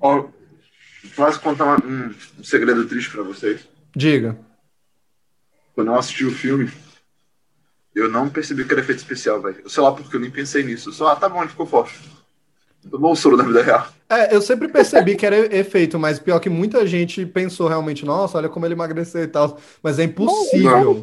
Ó, 0.00 0.24
posso 1.14 1.40
contar 1.40 1.78
um, 1.84 2.14
um 2.38 2.44
segredo 2.44 2.86
triste 2.86 3.10
pra 3.10 3.22
vocês? 3.22 3.60
Diga. 3.94 4.38
Quando 5.74 5.88
eu 5.88 5.94
assisti 5.94 6.24
o 6.24 6.32
filme, 6.32 6.70
eu 7.94 8.10
não 8.10 8.28
percebi 8.28 8.64
que 8.64 8.72
era 8.72 8.80
efeito 8.80 8.98
especial, 8.98 9.40
velho. 9.40 9.60
Eu 9.62 9.70
sei 9.70 9.82
lá 9.82 9.92
porque 9.92 10.16
eu 10.16 10.20
nem 10.20 10.30
pensei 10.30 10.62
nisso. 10.62 10.88
Eu 10.88 10.92
só, 10.92 11.08
ah, 11.08 11.16
tá 11.16 11.28
bom, 11.28 11.40
ele 11.40 11.50
ficou 11.50 11.66
forte. 11.66 11.98
Tomou 12.90 13.12
o 13.12 13.16
soro 13.16 13.36
da 13.36 13.44
vida 13.44 13.62
real. 13.62 13.88
É, 14.08 14.34
eu 14.34 14.40
sempre 14.40 14.68
percebi 14.68 15.16
que 15.16 15.26
era 15.26 15.54
efeito, 15.56 15.98
mas 15.98 16.18
pior 16.20 16.38
que 16.38 16.48
muita 16.48 16.86
gente 16.86 17.26
pensou 17.26 17.66
realmente, 17.66 18.04
nossa, 18.04 18.38
olha 18.38 18.48
como 18.48 18.64
ele 18.64 18.74
emagreceu 18.74 19.22
e 19.22 19.26
tal. 19.26 19.58
Mas 19.82 19.98
é 19.98 20.04
impossível. 20.04 21.02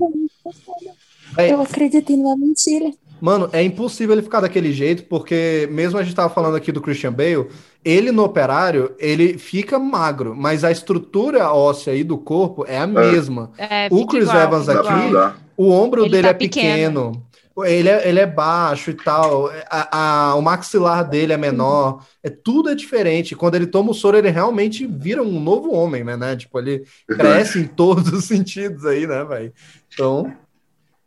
É, 1.37 1.51
Eu 1.51 1.61
acreditei 1.61 2.15
numa 2.15 2.37
mentira. 2.37 2.91
Mano, 3.23 3.49
é 3.53 3.63
impossível 3.63 4.13
ele 4.13 4.21
ficar 4.21 4.41
daquele 4.41 4.73
jeito, 4.73 5.05
porque 5.05 5.65
mesmo 5.71 5.97
a 5.97 6.03
gente 6.03 6.13
tava 6.13 6.27
falando 6.33 6.57
aqui 6.57 6.73
do 6.73 6.81
Christian 6.81 7.13
Bale, 7.13 7.47
ele 7.85 8.11
no 8.11 8.21
operário, 8.21 8.93
ele 8.99 9.37
fica 9.37 9.79
magro, 9.79 10.35
mas 10.35 10.65
a 10.65 10.71
estrutura 10.71 11.49
óssea 11.53 11.93
aí 11.93 12.03
do 12.03 12.17
corpo 12.17 12.65
é 12.67 12.77
a 12.77 12.85
mesma. 12.85 13.49
É, 13.57 13.87
O 13.89 14.05
Chris 14.07 14.27
igual, 14.27 14.43
Evans 14.43 14.67
aqui-. 14.67 15.39
O 15.55 15.71
ombro 15.71 16.01
Ele 16.01 16.09
dele 16.09 16.23
tá 16.23 16.29
é 16.31 16.33
pequeno. 16.33 17.25
Ele 17.63 17.87
é, 17.87 18.09
ele 18.09 18.19
é 18.19 18.25
baixo 18.25 18.89
e 18.91 18.93
tal. 18.93 19.49
A- 19.69 20.31
a- 20.31 20.35
o 20.35 20.41
maxilar 20.41 21.07
dele 21.07 21.31
é 21.31 21.37
menor. 21.37 22.03
É, 22.21 22.29
tudo 22.29 22.69
é 22.71 22.75
diferente. 22.75 23.37
Quando 23.37 23.55
ele 23.55 23.67
toma 23.67 23.91
o 23.91 23.93
soro, 23.93 24.17
ele 24.17 24.31
realmente 24.31 24.85
vira 24.85 25.23
um 25.23 25.39
novo 25.39 25.71
homem, 25.71 26.03
né? 26.03 26.17
né? 26.17 26.35
Tipo, 26.35 26.59
ele 26.59 26.83
cresce 27.07 27.59
em 27.59 27.67
todos 27.67 28.11
os 28.11 28.25
sentidos 28.27 28.85
aí, 28.85 29.07
né, 29.07 29.23
velho? 29.23 29.53
Então. 29.93 30.33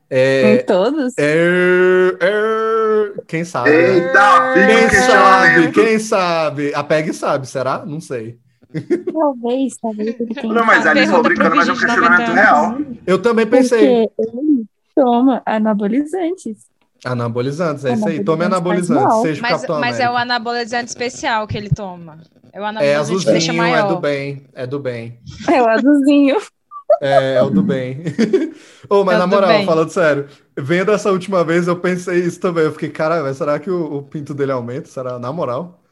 É, 0.09 0.55
Em 0.55 0.65
todos? 0.67 1.15
é, 1.19 2.17
é, 2.21 3.13
quem 3.27 3.45
sabe? 3.45 3.71
né? 3.71 3.95
Eita, 3.95 4.53
Quem 4.55 4.89
sabe? 5.01 5.73
Quem 5.73 5.99
sabe? 5.99 6.75
A 6.75 6.85
Peg 6.85 7.13
sabe, 7.13 7.47
será? 7.49 7.85
Não 7.85 8.01
sei. 8.01 8.39
Talvez, 9.13 9.77
talvez. 9.81 10.17
Não, 10.45 10.65
mas 10.67 10.87
A 10.87 10.91
ali 10.91 11.07
pro 11.07 11.23
brincando, 11.23 11.57
mas 11.57 11.69
é 11.69 11.73
um 11.73 11.77
questionamento 11.77 12.21
90 12.29 12.33
real. 12.35 12.79
Eu 13.07 13.19
também 13.21 13.47
pensei. 13.47 14.07
Porque 14.17 14.39
ele 14.39 14.65
toma 14.95 15.43
anabolizantes. 15.47 16.57
Anabolizantes, 17.05 17.85
é 17.85 17.93
isso 17.93 18.09
aí. 18.09 18.17
Anabolizantes 18.17 18.25
Tome 18.25 18.45
anabolizantes, 18.45 19.23
seja 19.23 19.39
o 19.41 19.43
Mas, 19.43 19.53
Capitão 19.53 19.81
mas 19.81 20.01
é 20.01 20.05
o 20.05 20.13
América. 20.13 20.23
anabolizante 20.23 20.89
especial 20.89 21.47
que 21.47 21.57
ele 21.57 21.71
toma. 21.71 22.19
É 22.53 22.61
o 22.61 22.65
É 22.65 22.69
anabolizante 22.69 23.25
que 23.27 23.33
deixa 23.33 23.53
azulzinho, 23.53 23.53
é 23.53 23.71
maior. 23.71 23.89
do 23.89 24.01
bem, 24.01 24.47
é 24.55 24.67
do 24.67 24.79
bem. 24.79 25.19
É 25.49 25.63
o 25.63 25.69
azulzinho. 25.69 26.37
É, 27.01 27.35
é 27.35 27.43
o 27.43 27.51
do 27.51 27.63
bem. 27.63 28.03
Ô, 28.89 29.05
mas 29.05 29.17
É 29.17 29.19
na 29.19 29.27
moral, 29.27 29.65
falando 29.65 29.91
sério, 29.91 30.29
vendo 30.57 30.93
essa 30.93 31.11
última 31.11 31.45
vez, 31.45 31.67
eu 31.69 31.77
pensei 31.79 32.21
isso 32.21 32.41
também. 32.41 32.65
Eu 32.65 32.73
fiquei, 32.73 32.89
cara, 32.89 33.33
será 33.35 33.59
que 33.59 33.71
o, 33.71 33.97
o 33.99 34.03
pinto 34.03 34.33
dele 34.33 34.53
aumenta? 34.53 34.89
Será? 34.89 35.19
Na 35.19 35.33
moral? 35.33 35.83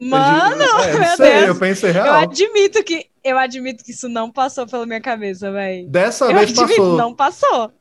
Mano, 0.00 0.62
é, 0.84 0.98
meu 0.98 1.16
sei, 1.16 1.32
Deus. 1.32 1.48
eu 1.48 1.56
pensei 1.56 1.90
eu 1.90 1.94
real. 1.94 2.14
admito 2.14 2.84
que 2.84 3.06
eu 3.24 3.38
admito 3.38 3.82
que 3.84 3.90
isso 3.92 4.08
não 4.08 4.30
passou 4.30 4.66
pela 4.66 4.86
minha 4.86 5.00
cabeça, 5.00 5.50
velho. 5.50 5.88
Dessa 5.88 6.26
Eu 6.26 6.34
vez 6.34 6.50
admito, 6.50 6.68
passou. 6.68 6.96
não 6.96 7.14
passou. 7.14 7.72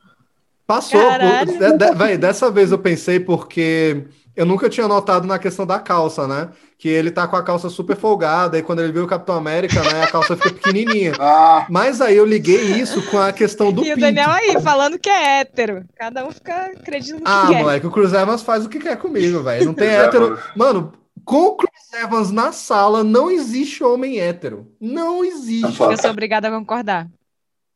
Passou. 0.65 1.01
por- 1.01 1.45
de- 1.45 1.78
de- 1.78 1.95
véi, 1.95 2.17
dessa 2.17 2.49
vez 2.49 2.72
eu 2.72 2.80
pensei 2.80 3.19
porque 3.19 4.05
eu 4.36 4.45
nunca 4.45 4.69
tinha 4.69 4.88
notado 4.88 5.27
na 5.27 5.38
questão 5.39 5.65
da 5.65 5.79
calça, 5.79 6.27
né? 6.27 6.49
Que 6.77 6.88
ele 6.89 7.11
tá 7.11 7.27
com 7.27 7.36
a 7.36 7.43
calça 7.43 7.69
super 7.69 7.95
folgada, 7.95 8.57
e 8.57 8.63
quando 8.63 8.82
ele 8.82 8.91
vê 8.91 8.99
o 8.99 9.07
Capitão 9.07 9.36
América, 9.36 9.82
né, 9.84 10.03
a 10.03 10.07
calça 10.11 10.36
fica 10.36 10.51
pequenininha. 10.51 11.13
Ah, 11.19 11.65
Mas 11.69 12.01
aí 12.01 12.15
eu 12.17 12.25
liguei 12.25 12.61
isso 12.79 13.01
com 13.11 13.19
a 13.19 13.32
questão 13.32 13.71
do 13.71 13.82
e 13.84 13.91
o 13.91 13.95
pinto. 13.95 13.99
Daniel 14.01 14.29
aí, 14.32 14.59
falando 14.61 14.97
que 14.97 15.09
é 15.09 15.39
hétero. 15.41 15.86
Cada 15.95 16.25
um 16.25 16.32
fica 16.32 16.67
acreditando 16.67 17.19
no 17.19 17.25
que 17.25 17.32
Ah, 17.32 17.47
quer. 17.49 17.61
moleque, 17.61 17.88
o 17.88 17.91
Chris 17.91 18.13
Evans 18.13 18.41
faz 18.41 18.65
o 18.65 18.69
que 18.69 18.79
quer 18.79 18.97
comigo, 18.97 19.41
velho. 19.43 19.65
Não 19.65 19.73
tem 19.73 19.89
hétero. 19.89 20.39
Mano, 20.55 20.93
com 21.23 21.43
o 21.47 21.55
Chris 21.57 21.93
Evans 22.01 22.32
na 22.32 22.51
sala, 22.51 23.03
não 23.03 23.29
existe 23.29 23.84
homem 23.84 24.19
hétero. 24.19 24.71
Não 24.79 25.23
existe. 25.23 25.79
Não 25.79 25.91
Eu 25.91 25.97
sou 25.97 26.09
obrigada 26.11 26.47
a 26.47 26.51
concordar. 26.51 27.07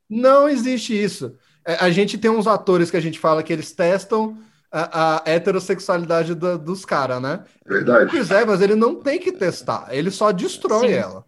Não 0.10 0.48
existe 0.50 0.94
isso. 1.02 1.36
É, 1.66 1.76
A 1.76 1.90
gente 1.92 2.18
tem 2.18 2.30
uns 2.32 2.48
atores 2.48 2.90
que 2.92 2.98
a 2.98 3.02
gente 3.02 3.20
fala 3.20 3.44
que 3.44 3.52
eles 3.54 3.72
testam 3.72 4.38
a, 4.82 5.24
a 5.26 5.30
heterossexualidade 5.32 6.36
da- 6.36 6.58
dos 6.58 6.86
caras, 6.86 7.22
né? 7.22 7.44
O 7.66 7.70
verdade. 7.70 8.10
Chris 8.10 8.30
Evans, 8.32 8.62
ele 8.62 8.76
não 8.76 8.96
tem 8.96 9.20
que 9.20 9.32
testar, 9.32 9.88
ele 9.92 10.12
só 10.12 10.32
destrói 10.32 10.90
Sim. 10.90 10.94
ela. 10.94 11.26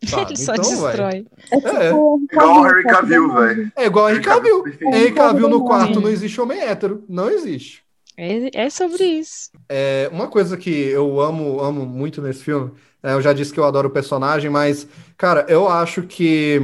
sabe? 0.04 0.32
Ele 0.32 0.36
só 0.36 0.54
Então, 0.54 0.64
destrói. 0.70 1.26
É, 1.50 1.90
Igual 2.32 2.60
o 2.60 2.62
Harry 2.62 2.84
Cavill, 2.84 3.32
velho. 3.34 3.72
é 3.76 3.86
igual 3.86 4.06
a 4.06 4.12
Henry 4.12 4.22
Cavill. 4.22 4.64
Henry 4.80 5.12
Cavill 5.12 5.48
no 5.48 5.64
quarto 5.64 6.00
não 6.00 6.08
existe 6.08 6.40
homem 6.40 6.60
hétero. 6.60 7.04
Não 7.08 7.30
existe. 7.30 7.82
É, 8.16 8.64
é 8.66 8.70
sobre 8.70 9.04
isso. 9.04 9.50
É, 9.68 10.08
uma 10.12 10.28
coisa 10.28 10.56
que 10.56 10.70
eu 10.70 11.20
amo, 11.20 11.60
amo 11.60 11.86
muito 11.86 12.20
nesse 12.20 12.42
filme, 12.44 12.72
né, 13.02 13.12
eu 13.14 13.22
já 13.22 13.32
disse 13.32 13.52
que 13.52 13.60
eu 13.60 13.64
adoro 13.64 13.88
o 13.88 13.92
personagem, 13.92 14.50
mas, 14.50 14.86
cara, 15.16 15.46
eu 15.48 15.68
acho 15.68 16.02
que 16.02 16.60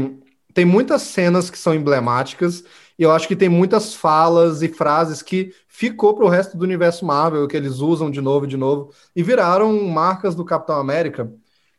tem 0.53 0.64
muitas 0.64 1.03
cenas 1.03 1.51
que 1.51 1.59
são 1.59 1.74
emblemáticas 1.74 2.64
e 2.99 3.03
eu 3.03 3.11
acho 3.12 3.26
que 3.28 3.37
tem 3.37 3.49
muitas 3.49 3.95
falas 3.95 4.62
e 4.62 4.68
frases 4.68 5.22
que 5.22 5.53
ficou 5.75 6.14
pro 6.14 6.29
resto 6.29 6.57
do 6.57 6.62
universo 6.62 7.05
Marvel, 7.05 7.49
que 7.49 7.57
eles 7.57 7.81
usam 7.81 8.09
de 8.09 8.20
novo 8.20 8.45
e 8.45 8.49
de 8.49 8.57
novo, 8.57 8.93
e 9.14 9.25
viraram 9.25 9.83
marcas 9.89 10.33
do 10.33 10.45
Capitão 10.45 10.77
América, 10.77 11.29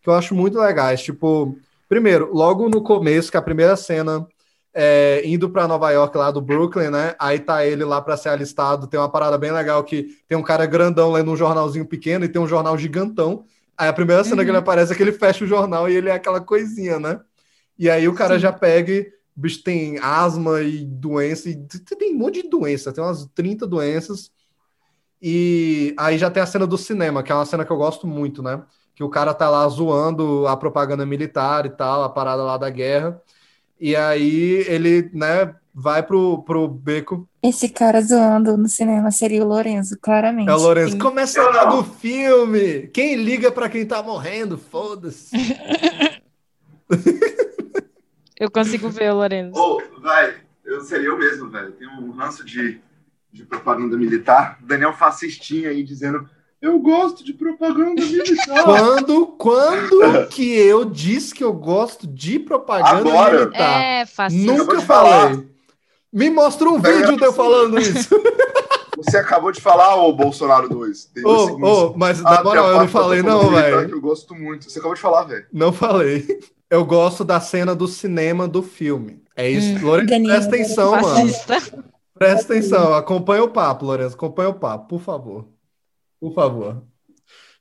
que 0.01 0.09
eu 0.09 0.13
acho 0.13 0.35
muito 0.35 0.59
legais. 0.59 1.01
Tipo, 1.01 1.57
primeiro, 1.87 2.29
logo 2.33 2.67
no 2.67 2.83
começo, 2.83 3.31
que 3.31 3.37
a 3.37 3.41
primeira 3.41 3.77
cena 3.77 4.27
é, 4.73 5.21
indo 5.23 5.49
para 5.49 5.65
Nova 5.65 5.89
York, 5.91 6.17
lá 6.17 6.29
do 6.29 6.41
Brooklyn, 6.41 6.89
né? 6.89 7.15
Aí 7.17 7.39
tá 7.39 7.65
ele 7.65 7.85
lá 7.85 8.01
para 8.01 8.17
ser 8.17 8.27
alistado. 8.27 8.85
Tem 8.85 8.99
uma 8.99 9.09
parada 9.09 9.37
bem 9.37 9.51
legal 9.51 9.81
que 9.81 10.09
tem 10.27 10.37
um 10.37 10.43
cara 10.43 10.65
grandão 10.65 11.13
lendo 11.13 11.31
um 11.31 11.37
jornalzinho 11.37 11.85
pequeno 11.85 12.25
e 12.25 12.29
tem 12.29 12.41
um 12.41 12.47
jornal 12.47 12.77
gigantão. 12.77 13.45
Aí 13.77 13.87
a 13.87 13.93
primeira 13.93 14.25
cena 14.25 14.43
que 14.43 14.51
ele 14.51 14.57
aparece 14.57 14.91
é 14.91 14.95
que 14.95 15.03
ele 15.03 15.13
fecha 15.13 15.45
o 15.45 15.47
jornal 15.47 15.89
e 15.89 15.95
ele 15.95 16.09
é 16.09 16.13
aquela 16.13 16.41
coisinha, 16.41 16.99
né? 16.99 17.21
E 17.79 17.89
aí 17.89 18.09
o 18.09 18.13
cara 18.13 18.37
já 18.37 18.51
pega 18.51 18.91
e 18.91 19.09
o 19.35 19.41
bicho 19.41 19.61
tem 19.63 19.97
asma 19.99 20.61
e 20.61 20.85
doença, 20.85 21.49
e 21.49 21.55
tem 21.55 22.15
um 22.15 22.17
monte 22.17 22.41
de 22.41 22.49
doença, 22.49 22.93
tem 22.93 23.03
umas 23.03 23.25
30 23.35 23.67
doenças. 23.67 24.31
E 25.21 25.93
aí 25.97 26.17
já 26.17 26.29
tem 26.29 26.41
a 26.41 26.45
cena 26.45 26.67
do 26.67 26.77
cinema, 26.77 27.23
que 27.23 27.31
é 27.31 27.35
uma 27.35 27.45
cena 27.45 27.65
que 27.65 27.71
eu 27.71 27.77
gosto 27.77 28.05
muito, 28.07 28.41
né? 28.41 28.61
Que 28.93 29.03
o 29.03 29.09
cara 29.09 29.33
tá 29.33 29.49
lá 29.49 29.67
zoando 29.67 30.47
a 30.47 30.55
propaganda 30.55 31.05
militar 31.05 31.65
e 31.65 31.69
tal, 31.69 32.03
a 32.03 32.09
parada 32.09 32.43
lá 32.43 32.57
da 32.57 32.69
guerra. 32.69 33.21
E 33.79 33.95
aí 33.95 34.63
ele, 34.67 35.09
né, 35.13 35.53
vai 35.73 36.01
pro, 36.01 36.41
pro 36.43 36.67
beco. 36.67 37.27
Esse 37.43 37.67
cara 37.67 38.01
zoando 38.01 38.55
no 38.55 38.69
cinema 38.69 39.11
seria 39.11 39.43
o 39.43 39.47
Lorenzo, 39.47 39.97
claramente. 40.01 40.49
É 40.49 40.53
o 40.53 40.57
Lourenço. 40.57 40.93
Sim. 40.93 40.99
Começa 40.99 41.39
Eu 41.39 41.51
não. 41.51 41.65
logo 41.65 41.79
o 41.79 41.83
filme! 41.83 42.87
Quem 42.87 43.15
liga 43.15 43.51
pra 43.51 43.67
quem 43.67 43.85
tá 43.85 44.01
morrendo? 44.01 44.57
Foda-se. 44.57 45.35
Eu 48.39 48.49
consigo 48.51 48.89
ver 48.89 49.11
Lorenzo. 49.11 49.57
Ô, 49.59 49.81
vai, 50.01 50.35
eu 50.65 50.81
seria 50.81 51.07
eu 51.07 51.17
mesmo, 51.17 51.49
velho. 51.49 51.71
Tem 51.71 51.87
um 51.87 52.11
ranço 52.11 52.43
de, 52.43 52.79
de 53.31 53.43
propaganda 53.45 53.97
militar. 53.97 54.57
Daniel 54.61 54.93
fascistinha 54.93 55.69
aí 55.69 55.83
dizendo: 55.83 56.27
Eu 56.61 56.77
gosto 56.79 57.23
de 57.23 57.33
propaganda 57.33 58.03
militar. 58.05 58.63
Quando, 58.63 59.27
quando 59.37 60.27
que 60.29 60.53
eu 60.53 60.83
disse 60.85 61.33
que 61.33 61.43
eu 61.43 61.53
gosto 61.53 62.05
de 62.07 62.39
propaganda 62.39 63.09
Agora. 63.09 63.39
militar? 63.45 63.81
É, 63.83 64.05
fascista. 64.05 64.51
Nunca 64.53 64.81
falei. 64.81 65.47
Me 66.11 66.29
mostra 66.29 66.69
um 66.69 66.77
É, 66.77 66.91
vídeo 66.93 67.17
de 67.17 67.23
eu 67.25 67.31
sim. 67.31 67.37
falando 67.37 67.79
isso. 67.79 68.09
Você 68.97 69.17
acabou 69.17 69.51
de 69.51 69.59
falar, 69.59 69.95
ô 69.97 70.13
Bolsonaro 70.13 70.69
2. 70.69 71.05
Tem 71.05 71.23
dois 71.23 71.41
Ô, 71.41 71.45
segundos. 71.47 71.69
ô, 71.69 71.93
mas 71.97 72.25
Ah, 72.25 72.35
na 72.35 72.43
moral, 72.43 72.67
eu 72.69 72.77
não 72.79 72.87
falei 72.87 73.21
não, 73.21 73.49
velho. 73.49 73.89
Eu 73.89 73.99
gosto 74.01 74.33
muito. 74.33 74.69
Você 74.69 74.79
acabou 74.79 74.95
de 74.95 75.01
falar, 75.01 75.23
velho. 75.25 75.45
Não 75.51 75.73
falei. 75.73 76.25
Eu 76.75 76.83
gosto 76.85 77.23
da 77.23 77.39
cena 77.39 77.73
do 77.73 77.87
cinema 77.87 78.47
do 78.47 78.61
filme. 78.61 79.23
É 79.35 79.49
isso. 79.49 79.77
Hum. 79.77 79.87
Lourenço, 79.87 80.23
presta 80.23 80.49
atenção, 80.49 80.91
mano. 81.01 81.31
Presta 82.13 82.53
atenção, 82.53 82.93
acompanha 82.93 83.43
o 83.43 83.49
papo, 83.49 83.85
Lourenço, 83.85 84.15
acompanha 84.15 84.49
o 84.49 84.59
papo, 84.59 84.87
por 84.87 85.01
favor. 85.01 85.47
Por 86.19 86.33
favor. 86.33 86.83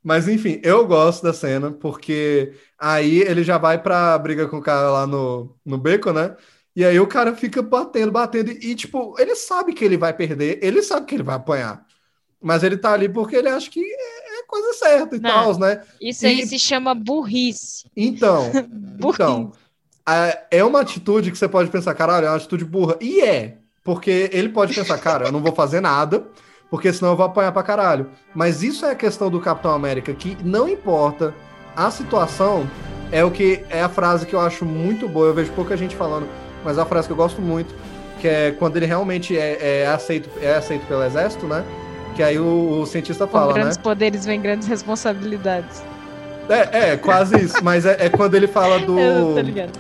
Mas 0.03 0.29
enfim, 0.29 0.61
eu 0.63 0.87
gosto 0.87 1.23
da 1.23 1.33
cena, 1.33 1.71
porque 1.71 2.53
aí 2.79 3.21
ele 3.21 3.43
já 3.43 3.57
vai 3.57 3.81
pra 3.81 4.19
briga 4.19 4.49
com 4.49 4.59
o 4.59 4.63
cara 4.63 4.91
lá 4.91 5.07
no, 5.07 5.57
no 5.65 5.79
beco, 5.79 6.13
né? 6.13 6.37
E 6.75 6.85
aí 6.85 6.99
o 6.99 7.07
cara 7.07 7.35
fica 7.37 7.63
batendo, 7.63 8.11
batendo, 8.11 8.51
e 8.51 8.75
tipo, 8.75 9.15
ele 9.19 9.37
sabe 9.37 9.73
que 9.73 9.85
ele 9.85 9.97
vai 9.97 10.13
perder, 10.13 10.59
ele 10.61 10.83
sabe 10.83 11.07
que 11.07 11.15
ele 11.15 11.23
vai 11.23 11.37
apanhar. 11.37 11.87
Mas 12.41 12.63
ele 12.65 12.77
tá 12.77 12.93
ali 12.93 13.09
porque 13.09 13.37
ele 13.37 13.49
acha 13.49 13.71
que 13.71 13.81
é 13.81 14.24
coisa 14.55 14.73
certa 14.79 15.17
e 15.17 15.21
tal, 15.21 15.59
né? 15.59 15.83
Isso 16.01 16.27
aí 16.27 16.41
E- 16.41 16.47
se 16.47 16.59
chama 16.59 16.95
burrice. 16.95 17.85
Então, 17.97 18.51
Burrice. 18.99 19.23
então, 19.23 19.53
a- 20.07 20.39
é 20.51 20.63
uma 20.65 20.81
atitude 20.81 21.31
que 21.31 21.39
você 21.39 21.49
pode 21.49 21.71
pensar, 21.71 21.95
caralho, 21.95 22.27
é 22.27 22.31
uma 22.31 22.37
atitude 22.37 22.65
burra. 22.65 22.97
E 23.01 23.21
é, 23.21 23.59
porque 23.83 24.31
ele 24.33 24.49
pode 24.51 24.75
pensar, 24.75 24.99
cara, 24.99 25.27
eu 25.27 25.33
não 25.33 25.41
vou 25.43 25.53
fazer 25.53 25.81
nada, 25.81 26.25
porque 26.71 26.93
senão 26.93 27.13
eu 27.13 27.17
vou 27.17 27.27
apanhar 27.27 27.53
pra 27.53 27.63
caralho. 27.63 28.11
Mas 28.35 28.63
isso 28.63 28.85
é 28.87 28.91
a 28.93 28.95
questão 28.95 29.31
do 29.31 29.41
Capitão 29.41 29.73
América, 29.73 30.13
que 30.15 30.37
não 30.45 30.69
importa 30.69 31.35
a 31.77 31.91
situação, 31.91 32.69
é 33.11 33.25
o 33.25 33.31
que 33.31 33.65
é 33.71 33.83
a 33.83 33.89
frase 33.89 34.25
que 34.27 34.35
eu 34.35 34.41
acho 34.41 34.65
muito 34.65 35.09
boa. 35.09 35.27
Eu 35.29 35.35
vejo 35.35 35.53
pouca 35.53 35.77
gente 35.77 35.97
falando, 35.97 36.29
mas 36.65 36.79
é 36.79 36.81
uma 36.81 36.87
frase 36.87 37.07
que 37.09 37.13
eu 37.13 37.17
gosto 37.17 37.43
muito, 37.43 37.75
que 38.21 38.29
é 38.29 38.53
quando 38.53 38.77
ele 38.77 38.87
realmente 38.87 39.37
é, 39.37 39.83
é 39.83 39.87
aceito, 39.87 40.31
é 40.41 40.55
aceito 40.55 40.87
pelo 40.87 41.03
exército, 41.03 41.47
né? 41.47 41.65
Que 42.15 42.23
aí 42.23 42.39
o, 42.39 42.81
o 42.83 42.87
cientista 42.87 43.27
Com 43.27 43.33
fala, 43.33 43.53
né? 43.53 43.61
grandes 43.61 43.77
poderes 43.79 44.25
vem 44.25 44.41
grandes 44.41 44.69
responsabilidades. 44.69 45.83
É, 46.49 46.93
é, 46.93 46.97
quase 46.97 47.37
isso. 47.43 47.63
Mas 47.63 47.85
é, 47.87 47.97
é 48.07 48.09
quando 48.09 48.35
ele 48.35 48.47
fala 48.47 48.79
do. 48.79 48.99
Eu 49.01 49.35
tô 49.35 49.41
ligado. 49.41 49.73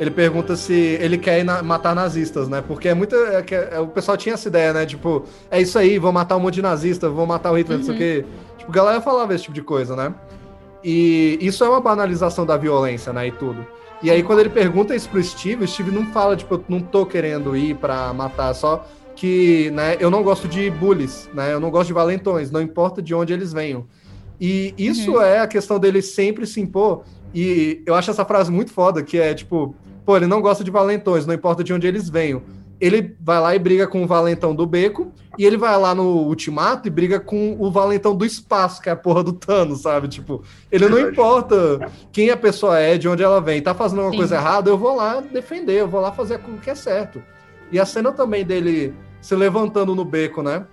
Ele 0.00 0.10
pergunta 0.10 0.56
se 0.56 0.72
ele 0.74 1.16
quer 1.16 1.38
ir 1.40 1.44
na- 1.44 1.62
matar 1.62 1.94
nazistas, 1.94 2.48
né? 2.48 2.62
Porque 2.66 2.88
é 2.88 2.94
muita. 2.94 3.14
é 3.16 3.44
é- 3.76 3.78
o 3.80 3.86
pessoal 3.86 4.16
tinha 4.16 4.34
essa 4.34 4.48
ideia, 4.48 4.72
né? 4.72 4.84
Tipo, 4.86 5.24
é 5.50 5.60
isso 5.60 5.78
aí, 5.78 5.98
vou 5.98 6.10
matar 6.12 6.36
um 6.36 6.40
monte 6.40 6.54
de 6.54 6.62
nazista, 6.62 7.08
vou 7.08 7.26
matar 7.26 7.52
o 7.52 7.56
Hitler, 7.56 7.78
não 7.78 7.84
sei 7.84 7.94
o 7.94 7.98
quê. 7.98 8.24
Tipo, 8.58 8.72
a 8.72 8.74
galera 8.74 9.00
falava 9.00 9.32
esse 9.34 9.44
tipo 9.44 9.54
de 9.54 9.62
coisa, 9.62 9.94
né? 9.94 10.12
E 10.82 11.38
isso 11.40 11.64
é 11.64 11.68
uma 11.68 11.80
banalização 11.80 12.44
da 12.44 12.56
violência, 12.56 13.12
né? 13.12 13.28
E 13.28 13.32
tudo. 13.32 13.64
E 14.02 14.10
aí, 14.10 14.22
quando 14.22 14.40
ele 14.40 14.50
pergunta 14.50 14.94
isso 14.94 15.08
pro 15.08 15.22
Steve, 15.22 15.64
o 15.64 15.68
Steve 15.68 15.90
não 15.90 16.06
fala, 16.06 16.36
tipo, 16.36 16.54
eu 16.56 16.64
não 16.68 16.80
tô 16.80 17.06
querendo 17.06 17.56
ir 17.56 17.74
pra 17.76 18.12
matar, 18.12 18.52
só 18.54 18.84
que, 19.16 19.70
né, 19.70 19.96
eu 20.00 20.10
não 20.10 20.22
gosto 20.22 20.48
de 20.48 20.70
bullies, 20.70 21.28
né? 21.32 21.52
Eu 21.52 21.60
não 21.60 21.70
gosto 21.70 21.88
de 21.88 21.92
valentões, 21.92 22.50
não 22.50 22.60
importa 22.60 23.00
de 23.00 23.14
onde 23.14 23.32
eles 23.32 23.52
venham. 23.52 23.86
E 24.40 24.74
isso 24.76 25.20
é 25.20 25.40
a 25.40 25.46
questão 25.46 25.78
dele 25.78 26.02
sempre 26.02 26.46
se 26.46 26.60
impor. 26.60 27.04
E 27.34 27.82
eu 27.86 27.94
acho 27.94 28.10
essa 28.10 28.24
frase 28.24 28.50
muito 28.50 28.72
foda, 28.72 29.02
que 29.02 29.18
é 29.18 29.34
tipo, 29.34 29.74
pô, 30.04 30.16
ele 30.16 30.26
não 30.26 30.40
gosta 30.40 30.62
de 30.62 30.70
valentões, 30.70 31.26
não 31.26 31.34
importa 31.34 31.64
de 31.64 31.72
onde 31.72 31.86
eles 31.86 32.08
venham. 32.08 32.42
Ele 32.80 33.16
vai 33.20 33.40
lá 33.40 33.54
e 33.54 33.58
briga 33.58 33.86
com 33.86 34.02
o 34.02 34.06
valentão 34.06 34.54
do 34.54 34.66
beco, 34.66 35.12
e 35.38 35.44
ele 35.44 35.56
vai 35.56 35.78
lá 35.78 35.94
no 35.94 36.26
ultimato 36.26 36.86
e 36.88 36.90
briga 36.90 37.18
com 37.18 37.56
o 37.58 37.70
valentão 37.70 38.14
do 38.14 38.24
espaço, 38.24 38.82
que 38.82 38.88
é 38.88 38.92
a 38.92 38.96
porra 38.96 39.22
do 39.22 39.32
Thanos, 39.32 39.82
sabe? 39.82 40.08
Tipo, 40.08 40.42
ele 40.70 40.88
não 40.88 40.98
importa 40.98 41.90
quem 42.12 42.30
a 42.30 42.36
pessoa 42.36 42.78
é, 42.78 42.98
de 42.98 43.08
onde 43.08 43.22
ela 43.22 43.40
vem. 43.40 43.62
Tá 43.62 43.74
fazendo 43.74 44.00
alguma 44.00 44.12
Sim. 44.12 44.18
coisa 44.18 44.34
errada, 44.36 44.70
eu 44.70 44.76
vou 44.76 44.96
lá 44.96 45.20
defender, 45.20 45.80
eu 45.80 45.88
vou 45.88 46.00
lá 46.00 46.12
fazer 46.12 46.40
o 46.48 46.58
que 46.58 46.70
é 46.70 46.74
certo. 46.74 47.22
E 47.72 47.80
a 47.80 47.86
cena 47.86 48.12
também 48.12 48.44
dele 48.44 48.94
se 49.24 49.34
levantando 49.34 49.94
no 49.94 50.04
beco, 50.04 50.42
né? 50.42 50.66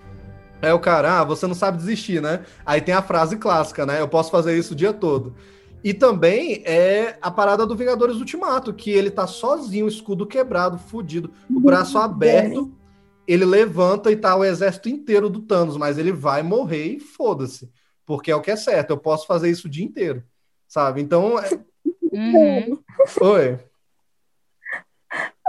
É 0.61 0.73
o 0.73 0.79
cara, 0.79 1.21
ah, 1.21 1.23
você 1.23 1.47
não 1.47 1.55
sabe 1.55 1.77
desistir, 1.77 2.21
né? 2.21 2.43
Aí 2.65 2.81
tem 2.81 2.93
a 2.93 3.01
frase 3.01 3.37
clássica, 3.37 3.85
né? 3.85 4.01
Eu 4.01 4.09
posso 4.09 4.29
fazer 4.29 4.57
isso 4.57 4.73
o 4.73 4.75
dia 4.75 4.91
todo. 4.91 5.33
E 5.81 5.93
também 5.93 6.61
é 6.65 7.17
a 7.21 7.31
parada 7.31 7.65
do 7.65 7.77
Vingadores 7.77 8.17
Ultimato, 8.17 8.73
que 8.73 8.91
ele 8.91 9.09
tá 9.09 9.25
sozinho, 9.25 9.87
escudo 9.87 10.27
quebrado, 10.27 10.77
fudido, 10.77 11.31
o 11.49 11.61
braço 11.61 11.97
aberto, 11.97 12.69
ele 13.25 13.45
levanta 13.45 14.11
e 14.11 14.17
tá 14.17 14.35
o 14.35 14.43
exército 14.43 14.89
inteiro 14.89 15.29
do 15.29 15.41
Thanos, 15.43 15.77
mas 15.77 15.97
ele 15.97 16.11
vai 16.11 16.43
morrer 16.43 16.87
e 16.87 16.99
foda-se, 16.99 17.71
porque 18.05 18.31
é 18.31 18.35
o 18.35 18.41
que 18.41 18.51
é 18.51 18.57
certo, 18.57 18.89
eu 18.89 18.97
posso 18.97 19.25
fazer 19.25 19.49
isso 19.49 19.67
o 19.67 19.71
dia 19.71 19.85
inteiro, 19.85 20.23
sabe? 20.67 21.01
Então, 21.01 21.39
é... 21.39 21.49
Uhum. 22.11 22.77
oi. 23.21 23.57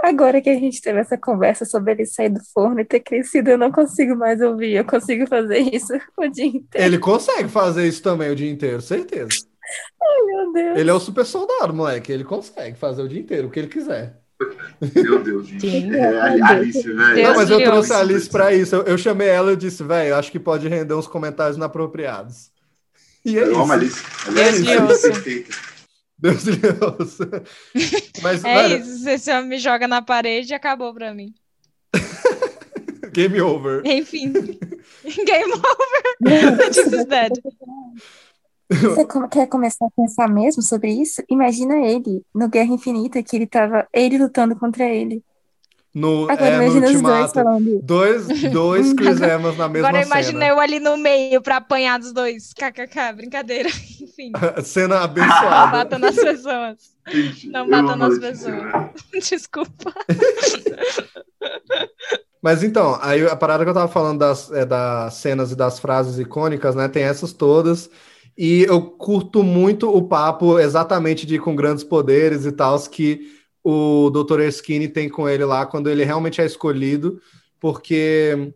Agora 0.03 0.41
que 0.41 0.49
a 0.49 0.55
gente 0.55 0.81
teve 0.81 0.99
essa 0.99 1.17
conversa 1.17 1.63
sobre 1.63 1.93
ele 1.93 2.05
sair 2.05 2.27
do 2.27 2.41
forno 2.53 2.81
e 2.81 2.85
ter 2.85 2.99
crescido, 2.99 3.51
eu 3.51 3.57
não 3.57 3.71
consigo 3.71 4.17
mais 4.17 4.41
ouvir. 4.41 4.73
Eu 4.73 4.83
consigo 4.83 5.25
fazer 5.27 5.59
isso 5.73 5.93
o 6.17 6.27
dia 6.27 6.45
inteiro. 6.45 6.85
Ele 6.85 6.97
consegue 6.99 7.47
fazer 7.47 7.87
isso 7.87 8.03
também 8.03 8.29
o 8.29 8.35
dia 8.35 8.51
inteiro, 8.51 8.81
certeza. 8.81 9.29
Meu 10.27 10.51
Deus. 10.51 10.77
Ele 10.77 10.89
é 10.89 10.93
o 10.93 10.99
super 10.99 11.25
soldado, 11.25 11.73
moleque, 11.73 12.11
ele 12.11 12.25
consegue 12.25 12.77
fazer 12.77 13.01
o 13.01 13.07
dia 13.07 13.19
inteiro, 13.21 13.47
o 13.47 13.49
que 13.49 13.59
ele 13.59 13.67
quiser. 13.69 14.19
Meu 14.93 15.23
Deus, 15.23 15.47
gente. 15.47 15.61
Sim. 15.61 15.95
É, 15.95 16.19
a- 16.19 16.47
Alice, 16.49 16.83
velho. 16.83 17.15
Deus 17.15 17.27
Não, 17.29 17.35
mas 17.35 17.49
eu 17.49 17.57
Deus. 17.59 17.69
trouxe 17.69 17.93
a 17.93 17.99
Alice 17.99 18.29
pra 18.29 18.53
isso. 18.53 18.75
Eu, 18.75 18.81
eu 18.83 18.97
chamei 18.97 19.29
ela 19.29 19.51
e 19.51 19.53
eu 19.53 19.55
disse, 19.55 19.83
velho, 19.83 20.15
acho 20.17 20.29
que 20.29 20.39
pode 20.39 20.67
render 20.67 20.93
uns 20.95 21.07
comentários 21.07 21.55
inapropriados. 21.55 22.51
E 23.23 23.37
é 23.39 23.43
Eu 23.43 23.61
amo 23.61 23.71
a 23.71 23.77
isso. 23.77 24.03
Alice. 24.27 24.33
Deus 24.33 24.47
Alice 24.47 24.61
lhe 24.63 24.71
é 24.73 24.81
ouça. 24.83 25.07
perfeita. 25.11 25.55
Deus 26.23 26.45
lhe 26.45 26.57
ouça. 26.81 27.43
Mas, 28.23 28.45
É 28.45 28.67
velho, 28.69 28.81
isso, 28.81 29.09
esse 29.09 29.29
homem 29.29 29.49
me 29.49 29.57
joga 29.59 29.89
na 29.89 30.01
parede 30.01 30.53
e 30.53 30.55
acabou 30.55 30.93
pra 30.93 31.13
mim. 31.13 31.33
game 33.11 33.41
over. 33.41 33.81
Enfim. 33.85 34.31
Game 35.03 35.51
over. 35.51 36.69
Is 36.69 37.05
dead. 37.05 37.33
Você 38.69 39.05
quer 39.29 39.47
começar 39.47 39.85
a 39.85 39.91
pensar 39.91 40.29
mesmo 40.29 40.63
sobre 40.63 40.93
isso? 40.93 41.21
Imagina 41.29 41.75
ele 41.85 42.23
no 42.33 42.47
Guerra 42.47 42.73
Infinita, 42.73 43.21
que 43.21 43.35
ele 43.35 43.45
tava 43.45 43.85
ele 43.93 44.17
lutando 44.17 44.55
contra 44.55 44.85
ele. 44.85 45.21
No, 45.93 46.23
Agora 46.23 46.47
é, 46.47 46.57
no 46.57 46.63
imagina 46.63 46.85
os 46.87 46.91
dois 46.91 46.95
ultimato. 46.95 47.33
falando. 47.33 47.79
Dois, 47.83 48.27
dois 48.51 48.93
Chris 48.97 49.21
Evans 49.21 49.57
na 49.57 49.69
mesma 49.69 49.87
Agora 49.89 50.03
eu 50.03 50.07
imaginei 50.07 50.49
eu 50.49 50.59
ali 50.59 50.79
no 50.79 50.97
meio 50.97 51.39
pra 51.39 51.57
apanhar 51.57 51.99
dos 51.99 52.11
dois. 52.11 52.51
KKK, 52.53 53.13
brincadeira. 53.15 53.69
Enfim. 54.01 54.31
Cena 54.63 54.95
Não 54.95 55.03
abençoada. 55.03 55.71
bata 55.71 55.99
nas 55.99 56.15
pessoas. 56.15 56.77
Gente, 57.07 57.47
Não 57.49 57.69
bata 57.69 57.95
nas 57.95 58.17
pessoas. 58.17 58.63
Desculpa. 59.29 59.93
Mas 62.41 62.63
então, 62.63 62.97
aí 63.01 63.25
a 63.25 63.35
parada 63.35 63.63
que 63.63 63.69
eu 63.69 63.73
tava 63.73 63.87
falando 63.87 64.19
das, 64.19 64.51
é, 64.51 64.65
das 64.65 65.13
cenas 65.15 65.51
e 65.51 65.55
das 65.55 65.79
frases 65.79 66.19
icônicas, 66.19 66.75
né? 66.75 66.87
Tem 66.87 67.03
essas 67.03 67.31
todas. 67.31 67.89
E 68.37 68.63
eu 68.63 68.81
curto 68.81 69.43
muito 69.43 69.89
o 69.95 70.01
papo 70.07 70.59
exatamente 70.59 71.25
de 71.25 71.37
com 71.39 71.55
grandes 71.55 71.83
poderes 71.83 72.45
e 72.45 72.51
tal, 72.51 72.77
que 72.89 73.31
o 73.63 74.09
Dr. 74.09 74.41
Erskine 74.41 74.87
tem 74.87 75.09
com 75.09 75.27
ele 75.29 75.45
lá 75.45 75.65
quando 75.65 75.89
ele 75.89 76.03
realmente 76.03 76.41
é 76.41 76.45
escolhido. 76.45 77.21
Porque, 77.59 78.53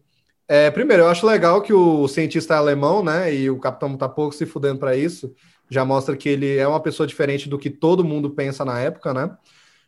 é, 0.48 0.70
primeiro, 0.70 1.04
eu 1.04 1.08
acho 1.10 1.26
legal 1.26 1.62
que 1.62 1.74
o 1.74 2.08
cientista 2.08 2.54
é 2.54 2.58
alemão, 2.58 3.04
né? 3.04 3.34
E 3.34 3.50
o 3.50 3.60
capitão 3.60 3.96
tá 3.96 4.10
pouco 4.10 4.36
se 4.36 4.46
fudendo 4.46 4.80
para 4.80 4.96
isso. 4.96 5.34
Já 5.70 5.86
mostra 5.86 6.16
que 6.16 6.28
ele 6.30 6.58
é 6.58 6.68
uma 6.68 6.80
pessoa 6.82 7.08
diferente 7.08 7.48
do 7.50 7.58
que 7.58 7.70
todo 7.70 8.04
mundo 8.04 8.30
pensa 8.32 8.66
na 8.66 8.80
época, 8.80 9.14
né? 9.14 9.32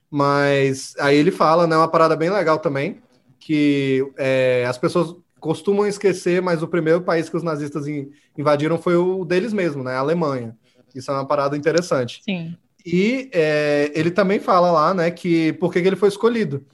Mas 0.10 0.95
aí 0.99 1.18
ele 1.18 1.31
fala, 1.31 1.68
né? 1.68 1.76
Uma 1.76 1.88
parada 1.88 2.15
bem 2.15 2.30
legal 2.30 2.60
também 2.60 3.02
que 3.39 4.06
é, 4.18 4.65
as 4.68 4.77
pessoas 4.77 5.15
costumam 5.39 5.88
esquecer, 5.88 6.41
mas 6.41 6.61
o 6.61 6.68
primeiro 6.68 7.02
país 7.02 7.30
que 7.30 7.38
os 7.38 7.44
nazistas 7.44 7.88
in- 7.88 8.10
invadiram 8.38 8.77
foi 8.77 8.98
o 8.98 9.23
deles 9.23 9.53
mesmo, 9.53 9.84
né? 9.84 9.94
A 9.94 9.99
Alemanha. 9.99 10.57
Isso 10.94 11.10
é 11.10 11.14
uma 11.14 11.26
parada 11.26 11.56
interessante. 11.56 12.22
Sim. 12.23 12.57
E 12.85 13.30
é, 13.34 13.91
ele 13.95 14.11
também 14.11 14.39
fala 14.39 14.72
lá, 14.72 14.93
né, 14.93 15.11
que 15.11 15.53
por 15.53 15.72
que, 15.73 15.81
que 15.81 15.88
ele 15.88 15.95
foi 15.95 16.10
escolhido. 16.10 16.65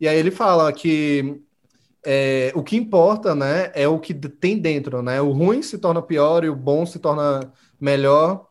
E 0.00 0.06
aí 0.08 0.16
ele 0.18 0.30
fala 0.30 0.72
que 0.72 1.40
é, 2.06 2.52
o 2.54 2.62
que 2.62 2.76
importa, 2.76 3.34
né, 3.34 3.70
é 3.74 3.88
o 3.88 3.98
que 3.98 4.14
tem 4.14 4.58
dentro, 4.58 5.02
né? 5.02 5.20
O 5.20 5.32
ruim 5.32 5.62
se 5.62 5.78
torna 5.78 6.02
pior 6.02 6.44
e 6.44 6.48
o 6.48 6.56
bom 6.56 6.86
se 6.86 6.98
torna 6.98 7.52
melhor. 7.80 8.46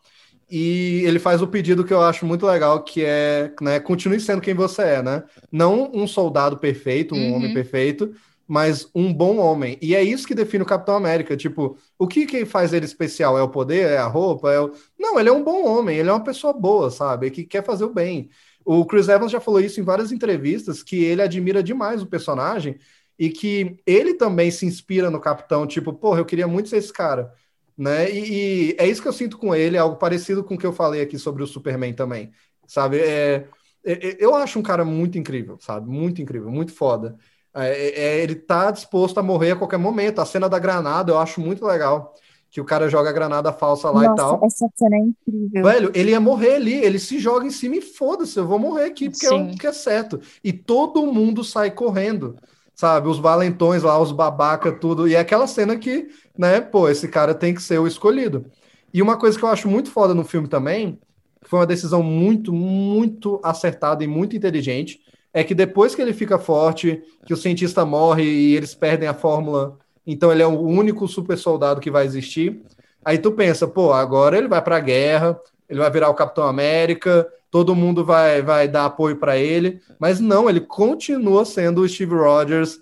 E 0.49 1.03
ele 1.05 1.19
faz 1.19 1.41
o 1.41 1.47
pedido 1.47 1.83
que 1.85 1.93
eu 1.93 2.01
acho 2.01 2.25
muito 2.25 2.45
legal, 2.45 2.83
que 2.83 3.03
é, 3.05 3.51
né, 3.61 3.79
continue 3.79 4.19
sendo 4.19 4.41
quem 4.41 4.53
você 4.53 4.81
é, 4.83 5.01
né? 5.03 5.23
Não 5.51 5.91
um 5.93 6.05
soldado 6.07 6.57
perfeito, 6.59 7.15
um 7.15 7.19
Uhum. 7.19 7.33
homem 7.33 7.49
perfeito, 7.51 8.13
mas 8.53 8.87
um 8.93 9.11
bom 9.11 9.37
homem. 9.37 9.79
E 9.81 9.95
é 9.95 10.03
isso 10.03 10.27
que 10.27 10.35
define 10.35 10.61
o 10.63 10.65
Capitão 10.65 10.95
América. 10.95 11.35
Tipo, 11.35 11.75
o 11.97 12.07
que, 12.07 12.25
que 12.27 12.45
faz 12.45 12.71
ele 12.71 12.85
especial? 12.85 13.35
É 13.37 13.41
o 13.41 13.49
poder? 13.49 13.89
É 13.89 13.97
a 13.97 14.05
roupa? 14.07 14.51
É 14.53 14.59
o... 14.61 14.71
Não, 14.99 15.19
ele 15.19 15.29
é 15.29 15.31
um 15.31 15.43
bom 15.43 15.65
homem, 15.65 15.97
ele 15.97 16.09
é 16.09 16.13
uma 16.13 16.23
pessoa 16.23 16.53
boa, 16.53 16.91
sabe? 16.91 17.31
Que 17.31 17.43
quer 17.43 17.63
fazer 17.65 17.83
o 17.85 17.93
bem. 17.93 18.29
O 18.63 18.85
Chris 18.85 19.07
Evans 19.09 19.31
já 19.31 19.39
falou 19.39 19.59
isso 19.59 19.79
em 19.79 19.83
várias 19.83 20.11
entrevistas, 20.11 20.83
que 20.83 21.03
ele 21.03 21.21
admira 21.23 21.63
demais 21.63 22.01
o 22.03 22.05
personagem 22.07 22.77
e 23.17 23.29
que 23.29 23.77
ele 23.85 24.13
também 24.15 24.51
se 24.51 24.65
inspira 24.67 25.09
no 25.09 25.19
Capitão, 25.19 25.65
tipo, 25.67 25.91
porra, 25.93 26.19
eu 26.19 26.25
queria 26.25 26.47
muito 26.47 26.69
ser 26.69 26.77
esse 26.77 26.91
cara, 26.93 27.33
né? 27.77 28.09
E, 28.11 28.71
e 28.71 28.75
é 28.79 28.87
isso 28.87 29.01
que 29.01 29.07
eu 29.07 29.13
sinto 29.13 29.37
com 29.37 29.53
ele, 29.55 29.77
é 29.77 29.79
algo 29.79 29.97
parecido 29.97 30.43
com 30.43 30.55
o 30.55 30.57
que 30.57 30.65
eu 30.65 30.73
falei 30.73 31.01
aqui 31.01 31.17
sobre 31.17 31.43
o 31.43 31.47
Superman 31.47 31.93
também, 31.93 32.31
sabe? 32.67 32.99
É, 32.99 33.47
é- 33.85 34.09
é- 34.11 34.17
eu 34.19 34.35
acho 34.35 34.59
um 34.59 34.63
cara 34.63 34.85
muito 34.85 35.17
incrível, 35.17 35.57
sabe? 35.59 35.89
Muito 35.89 36.21
incrível, 36.21 36.49
muito 36.51 36.71
foda. 36.73 37.17
É, 37.55 37.69
é- 37.69 37.99
é- 38.19 38.23
ele 38.23 38.35
tá 38.35 38.71
disposto 38.71 39.17
a 39.19 39.23
morrer 39.23 39.51
a 39.51 39.55
qualquer 39.55 39.77
momento. 39.77 40.19
A 40.19 40.25
cena 40.25 40.49
da 40.49 40.59
granada 40.59 41.11
eu 41.11 41.19
acho 41.19 41.39
muito 41.41 41.65
legal, 41.65 42.13
que 42.49 42.59
o 42.61 42.65
cara 42.65 42.89
joga 42.89 43.09
a 43.09 43.13
granada 43.13 43.51
falsa 43.53 43.89
lá 43.91 44.05
e 44.05 44.07
Nossa, 44.07 44.15
tal. 44.15 44.39
essa 44.43 44.67
cena 44.75 44.95
é 44.95 44.99
incrível. 44.99 45.63
Velho, 45.63 45.91
ele 45.93 46.11
ia 46.11 46.19
morrer 46.19 46.55
ali, 46.55 46.73
ele 46.73 46.99
se 46.99 47.19
joga 47.19 47.45
em 47.45 47.51
cima 47.51 47.75
e 47.77 47.81
foda-se, 47.81 48.37
eu 48.37 48.47
vou 48.47 48.59
morrer 48.59 48.85
aqui, 48.85 49.09
porque 49.09 49.25
é 49.25 49.29
Sim. 49.29 49.51
o 49.51 49.57
que 49.57 49.67
é 49.67 49.73
certo. 49.73 50.19
E 50.43 50.51
todo 50.53 51.05
mundo 51.07 51.43
sai 51.43 51.71
correndo. 51.71 52.35
sabe? 52.75 53.07
Os 53.07 53.19
valentões 53.19 53.83
lá, 53.83 53.99
os 54.01 54.11
babaca, 54.11 54.71
tudo. 54.71 55.07
E 55.07 55.13
é 55.15 55.19
aquela 55.19 55.45
cena 55.45 55.77
que, 55.77 56.07
né, 56.37 56.59
pô, 56.59 56.89
esse 56.89 57.07
cara 57.07 57.35
tem 57.35 57.53
que 57.53 57.61
ser 57.61 57.77
o 57.79 57.85
escolhido. 57.87 58.45
E 58.93 58.99
uma 59.01 59.15
coisa 59.17 59.37
que 59.37 59.45
eu 59.45 59.49
acho 59.49 59.67
muito 59.67 59.91
foda 59.91 60.13
no 60.15 60.23
filme 60.23 60.47
também, 60.47 60.99
foi 61.43 61.59
uma 61.59 61.67
decisão 61.67 62.01
muito, 62.01 62.51
muito 62.53 63.39
acertada 63.43 64.03
e 64.03 64.07
muito 64.07 64.35
inteligente, 64.35 64.99
é 65.33 65.43
que 65.43 65.55
depois 65.55 65.95
que 65.95 66.01
ele 66.01 66.13
fica 66.13 66.37
forte, 66.37 67.01
que 67.25 67.33
o 67.33 67.37
cientista 67.37 67.83
morre 67.83 68.23
e 68.23 68.55
eles 68.55 68.75
perdem 68.75 69.09
a 69.09 69.13
fórmula, 69.13 69.77
então 70.05 70.31
ele 70.31 70.43
é 70.43 70.47
o 70.47 70.59
único 70.59 71.07
super 71.07 71.37
soldado 71.37 71.81
que 71.81 71.89
vai 71.89 72.05
existir. 72.05 72.61
Aí 73.03 73.17
tu 73.17 73.31
pensa, 73.31 73.67
pô, 73.67 73.91
agora 73.91 74.37
ele 74.37 74.47
vai 74.47 74.61
para 74.61 74.77
a 74.77 74.79
guerra, 74.79 75.39
ele 75.67 75.79
vai 75.79 75.89
virar 75.89 76.09
o 76.09 76.13
Capitão 76.13 76.45
América, 76.45 77.27
todo 77.49 77.75
mundo 77.75 78.05
vai, 78.05 78.41
vai 78.41 78.67
dar 78.67 78.85
apoio 78.85 79.15
para 79.15 79.37
ele, 79.37 79.81
mas 79.99 80.19
não, 80.19 80.49
ele 80.49 80.59
continua 80.59 81.45
sendo 81.45 81.81
o 81.81 81.89
Steve 81.89 82.15
Rogers 82.15 82.79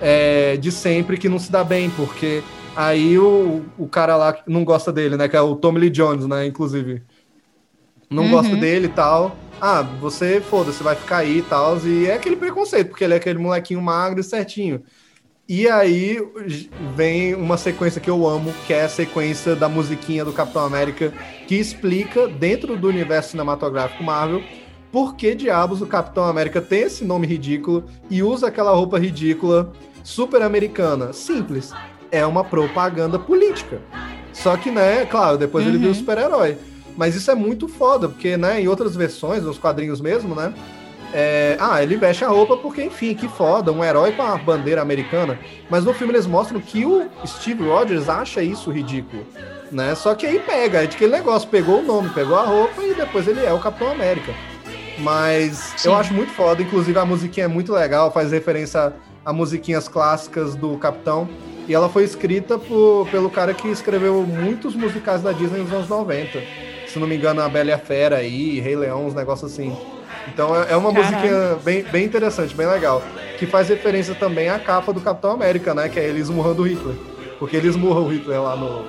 é, 0.00 0.56
de 0.56 0.70
sempre 0.70 1.16
que 1.16 1.28
não 1.28 1.38
se 1.38 1.50
dá 1.50 1.64
bem, 1.64 1.90
porque 1.90 2.42
aí 2.76 3.18
o, 3.18 3.64
o 3.76 3.88
cara 3.88 4.16
lá 4.16 4.36
não 4.46 4.64
gosta 4.64 4.92
dele, 4.92 5.16
né, 5.16 5.28
que 5.28 5.36
é 5.36 5.40
o 5.40 5.56
Tommy 5.56 5.80
Lee 5.80 5.90
Jones, 5.90 6.26
né, 6.26 6.46
inclusive, 6.46 7.02
não 8.10 8.24
uhum. 8.24 8.30
gosta 8.30 8.56
dele 8.56 8.86
e 8.86 8.90
tal, 8.90 9.36
ah, 9.60 9.82
você, 9.82 10.40
foda-se, 10.40 10.82
vai 10.82 10.94
ficar 10.94 11.18
aí 11.18 11.38
e 11.38 11.42
tal, 11.42 11.78
e 11.78 12.06
é 12.06 12.14
aquele 12.14 12.36
preconceito, 12.36 12.88
porque 12.88 13.04
ele 13.04 13.14
é 13.14 13.16
aquele 13.16 13.38
molequinho 13.38 13.82
magro 13.82 14.20
e 14.20 14.24
certinho. 14.24 14.82
E 15.48 15.66
aí 15.66 16.20
vem 16.94 17.34
uma 17.34 17.56
sequência 17.56 18.00
que 18.00 18.10
eu 18.10 18.28
amo, 18.28 18.52
que 18.66 18.74
é 18.74 18.84
a 18.84 18.88
sequência 18.88 19.56
da 19.56 19.66
musiquinha 19.66 20.22
do 20.24 20.32
Capitão 20.32 20.62
América, 20.62 21.12
que 21.46 21.54
explica, 21.54 22.28
dentro 22.28 22.76
do 22.76 22.86
universo 22.86 23.30
cinematográfico 23.30 24.04
Marvel, 24.04 24.42
por 24.92 25.16
que 25.16 25.34
diabos 25.34 25.80
o 25.80 25.86
Capitão 25.86 26.24
América 26.24 26.60
tem 26.60 26.82
esse 26.82 27.04
nome 27.04 27.26
ridículo 27.26 27.84
e 28.10 28.22
usa 28.22 28.48
aquela 28.48 28.72
roupa 28.72 28.98
ridícula 28.98 29.72
super 30.04 30.42
americana. 30.42 31.12
Simples. 31.12 31.72
É 32.10 32.24
uma 32.24 32.44
propaganda 32.44 33.18
política. 33.18 33.80
Só 34.32 34.56
que, 34.56 34.70
né, 34.70 35.04
claro, 35.06 35.36
depois 35.36 35.64
uhum. 35.64 35.70
ele 35.70 35.78
viu 35.78 35.90
o 35.90 35.94
super-herói. 35.94 36.56
Mas 36.98 37.14
isso 37.14 37.30
é 37.30 37.34
muito 37.34 37.68
foda, 37.68 38.08
porque, 38.08 38.36
né, 38.36 38.60
em 38.60 38.66
outras 38.66 38.96
versões, 38.96 39.44
nos 39.44 39.56
quadrinhos 39.56 40.00
mesmo, 40.00 40.34
né, 40.34 40.52
é, 41.14 41.56
ah, 41.60 41.80
ele 41.80 41.96
veste 41.96 42.24
a 42.24 42.28
roupa 42.28 42.56
porque, 42.56 42.82
enfim, 42.82 43.14
que 43.14 43.28
foda, 43.28 43.70
um 43.70 43.84
herói 43.84 44.10
com 44.10 44.22
a 44.22 44.36
bandeira 44.36 44.82
americana. 44.82 45.38
Mas 45.70 45.84
no 45.84 45.94
filme 45.94 46.12
eles 46.12 46.26
mostram 46.26 46.60
que 46.60 46.84
o 46.84 47.08
Steve 47.24 47.62
Rogers 47.62 48.08
acha 48.08 48.42
isso 48.42 48.72
ridículo, 48.72 49.24
né? 49.70 49.94
Só 49.94 50.12
que 50.12 50.26
aí 50.26 50.40
pega, 50.40 50.82
é 50.82 50.86
de 50.86 50.96
aquele 50.96 51.12
negócio, 51.12 51.48
pegou 51.48 51.78
o 51.78 51.82
nome, 51.84 52.10
pegou 52.10 52.36
a 52.36 52.42
roupa 52.42 52.82
e 52.82 52.92
depois 52.92 53.28
ele 53.28 53.44
é 53.44 53.52
o 53.52 53.60
Capitão 53.60 53.92
América. 53.92 54.34
Mas 54.98 55.72
Sim. 55.76 55.90
eu 55.90 55.94
acho 55.94 56.12
muito 56.12 56.32
foda, 56.32 56.60
inclusive 56.60 56.98
a 56.98 57.06
musiquinha 57.06 57.44
é 57.44 57.48
muito 57.48 57.72
legal, 57.72 58.10
faz 58.10 58.32
referência 58.32 58.92
a 59.24 59.32
musiquinhas 59.32 59.86
clássicas 59.86 60.56
do 60.56 60.76
Capitão. 60.78 61.28
E 61.68 61.74
ela 61.74 61.88
foi 61.88 62.02
escrita 62.02 62.58
por, 62.58 63.06
pelo 63.08 63.30
cara 63.30 63.54
que 63.54 63.68
escreveu 63.68 64.26
muitos 64.26 64.74
musicais 64.74 65.22
da 65.22 65.30
Disney 65.30 65.60
nos 65.60 65.72
anos 65.72 65.88
90. 65.88 66.67
Se 66.88 66.98
não 66.98 67.06
me 67.06 67.16
engano, 67.16 67.42
a 67.42 67.48
Bela 67.48 67.70
e 67.70 67.72
a 67.72 67.78
Fera 67.78 68.16
aí, 68.16 68.60
Rei 68.60 68.74
Leão, 68.74 69.06
uns 69.06 69.14
negócios 69.14 69.52
assim. 69.52 69.76
Então 70.32 70.54
é, 70.54 70.72
é 70.72 70.76
uma 70.76 70.90
música 70.90 71.58
bem, 71.64 71.82
bem 71.84 72.04
interessante, 72.04 72.54
bem 72.54 72.66
legal. 72.66 73.02
Que 73.38 73.46
faz 73.46 73.68
referência 73.68 74.14
também 74.14 74.48
à 74.48 74.58
capa 74.58 74.92
do 74.92 75.00
Capitão 75.00 75.30
América, 75.32 75.74
né? 75.74 75.88
Que 75.88 76.00
é 76.00 76.04
ele 76.04 76.18
esmurrando 76.18 76.62
o 76.62 76.66
Hitler. 76.66 76.96
Porque 77.38 77.56
ele 77.56 77.68
esmurra 77.68 78.00
o 78.00 78.08
Hitler 78.08 78.42
lá 78.42 78.56
no, 78.56 78.84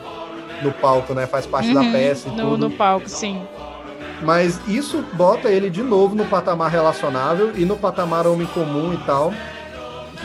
no 0.64 0.72
palco, 0.72 1.14
né? 1.14 1.28
Faz 1.28 1.46
parte 1.46 1.68
uhum, 1.70 1.74
da 1.76 1.92
peça 1.92 2.30
e 2.30 2.32
no, 2.32 2.38
tudo. 2.38 2.70
No 2.70 2.72
palco, 2.76 3.08
sim. 3.08 3.42
Mas 4.22 4.60
isso 4.68 5.04
bota 5.14 5.50
ele 5.50 5.70
de 5.70 5.84
novo 5.84 6.16
no 6.16 6.26
patamar 6.26 6.70
relacionável 6.70 7.52
e 7.56 7.64
no 7.64 7.78
patamar 7.78 8.28
homem 8.28 8.48
comum 8.48 8.94
e 8.94 8.98
tal. 9.06 9.34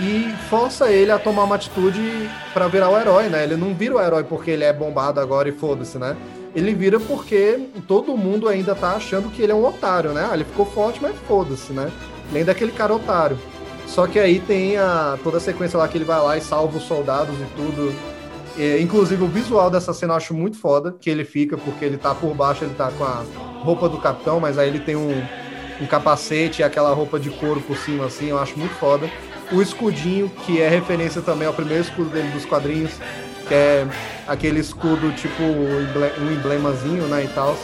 E 0.00 0.34
força 0.48 0.90
ele 0.90 1.12
a 1.12 1.18
tomar 1.18 1.44
uma 1.44 1.54
atitude 1.54 2.28
para 2.52 2.66
virar 2.66 2.88
o 2.88 2.98
herói, 2.98 3.28
né? 3.28 3.44
Ele 3.44 3.56
não 3.56 3.72
vira 3.74 3.94
o 3.94 4.00
herói 4.00 4.24
porque 4.24 4.50
ele 4.50 4.64
é 4.64 4.72
bombado 4.72 5.20
agora 5.20 5.48
e 5.48 5.52
foda-se, 5.52 5.98
né? 5.98 6.16
Ele 6.54 6.74
vira 6.74 7.00
porque 7.00 7.68
todo 7.88 8.16
mundo 8.16 8.48
ainda 8.48 8.74
tá 8.74 8.92
achando 8.92 9.28
que 9.28 9.42
ele 9.42 9.52
é 9.52 9.54
um 9.54 9.64
otário, 9.64 10.12
né? 10.12 10.28
Ah, 10.30 10.34
ele 10.34 10.44
ficou 10.44 10.64
forte, 10.64 11.00
mas 11.02 11.16
foda-se, 11.26 11.72
né? 11.72 11.90
Ele 12.30 12.38
ainda 12.38 12.52
é 12.52 12.68
cara 12.68 12.94
otário. 12.94 13.36
Só 13.86 14.06
que 14.06 14.18
aí 14.18 14.40
tem 14.40 14.76
a, 14.76 15.18
toda 15.22 15.38
a 15.38 15.40
sequência 15.40 15.78
lá 15.78 15.86
que 15.88 15.98
ele 15.98 16.04
vai 16.04 16.20
lá 16.20 16.36
e 16.36 16.40
salva 16.40 16.78
os 16.78 16.84
soldados 16.84 17.34
e 17.34 17.44
tudo. 17.56 17.94
É, 18.56 18.80
inclusive 18.80 19.22
o 19.22 19.26
visual 19.26 19.68
dessa 19.68 19.92
cena 19.92 20.12
eu 20.12 20.16
acho 20.16 20.32
muito 20.32 20.58
foda, 20.58 20.94
que 21.00 21.10
ele 21.10 21.24
fica, 21.24 21.56
porque 21.56 21.84
ele 21.84 21.96
tá 21.96 22.14
por 22.14 22.32
baixo, 22.34 22.64
ele 22.64 22.74
tá 22.74 22.90
com 22.92 23.02
a 23.02 23.24
roupa 23.60 23.88
do 23.88 23.98
capitão, 23.98 24.38
mas 24.38 24.58
aí 24.58 24.68
ele 24.68 24.78
tem 24.78 24.94
um, 24.94 25.22
um 25.80 25.86
capacete 25.86 26.62
e 26.62 26.64
aquela 26.64 26.94
roupa 26.94 27.18
de 27.18 27.30
couro 27.30 27.60
por 27.60 27.76
cima, 27.76 28.06
assim, 28.06 28.28
eu 28.28 28.38
acho 28.38 28.56
muito 28.56 28.74
foda. 28.74 29.10
O 29.52 29.60
escudinho, 29.60 30.30
que 30.46 30.60
é 30.60 30.68
referência 30.68 31.20
também 31.20 31.48
ao 31.48 31.52
primeiro 31.52 31.82
escudo 31.82 32.10
dele 32.10 32.28
dos 32.28 32.44
quadrinhos, 32.44 32.92
que 33.46 33.54
é 33.54 33.86
aquele 34.26 34.60
escudo, 34.60 35.12
tipo, 35.12 35.42
um 35.42 36.32
emblemazinho, 36.32 37.06
né, 37.06 37.24
e 37.24 37.28
tal. 37.28 37.56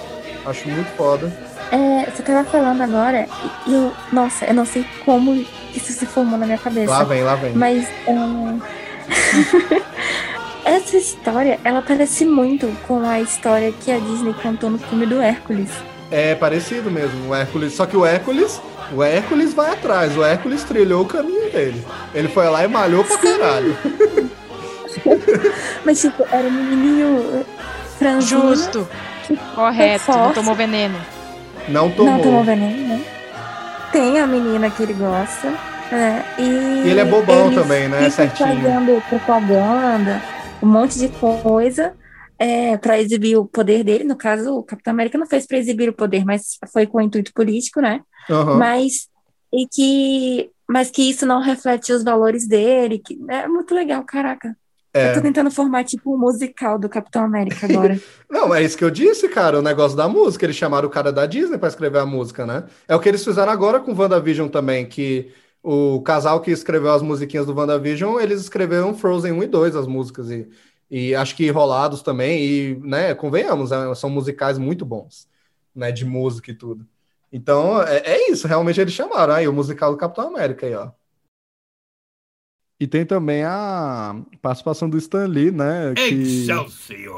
Acho 0.46 0.68
muito 0.68 0.88
foda. 0.96 1.32
É, 1.70 2.10
você 2.10 2.22
tava 2.22 2.48
falando 2.48 2.82
agora, 2.82 3.26
e 3.66 3.72
eu, 3.72 3.92
nossa, 4.12 4.44
eu 4.44 4.54
não 4.54 4.64
sei 4.64 4.84
como 5.04 5.34
isso 5.74 5.92
se 5.92 6.06
formou 6.06 6.38
na 6.38 6.46
minha 6.46 6.58
cabeça. 6.58 6.90
Lá 6.90 7.04
vem, 7.04 7.22
lá 7.22 7.36
vem. 7.36 7.52
Mas 7.52 7.86
essa 10.64 10.96
história, 10.96 11.60
ela 11.62 11.82
parece 11.82 12.24
muito 12.24 12.66
com 12.86 13.06
a 13.08 13.20
história 13.20 13.72
que 13.72 13.92
a 13.92 13.98
Disney 13.98 14.34
contou 14.42 14.70
no 14.70 14.78
filme 14.78 15.06
do 15.06 15.20
Hércules. 15.20 15.70
É 16.10 16.34
parecido 16.34 16.90
mesmo, 16.90 17.28
o 17.28 17.34
Hércules. 17.34 17.74
Só 17.74 17.86
que 17.86 17.96
o 17.96 18.04
Hércules, 18.04 18.60
o 18.92 19.02
Hércules 19.02 19.54
vai 19.54 19.72
atrás, 19.72 20.16
o 20.16 20.24
Hércules 20.24 20.64
trilhou 20.64 21.02
o 21.02 21.06
caminho 21.06 21.52
dele. 21.52 21.84
Ele 22.12 22.28
foi 22.28 22.48
lá 22.48 22.64
e 22.64 22.68
malhou 22.68 23.04
pra 23.04 23.18
caralho. 23.18 23.76
Mas, 25.84 26.00
tipo, 26.00 26.24
era 26.30 26.46
um 26.46 26.50
menininho 26.50 27.44
franzino. 27.98 28.54
Justo. 28.54 28.88
Correto. 29.54 30.10
Não 30.10 30.32
tomou 30.32 30.54
veneno. 30.54 30.98
Não 31.68 31.90
tomou. 31.90 32.14
Não 32.14 32.22
tomou 32.22 32.44
veneno, 32.44 32.88
né? 32.88 33.04
Tem 33.92 34.18
a 34.18 34.26
menina 34.26 34.70
que 34.70 34.82
ele 34.82 34.94
gosta. 34.94 35.50
Né? 35.90 36.24
E, 36.38 36.42
e 36.42 36.90
ele 36.90 37.00
é 37.00 37.04
bobão 37.04 37.52
também, 37.52 37.88
né? 37.88 38.08
Certinho. 38.10 38.48
fazendo 38.48 39.02
propaganda, 39.08 40.22
um 40.62 40.66
monte 40.66 40.98
de 40.98 41.08
coisa. 41.08 41.94
É, 42.38 42.78
para 42.78 42.98
exibir 42.98 43.36
o 43.36 43.44
poder 43.44 43.84
dele, 43.84 44.02
no 44.02 44.16
caso, 44.16 44.54
o 44.56 44.62
Capitão 44.62 44.94
América 44.94 45.18
não 45.18 45.26
fez 45.26 45.46
para 45.46 45.58
exibir 45.58 45.90
o 45.90 45.92
poder, 45.92 46.24
mas 46.24 46.56
foi 46.72 46.86
com 46.86 46.98
intuito 46.98 47.34
político, 47.34 47.82
né? 47.82 48.00
Uhum. 48.30 48.56
Mas 48.56 49.10
e 49.52 49.66
que 49.70 50.50
mas 50.66 50.88
que 50.88 51.02
isso 51.02 51.26
não 51.26 51.40
reflete 51.40 51.92
os 51.92 52.04
valores 52.04 52.46
dele, 52.46 53.00
que 53.04 53.18
é 53.28 53.46
muito 53.48 53.74
legal, 53.74 54.04
caraca. 54.04 54.56
É. 54.92 55.10
Eu 55.10 55.14
tô 55.14 55.22
tentando 55.22 55.50
formar 55.50 55.84
tipo 55.84 56.14
um 56.14 56.18
musical 56.18 56.78
do 56.78 56.88
Capitão 56.88 57.24
América 57.24 57.66
agora. 57.66 58.00
Não, 58.28 58.52
é 58.54 58.62
isso 58.62 58.76
que 58.76 58.84
eu 58.84 58.90
disse, 58.90 59.28
cara, 59.28 59.58
o 59.58 59.62
negócio 59.62 59.96
da 59.96 60.08
música. 60.08 60.44
Eles 60.44 60.56
chamaram 60.56 60.88
o 60.88 60.90
cara 60.90 61.12
da 61.12 61.26
Disney 61.26 61.58
para 61.58 61.68
escrever 61.68 61.98
a 61.98 62.06
música, 62.06 62.44
né? 62.44 62.64
É 62.88 62.96
o 62.96 63.00
que 63.00 63.08
eles 63.08 63.24
fizeram 63.24 63.52
agora 63.52 63.78
com 63.78 63.94
WandaVision 63.94 64.48
também, 64.48 64.86
que 64.86 65.32
o 65.62 66.00
casal 66.02 66.40
que 66.40 66.50
escreveu 66.50 66.92
as 66.92 67.02
musiquinhas 67.02 67.46
do 67.46 67.54
WandaVision, 67.54 68.18
eles 68.18 68.40
escreveram 68.40 68.94
Frozen 68.94 69.32
1 69.32 69.42
e 69.42 69.46
2 69.46 69.76
as 69.76 69.86
músicas, 69.86 70.30
e, 70.30 70.48
e 70.90 71.14
acho 71.14 71.36
que 71.36 71.50
Rolados 71.50 72.02
também, 72.02 72.42
e, 72.42 72.74
né, 72.82 73.14
convenhamos, 73.14 73.70
né, 73.70 73.94
são 73.94 74.10
musicais 74.10 74.58
muito 74.58 74.84
bons, 74.84 75.28
né, 75.74 75.92
de 75.92 76.04
música 76.04 76.50
e 76.50 76.54
tudo. 76.54 76.86
Então, 77.32 77.80
é, 77.82 77.98
é 77.98 78.30
isso, 78.30 78.48
realmente 78.48 78.80
eles 78.80 78.94
chamaram 78.94 79.34
aí 79.34 79.46
o 79.46 79.52
musical 79.52 79.92
do 79.92 79.98
Capitão 79.98 80.28
América 80.28 80.66
aí, 80.66 80.74
ó. 80.74 80.90
E 82.80 82.86
tem 82.86 83.04
também 83.04 83.44
a 83.44 84.16
participação 84.40 84.88
do 84.88 84.96
Stan 84.96 85.26
Lee, 85.26 85.50
né? 85.50 85.92
Que! 85.94 86.46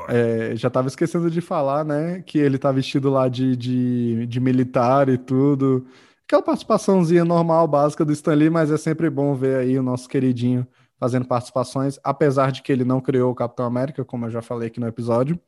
É, 0.09 0.57
já 0.57 0.67
estava 0.67 0.89
esquecendo 0.89 1.31
de 1.31 1.41
falar, 1.41 1.85
né? 1.85 2.21
Que 2.27 2.37
ele 2.39 2.59
tá 2.59 2.73
vestido 2.73 3.09
lá 3.09 3.29
de, 3.29 3.55
de, 3.55 4.27
de, 4.27 4.41
militar 4.41 5.09
e 5.09 5.17
tudo. 5.17 5.87
Aquela 6.27 6.43
participaçãozinha 6.43 7.25
normal, 7.25 7.69
básica 7.69 8.05
do 8.05 8.13
Stan 8.13 8.35
Lee, 8.35 8.51
mas 8.51 8.73
é 8.73 8.77
sempre 8.77 9.09
bom 9.09 9.37
ver 9.37 9.59
aí 9.59 9.79
o 9.79 9.85
nosso 9.85 10.09
queridinho 10.09 10.67
fazendo 10.99 11.27
participações, 11.27 11.99
apesar 12.03 12.51
de 12.51 12.61
que 12.61 12.73
ele 12.73 12.85
não 12.85 13.01
criou 13.01 13.31
o 13.31 13.35
Capitão 13.35 13.65
América, 13.65 14.05
como 14.05 14.27
eu 14.27 14.31
já 14.31 14.43
falei 14.43 14.67
aqui 14.67 14.81
no 14.81 14.89
episódio. 14.89 15.39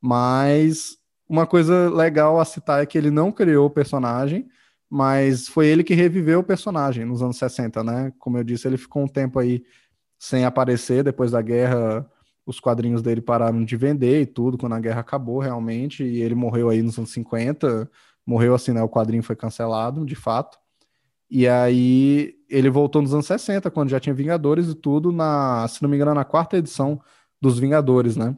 Mas 0.00 0.98
uma 1.26 1.46
coisa 1.46 1.88
legal 1.88 2.38
a 2.38 2.44
citar 2.44 2.82
é 2.82 2.86
que 2.86 2.98
ele 2.98 3.10
não 3.10 3.32
criou 3.32 3.66
o 3.66 3.70
personagem, 3.70 4.48
mas 4.90 5.48
foi 5.48 5.66
ele 5.66 5.84
que 5.84 5.94
reviveu 5.94 6.40
o 6.40 6.44
personagem 6.44 7.04
nos 7.04 7.22
anos 7.22 7.36
60, 7.38 7.82
né? 7.82 8.12
Como 8.18 8.38
eu 8.38 8.44
disse, 8.44 8.68
ele 8.68 8.76
ficou 8.76 9.02
um 9.02 9.08
tempo 9.08 9.38
aí 9.38 9.64
sem 10.18 10.44
aparecer 10.44 11.02
depois 11.04 11.32
da 11.32 11.42
guerra. 11.42 12.08
Os 12.44 12.60
quadrinhos 12.60 13.02
dele 13.02 13.20
pararam 13.20 13.64
de 13.64 13.76
vender 13.76 14.22
e 14.22 14.26
tudo 14.26 14.56
quando 14.56 14.74
a 14.74 14.80
guerra 14.80 15.00
acabou 15.00 15.40
realmente, 15.40 16.04
e 16.04 16.22
ele 16.22 16.34
morreu 16.34 16.68
aí 16.70 16.80
nos 16.82 16.96
anos 16.96 17.10
50. 17.10 17.90
Morreu 18.24 18.54
assim, 18.54 18.72
né? 18.72 18.82
O 18.82 18.88
quadrinho 18.88 19.22
foi 19.22 19.34
cancelado, 19.36 20.06
de 20.06 20.14
fato. 20.14 20.58
E 21.28 21.48
aí 21.48 22.34
ele 22.48 22.70
voltou 22.70 23.02
nos 23.02 23.12
anos 23.12 23.26
60, 23.26 23.70
quando 23.70 23.88
já 23.90 23.98
tinha 23.98 24.14
Vingadores 24.14 24.68
e 24.68 24.74
tudo, 24.74 25.10
na, 25.10 25.66
se 25.68 25.82
não 25.82 25.88
me 25.90 25.96
engano, 25.96 26.14
na 26.14 26.24
quarta 26.24 26.56
edição 26.56 27.00
dos 27.40 27.58
Vingadores, 27.58 28.16
né? 28.16 28.36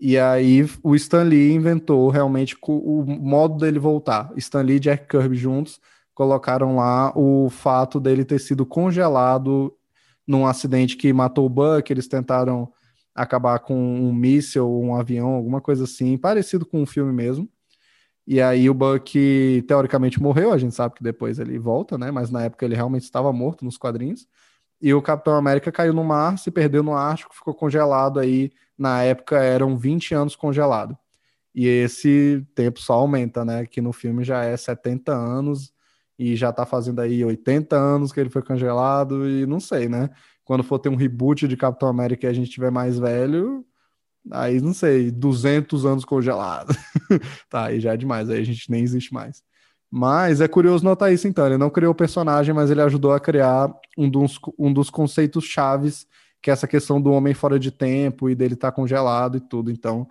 E 0.00 0.16
aí 0.16 0.64
o 0.82 0.94
Stan 0.94 1.22
Lee 1.22 1.52
inventou 1.52 2.08
realmente 2.08 2.56
o 2.62 3.04
modo 3.04 3.56
dele 3.56 3.78
voltar. 3.78 4.32
Stan 4.36 4.62
Lee 4.62 4.76
e 4.76 4.80
Jack 4.80 5.08
Kirby 5.08 5.36
juntos 5.36 5.80
colocaram 6.14 6.76
lá 6.76 7.12
o 7.16 7.48
fato 7.50 7.98
dele 8.00 8.24
ter 8.24 8.38
sido 8.38 8.64
congelado 8.66 9.74
num 10.26 10.46
acidente 10.46 10.96
que 10.96 11.12
matou 11.12 11.46
o 11.46 11.48
Buck, 11.48 11.90
eles 11.90 12.06
tentaram 12.06 12.70
acabar 13.14 13.58
com 13.60 13.74
um 13.74 14.12
míssil, 14.12 14.68
um 14.68 14.94
avião, 14.94 15.30
alguma 15.30 15.60
coisa 15.60 15.84
assim, 15.84 16.18
parecido 16.18 16.66
com 16.66 16.82
um 16.82 16.86
filme 16.86 17.12
mesmo. 17.12 17.48
E 18.26 18.42
aí 18.42 18.68
o 18.68 18.74
Buck 18.74 19.64
teoricamente 19.66 20.20
morreu, 20.20 20.52
a 20.52 20.58
gente 20.58 20.74
sabe 20.74 20.94
que 20.94 21.02
depois 21.02 21.38
ele 21.38 21.58
volta, 21.58 21.96
né? 21.96 22.10
Mas 22.10 22.30
na 22.30 22.44
época 22.44 22.64
ele 22.64 22.74
realmente 22.74 23.04
estava 23.04 23.32
morto 23.32 23.64
nos 23.64 23.78
quadrinhos. 23.78 24.28
E 24.82 24.92
o 24.92 25.00
Capitão 25.00 25.34
América 25.34 25.72
caiu 25.72 25.94
no 25.94 26.04
mar, 26.04 26.38
se 26.38 26.50
perdeu 26.50 26.82
no 26.82 26.94
Ártico, 26.94 27.34
ficou 27.34 27.54
congelado 27.54 28.20
aí. 28.20 28.52
Na 28.78 29.02
época 29.02 29.38
eram 29.38 29.76
20 29.76 30.14
anos 30.14 30.36
congelado. 30.36 30.96
E 31.54 31.66
esse 31.66 32.46
tempo 32.54 32.80
só 32.80 32.94
aumenta, 32.94 33.44
né? 33.44 33.66
Que 33.66 33.80
no 33.80 33.92
filme 33.92 34.22
já 34.24 34.44
é 34.44 34.56
70 34.56 35.12
anos 35.12 35.72
e 36.18 36.36
já 36.36 36.52
tá 36.52 36.66
fazendo 36.66 37.00
aí 37.00 37.24
80 37.24 37.76
anos 37.76 38.12
que 38.12 38.20
ele 38.20 38.30
foi 38.30 38.42
congelado 38.42 39.28
e 39.28 39.46
não 39.46 39.60
sei, 39.60 39.88
né? 39.88 40.10
Quando 40.44 40.64
for 40.64 40.78
ter 40.78 40.88
um 40.88 40.96
reboot 40.96 41.46
de 41.46 41.56
Capitão 41.56 41.88
América 41.88 42.26
e 42.26 42.30
a 42.30 42.32
gente 42.32 42.50
tiver 42.50 42.70
mais 42.70 42.98
velho, 42.98 43.64
aí 44.30 44.60
não 44.60 44.72
sei, 44.72 45.10
200 45.10 45.86
anos 45.86 46.04
congelado. 46.04 46.74
tá, 47.48 47.66
aí 47.66 47.80
já 47.80 47.94
é 47.94 47.96
demais, 47.96 48.28
aí 48.30 48.40
a 48.40 48.44
gente 48.44 48.70
nem 48.70 48.82
existe 48.82 49.12
mais. 49.12 49.42
Mas 49.90 50.40
é 50.40 50.48
curioso 50.48 50.84
notar 50.84 51.12
isso 51.12 51.26
então, 51.26 51.46
ele 51.46 51.56
não 51.56 51.70
criou 51.70 51.92
o 51.92 51.94
personagem, 51.94 52.54
mas 52.54 52.70
ele 52.70 52.82
ajudou 52.82 53.12
a 53.12 53.20
criar 53.20 53.72
um 53.96 54.08
dos, 54.08 54.38
um 54.58 54.72
dos 54.72 54.90
conceitos 54.90 55.44
chaves, 55.44 56.06
que 56.40 56.50
é 56.50 56.52
essa 56.52 56.68
questão 56.68 57.00
do 57.00 57.12
homem 57.12 57.34
fora 57.34 57.58
de 57.58 57.70
tempo 57.70 58.28
e 58.28 58.34
dele 58.34 58.54
estar 58.54 58.70
tá 58.70 58.74
congelado 58.74 59.36
e 59.36 59.40
tudo. 59.40 59.70
Então, 59.70 60.08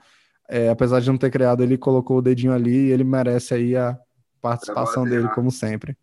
é, 0.48 0.70
apesar 0.70 1.00
de 1.00 1.10
não 1.10 1.18
ter 1.18 1.30
criado, 1.30 1.64
ele 1.64 1.78
colocou 1.78 2.18
o 2.18 2.22
dedinho 2.22 2.54
ali 2.54 2.88
e 2.88 2.92
ele 2.92 3.04
merece 3.04 3.54
aí 3.54 3.76
a 3.76 3.98
participação 4.42 5.04
dele, 5.04 5.28
como 5.30 5.52
sempre. 5.52 5.98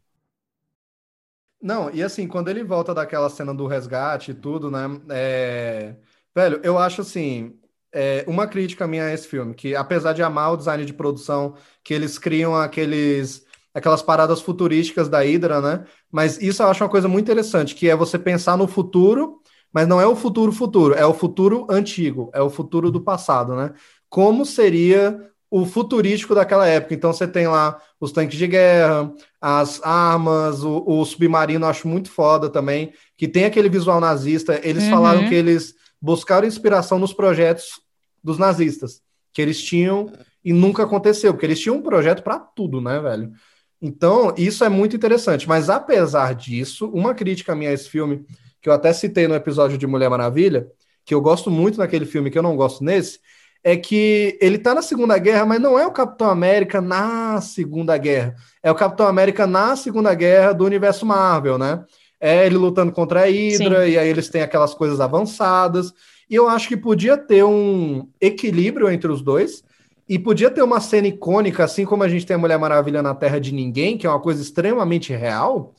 Não, 1.60 1.90
e 1.90 2.02
assim, 2.02 2.28
quando 2.28 2.48
ele 2.48 2.62
volta 2.62 2.92
daquela 2.92 3.30
cena 3.30 3.55
do 3.55 3.66
resgate 3.66 4.32
e 4.32 4.34
tudo, 4.34 4.70
né? 4.70 5.01
É... 5.09 5.96
Velho, 6.34 6.60
eu 6.62 6.76
acho 6.76 7.01
assim, 7.01 7.59
é, 7.90 8.24
uma 8.26 8.46
crítica 8.46 8.86
minha 8.86 9.05
a 9.05 9.14
esse 9.14 9.26
filme, 9.26 9.55
que 9.55 9.74
apesar 9.74 10.12
de 10.12 10.22
amar 10.22 10.52
o 10.52 10.56
design 10.56 10.84
de 10.84 10.92
produção, 10.92 11.55
que 11.82 11.94
eles 11.94 12.18
criam 12.18 12.55
aqueles 12.55 13.44
aquelas 13.72 14.02
paradas 14.02 14.40
futurísticas 14.40 15.09
da 15.09 15.20
Hydra, 15.20 15.60
né? 15.60 15.84
Mas 16.10 16.40
isso 16.40 16.62
eu 16.62 16.68
acho 16.68 16.84
uma 16.84 16.90
coisa 16.90 17.09
muito 17.09 17.24
interessante, 17.24 17.74
que 17.74 17.88
é 17.88 17.96
você 17.96 18.18
pensar 18.18 18.56
no 18.56 18.68
futuro, 18.68 19.40
mas 19.74 19.88
não 19.88 20.01
é 20.01 20.06
o 20.06 20.14
futuro 20.14 20.52
futuro, 20.52 20.94
é 20.94 21.05
o 21.05 21.12
futuro 21.12 21.66
antigo, 21.68 22.30
é 22.32 22.40
o 22.40 22.48
futuro 22.48 22.92
do 22.92 23.01
passado, 23.01 23.56
né? 23.56 23.72
Como 24.09 24.46
seria 24.46 25.20
o 25.51 25.66
futurístico 25.66 26.34
daquela 26.34 26.66
época. 26.66 26.94
Então 26.94 27.12
você 27.12 27.26
tem 27.26 27.48
lá 27.48 27.80
os 28.01 28.12
tanques 28.12 28.38
de 28.38 28.46
guerra, 28.46 29.12
as 29.40 29.80
armas, 29.82 30.62
o, 30.62 30.84
o 30.86 31.05
submarino, 31.05 31.66
acho 31.66 31.88
muito 31.88 32.09
foda 32.10 32.48
também, 32.48 32.92
que 33.16 33.26
tem 33.26 33.44
aquele 33.44 33.68
visual 33.68 34.01
nazista. 34.01 34.60
Eles 34.62 34.84
uhum. 34.84 34.90
falaram 34.90 35.28
que 35.28 35.34
eles 35.34 35.74
buscaram 36.01 36.46
inspiração 36.46 36.98
nos 36.98 37.12
projetos 37.12 37.80
dos 38.22 38.38
nazistas, 38.38 39.01
que 39.32 39.42
eles 39.42 39.60
tinham 39.60 40.10
e 40.44 40.52
nunca 40.52 40.84
aconteceu, 40.84 41.32
porque 41.32 41.46
eles 41.46 41.60
tinham 41.60 41.76
um 41.76 41.82
projeto 41.82 42.22
para 42.22 42.38
tudo, 42.38 42.80
né, 42.80 43.01
velho? 43.01 43.32
Então, 43.80 44.34
isso 44.36 44.64
é 44.64 44.68
muito 44.68 44.94
interessante. 44.96 45.48
Mas 45.48 45.68
apesar 45.68 46.34
disso, 46.34 46.88
uma 46.92 47.14
crítica 47.14 47.55
minha 47.55 47.70
a 47.70 47.72
esse 47.72 47.88
filme, 47.88 48.24
que 48.64 48.70
eu 48.70 48.72
até 48.72 48.94
citei 48.94 49.28
no 49.28 49.34
episódio 49.34 49.76
de 49.76 49.86
Mulher 49.86 50.08
Maravilha, 50.08 50.66
que 51.04 51.14
eu 51.14 51.20
gosto 51.20 51.50
muito 51.50 51.76
naquele 51.76 52.06
filme, 52.06 52.30
que 52.30 52.38
eu 52.38 52.42
não 52.42 52.56
gosto 52.56 52.82
nesse, 52.82 53.18
é 53.62 53.76
que 53.76 54.38
ele 54.40 54.56
tá 54.56 54.74
na 54.74 54.80
Segunda 54.80 55.18
Guerra, 55.18 55.44
mas 55.44 55.60
não 55.60 55.78
é 55.78 55.86
o 55.86 55.92
Capitão 55.92 56.30
América 56.30 56.80
na 56.80 57.42
Segunda 57.42 57.94
Guerra. 57.98 58.34
É 58.62 58.70
o 58.70 58.74
Capitão 58.74 59.06
América 59.06 59.46
na 59.46 59.76
Segunda 59.76 60.14
Guerra 60.14 60.54
do 60.54 60.64
universo 60.64 61.04
Marvel, 61.04 61.58
né? 61.58 61.84
É 62.18 62.46
ele 62.46 62.56
lutando 62.56 62.90
contra 62.90 63.24
a 63.24 63.26
Hydra, 63.26 63.84
Sim. 63.84 63.92
e 63.92 63.98
aí 63.98 64.08
eles 64.08 64.30
têm 64.30 64.40
aquelas 64.40 64.72
coisas 64.72 64.98
avançadas. 64.98 65.92
E 66.30 66.34
eu 66.34 66.48
acho 66.48 66.66
que 66.66 66.76
podia 66.76 67.18
ter 67.18 67.44
um 67.44 68.08
equilíbrio 68.18 68.90
entre 68.90 69.12
os 69.12 69.20
dois. 69.20 69.62
E 70.08 70.18
podia 70.18 70.50
ter 70.50 70.62
uma 70.62 70.80
cena 70.80 71.06
icônica, 71.06 71.62
assim 71.62 71.84
como 71.84 72.02
a 72.02 72.08
gente 72.08 72.24
tem 72.24 72.36
a 72.36 72.38
Mulher 72.38 72.58
Maravilha 72.58 73.02
na 73.02 73.14
Terra 73.14 73.38
de 73.38 73.52
Ninguém, 73.52 73.98
que 73.98 74.06
é 74.06 74.10
uma 74.10 74.20
coisa 74.20 74.40
extremamente 74.40 75.12
real. 75.12 75.74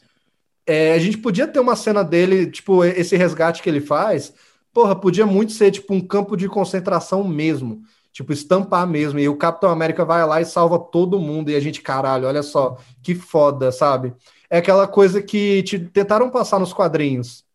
É, 0.65 0.93
a 0.93 0.99
gente 0.99 1.17
podia 1.17 1.47
ter 1.47 1.59
uma 1.59 1.75
cena 1.75 2.03
dele, 2.03 2.49
tipo, 2.49 2.83
esse 2.83 3.15
resgate 3.15 3.61
que 3.61 3.69
ele 3.69 3.81
faz. 3.81 4.33
Porra, 4.73 4.95
podia 4.95 5.25
muito 5.25 5.51
ser, 5.51 5.71
tipo, 5.71 5.93
um 5.93 6.01
campo 6.01 6.35
de 6.35 6.47
concentração 6.47 7.23
mesmo. 7.23 7.81
Tipo, 8.11 8.33
estampar 8.33 8.87
mesmo. 8.87 9.19
E 9.19 9.27
o 9.29 9.37
Capitão 9.37 9.69
América 9.69 10.05
vai 10.05 10.25
lá 10.25 10.41
e 10.41 10.45
salva 10.45 10.79
todo 10.79 11.19
mundo. 11.19 11.51
E 11.51 11.55
a 11.55 11.59
gente, 11.59 11.81
caralho, 11.81 12.27
olha 12.27 12.43
só, 12.43 12.77
que 13.03 13.13
foda, 13.15 13.71
sabe? 13.71 14.13
É 14.49 14.57
aquela 14.57 14.87
coisa 14.87 15.21
que 15.21 15.63
te 15.63 15.79
tentaram 15.79 16.29
passar 16.29 16.59
nos 16.59 16.73
quadrinhos 16.73 17.45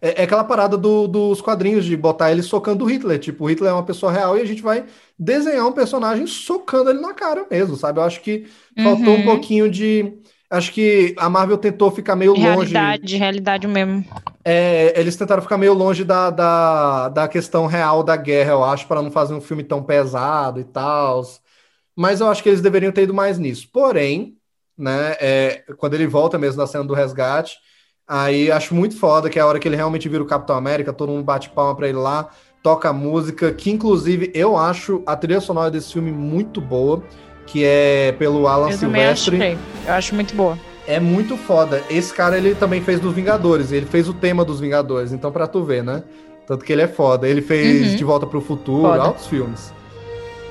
é, 0.00 0.22
é 0.22 0.24
aquela 0.24 0.44
parada 0.44 0.76
do, 0.76 1.06
dos 1.06 1.40
quadrinhos 1.40 1.84
de 1.84 1.96
botar 1.96 2.30
ele 2.30 2.42
socando 2.42 2.84
o 2.84 2.88
Hitler. 2.88 3.18
Tipo, 3.18 3.44
o 3.44 3.46
Hitler 3.48 3.70
é 3.70 3.74
uma 3.74 3.84
pessoa 3.84 4.12
real 4.12 4.36
e 4.36 4.40
a 4.40 4.44
gente 4.44 4.62
vai 4.62 4.84
desenhar 5.18 5.66
um 5.66 5.72
personagem 5.72 6.26
socando 6.26 6.90
ele 6.90 7.00
na 7.00 7.14
cara 7.14 7.46
mesmo, 7.50 7.76
sabe? 7.76 7.98
Eu 7.98 8.04
acho 8.04 8.20
que 8.20 8.46
uhum. 8.76 8.84
faltou 8.84 9.14
um 9.14 9.24
pouquinho 9.24 9.70
de. 9.70 10.18
Acho 10.50 10.72
que 10.72 11.14
a 11.18 11.28
Marvel 11.28 11.58
tentou 11.58 11.90
ficar 11.90 12.14
meio 12.14 12.32
realidade, 12.34 12.58
longe. 12.58 12.72
Realidade, 12.72 13.16
realidade 13.16 13.66
mesmo. 13.66 14.04
É, 14.44 14.98
eles 14.98 15.16
tentaram 15.16 15.42
ficar 15.42 15.58
meio 15.58 15.74
longe 15.74 16.04
da, 16.04 16.30
da, 16.30 17.08
da 17.08 17.28
questão 17.28 17.66
real 17.66 18.02
da 18.02 18.16
guerra, 18.16 18.52
eu 18.52 18.64
acho, 18.64 18.86
para 18.86 19.02
não 19.02 19.10
fazer 19.10 19.34
um 19.34 19.40
filme 19.40 19.64
tão 19.64 19.82
pesado 19.82 20.60
e 20.60 20.64
tal. 20.64 21.22
Mas 21.96 22.20
eu 22.20 22.28
acho 22.28 22.42
que 22.42 22.48
eles 22.48 22.60
deveriam 22.60 22.92
ter 22.92 23.02
ido 23.02 23.14
mais 23.14 23.38
nisso. 23.38 23.68
Porém, 23.72 24.36
né, 24.78 25.16
é, 25.20 25.64
quando 25.76 25.94
ele 25.94 26.06
volta 26.06 26.38
mesmo 26.38 26.60
na 26.60 26.66
cena 26.66 26.84
do 26.84 26.94
resgate, 26.94 27.58
Aí 28.08 28.52
acho 28.52 28.72
muito 28.74 28.96
foda 28.96 29.28
que 29.28 29.38
é 29.38 29.42
a 29.42 29.46
hora 29.46 29.58
que 29.58 29.66
ele 29.66 29.74
realmente 29.74 30.08
vira 30.08 30.22
o 30.22 30.26
Capitão 30.26 30.56
América, 30.56 30.92
todo 30.92 31.10
mundo 31.10 31.24
bate 31.24 31.50
palma 31.50 31.74
pra 31.74 31.88
ele 31.88 31.98
lá, 31.98 32.30
toca 32.62 32.88
a 32.88 32.92
música, 32.92 33.52
que 33.52 33.70
inclusive 33.70 34.30
eu 34.32 34.56
acho 34.56 35.02
a 35.04 35.16
trilha 35.16 35.40
sonora 35.40 35.72
desse 35.72 35.92
filme 35.92 36.12
muito 36.12 36.60
boa, 36.60 37.02
que 37.46 37.64
é 37.64 38.12
pelo 38.18 38.46
Alan 38.46 38.70
eu 38.70 38.78
Silvestre. 38.78 39.36
Achei. 39.36 39.58
Eu 39.86 39.92
acho 39.92 40.14
muito 40.14 40.34
boa. 40.34 40.58
É 40.86 41.00
muito 41.00 41.36
foda. 41.36 41.82
Esse 41.90 42.12
cara 42.12 42.36
ele 42.36 42.54
também 42.54 42.80
fez 42.80 43.00
dos 43.00 43.14
Vingadores, 43.14 43.72
ele 43.72 43.86
fez 43.86 44.08
o 44.08 44.14
tema 44.14 44.44
dos 44.44 44.60
Vingadores, 44.60 45.12
então 45.12 45.32
pra 45.32 45.46
tu 45.46 45.64
ver, 45.64 45.82
né? 45.82 46.02
Tanto 46.46 46.64
que 46.64 46.72
ele 46.72 46.82
é 46.82 46.88
foda. 46.88 47.28
Ele 47.28 47.42
fez 47.42 47.90
uhum. 47.90 47.96
De 47.96 48.04
Volta 48.04 48.26
pro 48.26 48.40
Futuro, 48.40 48.88
foda. 48.88 49.02
altos 49.02 49.26
filmes. 49.26 49.72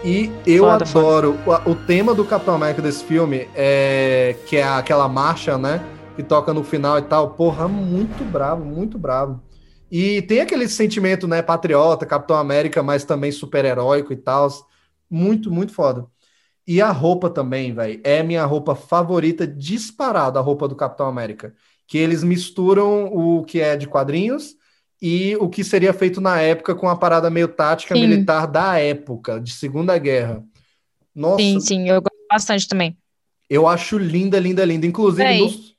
E 0.03 0.31
eu 0.45 0.65
foda, 0.65 0.85
adoro 0.85 1.37
foda. 1.45 1.69
O, 1.69 1.71
o 1.71 1.75
tema 1.75 2.13
do 2.13 2.25
Capitão 2.25 2.53
América 2.53 2.81
desse 2.81 3.03
filme, 3.03 3.47
é, 3.55 4.35
que 4.45 4.57
é 4.57 4.63
aquela 4.63 5.07
marcha, 5.07 5.57
né? 5.57 5.81
que 6.15 6.23
toca 6.23 6.53
no 6.53 6.63
final 6.63 6.97
e 6.97 7.01
tal. 7.01 7.31
Porra, 7.31 7.67
muito 7.67 8.23
bravo, 8.23 8.63
muito 8.63 8.97
bravo. 8.97 9.41
E 9.91 10.21
tem 10.23 10.39
aquele 10.39 10.67
sentimento, 10.67 11.27
né, 11.27 11.41
patriota, 11.41 12.05
Capitão 12.05 12.35
América, 12.37 12.81
mas 12.81 13.03
também 13.03 13.31
super-heróico 13.31 14.11
e 14.13 14.15
tal. 14.15 14.47
Muito, 15.09 15.51
muito 15.51 15.73
foda. 15.73 16.07
E 16.67 16.81
a 16.81 16.91
roupa 16.91 17.29
também, 17.29 17.73
velho. 17.73 18.01
É 18.03 18.23
minha 18.23 18.43
roupa 18.45 18.75
favorita, 18.75 19.45
disparada, 19.45 20.39
a 20.39 20.41
roupa 20.41 20.67
do 20.67 20.75
Capitão 20.75 21.07
América. 21.07 21.53
Que 21.87 21.97
eles 21.97 22.23
misturam 22.23 23.05
o 23.13 23.43
que 23.43 23.61
é 23.61 23.75
de 23.75 23.87
quadrinhos 23.87 24.55
e 25.01 25.35
o 25.35 25.47
que 25.47 25.63
seria 25.63 25.93
feito 25.93 26.19
na 26.19 26.41
época 26.41 26.73
com 26.73 26.89
a 26.89 26.95
parada 26.95 27.29
meio 27.29 27.47
tática 27.47 27.93
sim. 27.93 28.01
militar 28.01 28.47
da 28.47 28.79
época, 28.79 29.39
de 29.39 29.51
Segunda 29.51 29.97
Guerra. 29.97 30.43
Nossa. 31.13 31.43
Sim, 31.43 31.59
sim, 31.59 31.89
eu 31.89 32.01
gosto 32.01 32.25
bastante 32.29 32.67
também. 32.67 32.97
Eu 33.47 33.67
acho 33.67 33.97
linda, 33.97 34.39
linda, 34.39 34.65
linda. 34.65 34.87
Inclusive, 34.87 35.39
nos, 35.39 35.74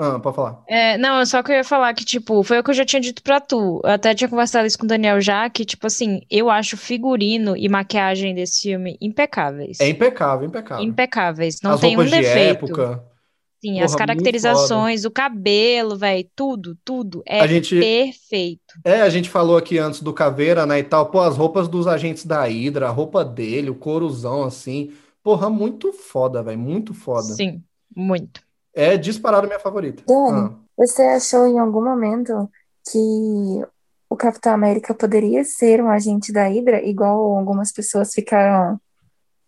ah, 0.00 0.20
pode 0.20 0.36
falar. 0.36 0.62
É, 0.68 0.96
não, 0.96 1.26
só 1.26 1.42
que 1.42 1.50
eu 1.50 1.56
ia 1.56 1.64
falar 1.64 1.92
que, 1.92 2.04
tipo, 2.04 2.44
foi 2.44 2.60
o 2.60 2.62
que 2.62 2.70
eu 2.70 2.74
já 2.74 2.84
tinha 2.84 3.00
dito 3.00 3.20
pra 3.20 3.40
tu. 3.40 3.80
Eu 3.82 3.90
até 3.90 4.14
tinha 4.14 4.28
conversado 4.28 4.64
isso 4.64 4.78
com 4.78 4.84
o 4.84 4.88
Daniel 4.88 5.20
já, 5.20 5.50
que, 5.50 5.64
tipo 5.64 5.88
assim, 5.88 6.20
eu 6.30 6.48
acho 6.48 6.76
figurino 6.76 7.56
e 7.56 7.68
maquiagem 7.68 8.32
desse 8.32 8.62
filme 8.62 8.96
impecáveis. 9.00 9.80
É 9.80 9.88
impecável, 9.88 10.46
impecável. 10.46 10.84
Impecáveis. 10.84 11.60
Não 11.64 11.72
As 11.72 11.80
tem 11.80 11.98
um 11.98 12.04
de 12.04 12.10
defeito. 12.12 12.66
Época. 12.66 13.04
Sim, 13.60 13.72
Porra, 13.72 13.84
as 13.86 13.94
caracterizações, 13.96 15.04
o 15.04 15.10
cabelo, 15.10 15.96
velho, 15.96 16.24
tudo, 16.36 16.78
tudo 16.84 17.24
é 17.26 17.48
gente, 17.48 17.76
perfeito. 17.80 18.74
É, 18.84 19.00
a 19.00 19.08
gente 19.08 19.28
falou 19.28 19.56
aqui 19.56 19.78
antes 19.78 20.00
do 20.00 20.12
Caveira, 20.12 20.64
né, 20.64 20.78
e 20.78 20.84
tal, 20.84 21.06
pô, 21.06 21.18
as 21.18 21.36
roupas 21.36 21.66
dos 21.66 21.88
agentes 21.88 22.24
da 22.24 22.44
Hydra, 22.44 22.86
a 22.86 22.92
roupa 22.92 23.24
dele, 23.24 23.68
o 23.68 23.74
coruzão, 23.74 24.44
assim, 24.44 24.92
porra, 25.24 25.50
muito 25.50 25.92
foda, 25.92 26.40
velho, 26.40 26.56
muito 26.56 26.94
foda. 26.94 27.34
Sim, 27.34 27.60
muito 27.96 28.46
é 28.78 28.96
disparado 28.96 29.48
minha 29.48 29.58
favorita. 29.58 30.04
Dani, 30.06 30.40
ah. 30.40 30.52
você 30.76 31.02
achou 31.02 31.48
em 31.48 31.58
algum 31.58 31.82
momento 31.82 32.48
que 32.88 33.66
o 34.08 34.16
Capitão 34.16 34.52
América 34.52 34.94
poderia 34.94 35.44
ser 35.44 35.82
um 35.82 35.90
agente 35.90 36.32
da 36.32 36.46
Hydra, 36.46 36.80
igual 36.86 37.36
algumas 37.36 37.72
pessoas 37.72 38.14
ficaram 38.14 38.80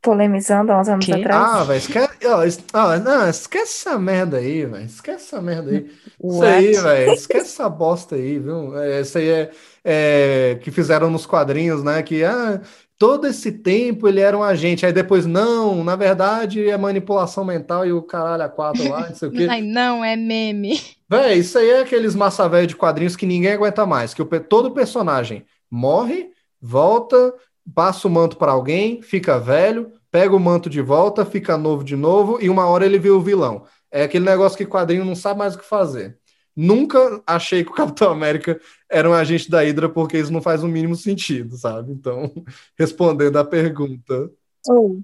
polemizando 0.02 0.73
há 0.73 0.81
uns 0.81 0.89
anos 0.89 1.07
que? 1.07 1.12
atrás? 1.12 1.43
Ah, 1.43 1.62
velho, 1.62 1.78
esquece, 1.78 2.65
oh, 2.74 2.98
não, 2.98 3.28
esquece 3.28 3.89
essa 3.89 3.98
merda 3.98 4.39
aí, 4.39 4.66
velho. 4.66 4.85
Esquece 4.85 5.24
essa 5.27 5.40
merda 5.40 5.70
aí. 5.70 5.90
Isso 6.24 6.43
aí, 6.43 6.73
velho. 6.73 7.12
Esquece 7.12 7.51
essa 7.52 7.69
bosta 7.69 8.16
aí, 8.16 8.39
viu? 8.39 8.77
É, 8.78 9.01
isso 9.01 9.16
aí 9.16 9.28
é, 9.28 9.51
é, 9.85 10.59
que 10.61 10.70
fizeram 10.70 11.09
nos 11.09 11.24
quadrinhos, 11.24 11.85
né? 11.85 12.02
Que 12.02 12.24
ah, 12.24 12.61
todo 13.01 13.27
esse 13.27 13.51
tempo 13.51 14.06
ele 14.06 14.20
era 14.20 14.36
um 14.36 14.43
agente. 14.43 14.85
Aí 14.85 14.93
depois, 14.93 15.24
não, 15.24 15.82
na 15.82 15.97
verdade 15.97 16.68
é 16.68 16.77
manipulação 16.77 17.47
mental 17.47 17.86
e 17.86 17.93
o 17.93 18.02
caralho 18.02 18.43
a 18.43 18.48
quatro 18.48 18.86
lá, 18.90 19.09
não 19.09 19.14
sei 19.14 19.28
o 19.31 19.32
quê. 19.32 19.47
Ai, 19.48 19.62
não, 19.62 20.05
é 20.05 20.14
meme. 20.16 20.78
Véi, 21.09 21.39
isso 21.39 21.56
aí 21.59 21.70
é 21.70 21.81
aqueles 21.81 22.14
massa 22.14 22.47
velho 22.47 22.66
de 22.66 22.77
quadrinhos 22.77 23.16
que 23.16 23.24
ninguém 23.24 23.52
aguenta 23.52 23.86
mais. 23.86 24.12
Que 24.12 24.20
o, 24.20 24.27
todo 24.27 24.72
personagem 24.72 25.47
morre, 25.70 26.28
volta, 26.60 27.32
passa 27.74 28.06
o 28.06 28.10
manto 28.10 28.36
para 28.36 28.52
alguém, 28.52 29.01
fica 29.01 29.40
velho, 29.40 29.90
pega 30.10 30.36
o 30.36 30.40
manto 30.40 30.68
de 30.68 30.82
volta, 30.82 31.24
fica 31.24 31.56
novo 31.56 31.82
de 31.82 31.97
novo 31.97 32.39
e 32.39 32.51
uma 32.51 32.66
hora 32.66 32.85
ele 32.85 32.98
vira 32.98 33.14
o 33.14 33.22
vilão. 33.22 33.64
É 33.90 34.02
aquele 34.02 34.27
negócio 34.27 34.59
que 34.59 34.66
quadrinho 34.66 35.06
não 35.06 35.16
sabe 35.16 35.39
mais 35.39 35.55
o 35.55 35.59
que 35.59 35.64
fazer. 35.64 36.18
Nunca 36.61 37.23
achei 37.27 37.65
que 37.65 37.70
o 37.70 37.74
Capitão 37.74 38.11
América 38.12 38.61
era 38.91 39.09
um 39.09 39.15
agente 39.15 39.51
da 39.51 39.61
Hydra 39.62 39.89
porque 39.89 40.19
isso 40.19 40.32
não 40.32 40.43
faz 40.43 40.62
o 40.62 40.69
mínimo 40.69 40.95
sentido, 40.95 41.57
sabe? 41.57 41.93
Então, 41.93 42.31
respondendo 42.78 43.39
à 43.39 43.45
pergunta. 43.45 44.31
Ou, 44.69 45.01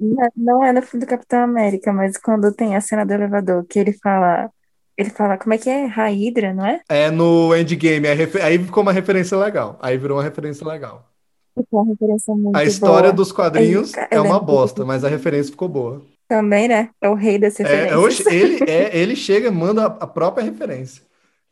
não- 0.00 0.32
não 0.36 0.64
é 0.64 0.72
no 0.72 0.82
filme 0.82 1.06
do 1.06 1.08
Capitão 1.08 1.40
América, 1.44 1.92
mas 1.92 2.16
quando 2.16 2.52
tem 2.52 2.74
a 2.74 2.80
cena 2.80 3.04
do 3.06 3.12
elevador, 3.12 3.64
que 3.64 3.78
ele 3.78 3.92
fala. 3.92 4.50
Ele 4.96 5.10
fala, 5.10 5.38
como 5.38 5.54
é 5.54 5.58
que 5.58 5.70
é? 5.70 5.84
Raidra, 5.86 6.52
não 6.52 6.66
é? 6.66 6.80
É 6.88 7.08
no 7.08 7.54
Endgame, 7.54 8.08
é 8.08 8.14
refe- 8.14 8.40
aí 8.40 8.58
ficou 8.58 8.82
uma 8.82 8.90
referência 8.90 9.38
legal. 9.38 9.78
Aí 9.80 9.96
virou 9.96 10.16
uma 10.16 10.24
referência 10.24 10.66
legal. 10.66 11.08
Ficou 11.56 11.82
uma 11.82 11.92
referência 11.92 12.34
muito 12.34 12.56
A 12.56 12.64
história 12.64 13.10
boa. 13.10 13.12
dos 13.12 13.30
quadrinhos 13.30 13.94
Aí, 13.96 14.08
é 14.10 14.20
uma 14.20 14.40
bosta, 14.40 14.84
mas 14.84 15.04
a 15.04 15.08
referência 15.08 15.52
ficou 15.52 15.68
boa. 15.68 16.02
Também, 16.28 16.68
né? 16.68 16.90
É 17.00 17.08
o 17.08 17.14
rei 17.14 17.38
das 17.38 17.58
É, 17.62 17.86
referências. 17.86 17.96
oxe, 17.96 18.24
ele, 18.28 18.62
é, 18.70 18.96
ele 18.96 19.16
chega 19.16 19.48
e 19.48 19.50
manda 19.50 19.82
a, 19.84 19.86
a 19.86 20.06
própria 20.06 20.44
referência. 20.44 21.02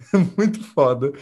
Muito 0.36 0.62
foda. 0.64 1.12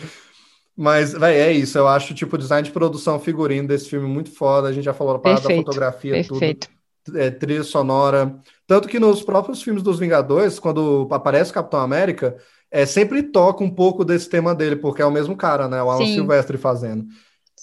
Mas, 0.76 1.12
véi, 1.12 1.36
é 1.40 1.52
isso. 1.52 1.78
Eu 1.78 1.88
acho, 1.88 2.14
tipo, 2.14 2.36
o 2.36 2.38
design 2.38 2.66
de 2.66 2.72
produção, 2.72 3.20
figurino 3.20 3.68
desse 3.68 3.88
filme 3.90 4.08
muito 4.08 4.30
foda. 4.32 4.68
A 4.68 4.72
gente 4.72 4.84
já 4.84 4.94
falou 4.94 5.14
da 5.14 5.18
parada 5.20 5.42
da 5.44 5.50
Perfeito, 5.50 5.56
fotografia, 5.56 6.18
tudo. 6.20 6.40
Perfeito. 6.40 6.68
É, 7.16 7.30
trilha 7.30 7.64
sonora. 7.64 8.40
Tanto 8.66 8.88
que 8.88 8.98
nos 9.00 9.22
próprios 9.22 9.62
filmes 9.62 9.82
dos 9.82 9.98
Vingadores, 9.98 10.58
quando 10.58 11.08
aparece 11.12 11.50
o 11.50 11.54
Capitão 11.54 11.80
América, 11.80 12.36
é, 12.70 12.86
sempre 12.86 13.22
toca 13.22 13.64
um 13.64 13.70
pouco 13.70 14.04
desse 14.04 14.28
tema 14.28 14.54
dele, 14.54 14.76
porque 14.76 15.02
é 15.02 15.06
o 15.06 15.12
mesmo 15.12 15.36
cara, 15.36 15.68
né? 15.68 15.82
O 15.82 15.90
Alan 15.90 16.06
Sim. 16.06 16.14
Silvestre 16.14 16.58
fazendo. 16.58 17.06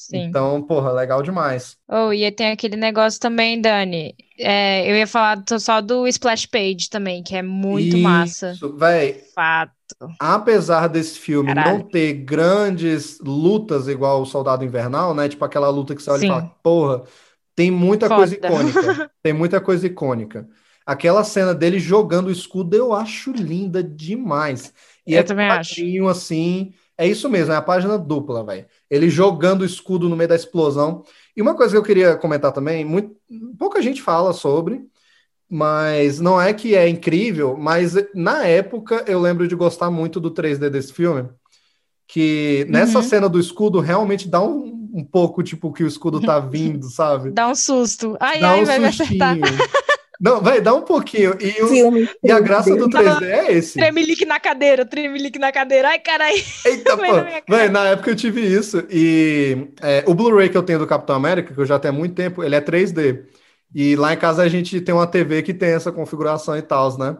Sim. 0.09 0.27
Então, 0.29 0.61
porra, 0.61 0.91
legal 0.91 1.21
demais. 1.21 1.77
Oh, 1.87 2.13
e 2.13 2.31
tem 2.31 2.51
aquele 2.51 2.75
negócio 2.77 3.19
também, 3.19 3.59
Dani. 3.59 4.15
É, 4.37 4.89
eu 4.89 4.95
ia 4.95 5.05
falar 5.05 5.43
só 5.59 5.81
do 5.81 6.07
Splash 6.07 6.45
Page 6.45 6.89
também, 6.89 7.21
que 7.21 7.35
é 7.35 7.41
muito 7.41 7.97
massa. 7.97 8.53
Isso, 8.53 8.75
véi, 8.77 9.21
Fato. 9.35 9.75
apesar 10.19 10.87
desse 10.87 11.19
filme 11.19 11.49
Caralho. 11.49 11.79
não 11.79 11.89
ter 11.89 12.13
grandes 12.13 13.19
lutas 13.19 13.87
igual 13.87 14.21
o 14.21 14.25
Soldado 14.25 14.63
Invernal, 14.63 15.13
né? 15.13 15.29
Tipo 15.29 15.45
aquela 15.45 15.69
luta 15.69 15.95
que 15.95 16.01
você 16.01 16.09
olha 16.11 16.19
e 16.19 16.21
Sim. 16.21 16.27
fala, 16.27 16.49
porra, 16.63 17.03
tem 17.55 17.71
muita 17.71 18.07
Foda. 18.07 18.15
coisa 18.15 18.35
icônica. 18.35 19.11
Tem 19.23 19.33
muita 19.33 19.61
coisa 19.61 19.85
icônica. 19.85 20.49
Aquela 20.85 21.23
cena 21.23 21.53
dele 21.53 21.79
jogando 21.79 22.27
o 22.27 22.31
escudo 22.31 22.75
eu 22.75 22.91
acho 22.93 23.31
linda 23.31 23.83
demais. 23.83 24.73
E 25.05 25.15
Eu 25.15 25.19
é 25.19 25.23
também 25.23 25.47
acho. 25.47 25.73
assim. 26.09 26.73
É 27.01 27.07
isso 27.07 27.27
mesmo, 27.27 27.51
é 27.51 27.55
a 27.55 27.61
página 27.63 27.97
dupla, 27.97 28.43
velho. 28.43 28.67
Ele 28.87 29.09
jogando 29.09 29.61
o 29.61 29.65
escudo 29.65 30.07
no 30.07 30.15
meio 30.15 30.29
da 30.29 30.35
explosão. 30.35 31.03
E 31.35 31.41
uma 31.41 31.55
coisa 31.55 31.71
que 31.71 31.77
eu 31.77 31.83
queria 31.83 32.15
comentar 32.15 32.51
também, 32.51 32.85
muito, 32.85 33.15
pouca 33.57 33.81
gente 33.81 34.03
fala 34.03 34.33
sobre, 34.33 34.83
mas 35.49 36.19
não 36.19 36.39
é 36.39 36.53
que 36.53 36.75
é 36.75 36.87
incrível, 36.87 37.57
mas 37.57 37.95
na 38.13 38.45
época 38.45 39.03
eu 39.07 39.19
lembro 39.19 39.47
de 39.47 39.55
gostar 39.55 39.89
muito 39.89 40.19
do 40.19 40.29
3D 40.29 40.69
desse 40.69 40.93
filme, 40.93 41.27
que 42.07 42.67
nessa 42.69 42.99
Uhum. 42.99 43.03
cena 43.03 43.27
do 43.27 43.39
escudo 43.39 43.79
realmente 43.79 44.29
dá 44.29 44.41
um, 44.43 44.89
um 44.93 45.03
pouco, 45.03 45.41
tipo, 45.41 45.73
que 45.73 45.83
o 45.83 45.87
escudo 45.87 46.21
tá 46.21 46.39
vindo, 46.39 46.87
sabe? 46.87 47.31
Dá 47.31 47.47
um 47.47 47.55
susto. 47.55 48.15
Ai, 48.19 48.39
Dá 48.39 48.51
ai, 48.51 48.61
um 48.61 48.65
vai 48.65 48.77
me 48.77 48.85
acertar. 48.85 49.37
Não, 50.21 50.39
vai, 50.39 50.61
dá 50.61 50.73
um 50.75 50.83
pouquinho. 50.83 51.35
E, 51.41 51.63
o- 51.63 51.67
Filme 51.67 52.07
e 52.23 52.31
a 52.31 52.39
graça 52.39 52.75
do 52.75 52.87
3D. 52.87 53.17
3D 53.19 53.25
é 53.31 53.53
esse. 53.53 53.73
Tremelique 53.79 54.23
na 54.23 54.39
cadeira, 54.39 54.85
tremelique 54.85 55.39
na 55.39 55.51
cadeira. 55.51 55.87
Ai, 55.89 55.99
carai. 55.99 56.33
Eita, 56.63 56.95
pô. 56.95 57.01
na. 57.01 57.41
Véi, 57.49 57.69
na 57.69 57.87
época 57.87 58.11
eu 58.11 58.15
tive 58.15 58.41
isso. 58.41 58.85
E 58.89 59.69
é, 59.81 60.03
o 60.05 60.13
Blu-ray 60.13 60.47
que 60.49 60.55
eu 60.57 60.61
tenho 60.63 60.77
do 60.77 60.85
Capitão 60.85 61.15
América, 61.15 61.53
que 61.53 61.59
eu 61.59 61.65
já 61.65 61.79
tenho 61.79 61.93
há 61.95 61.97
muito 61.97 62.13
tempo, 62.13 62.43
ele 62.43 62.55
é 62.55 62.61
3D. 62.61 63.23
E 63.73 63.95
lá 63.95 64.13
em 64.13 64.17
casa 64.17 64.43
a 64.43 64.47
gente 64.49 64.79
tem 64.81 64.93
uma 64.93 65.07
TV 65.07 65.41
que 65.41 65.53
tem 65.55 65.69
essa 65.69 65.91
configuração 65.91 66.55
e 66.55 66.61
tal, 66.61 66.95
né? 66.99 67.17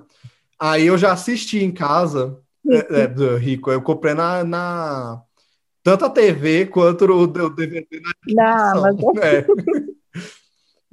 Aí 0.59 0.85
eu 0.85 0.97
já 0.97 1.11
assisti 1.13 1.63
em 1.63 1.71
casa, 1.71 2.37
é, 2.69 3.01
é, 3.01 3.07
do 3.07 3.35
Rico, 3.37 3.71
eu 3.71 3.81
comprei 3.81 4.13
na, 4.13 4.43
na- 4.43 5.21
tanto 5.81 6.05
a 6.05 6.09
TV 6.09 6.67
quanto 6.67 7.05
o, 7.05 7.21
o 7.23 7.49
DVD 7.49 7.87
na 7.99 8.11
Na 8.35 8.71
Amazon. 8.73 9.17
é. 9.23 9.43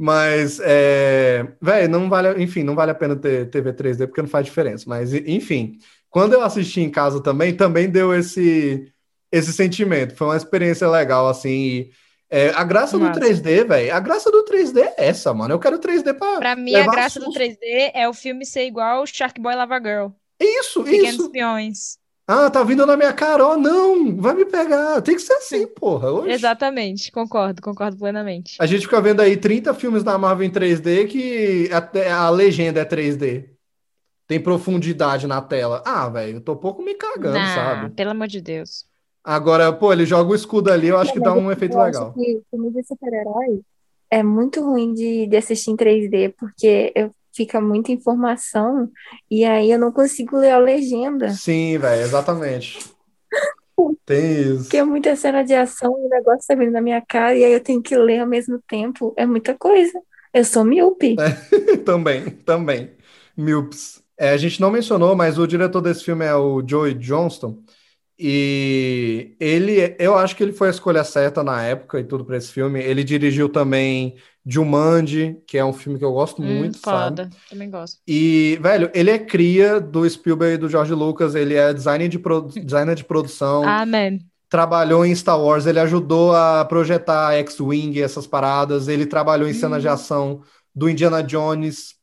Mas, 0.01 0.61
é, 0.63 1.45
velho, 1.61 1.89
não 1.89 2.09
vale, 2.09 2.41
enfim, 2.41 2.63
não 2.63 2.77
vale 2.77 2.93
a 2.93 2.95
pena 2.95 3.17
ter 3.17 3.51
TV 3.51 3.73
3D 3.73 4.07
porque 4.07 4.23
não 4.23 4.29
faz 4.29 4.47
diferença. 4.47 4.85
Mas, 4.87 5.13
enfim, 5.13 5.77
quando 6.09 6.35
eu 6.35 6.43
assisti 6.43 6.81
em 6.81 6.91
casa 6.91 7.21
também, 7.21 7.53
também 7.53 7.91
deu 7.91 8.15
esse, 8.15 8.93
esse 9.33 9.53
sentimento. 9.53 10.15
Foi 10.15 10.29
uma 10.29 10.37
experiência 10.37 10.89
legal, 10.89 11.29
assim. 11.29 11.51
e, 11.51 11.91
é, 12.31 12.51
a 12.51 12.63
graça 12.63 12.99
do 12.99 13.05
Massa. 13.07 13.21
3D, 13.21 13.67
velho, 13.67 13.95
a 13.95 14.01
graça 14.01 14.31
do 14.31 14.45
3D 14.45 14.79
é 14.79 15.07
essa, 15.07 15.33
mano. 15.33 15.55
Eu 15.55 15.59
quero 15.59 15.79
3D 15.79 16.15
pra. 16.15 16.39
Pra 16.39 16.57
mim, 16.57 16.75
a 16.75 16.87
graça 16.87 17.19
do 17.19 17.27
susto. 17.27 17.41
3D 17.41 17.91
é 17.95 18.09
o 18.09 18.13
filme 18.13 18.45
ser 18.45 18.67
igual 18.67 19.07
Shark 19.07 19.41
Boy 19.41 19.55
Lava 19.55 19.79
Girl. 19.79 20.09
Isso, 20.39 20.85
Pequenos 20.85 21.15
isso. 21.15 21.23
Espiões. 21.25 21.99
Ah, 22.31 22.51
tá 22.51 22.63
vindo 22.63 22.85
na 22.85 22.95
minha 22.95 23.13
cara. 23.15 23.47
Oh, 23.47 23.57
não, 23.57 24.15
vai 24.17 24.35
me 24.35 24.45
pegar. 24.45 25.01
Tem 25.01 25.15
que 25.15 25.23
ser 25.23 25.33
assim, 25.33 25.67
porra. 25.67 26.13
Oxe. 26.13 26.31
Exatamente, 26.31 27.11
concordo, 27.11 27.63
concordo 27.63 27.97
plenamente. 27.97 28.57
A 28.61 28.67
gente 28.67 28.83
fica 28.83 29.01
vendo 29.01 29.21
aí 29.23 29.35
30 29.35 29.73
filmes 29.73 30.05
da 30.05 30.19
Marvel 30.19 30.47
em 30.47 30.51
3D 30.51 31.07
que 31.07 31.71
até 31.73 32.11
a 32.11 32.29
legenda 32.29 32.81
é 32.81 32.85
3D. 32.85 33.49
Tem 34.27 34.39
profundidade 34.39 35.27
na 35.27 35.41
tela. 35.41 35.83
Ah, 35.87 36.07
velho, 36.11 36.37
eu 36.37 36.41
tô 36.43 36.53
um 36.53 36.57
pouco 36.57 36.83
me 36.83 36.95
cagando, 36.95 37.39
Nah, 37.39 37.55
sabe? 37.55 37.95
pelo 37.95 38.11
amor 38.11 38.29
de 38.29 38.43
Deus. 38.43 38.85
Agora, 39.25 39.73
pô, 39.73 39.91
ele 39.91 40.05
joga 40.05 40.31
o 40.31 40.35
escudo 40.35 40.71
ali, 40.71 40.89
eu 40.89 40.99
acho 40.99 41.13
que 41.15 41.21
dá 41.21 41.33
um 41.33 41.47
eu 41.47 41.53
efeito 41.53 41.79
acho 41.79 41.99
legal. 41.99 42.13
que 42.13 42.43
filme 42.51 42.71
de 42.71 42.83
super-herói 42.87 43.63
é 44.11 44.23
muito 44.23 44.63
ruim 44.63 44.93
de, 44.93 45.27
de 45.27 45.37
assistir 45.37 45.71
em 45.71 45.77
3D, 45.77 46.35
porque 46.39 46.93
eu, 46.95 47.11
fica 47.39 47.61
muita 47.61 47.93
informação 47.93 48.91
e 49.31 49.45
aí 49.45 49.71
eu 49.71 49.79
não 49.79 49.93
consigo 49.93 50.37
ler 50.37 50.51
a 50.51 50.59
legenda. 50.59 51.31
Sim, 51.31 51.79
velho, 51.79 52.03
exatamente. 52.03 52.81
Tem 54.05 54.43
isso. 54.43 54.63
Porque 54.65 54.77
é 54.77 54.83
muita 54.83 55.15
cena 55.15 55.45
de 55.45 55.55
ação, 55.55 55.93
o 55.93 56.09
negócio 56.09 56.45
tá 56.49 56.57
vindo 56.57 56.73
na 56.73 56.81
minha 56.81 57.01
cara 57.01 57.37
e 57.37 57.45
aí 57.45 57.53
eu 57.53 57.61
tenho 57.61 57.81
que 57.81 57.97
ler 57.97 58.19
ao 58.19 58.27
mesmo 58.27 58.61
tempo. 58.69 59.15
É 59.17 59.25
muita 59.25 59.55
coisa. 59.55 59.93
Eu 60.35 60.45
sou 60.45 60.65
míope. 60.65 61.15
Também, 61.87 62.29
também. 62.45 62.91
Milps. 63.37 64.03
É, 64.19 64.31
a 64.31 64.37
gente 64.37 64.61
não 64.61 64.71
mencionou, 64.71 65.15
mas 65.15 65.39
o 65.39 65.47
diretor 65.47 65.81
desse 65.81 66.05
filme 66.05 66.25
é 66.25 66.35
o 66.35 66.63
Joey 66.67 66.93
Johnston. 66.95 67.63
E 68.19 69.37
ele, 69.39 69.95
eu 69.99 70.17
acho 70.17 70.35
que 70.37 70.43
ele 70.43 70.53
foi 70.53 70.69
a 70.69 70.71
escolha 70.71 71.05
certa 71.05 71.43
na 71.45 71.63
época 71.63 72.01
e 72.01 72.05
tudo 72.05 72.25
para 72.25 72.37
esse 72.37 72.51
filme. 72.53 72.81
Ele 72.83 73.05
dirigiu 73.05 73.49
também 73.49 74.17
Jumanji, 74.45 75.41
que 75.47 75.57
é 75.57 75.65
um 75.65 75.73
filme 75.73 75.99
que 75.99 76.05
eu 76.05 76.13
gosto 76.13 76.43
Hum, 76.43 76.47
muito, 76.57 76.79
sabe? 76.79 77.11
foda, 77.11 77.31
também 77.49 77.71
gosto. 77.71 78.01
E, 78.07 78.59
velho, 78.63 78.91
ele 78.95 79.11
é 79.11 79.19
cria 79.19 79.81
do 79.81 80.09
Spielberg 80.09 80.55
e 80.55 80.59
do 80.59 80.69
George 80.69 80.95
Lucas, 80.95 81.35
ele 81.35 81.55
é 81.55 81.73
designer 81.75 82.09
de, 82.09 82.19
produ- 82.19 82.59
designer 82.59 82.95
de 82.95 83.05
produção, 83.05 83.63
Amém. 83.65 84.19
trabalhou 84.49 85.05
em 85.05 85.15
Star 85.15 85.39
Wars, 85.41 85.67
ele 85.67 85.79
ajudou 85.81 86.35
a 86.35 86.65
projetar 86.65 87.35
X-Wing, 87.35 88.01
essas 88.01 88.27
paradas, 88.27 88.89
ele 88.89 89.07
trabalhou 89.07 89.49
em 89.49 89.53
cenas 89.55 89.83
de 89.83 89.89
ação 89.89 90.43
do 90.75 90.89
Indiana 90.89 91.23
Jones, 91.23 91.95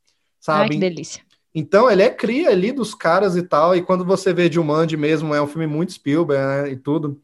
Ai, 0.52 0.70
sabe? 0.70 0.74
que 0.74 0.80
delícia. 0.80 1.24
Então, 1.58 1.90
ele 1.90 2.04
é 2.04 2.10
cria 2.10 2.50
ali 2.50 2.74
dos 2.74 2.94
caras 2.94 3.38
e 3.38 3.42
tal, 3.42 3.74
e 3.74 3.82
quando 3.82 4.04
você 4.04 4.34
vê 4.34 4.52
Jumanji 4.52 4.98
mesmo, 4.98 5.34
é 5.34 5.42
um 5.42 5.48
filme 5.48 5.66
muito 5.66 5.94
Spielberg, 5.94 6.68
né, 6.68 6.74
e 6.74 6.76
tudo. 6.76 7.22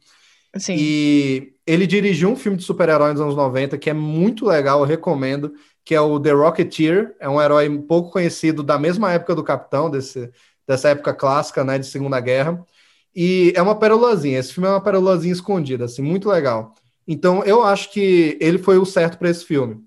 Sim. 0.56 0.76
E 0.78 1.54
ele 1.68 1.86
dirigiu 1.86 2.30
um 2.30 2.36
filme 2.38 2.58
de 2.58 2.64
super-herói 2.64 3.12
nos 3.12 3.22
anos 3.22 3.36
90 3.36 3.78
que 3.78 3.90
é 3.90 3.94
muito 3.94 4.46
legal, 4.46 4.80
eu 4.80 4.86
recomendo, 4.86 5.54
que 5.84 5.94
é 5.94 6.00
o 6.00 6.18
The 6.18 6.32
Rocketeer, 6.32 7.14
é 7.20 7.28
um 7.28 7.42
herói 7.42 7.70
pouco 7.80 8.12
conhecido 8.12 8.64
da 8.64 8.80
mesma 8.80 9.12
época 9.12 9.36
do 9.36 9.44
Capitão, 9.44 9.90
desse, 9.90 10.32
dessa 10.66 10.90
época 10.90 11.14
clássica, 11.14 11.64
né, 11.64 11.78
de 11.78 11.86
Segunda 11.86 12.20
Guerra. 12.22 12.66
E 13.14 13.52
é 13.54 13.62
uma 13.62 13.78
perolazinha, 13.78 14.40
esse 14.40 14.54
filme 14.54 14.70
é 14.70 14.72
uma 14.72 14.82
perolazinha 14.82 15.34
escondida, 15.34 15.86
assim, 15.86 16.02
muito 16.02 16.30
legal. 16.30 16.74
Então, 17.06 17.44
eu 17.44 17.64
acho 17.64 17.92
que 17.92 18.38
ele 18.40 18.58
foi 18.58 18.78
o 18.78 18.86
certo 18.86 19.18
para 19.18 19.30
esse 19.30 19.44
filme. 19.44 19.84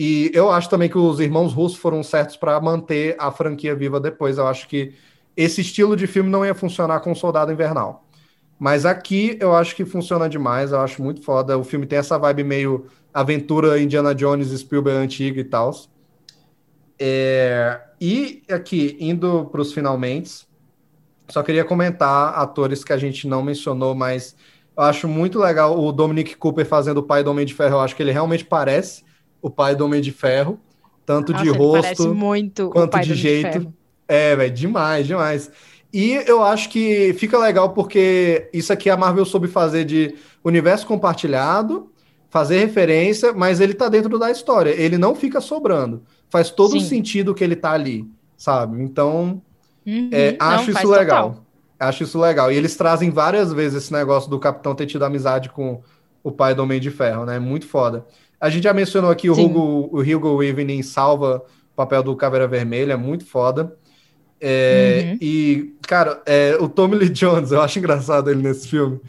E 0.00 0.30
eu 0.32 0.48
acho 0.48 0.70
também 0.70 0.88
que 0.88 0.96
os 0.96 1.18
irmãos 1.18 1.52
russos 1.52 1.76
foram 1.76 2.04
certos 2.04 2.36
para 2.36 2.60
manter 2.60 3.16
a 3.18 3.32
franquia 3.32 3.74
viva 3.74 3.98
depois. 3.98 4.38
Eu 4.38 4.46
acho 4.46 4.68
que 4.68 4.94
esse 5.36 5.60
estilo 5.60 5.96
de 5.96 6.06
filme 6.06 6.30
não 6.30 6.46
ia 6.46 6.54
funcionar 6.54 7.00
com 7.00 7.12
Soldado 7.16 7.50
Invernal. 7.50 8.06
Mas 8.60 8.86
aqui 8.86 9.36
eu 9.40 9.56
acho 9.56 9.74
que 9.74 9.84
funciona 9.84 10.28
demais, 10.28 10.70
eu 10.70 10.80
acho 10.80 11.02
muito 11.02 11.22
foda. 11.22 11.58
O 11.58 11.64
filme 11.64 11.84
tem 11.84 11.98
essa 11.98 12.16
vibe 12.16 12.44
meio 12.44 12.86
aventura 13.12 13.80
Indiana 13.80 14.14
Jones, 14.14 14.48
Spielberg 14.60 15.00
antiga 15.00 15.40
e 15.40 15.44
tal. 15.44 15.72
É, 16.98 17.80
e 18.00 18.44
aqui, 18.50 18.96
indo 19.00 19.46
para 19.46 19.60
os 19.60 19.72
finalmente, 19.72 20.46
só 21.28 21.42
queria 21.42 21.64
comentar 21.64 22.34
atores 22.38 22.84
que 22.84 22.92
a 22.92 22.96
gente 22.96 23.26
não 23.26 23.42
mencionou, 23.42 23.94
mas 23.96 24.36
Eu 24.78 24.84
acho 24.84 25.08
muito 25.08 25.40
legal 25.40 25.76
o 25.76 25.90
Dominic 25.90 26.36
Cooper 26.36 26.64
fazendo 26.64 26.98
o 26.98 27.02
pai 27.02 27.24
do 27.24 27.32
Homem 27.32 27.44
de 27.44 27.52
Ferro. 27.52 27.74
Eu 27.74 27.80
acho 27.80 27.96
que 27.96 28.02
ele 28.02 28.12
realmente 28.12 28.44
parece 28.44 29.02
o 29.40 29.50
pai 29.50 29.74
do 29.76 29.84
Homem 29.84 30.00
de 30.00 30.12
Ferro, 30.12 30.58
tanto 31.06 31.32
Nossa, 31.32 31.44
de 31.44 31.50
rosto 31.50 32.14
quanto 32.70 33.00
de 33.00 33.08
de 33.08 33.14
jeito. 33.14 33.52
Ferro. 33.52 33.74
É, 34.06 34.34
velho, 34.36 34.52
demais, 34.54 35.06
demais. 35.06 35.50
E 35.92 36.12
eu 36.26 36.42
acho 36.42 36.68
que 36.68 37.14
fica 37.14 37.38
legal 37.38 37.70
porque 37.72 38.48
isso 38.52 38.72
aqui 38.72 38.90
a 38.90 38.96
Marvel 38.96 39.24
soube 39.24 39.48
fazer 39.48 39.84
de 39.84 40.14
universo 40.44 40.86
compartilhado, 40.86 41.90
fazer 42.30 42.58
referência, 42.58 43.32
mas 43.32 43.60
ele 43.60 43.74
tá 43.74 43.88
dentro 43.88 44.18
da 44.18 44.30
história. 44.30 44.70
Ele 44.70 44.98
não 44.98 45.14
fica 45.14 45.40
sobrando. 45.40 46.02
Faz 46.30 46.50
todo 46.50 46.76
o 46.76 46.80
Sim. 46.80 46.86
sentido 46.86 47.34
que 47.34 47.42
ele 47.42 47.56
tá 47.56 47.72
ali, 47.72 48.06
sabe? 48.36 48.82
Então, 48.82 49.40
Uhum. 49.86 50.10
é, 50.12 50.36
Não, 50.38 50.46
acho 50.46 50.72
faz 50.72 50.84
isso 50.84 50.92
legal. 50.92 51.28
total. 51.30 51.44
Acho 51.80 52.02
isso 52.02 52.18
legal. 52.20 52.52
E 52.52 52.56
eles 52.56 52.76
trazem 52.76 53.10
várias 53.10 53.52
vezes 53.52 53.84
esse 53.84 53.92
negócio 53.92 54.28
do 54.28 54.38
Capitão 54.38 54.74
ter 54.74 54.84
tido 54.86 55.04
amizade 55.04 55.48
com 55.48 55.80
o 56.22 56.30
pai 56.30 56.54
do 56.54 56.62
Homem 56.62 56.80
de 56.80 56.90
Ferro, 56.90 57.24
né? 57.24 57.38
Muito 57.38 57.66
foda. 57.66 58.04
A 58.40 58.48
gente 58.50 58.64
já 58.64 58.72
mencionou 58.72 59.10
aqui 59.10 59.28
o 59.28 59.34
Sim. 59.34 59.44
Hugo, 59.46 59.88
o 59.92 60.00
Hugo 60.00 60.36
Weaving 60.36 60.82
salva 60.82 61.42
o 61.72 61.76
papel 61.76 62.02
do 62.02 62.14
Caveira 62.16 62.46
Vermelha, 62.46 62.96
muito 62.96 63.24
foda. 63.26 63.76
É, 64.40 65.10
Uhum. 65.12 65.18
E, 65.20 65.74
cara, 65.82 66.22
é, 66.26 66.56
o 66.60 66.68
Tommy 66.68 66.94
Lee 66.96 67.08
Jones, 67.08 67.50
eu 67.50 67.60
acho 67.60 67.78
engraçado 67.78 68.30
ele 68.30 68.42
nesse 68.42 68.68
filme, 68.68 69.00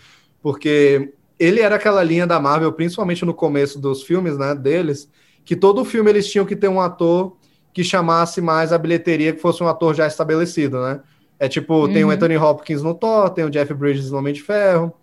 porque 0.42 1.14
ele 1.38 1.62
era 1.62 1.76
aquela 1.76 2.04
linha 2.04 2.26
da 2.26 2.40
Marvel, 2.40 2.72
principalmente 2.74 3.24
no 3.24 3.34
começo 3.34 3.80
dos 3.80 4.04
filmes, 4.04 4.38
né, 4.38 4.56
deles, 4.56 5.10
que 5.46 5.56
todo 5.56 5.86
filme 5.86 6.10
eles 6.10 6.30
tinham 6.30 6.46
que 6.46 6.56
ter 6.56 6.68
um 6.68 6.82
ator 6.82 7.38
que 7.74 7.84
chamasse 7.84 8.42
mais 8.42 8.74
a 8.74 8.78
bilheteria, 8.78 9.32
que 9.34 9.40
fosse 9.42 9.64
um 9.64 9.68
ator 9.68 9.94
já 9.94 10.08
estabelecido, 10.08 10.82
né? 10.82 11.00
É 11.40 11.48
tipo, 11.48 11.88
tem 11.88 12.04
o 12.04 12.08
Uhum. 12.08 12.14
Anthony 12.14 12.36
Hopkins 12.38 12.82
no 12.82 12.94
Thor, 12.94 13.30
tem 13.30 13.46
o 13.46 13.50
Jeff 13.50 13.74
Bridges 13.74 14.12
no 14.12 14.18
Homem 14.18 14.34
de 14.34 14.42
Ferro. 14.42 14.94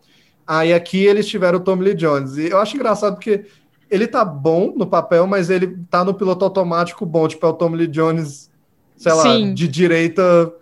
Aí 0.47 0.75
aqui 0.75 1.05
eles 1.07 1.27
tiveram 1.27 1.59
o 1.59 1.63
Tommy 1.63 1.85
Lee 1.85 1.95
Jones. 1.95 2.37
E 2.37 2.51
eu 2.51 2.59
acho 2.59 2.77
engraçado 2.77 3.15
porque 3.15 3.47
ele 3.91 4.07
tá 4.07 4.25
bom 4.25 4.73
no 4.77 4.87
papel, 4.87 5.27
mas 5.27 5.51
ele 5.51 5.77
tá 5.91 6.05
no 6.05 6.15
piloto 6.15 6.45
automático 6.45 7.05
bom. 7.07 7.27
Tipo, 7.29 7.47
é 7.47 7.49
o 7.51 7.53
Tommy 7.55 7.77
Lee 7.79 7.87
Jones, 7.87 8.51
sei 8.97 9.13
lá, 9.13 9.23
Sim. 9.23 9.55
de 9.55 9.69
direita 9.69 10.53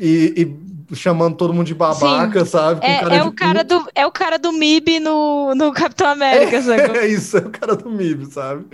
e, 0.00 0.32
e 0.90 0.96
chamando 0.96 1.36
todo 1.36 1.52
mundo 1.52 1.66
de 1.66 1.74
babaca, 1.74 2.44
sabe? 2.46 2.80
Com 2.80 2.86
É, 2.86 3.18
é 3.18 3.22
o 3.22 3.32
cara 3.32 3.64
puto. 3.64 3.78
do, 3.84 3.90
é 3.94 4.06
o 4.06 4.10
cara 4.12 4.38
do 4.38 4.52
MIB 4.52 5.00
no, 5.00 5.54
no 5.54 5.72
Capitão 5.72 6.06
América, 6.08 6.62
sacou? 6.62 6.94
É 6.96 7.06
isso, 7.06 7.36
é 7.36 7.40
o 7.40 7.50
cara 7.50 7.76
do 7.76 7.90
MIB, 7.90 8.26
sabe? 8.26 8.64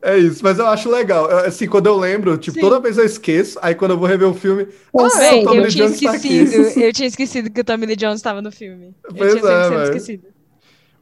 É 0.00 0.16
isso, 0.16 0.42
mas 0.42 0.58
eu 0.58 0.66
acho 0.66 0.88
legal. 0.88 1.28
Assim, 1.44 1.66
quando 1.68 1.86
eu 1.86 1.96
lembro, 1.98 2.38
tipo, 2.38 2.54
Sim. 2.54 2.60
toda 2.60 2.80
vez 2.80 2.96
eu 2.96 3.04
esqueço, 3.04 3.58
aí 3.60 3.74
quando 3.74 3.90
eu 3.92 3.98
vou 3.98 4.06
rever 4.08 4.28
o 4.28 4.34
filme, 4.34 4.66
Eu 4.94 5.06
ah, 5.06 5.22
é, 5.22 5.30
sei, 5.30 5.42
o 5.42 5.44
Tommy 5.44 5.56
eu 5.58 5.62
Lee 5.64 5.72
tinha 5.72 5.84
Jones 5.86 6.00
tá 6.00 6.12
aqui. 6.12 6.28
esquecido, 6.38 6.80
eu 6.80 6.92
tinha 6.92 7.08
esquecido 7.08 7.50
que 7.50 7.60
o 7.60 7.64
Tommy 7.64 7.84
Lee 7.86 7.96
Jones 7.96 8.16
estava 8.16 8.40
no 8.40 8.50
filme. 8.52 8.94
Pois 9.16 9.34
eu 9.34 9.40
tinha 9.40 9.52
é, 9.52 9.68
100% 9.68 9.68
velho. 9.68 9.82
esquecido. 9.82 10.37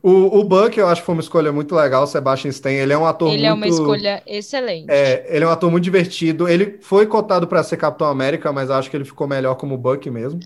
O, 0.08 0.38
o 0.38 0.44
Buck, 0.44 0.78
eu 0.78 0.86
acho 0.86 1.00
que 1.02 1.06
foi 1.06 1.16
uma 1.16 1.20
escolha 1.20 1.50
muito 1.50 1.74
legal, 1.74 2.04
o 2.04 2.06
Sebastian 2.06 2.50
Stan, 2.50 2.70
ele 2.70 2.92
é 2.92 2.96
um 2.98 3.04
ator 3.04 3.32
Ele 3.32 3.44
é 3.44 3.52
uma 3.52 3.66
muito- 3.66 3.72
escolha 3.72 4.22
excelente. 4.24 4.86
É, 4.88 5.26
ele 5.28 5.44
é 5.44 5.48
um 5.48 5.50
ator 5.50 5.68
muito 5.68 5.82
divertido. 5.82 6.48
Ele 6.48 6.78
foi 6.80 7.06
cotado 7.06 7.48
para 7.48 7.60
ser 7.64 7.76
Capitão 7.76 8.06
América, 8.06 8.52
mas 8.52 8.70
acho 8.70 8.88
que 8.88 8.96
ele 8.96 9.04
ficou 9.04 9.26
melhor 9.26 9.56
como 9.56 9.76
Buck 9.76 10.08
mesmo. 10.08 10.38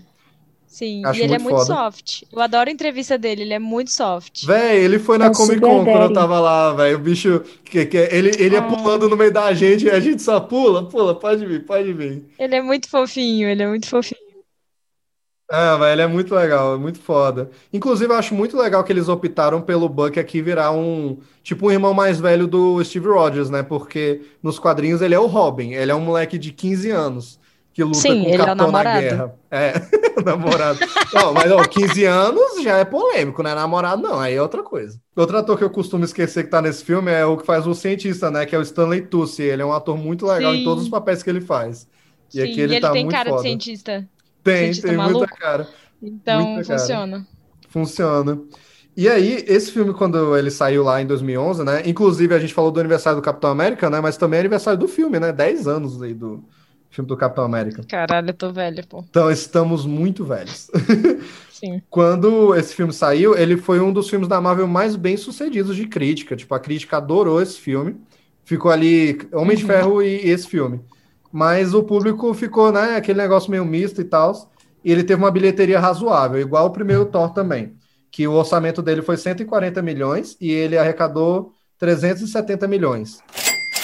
Sim, 0.65 1.05
acho 1.05 1.19
e 1.19 1.23
ele 1.23 1.35
é 1.35 1.37
muito 1.37 1.53
muito 1.53 1.67
foda. 1.67 1.91
soft. 1.91 2.23
Eu 2.31 2.39
adoro 2.41 2.69
a 2.69 2.73
entrevista 2.73 3.17
dele, 3.19 3.41
ele 3.43 3.53
é 3.53 3.59
muito 3.59 3.91
soft. 3.91 4.45
Véi, 4.45 4.77
ele 4.83 4.97
foi 4.97 5.17
na 5.19 5.25
É 5.27 5.31
Comic 5.33 5.59
Con 5.61 5.83
quando 5.85 6.03
eu 6.03 6.13
tava 6.13 6.39
lá, 6.39 6.73
velho. 6.73 6.95
O 6.95 6.99
bicho, 6.99 7.41
que, 7.63 7.85
que, 7.85 7.97
ele, 7.97 8.31
ele 8.39 8.55
ia 8.55 8.61
Ah. 8.61 8.63
pulando 8.63 9.07
no 9.09 9.15
meio 9.17 9.31
da 9.33 9.53
gente 9.53 9.85
e 9.85 9.91
a 9.91 9.99
gente 9.99 10.21
só 10.23 10.39
pula, 10.39 10.87
pula, 10.89 11.13
pode 11.13 11.45
vir, 11.45 11.65
pode 11.65 11.91
vir. 11.93 12.23
Ele 12.39 12.55
é 12.55 12.61
muito 12.63 12.89
fofinho, 12.89 13.47
ele 13.47 13.61
é 13.61 13.67
muito 13.67 13.87
fofinho. 13.87 14.19
Ah, 15.53 15.75
velho, 15.75 15.91
ele 15.91 16.01
é 16.03 16.07
muito 16.07 16.33
legal, 16.33 16.75
é 16.75 16.77
muito 16.77 16.99
foda. 16.99 17.51
Inclusive, 17.73 18.09
eu 18.13 18.17
acho 18.17 18.33
muito 18.33 18.57
legal 18.57 18.83
que 18.85 18.93
eles 18.93 19.09
optaram 19.09 19.61
pelo 19.61 19.89
Buck 19.89 20.17
aqui 20.17 20.41
virar 20.41 20.71
um, 20.71 21.17
tipo, 21.43 21.67
um 21.67 21.71
irmão 21.71 21.93
mais 21.93 22.21
velho 22.21 22.47
do 22.47 22.81
Steve 22.85 23.07
Rogers, 23.09 23.49
né? 23.49 23.61
Porque 23.61 24.21
nos 24.41 24.57
quadrinhos 24.57 25.01
ele 25.01 25.13
é 25.13 25.19
o 25.19 25.25
Robin, 25.27 25.73
ele 25.73 25.91
é 25.91 25.95
um 25.95 25.99
moleque 25.99 26.37
de 26.37 26.53
15 26.53 26.89
anos 26.91 27.41
que 27.73 27.83
luta 27.83 27.97
Sim, 27.99 28.23
com 28.23 28.29
o 28.29 28.33
ele 28.33 28.41
é 28.41 28.43
o 28.43 28.45
Capitão 28.45 28.71
na 28.71 28.83
namorado. 28.83 29.01
guerra. 29.01 29.35
É, 29.49 29.73
namorado. 30.25 30.79
Não, 31.13 31.33
mas 31.33 31.51
ó, 31.51 31.63
15 31.63 32.03
anos 32.05 32.63
já 32.63 32.77
é 32.77 32.85
polêmico, 32.85 33.41
não 33.41 33.49
é 33.51 33.55
namorado, 33.55 34.01
não, 34.01 34.19
aí 34.19 34.35
é 34.35 34.41
outra 34.41 34.61
coisa. 34.61 34.99
Outro 35.15 35.37
ator 35.37 35.57
que 35.57 35.63
eu 35.63 35.69
costumo 35.69 36.03
esquecer 36.03 36.43
que 36.43 36.49
tá 36.49 36.61
nesse 36.61 36.83
filme 36.83 37.11
é 37.11 37.25
o 37.25 37.37
que 37.37 37.45
faz 37.45 37.65
o 37.65 37.73
cientista, 37.73 38.29
né? 38.29 38.45
Que 38.45 38.55
é 38.55 38.59
o 38.59 38.61
Stanley 38.61 39.01
Tucci. 39.01 39.43
Ele 39.43 39.61
é 39.61 39.65
um 39.65 39.71
ator 39.73 39.97
muito 39.97 40.25
legal 40.25 40.53
em 40.53 40.63
todos 40.63 40.83
os 40.83 40.89
papéis 40.89 41.23
que 41.23 41.29
ele 41.29 41.41
faz. 41.41 41.87
E 42.33 42.41
Sim, 42.41 42.41
aqui 42.41 42.59
e 42.59 42.61
ele 42.61 42.73
ele 42.75 42.81
tá 42.81 42.91
tem 42.91 43.03
muito 43.03 43.15
cara 43.15 43.29
de 43.29 43.35
foda. 43.35 43.41
cientista. 43.41 44.07
Tem, 44.43 44.73
cientista 44.73 44.87
tem 44.87 44.97
muita 44.97 45.27
maluco. 45.27 45.37
cara. 45.37 45.67
Então 46.01 46.41
Muita 46.41 46.63
cara. 46.63 46.79
funciona. 46.79 47.27
Funciona. 47.69 48.41
E 48.95 49.07
aí, 49.07 49.45
esse 49.47 49.71
filme, 49.71 49.93
quando 49.93 50.35
ele 50.37 50.51
saiu 50.51 50.83
lá 50.83 51.01
em 51.01 51.07
2011, 51.07 51.63
né? 51.63 51.81
Inclusive, 51.87 52.33
a 52.35 52.39
gente 52.39 52.53
falou 52.53 52.71
do 52.71 52.79
aniversário 52.79 53.19
do 53.21 53.23
Capitão 53.23 53.49
América, 53.49 53.89
né? 53.89 54.01
Mas 54.01 54.17
também 54.17 54.37
é 54.37 54.41
aniversário 54.41 54.79
do 54.79 54.87
filme, 54.87 55.19
né? 55.19 55.31
10 55.31 55.67
anos 55.67 56.01
aí 56.01 56.13
do 56.13 56.43
filme 56.89 57.07
do 57.07 57.15
Capitão 57.15 57.45
América. 57.45 57.83
Caralho, 57.87 58.29
eu 58.29 58.33
tô 58.33 58.51
velha, 58.51 58.83
pô. 58.87 59.05
Então, 59.09 59.31
estamos 59.31 59.85
muito 59.85 60.25
velhos. 60.25 60.69
Sim. 61.49 61.81
Quando 61.89 62.53
esse 62.55 62.75
filme 62.75 62.91
saiu, 62.91 63.37
ele 63.37 63.55
foi 63.55 63.79
um 63.79 63.93
dos 63.93 64.09
filmes 64.09 64.27
da 64.27 64.41
Marvel 64.41 64.67
mais 64.67 64.95
bem 64.97 65.15
sucedidos 65.15 65.75
de 65.75 65.87
crítica. 65.87 66.35
Tipo, 66.35 66.53
a 66.55 66.59
crítica 66.59 66.97
adorou 66.97 67.41
esse 67.41 67.59
filme. 67.59 67.95
Ficou 68.43 68.71
ali 68.71 69.19
Homem 69.31 69.55
de 69.55 69.63
Uhum. 69.63 69.67
Ferro 69.69 70.01
e, 70.01 70.25
e 70.25 70.29
esse 70.31 70.47
filme. 70.47 70.81
Mas 71.31 71.73
o 71.73 71.83
público 71.83 72.33
ficou, 72.33 72.71
né? 72.71 72.95
Aquele 72.95 73.21
negócio 73.21 73.49
meio 73.49 73.65
misto 73.65 74.01
e 74.01 74.03
tal. 74.03 74.51
E 74.83 74.91
ele 74.91 75.03
teve 75.03 75.21
uma 75.21 75.31
bilheteria 75.31 75.79
razoável, 75.79 76.39
igual 76.41 76.67
o 76.67 76.71
primeiro 76.71 77.05
Thor 77.05 77.31
também. 77.31 77.73
Que 78.11 78.27
o 78.27 78.33
orçamento 78.33 78.81
dele 78.81 79.01
foi 79.01 79.15
140 79.15 79.81
milhões 79.81 80.35
e 80.41 80.51
ele 80.51 80.77
arrecadou 80.77 81.53
370 81.77 82.67
milhões. 82.67 83.19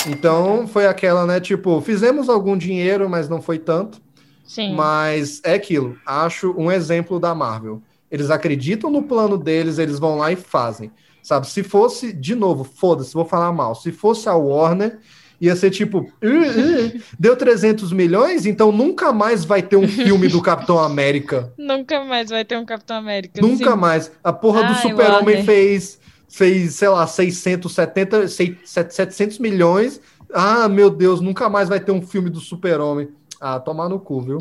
Então 0.07 0.67
foi 0.67 0.85
aquela, 0.87 1.25
né? 1.25 1.39
Tipo, 1.39 1.79
fizemos 1.81 2.29
algum 2.29 2.57
dinheiro, 2.57 3.09
mas 3.09 3.29
não 3.29 3.41
foi 3.41 3.59
tanto. 3.59 4.01
Sim. 4.45 4.75
Mas 4.75 5.41
é 5.43 5.53
aquilo. 5.53 5.97
Acho 6.05 6.53
um 6.57 6.71
exemplo 6.71 7.19
da 7.19 7.35
Marvel. 7.35 7.81
Eles 8.09 8.29
acreditam 8.29 8.89
no 8.89 9.03
plano 9.03 9.37
deles, 9.37 9.77
eles 9.77 9.99
vão 9.99 10.17
lá 10.17 10.31
e 10.31 10.35
fazem. 10.35 10.91
Sabe? 11.21 11.47
Se 11.47 11.61
fosse, 11.61 12.13
de 12.13 12.33
novo, 12.33 12.63
foda-se, 12.63 13.13
vou 13.13 13.25
falar 13.25 13.51
mal. 13.51 13.75
Se 13.75 13.91
fosse 13.91 14.29
a 14.29 14.35
Warner, 14.35 14.99
ia 15.39 15.55
ser 15.55 15.69
tipo, 15.71 15.99
"Uh, 15.99 16.95
uh, 16.97 17.01
deu 17.19 17.35
300 17.35 17.91
milhões, 17.91 18.45
então 18.45 18.71
nunca 18.71 19.11
mais 19.13 19.45
vai 19.45 19.61
ter 19.61 19.75
um 19.77 19.87
filme 19.87 20.27
do 20.27 20.41
Capitão 20.43 20.79
América. 20.79 21.51
Nunca 21.57 22.03
mais 22.03 22.29
vai 22.29 22.43
ter 22.43 22.57
um 22.57 22.65
Capitão 22.65 22.97
América. 22.97 23.41
Nunca 23.41 23.71
sim. 23.71 23.77
mais. 23.77 24.11
A 24.23 24.33
porra 24.33 24.63
do 24.63 24.73
Ai, 24.73 24.81
Super-Homem 24.81 25.35
Warner. 25.37 25.45
fez, 25.45 25.99
fez, 26.27 26.75
sei 26.75 26.89
lá, 26.89 27.05
670, 27.07 28.27
sei- 28.27 28.57
700 28.63 29.39
milhões. 29.39 30.01
Ah, 30.33 30.67
meu 30.67 30.89
Deus, 30.89 31.21
nunca 31.21 31.47
mais 31.49 31.69
vai 31.69 31.79
ter 31.79 31.91
um 31.91 32.01
filme 32.01 32.29
do 32.29 32.39
Super-Homem. 32.39 33.09
Ah, 33.39 33.59
tomar 33.59 33.87
no 33.87 33.99
cu, 33.99 34.21
viu? 34.21 34.37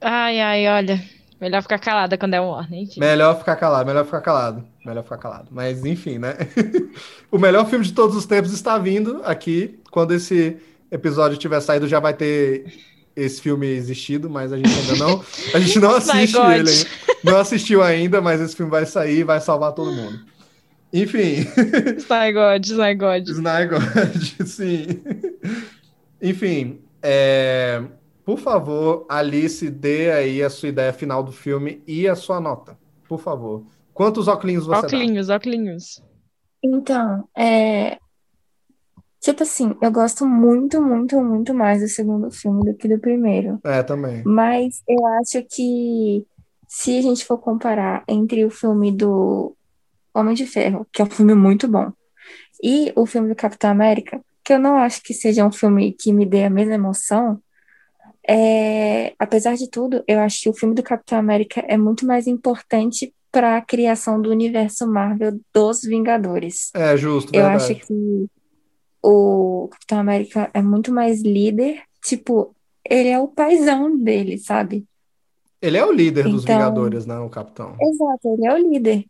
Ai, 0.00 0.40
ai, 0.40 0.68
olha. 0.68 1.02
Melhor 1.40 1.62
ficar 1.62 1.78
calada 1.78 2.18
quando 2.18 2.34
é 2.34 2.40
um 2.40 2.48
Warner, 2.48 2.80
enfim. 2.80 3.00
Melhor 3.00 3.38
ficar 3.38 3.56
calado, 3.56 3.86
melhor 3.86 4.04
ficar 4.04 4.20
calado. 4.20 4.64
Melhor 4.84 5.02
ficar 5.04 5.18
calado. 5.18 5.48
Mas 5.50 5.84
enfim, 5.84 6.18
né? 6.18 6.34
o 7.30 7.38
melhor 7.38 7.68
filme 7.68 7.84
de 7.84 7.92
todos 7.92 8.16
os 8.16 8.26
tempos 8.26 8.52
está 8.52 8.76
vindo 8.78 9.20
aqui. 9.24 9.78
Quando 9.90 10.12
esse 10.14 10.56
episódio 10.90 11.38
tiver 11.38 11.60
saído, 11.60 11.86
já 11.86 12.00
vai 12.00 12.12
ter 12.14 12.72
esse 13.14 13.40
filme 13.40 13.66
existido, 13.66 14.28
mas 14.28 14.52
a 14.52 14.56
gente 14.56 14.68
ainda 14.68 14.96
não. 14.96 15.24
A 15.54 15.60
gente 15.60 15.78
não 15.78 15.90
assiste 15.96 16.36
ele. 16.36 16.46
ainda. 16.46 16.70
Não 17.22 17.36
assistiu 17.36 17.82
ainda, 17.82 18.20
mas 18.20 18.40
esse 18.40 18.56
filme 18.56 18.70
vai 18.70 18.86
sair 18.86 19.18
e 19.18 19.24
vai 19.24 19.40
salvar 19.40 19.72
todo 19.72 19.92
mundo. 19.92 20.20
Enfim. 20.92 21.46
Sny 21.98 22.32
God, 22.32 22.64
Sny 22.64 22.94
God. 22.94 23.28
Snygod, 23.28 24.46
sim. 24.46 25.02
Enfim, 26.22 26.80
é, 27.02 27.82
por 28.28 28.38
favor, 28.38 29.06
Alice, 29.08 29.70
dê 29.70 30.12
aí 30.12 30.42
a 30.42 30.50
sua 30.50 30.68
ideia 30.68 30.92
final 30.92 31.22
do 31.22 31.32
filme 31.32 31.82
e 31.86 32.06
a 32.06 32.14
sua 32.14 32.38
nota. 32.38 32.78
Por 33.08 33.18
favor. 33.18 33.64
Quantos 33.94 34.28
óculos 34.28 34.66
você 34.66 34.82
dá? 34.82 34.86
Óculinhos, 34.86 35.30
óculinhos. 35.30 36.02
Então, 36.62 37.26
é. 37.34 37.96
Tipo 39.18 39.44
assim, 39.44 39.74
eu 39.80 39.90
gosto 39.90 40.26
muito, 40.26 40.78
muito, 40.82 41.18
muito 41.22 41.54
mais 41.54 41.80
do 41.80 41.88
segundo 41.88 42.30
filme 42.30 42.70
do 42.70 42.76
que 42.76 42.86
do 42.86 42.98
primeiro. 42.98 43.60
É, 43.64 43.82
também. 43.82 44.22
Mas 44.26 44.82
eu 44.86 45.06
acho 45.06 45.42
que 45.44 46.26
se 46.68 46.98
a 46.98 47.00
gente 47.00 47.24
for 47.24 47.38
comparar 47.38 48.04
entre 48.06 48.44
o 48.44 48.50
filme 48.50 48.92
do 48.92 49.56
Homem 50.12 50.34
de 50.34 50.44
Ferro, 50.44 50.86
que 50.92 51.00
é 51.00 51.04
um 51.06 51.10
filme 51.10 51.34
muito 51.34 51.66
bom, 51.66 51.90
e 52.62 52.92
o 52.94 53.06
filme 53.06 53.30
do 53.30 53.34
Capitão 53.34 53.70
América, 53.70 54.20
que 54.44 54.52
eu 54.52 54.58
não 54.58 54.76
acho 54.76 55.02
que 55.02 55.14
seja 55.14 55.46
um 55.46 55.50
filme 55.50 55.94
que 55.94 56.12
me 56.12 56.26
dê 56.26 56.44
a 56.44 56.50
mesma 56.50 56.74
emoção, 56.74 57.40
é, 58.28 59.14
apesar 59.18 59.54
de 59.56 59.70
tudo, 59.70 60.04
eu 60.06 60.20
acho 60.20 60.42
que 60.42 60.48
o 60.48 60.54
filme 60.54 60.74
do 60.74 60.82
Capitão 60.82 61.18
América 61.18 61.64
é 61.66 61.76
muito 61.78 62.06
mais 62.06 62.26
importante 62.26 63.14
para 63.32 63.56
a 63.56 63.60
criação 63.62 64.20
do 64.20 64.30
universo 64.30 64.86
Marvel 64.86 65.38
dos 65.54 65.80
Vingadores. 65.82 66.70
É, 66.74 66.96
justo, 66.96 67.34
Eu 67.34 67.42
verdade. 67.42 67.72
acho 67.72 67.86
que 67.86 68.26
o 69.02 69.68
Capitão 69.70 69.98
América 69.98 70.50
é 70.52 70.60
muito 70.62 70.92
mais 70.92 71.22
líder, 71.22 71.82
tipo, 72.04 72.54
ele 72.88 73.08
é 73.08 73.18
o 73.18 73.28
paizão 73.28 73.96
dele, 73.96 74.38
sabe? 74.38 74.84
Ele 75.60 75.76
é 75.76 75.84
o 75.84 75.92
líder 75.92 76.24
dos 76.28 76.42
Então- 76.44 76.56
Vingadores, 76.56 77.06
né, 77.06 77.18
o 77.18 77.28
Capitão? 77.28 77.76
Exato, 77.80 78.28
ele 78.34 78.46
é 78.46 78.54
o 78.54 78.58
líder. 78.70 79.04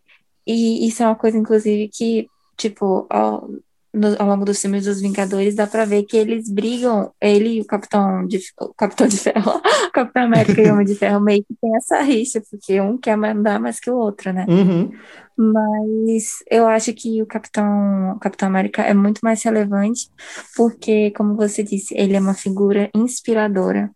E 0.47 0.87
isso 0.87 1.03
é 1.03 1.07
uma 1.07 1.15
coisa, 1.17 1.37
inclusive, 1.37 1.89
que, 1.89 2.27
tipo, 2.57 3.07
ao, 3.11 3.51
no- 3.93 4.17
ao 4.19 4.27
longo 4.29 4.45
dos 4.45 4.61
filmes 4.61 4.85
dos 4.85 5.01
Vingadores, 5.01 5.55
dá 5.55 5.67
pra 5.67 5.85
ver 5.85 6.05
que 6.05 6.17
eles 6.17 6.51
brigam, 6.51 7.11
ele 7.21 7.59
e 7.59 7.61
o 7.61 7.65
Capitão 7.67 8.27
de, 8.27 8.39
o 8.61 8.75
Capitão 8.75 9.07
de 9.07 9.17
Ferro, 9.17 9.51
o 9.57 9.61
Capitão 9.93 10.25
América 10.25 10.61
e 10.61 10.69
o 10.69 10.73
Homem 10.75 10.87
de 10.87 10.95
Ferro 10.95 11.21
meio 11.21 11.45
que 11.45 11.55
tem 11.61 11.75
essa 11.77 12.01
rixa, 12.03 12.43
porque 12.51 12.81
um 12.81 12.97
quer 12.99 13.17
mandar 13.17 13.59
mais 13.61 13.81
que 13.81 13.91
o 13.91 13.97
outro, 13.97 14.33
né? 14.33 14.47
Uhum. 14.49 14.91
Mas 15.37 16.39
eu 16.51 16.67
acho 16.67 16.93
que 16.93 17.23
o 17.23 17.27
Capitão, 17.27 18.13
o 18.17 18.19
Capitão 18.19 18.49
América 18.49 18.83
é 18.83 18.93
muito 18.93 19.21
mais 19.23 19.43
relevante, 19.43 20.11
porque, 20.57 21.11
como 21.13 21.37
você 21.37 21.63
disse, 21.63 21.95
ele 21.97 22.17
é 22.17 22.21
uma 22.21 22.35
figura 22.35 22.91
inspiradora 22.95 23.91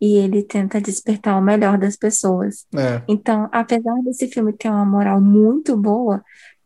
e 0.00 0.16
ele 0.16 0.42
tenta 0.42 0.80
despertar 0.80 1.38
o 1.38 1.42
melhor 1.42 1.78
das 1.78 1.96
pessoas. 1.96 2.66
É. 2.74 3.00
Então, 3.08 3.48
apesar 3.52 3.94
desse 4.02 4.26
filme 4.28 4.52
ter 4.52 4.68
uma 4.68 4.84
moral 4.84 5.20
muito 5.20 5.76
boa, 5.76 6.22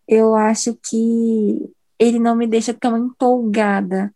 eu 0.09 0.35
acho 0.35 0.77
que 0.89 1.71
ele 1.99 2.19
não 2.19 2.37
me 2.37 2.47
deixa 2.47 2.75
tão 2.75 2.97
empolgada, 2.97 4.15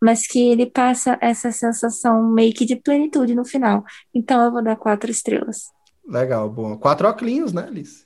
mas 0.00 0.26
que 0.26 0.50
ele 0.50 0.66
passa 0.66 1.18
essa 1.20 1.52
sensação 1.52 2.30
meio 2.30 2.52
que 2.52 2.64
de 2.64 2.76
plenitude 2.76 3.34
no 3.34 3.44
final. 3.44 3.84
Então, 4.14 4.42
eu 4.44 4.50
vou 4.52 4.62
dar 4.62 4.76
quatro 4.76 5.10
estrelas. 5.10 5.64
Legal, 6.06 6.48
boa. 6.50 6.76
Quatro 6.76 7.08
oclinhos, 7.08 7.52
né, 7.52 7.64
Alice? 7.64 8.04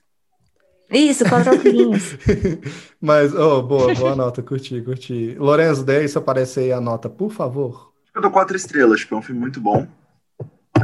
Isso, 0.91 1.25
quatro 1.25 1.55
oclinhos. 1.55 2.17
Mas, 3.01 3.35
oh, 3.35 3.63
boa, 3.63 3.95
boa 3.95 4.15
nota, 4.15 4.43
curti, 4.43 4.81
curti. 4.83 5.35
Lorenzo, 5.39 5.85
dê 5.85 5.99
aí 5.99 6.09
seu 6.09 6.23
parecer 6.23 6.61
aí 6.61 6.73
a 6.73 6.81
nota, 6.81 7.09
por 7.09 7.33
favor. 7.33 7.93
Eu 8.15 8.21
dou 8.23 8.31
quatro 8.31 8.57
estrelas, 8.57 9.01
porque 9.01 9.15
é 9.15 9.17
um 9.17 9.23
filme 9.23 9.41
muito 9.41 9.61
bom. 9.61 9.87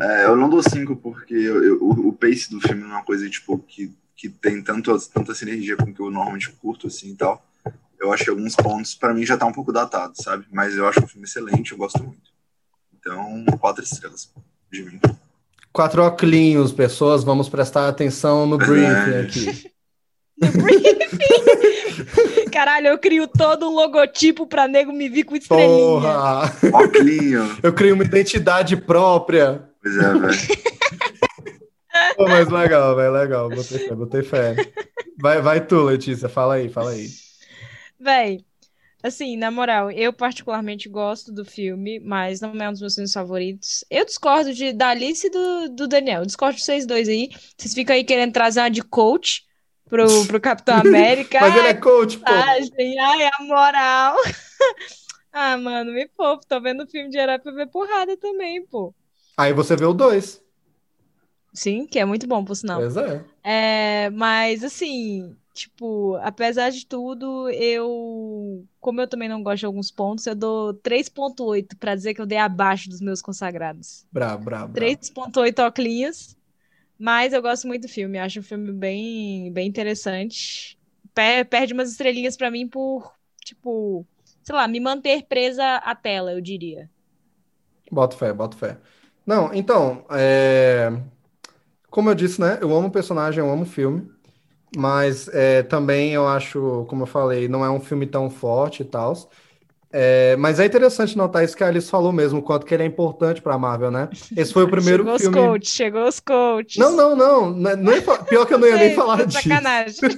É, 0.00 0.24
eu 0.24 0.36
não 0.36 0.48
dou 0.48 0.62
cinco 0.62 0.96
porque 0.96 1.34
eu- 1.34 1.62
eu- 1.62 1.82
o, 1.82 2.08
o 2.08 2.12
pace 2.12 2.50
do 2.50 2.60
filme 2.60 2.82
não 2.82 2.90
é 2.90 2.94
uma 2.94 3.04
coisa 3.04 3.28
tipo, 3.28 3.58
que, 3.58 3.92
que 4.16 4.28
tem 4.28 4.62
tanto, 4.62 4.96
tanta 5.10 5.34
sinergia 5.34 5.76
com 5.76 5.90
o 5.90 5.94
que 5.94 6.00
eu 6.00 6.10
normalmente 6.10 6.50
curto 6.52 6.86
assim, 6.86 7.10
e 7.10 7.16
tal. 7.16 7.44
Eu 8.00 8.12
acho 8.12 8.24
que 8.24 8.30
alguns 8.30 8.56
pontos, 8.56 8.94
pra 8.94 9.12
mim, 9.12 9.26
já 9.26 9.36
tá 9.36 9.44
um 9.44 9.52
pouco 9.52 9.72
datado, 9.72 10.14
sabe? 10.16 10.46
Mas 10.50 10.74
eu 10.74 10.88
acho 10.88 11.04
um 11.04 11.06
filme 11.06 11.26
excelente, 11.26 11.72
eu 11.72 11.78
gosto 11.78 12.02
muito. 12.02 12.30
Então, 12.98 13.44
quatro 13.58 13.84
estrelas 13.84 14.32
de 14.72 14.84
mim. 14.84 14.98
Quatro 15.70 16.02
oclinhos, 16.04 16.72
pessoas, 16.72 17.22
vamos 17.22 17.48
prestar 17.48 17.88
atenção 17.88 18.46
no 18.46 18.56
briefing 18.56 18.86
Verdade. 18.86 19.50
aqui. 19.50 19.70
Caralho, 22.50 22.88
eu 22.88 22.98
crio 22.98 23.28
todo 23.28 23.68
um 23.68 23.74
logotipo 23.74 24.46
pra 24.46 24.66
nego 24.66 24.92
me 24.92 25.08
vir 25.08 25.24
com 25.24 25.36
estrelinha. 25.36 25.68
Porra! 25.68 26.52
Oclinho. 26.82 27.58
Eu 27.62 27.72
crio 27.72 27.94
uma 27.94 28.04
identidade 28.04 28.76
própria. 28.76 29.68
Pois 29.82 29.96
é, 29.96 30.12
velho. 30.12 30.26
Pô, 32.16 32.26
mas 32.26 32.48
legal, 32.48 32.96
velho, 32.96 33.12
legal. 33.12 33.50
Botei 33.50 33.78
fé, 33.78 33.94
botei 33.94 34.22
fé. 34.22 34.56
Vai, 35.20 35.42
vai 35.42 35.64
tu, 35.64 35.82
Letícia, 35.82 36.28
fala 36.28 36.54
aí, 36.54 36.68
fala 36.68 36.90
aí. 36.90 37.06
Véi, 38.00 38.44
assim, 39.02 39.36
na 39.36 39.50
moral, 39.50 39.90
eu 39.90 40.10
particularmente 40.12 40.88
gosto 40.88 41.30
do 41.30 41.44
filme, 41.44 42.00
mas 42.00 42.40
não 42.40 42.52
é 42.54 42.68
um 42.68 42.72
dos 42.72 42.80
meus 42.80 42.94
filmes 42.94 43.12
favoritos. 43.12 43.84
Eu 43.90 44.06
discordo 44.06 44.54
de, 44.54 44.72
da 44.72 44.88
Alice 44.88 45.26
e 45.26 45.30
do, 45.30 45.68
do 45.68 45.86
Daniel. 45.86 46.22
Eu 46.22 46.26
discordo 46.26 46.56
de 46.56 46.64
vocês 46.64 46.86
dois 46.86 47.08
aí. 47.08 47.28
Vocês 47.56 47.74
ficam 47.74 47.94
aí 47.94 48.02
querendo 48.02 48.32
trazer 48.32 48.60
uma 48.60 48.70
de 48.70 48.82
coach 48.82 49.44
pro, 49.88 50.24
pro 50.26 50.40
Capitão 50.40 50.76
América. 50.80 51.40
Mas 51.40 51.56
ele 51.56 51.68
é 51.68 51.74
coach, 51.74 52.18
pô. 52.18 52.24
ai, 52.26 53.24
a 53.26 53.42
moral. 53.44 54.16
Ah, 55.32 55.56
mano, 55.56 55.92
me 55.92 56.08
poupa. 56.08 56.44
Tô 56.48 56.60
vendo 56.60 56.88
filme 56.88 57.08
de 57.08 57.16
herói 57.16 57.38
pra 57.38 57.52
ver 57.52 57.68
porrada 57.68 58.16
também, 58.16 58.66
pô. 58.66 58.92
Aí 59.36 59.52
você 59.52 59.76
vê 59.76 59.84
o 59.84 59.92
dois. 59.92 60.42
Sim, 61.54 61.86
que 61.86 62.00
é 62.00 62.04
muito 62.04 62.26
bom, 62.26 62.44
por 62.44 62.56
sinal. 62.56 62.80
Pois 62.80 62.96
é. 62.96 63.24
É, 63.42 64.10
mas 64.10 64.64
assim, 64.64 65.36
tipo, 65.54 66.16
apesar 66.16 66.70
de 66.70 66.86
tudo, 66.86 67.48
eu, 67.50 68.66
como 68.80 69.00
eu 69.00 69.08
também 69.08 69.28
não 69.28 69.42
gosto 69.42 69.60
de 69.60 69.66
alguns 69.66 69.90
pontos, 69.90 70.26
eu 70.26 70.34
dou 70.34 70.74
3.8 70.74 71.76
pra 71.76 71.94
dizer 71.94 72.14
que 72.14 72.20
eu 72.20 72.26
dei 72.26 72.38
abaixo 72.38 72.88
dos 72.88 73.00
meus 73.00 73.22
consagrados. 73.22 74.06
Brabo, 74.12 74.44
brabo. 74.44 74.72
brabo. 74.74 74.98
3.8 74.98 75.60
oclinhos, 75.62 76.36
mas 76.98 77.32
eu 77.32 77.42
gosto 77.42 77.66
muito 77.68 77.82
do 77.82 77.88
filme, 77.88 78.18
acho 78.18 78.40
um 78.40 78.42
filme 78.42 78.72
bem, 78.72 79.52
bem 79.52 79.68
interessante. 79.68 80.78
Pe- 81.14 81.44
Perde 81.46 81.74
umas 81.74 81.90
estrelinhas 81.90 82.36
pra 82.36 82.50
mim 82.50 82.68
por, 82.68 83.12
tipo, 83.44 84.06
sei 84.42 84.54
lá, 84.54 84.68
me 84.68 84.80
manter 84.80 85.24
presa 85.26 85.76
à 85.78 85.94
tela, 85.96 86.32
eu 86.32 86.40
diria. 86.40 86.90
Boto 87.90 88.16
fé, 88.16 88.32
boto 88.32 88.56
fé. 88.56 88.78
Não, 89.26 89.52
então, 89.52 90.04
é, 90.10 90.90
como 91.90 92.10
eu 92.10 92.14
disse, 92.14 92.40
né? 92.40 92.58
Eu 92.60 92.74
amo 92.76 92.88
o 92.88 92.90
personagem, 92.92 93.40
eu 93.44 93.50
amo 93.50 93.62
o 93.62 93.66
filme, 93.66 94.10
mas 94.76 95.28
é, 95.28 95.62
também 95.62 96.12
eu 96.12 96.26
acho, 96.28 96.84
como 96.88 97.02
eu 97.02 97.06
falei, 97.06 97.48
não 97.48 97.64
é 97.64 97.70
um 97.70 97.80
filme 97.80 98.06
tão 98.06 98.30
forte 98.30 98.82
e 98.82 98.84
tal. 98.84 99.14
É, 99.92 100.36
mas 100.36 100.60
é 100.60 100.66
interessante 100.66 101.16
notar 101.16 101.42
isso 101.44 101.56
que 101.56 101.64
a 101.64 101.66
Alice 101.66 101.90
falou 101.90 102.12
mesmo, 102.12 102.38
o 102.38 102.42
quanto 102.42 102.64
que 102.64 102.72
ele 102.72 102.84
é 102.84 102.86
importante 102.86 103.42
pra 103.42 103.58
Marvel, 103.58 103.90
né? 103.90 104.08
Esse 104.36 104.52
foi 104.52 104.62
o 104.64 104.68
primeiro 104.70 105.02
Chegou 105.04 105.18
filme. 105.18 105.38
os 105.38 105.44
coaches, 105.46 105.68
chegou 105.74 106.06
os 106.08 106.20
coaches. 106.20 106.76
Não, 106.76 106.94
não, 106.96 107.16
não. 107.16 107.50
não- 107.50 107.76
nem 107.76 108.00
Pior 108.28 108.46
que 108.46 108.54
eu 108.54 108.58
não 108.58 108.68
ia 108.68 108.76
nem 108.76 108.94
falar 108.94 109.24
disso. 109.26 109.42
sacanagem. 109.42 109.96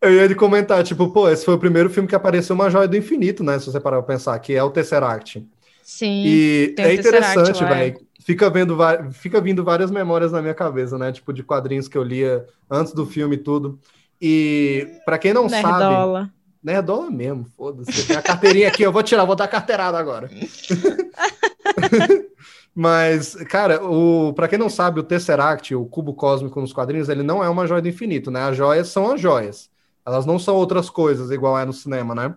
Eu 0.00 0.12
ia 0.12 0.34
comentar, 0.36 0.84
tipo, 0.84 1.10
pô, 1.10 1.28
esse 1.28 1.44
foi 1.44 1.54
o 1.54 1.58
primeiro 1.58 1.88
filme 1.88 2.08
que 2.08 2.14
apareceu 2.14 2.54
uma 2.54 2.68
joia 2.70 2.86
do 2.86 2.96
infinito, 2.96 3.42
né? 3.42 3.58
Se 3.58 3.66
você 3.66 3.80
parar 3.80 4.02
pra 4.02 4.14
pensar, 4.14 4.38
que 4.38 4.52
é 4.54 4.62
o 4.62 4.70
Tesseract. 4.70 5.44
Sim. 5.82 6.22
E 6.26 6.74
é 6.78 6.94
interessante, 6.94 7.64
é. 7.64 7.66
velho. 7.66 8.05
Fica 8.26 8.50
vendo, 8.50 8.76
fica 9.12 9.40
vindo 9.40 9.62
várias 9.62 9.88
memórias 9.88 10.32
na 10.32 10.42
minha 10.42 10.52
cabeça, 10.52 10.98
né? 10.98 11.12
Tipo, 11.12 11.32
de 11.32 11.44
quadrinhos 11.44 11.86
que 11.86 11.96
eu 11.96 12.02
lia 12.02 12.44
antes 12.68 12.92
do 12.92 13.06
filme 13.06 13.36
e 13.36 13.38
tudo. 13.38 13.78
E 14.20 14.98
pra 15.04 15.16
quem 15.16 15.32
não 15.32 15.48
sabe, 15.48 15.62
Nerdola. 15.62 16.32
nerdola 16.60 17.08
mesmo, 17.08 17.46
foda-se. 17.56 18.04
Tem 18.04 18.16
a 18.16 18.22
carteirinha 18.22 18.66
aqui, 18.66 18.82
eu 18.82 18.90
vou 18.90 19.04
tirar, 19.04 19.24
vou 19.24 19.36
dar 19.36 19.46
carteirada 19.46 19.96
agora. 19.96 20.28
Mas, 22.74 23.36
cara, 23.44 23.84
o, 23.84 24.32
pra 24.32 24.48
quem 24.48 24.58
não 24.58 24.68
sabe, 24.68 24.98
o 24.98 25.04
Tesseract, 25.04 25.72
o 25.76 25.86
cubo 25.86 26.12
cósmico 26.12 26.60
nos 26.60 26.72
quadrinhos, 26.72 27.08
ele 27.08 27.22
não 27.22 27.44
é 27.44 27.48
uma 27.48 27.64
joia 27.64 27.80
do 27.80 27.88
infinito, 27.88 28.28
né? 28.28 28.42
As 28.42 28.56
joias 28.56 28.88
são 28.88 29.12
as 29.12 29.20
joias. 29.20 29.70
Elas 30.04 30.26
não 30.26 30.36
são 30.36 30.56
outras 30.56 30.90
coisas, 30.90 31.30
igual 31.30 31.56
é 31.56 31.64
no 31.64 31.72
cinema, 31.72 32.12
né? 32.12 32.34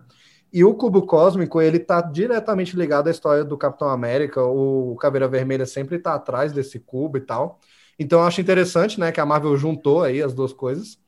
E 0.52 0.64
o 0.64 0.74
cubo 0.74 1.02
cósmico, 1.02 1.60
ele 1.60 1.78
tá 1.78 2.00
diretamente 2.00 2.76
ligado 2.76 3.08
à 3.08 3.10
história 3.10 3.44
do 3.44 3.56
Capitão 3.56 3.88
América. 3.88 4.42
O 4.42 4.96
Caveira 4.96 5.28
Vermelha 5.28 5.64
sempre 5.64 5.98
tá 5.98 6.14
atrás 6.14 6.52
desse 6.52 6.80
cubo 6.80 7.18
e 7.18 7.20
tal. 7.20 7.60
Então 7.98 8.20
eu 8.20 8.26
acho 8.26 8.40
interessante, 8.40 8.98
né, 8.98 9.12
que 9.12 9.20
a 9.20 9.26
Marvel 9.26 9.56
juntou 9.56 10.02
aí 10.02 10.22
as 10.22 10.34
duas 10.34 10.52
coisas. 10.52 10.98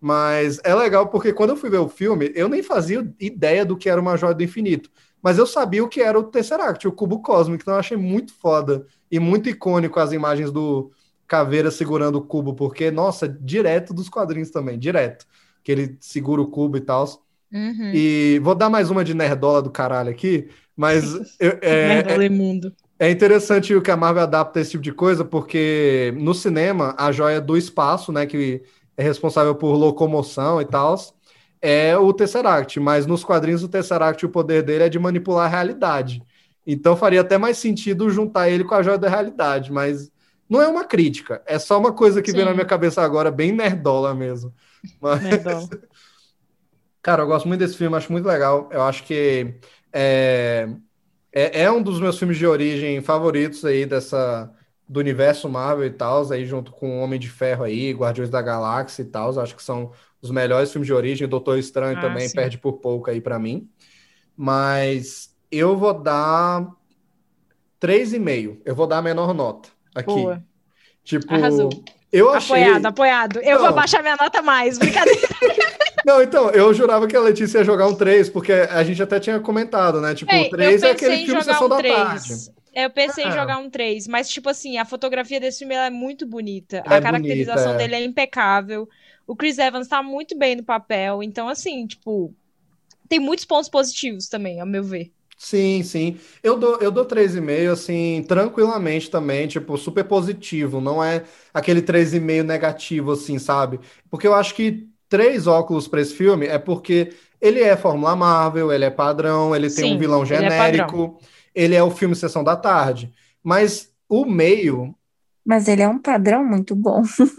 Mas 0.00 0.58
é 0.64 0.74
legal 0.74 1.08
porque 1.08 1.32
quando 1.32 1.50
eu 1.50 1.56
fui 1.56 1.70
ver 1.70 1.78
o 1.78 1.88
filme, 1.88 2.32
eu 2.34 2.48
nem 2.48 2.62
fazia 2.62 3.08
ideia 3.20 3.64
do 3.64 3.76
que 3.76 3.88
era 3.88 4.00
uma 4.00 4.16
joia 4.16 4.34
do 4.34 4.42
infinito. 4.42 4.90
Mas 5.22 5.38
eu 5.38 5.46
sabia 5.46 5.84
o 5.84 5.88
que 5.88 6.02
era 6.02 6.18
o 6.18 6.24
Tesseract, 6.24 6.88
o 6.88 6.92
cubo 6.92 7.22
cósmico. 7.22 7.62
Então 7.62 7.74
eu 7.74 7.80
achei 7.80 7.96
muito 7.96 8.34
foda 8.34 8.84
e 9.10 9.20
muito 9.20 9.48
icônico 9.48 10.00
as 10.00 10.12
imagens 10.12 10.50
do 10.50 10.90
Caveira 11.28 11.70
segurando 11.70 12.16
o 12.16 12.22
cubo, 12.26 12.54
porque, 12.54 12.90
nossa, 12.90 13.28
direto 13.28 13.94
dos 13.94 14.08
quadrinhos 14.08 14.50
também, 14.50 14.78
direto. 14.78 15.24
Que 15.62 15.70
ele 15.72 15.96
segura 16.00 16.42
o 16.42 16.50
cubo 16.50 16.76
e 16.76 16.80
tal. 16.80 17.06
Uhum. 17.52 17.92
E 17.92 18.38
vou 18.42 18.54
dar 18.54 18.70
mais 18.70 18.90
uma 18.90 19.04
de 19.04 19.14
nerdola 19.14 19.60
do 19.62 19.70
caralho 19.70 20.10
aqui, 20.10 20.48
mas 20.76 21.14
eu- 21.38 21.58
é, 21.60 21.88
Nerdola 21.88 22.24
imundo. 22.24 22.74
é 22.98 23.10
interessante 23.10 23.74
o 23.74 23.82
que 23.82 23.90
a 23.90 23.96
Marvel 23.96 24.22
adapta 24.22 24.60
esse 24.60 24.72
tipo 24.72 24.82
de 24.82 24.92
coisa, 24.92 25.24
porque 25.24 26.14
no 26.16 26.34
cinema, 26.34 26.94
a 26.98 27.12
joia 27.12 27.40
do 27.40 27.56
espaço, 27.56 28.12
né, 28.12 28.26
que 28.26 28.62
é 28.96 29.02
responsável 29.02 29.54
por 29.54 29.74
locomoção 29.74 30.60
e 30.60 30.64
tal, 30.64 30.96
é 31.60 31.96
o 31.96 32.12
Tesseract, 32.12 32.78
mas 32.80 33.06
nos 33.06 33.24
quadrinhos 33.24 33.62
o 33.62 33.68
Tesseract, 33.68 34.24
o 34.24 34.28
poder 34.30 34.62
dele 34.62 34.84
é 34.84 34.88
de 34.88 34.98
manipular 34.98 35.46
a 35.46 35.48
realidade. 35.48 36.22
Então 36.66 36.96
faria 36.96 37.20
até 37.20 37.36
mais 37.38 37.58
sentido 37.58 38.08
juntar 38.10 38.48
ele 38.48 38.64
com 38.64 38.74
a 38.74 38.82
joia 38.82 38.98
da 38.98 39.08
realidade, 39.08 39.72
mas 39.72 40.10
não 40.48 40.60
é 40.62 40.68
uma 40.68 40.84
crítica, 40.84 41.42
é 41.46 41.58
só 41.58 41.78
uma 41.78 41.92
coisa 41.92 42.22
que 42.22 42.32
veio 42.32 42.44
Sim. 42.44 42.50
na 42.50 42.54
minha 42.54 42.66
cabeça 42.66 43.02
agora, 43.02 43.30
bem 43.30 43.52
nerdola 43.52 44.14
mesmo. 44.14 44.52
Mas... 45.00 45.22
Nerdola. 45.22 45.68
Cara, 47.02 47.22
eu 47.22 47.26
gosto 47.26 47.48
muito 47.48 47.60
desse 47.60 47.76
filme, 47.76 47.96
acho 47.96 48.12
muito 48.12 48.26
legal. 48.26 48.68
Eu 48.72 48.82
acho 48.82 49.02
que 49.04 49.54
é, 49.92 50.68
é, 51.32 51.62
é 51.62 51.70
um 51.70 51.82
dos 51.82 52.00
meus 52.00 52.18
filmes 52.18 52.38
de 52.38 52.46
origem 52.46 53.00
favoritos 53.02 53.64
aí 53.64 53.84
dessa 53.84 54.50
do 54.88 55.00
universo 55.00 55.48
Marvel 55.48 55.86
e 55.86 55.90
tal, 55.90 56.30
aí 56.30 56.44
junto 56.44 56.70
com 56.70 57.00
Homem 57.02 57.18
de 57.18 57.28
Ferro 57.30 57.64
aí, 57.64 57.92
Guardiões 57.92 58.28
da 58.28 58.42
Galáxia 58.42 59.02
e 59.02 59.06
tal, 59.06 59.38
acho 59.40 59.56
que 59.56 59.62
são 59.62 59.90
os 60.20 60.30
melhores 60.30 60.70
filmes 60.70 60.86
de 60.86 60.92
origem. 60.92 61.26
Doutor 61.26 61.58
Estranho 61.58 61.96
Ah, 61.98 62.00
também 62.00 62.28
sim. 62.28 62.34
perde 62.36 62.58
por 62.58 62.74
pouco 62.74 63.10
aí 63.10 63.20
pra 63.20 63.38
mim. 63.38 63.68
Mas 64.36 65.34
eu 65.50 65.76
vou 65.76 65.94
dar 65.94 66.66
3,5. 67.80 68.60
Eu 68.64 68.74
vou 68.74 68.86
dar 68.86 68.98
a 68.98 69.02
menor 69.02 69.34
nota 69.34 69.68
aqui. 69.94 70.06
Boa. 70.06 70.42
Tipo, 71.02 71.32
Arrasou. 71.34 71.70
eu 72.12 72.30
achei 72.30 72.62
Apoiado, 72.62 72.86
apoiado. 72.86 73.36
Eu 73.40 73.58
vou 73.58 73.66
Não. 73.66 73.72
abaixar 73.72 74.02
minha 74.02 74.16
nota 74.16 74.40
mais. 74.42 74.78
Brincadeira. 74.78 75.20
Não, 76.04 76.22
então, 76.22 76.50
eu 76.50 76.72
jurava 76.74 77.06
que 77.06 77.16
a 77.16 77.20
Letícia 77.20 77.58
ia 77.58 77.64
jogar 77.64 77.86
um 77.86 77.94
3, 77.94 78.28
porque 78.28 78.52
a 78.52 78.82
gente 78.82 79.02
até 79.02 79.20
tinha 79.20 79.38
comentado, 79.40 80.00
né? 80.00 80.14
Tipo, 80.14 80.32
Ei, 80.32 80.46
o 80.46 80.50
3 80.50 80.82
eu 80.82 80.88
é 80.88 80.92
aquele 80.92 81.14
em 81.14 81.26
filme 81.26 81.42
Sessão 81.42 81.66
um 81.66 81.68
da 81.68 81.76
3. 81.76 81.94
Tarde. 81.94 82.52
Eu 82.74 82.90
pensei 82.90 83.24
em 83.24 83.28
Ah. 83.28 83.30
jogar 83.30 83.58
um 83.58 83.68
3, 83.70 84.08
mas, 84.08 84.28
tipo 84.28 84.48
assim, 84.48 84.78
a 84.78 84.84
fotografia 84.84 85.38
desse 85.38 85.60
filme 85.60 85.74
é 85.74 85.90
muito 85.90 86.26
bonita. 86.26 86.82
Ela 86.86 86.94
a 86.96 86.98
é 86.98 87.00
caracterização 87.00 87.72
bonita, 87.72 87.84
é. 87.84 87.88
dele 87.88 88.02
é 88.02 88.06
impecável. 88.06 88.88
O 89.26 89.36
Chris 89.36 89.58
Evans 89.58 89.88
tá 89.88 90.02
muito 90.02 90.36
bem 90.36 90.56
no 90.56 90.64
papel. 90.64 91.22
Então, 91.22 91.48
assim, 91.48 91.86
tipo, 91.86 92.34
tem 93.08 93.20
muitos 93.20 93.44
pontos 93.44 93.68
positivos 93.68 94.28
também, 94.28 94.60
ao 94.60 94.66
meu 94.66 94.82
ver. 94.82 95.12
Sim, 95.36 95.82
sim. 95.82 96.18
Eu 96.42 96.56
dou, 96.56 96.78
eu 96.80 96.90
dou 96.90 97.04
3,5, 97.04 97.72
assim, 97.72 98.24
tranquilamente 98.28 99.10
também, 99.10 99.48
tipo, 99.48 99.76
super 99.76 100.04
positivo. 100.04 100.80
Não 100.80 101.02
é 101.02 101.24
aquele 101.52 101.82
3,5 101.82 102.44
negativo, 102.44 103.12
assim, 103.12 103.38
sabe? 103.38 103.80
Porque 104.08 104.26
eu 104.26 104.34
acho 104.34 104.54
que 104.54 104.88
três 105.12 105.46
óculos 105.46 105.86
para 105.88 106.00
esse 106.00 106.14
filme 106.14 106.46
é 106.46 106.58
porque 106.58 107.12
ele 107.40 107.60
é 107.60 107.76
Fórmula 107.76 108.16
Marvel, 108.16 108.72
ele 108.72 108.84
é 108.86 108.90
padrão, 108.90 109.54
ele 109.54 109.70
tem 109.70 109.84
um 109.84 109.96
Sim, 109.96 109.98
vilão 109.98 110.24
ele 110.30 110.44
é 110.46 110.50
genérico, 110.50 111.18
ele 111.54 111.74
é 111.74 111.82
o 111.82 111.90
filme 111.90 112.16
Sessão 112.16 112.42
da 112.44 112.56
Tarde. 112.56 113.12
Mas 113.44 113.92
o 114.08 114.24
meio 114.24 114.94
Mas 115.44 115.68
ele 115.68 115.82
é 115.82 115.88
um 115.88 115.98
padrão 116.00 116.44
muito 116.44 116.74
bom. 116.76 117.02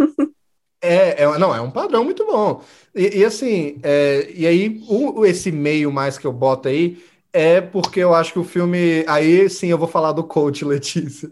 É, 0.81 1.23
é- 1.23 1.37
não, 1.37 1.55
é 1.55 1.61
um 1.61 1.71
padrão 1.71 2.03
muito 2.03 2.25
bom. 2.25 2.61
E, 2.93 3.19
e 3.19 3.25
assim, 3.25 3.79
é, 3.83 4.29
e 4.33 4.45
aí, 4.45 4.81
o- 4.89 5.25
esse 5.25 5.51
meio 5.51 5.91
mais 5.91 6.17
que 6.17 6.27
eu 6.27 6.33
boto 6.33 6.67
aí 6.67 7.01
é 7.31 7.61
porque 7.61 7.99
eu 8.01 8.13
acho 8.13 8.33
que 8.33 8.39
o 8.39 8.43
filme. 8.43 9.05
Aí 9.07 9.49
sim 9.49 9.67
eu 9.67 9.77
vou 9.77 9.87
falar 9.87 10.11
do 10.11 10.23
coach, 10.23 10.63
Letícia. 10.65 11.29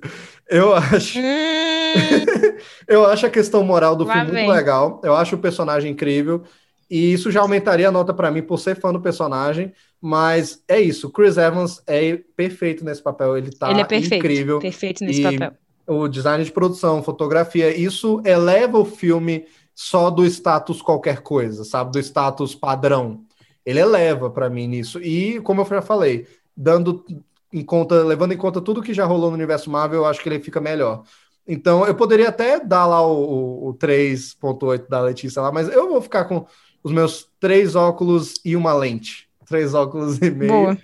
Eu 0.52 0.73
acho, 0.73 1.18
Hum, 1.18 1.23
eu 2.88 3.06
acho 3.06 3.26
a 3.26 3.30
questão 3.30 3.64
moral 3.64 3.95
do 3.95 4.03
Lá 4.03 4.14
filme 4.14 4.32
muito 4.32 4.41
vem. 4.45 4.52
legal. 4.52 4.99
Eu 5.03 5.15
acho 5.15 5.36
o 5.36 5.40
personagem 5.40 5.91
incrível. 5.91 6.44
E 6.90 7.14
isso 7.14 7.32
já 7.32 7.40
aumentaria 7.40 7.88
a 7.88 7.91
nota 7.91 8.14
pra 8.14 8.30
mim 8.30 8.41
por 8.41 8.57
ser 8.60 8.76
fã 8.80 8.91
do 8.91 8.99
personagem. 8.99 9.72
Mas 10.02 10.61
é 10.68 10.80
isso, 10.82 11.07
o 11.07 11.10
Chris 11.11 11.38
Evans 11.38 11.82
é 11.88 12.19
perfeito 12.36 12.84
nesse 12.84 13.02
papel. 13.02 13.38
Ele 13.38 13.49
tá 13.52 13.72
ele 13.72 13.82
é 13.82 13.86
perfeito. 13.86 14.15
incrível 14.15 14.60
Perfeito 14.60 15.03
nesse 15.06 15.22
E- 15.22 15.23
papel. 15.40 15.53
o 15.88 16.07
design 16.07 16.44
de 16.44 16.52
produção, 16.52 17.02
fotografia, 17.02 17.76
isso 17.76 18.22
eleva 18.26 18.78
o 18.78 18.84
filme 18.86 19.45
só 19.73 20.10
do 20.10 20.26
status 20.26 20.82
qualquer 20.82 21.22
coisa, 21.22 21.64
sabe? 21.64 21.91
Do 21.94 21.99
status 21.99 22.53
padrão. 22.56 23.22
Ele 23.65 23.80
eleva 23.80 24.30
pra 24.30 24.49
mim 24.49 24.68
nisso. 24.68 24.99
E, 25.02 25.40
como 25.41 25.61
eu 25.61 25.65
já 25.65 25.82
falei, 25.82 26.28
dando 26.57 27.06
em 27.52 27.64
conta, 27.64 28.03
levando 28.03 28.34
em 28.34 28.38
conta 28.38 28.61
tudo 28.61 28.82
que 28.82 28.94
já 28.94 29.06
rolou 29.06 29.30
no 29.30 29.36
universo 29.36 29.69
Marvel, 29.69 29.99
eu 29.99 30.06
acho 30.06 30.22
que 30.22 30.30
ele 30.30 30.40
fica 30.40 30.61
melhor. 30.61 31.03
Então, 31.48 31.86
eu 31.86 31.95
poderia 31.95 32.30
até 32.30 32.60
dar 32.60 32.86
lá 32.86 33.06
o, 33.06 33.65
o, 33.65 33.69
o 33.69 33.73
3.8 33.73 34.88
da 34.88 35.02
Letícia 35.02 35.41
lá, 35.41 35.52
mas 35.52 35.68
eu 35.68 35.90
vou 35.90 36.02
ficar 36.02 36.26
com 36.26 36.45
os 36.84 36.91
meus 36.91 37.28
três 37.40 37.76
óculos 37.76 38.36
e 38.45 38.56
uma 38.56 38.73
lente. 38.73 39.28
Três 39.48 39.73
óculos 39.73 40.18
e 40.19 40.32
meio 40.32 40.52
Boa. 40.52 40.78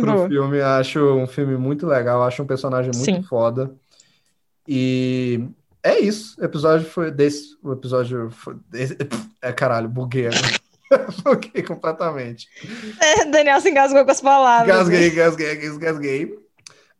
pro 0.00 0.12
Boa. 0.12 0.28
filme. 0.28 0.60
Acho 0.60 1.00
um 1.14 1.26
filme 1.26 1.56
muito 1.56 1.86
legal, 1.86 2.22
acho 2.22 2.42
um 2.42 2.46
personagem 2.46 2.90
muito 2.94 3.04
Sim. 3.04 3.22
foda. 3.22 3.74
E 4.66 5.44
é 5.82 5.98
isso. 5.98 6.40
O 6.40 6.44
episódio 6.44 6.86
foi 6.86 7.10
desse. 7.10 7.56
O 7.62 7.72
episódio 7.72 8.30
foi 8.30 8.56
desse. 8.70 8.96
É 9.40 9.52
caralho, 9.52 9.88
buguei 9.88 10.26
agora. 10.26 10.58
buguei 11.24 11.62
completamente. 11.62 12.48
Daniel 13.30 13.60
se 13.60 13.70
engasgou 13.70 14.04
com 14.04 14.10
as 14.10 14.20
palavras. 14.20 14.68
Gasguei, 14.68 15.10
gasguei, 15.10 15.56
gasguei. 15.78 16.38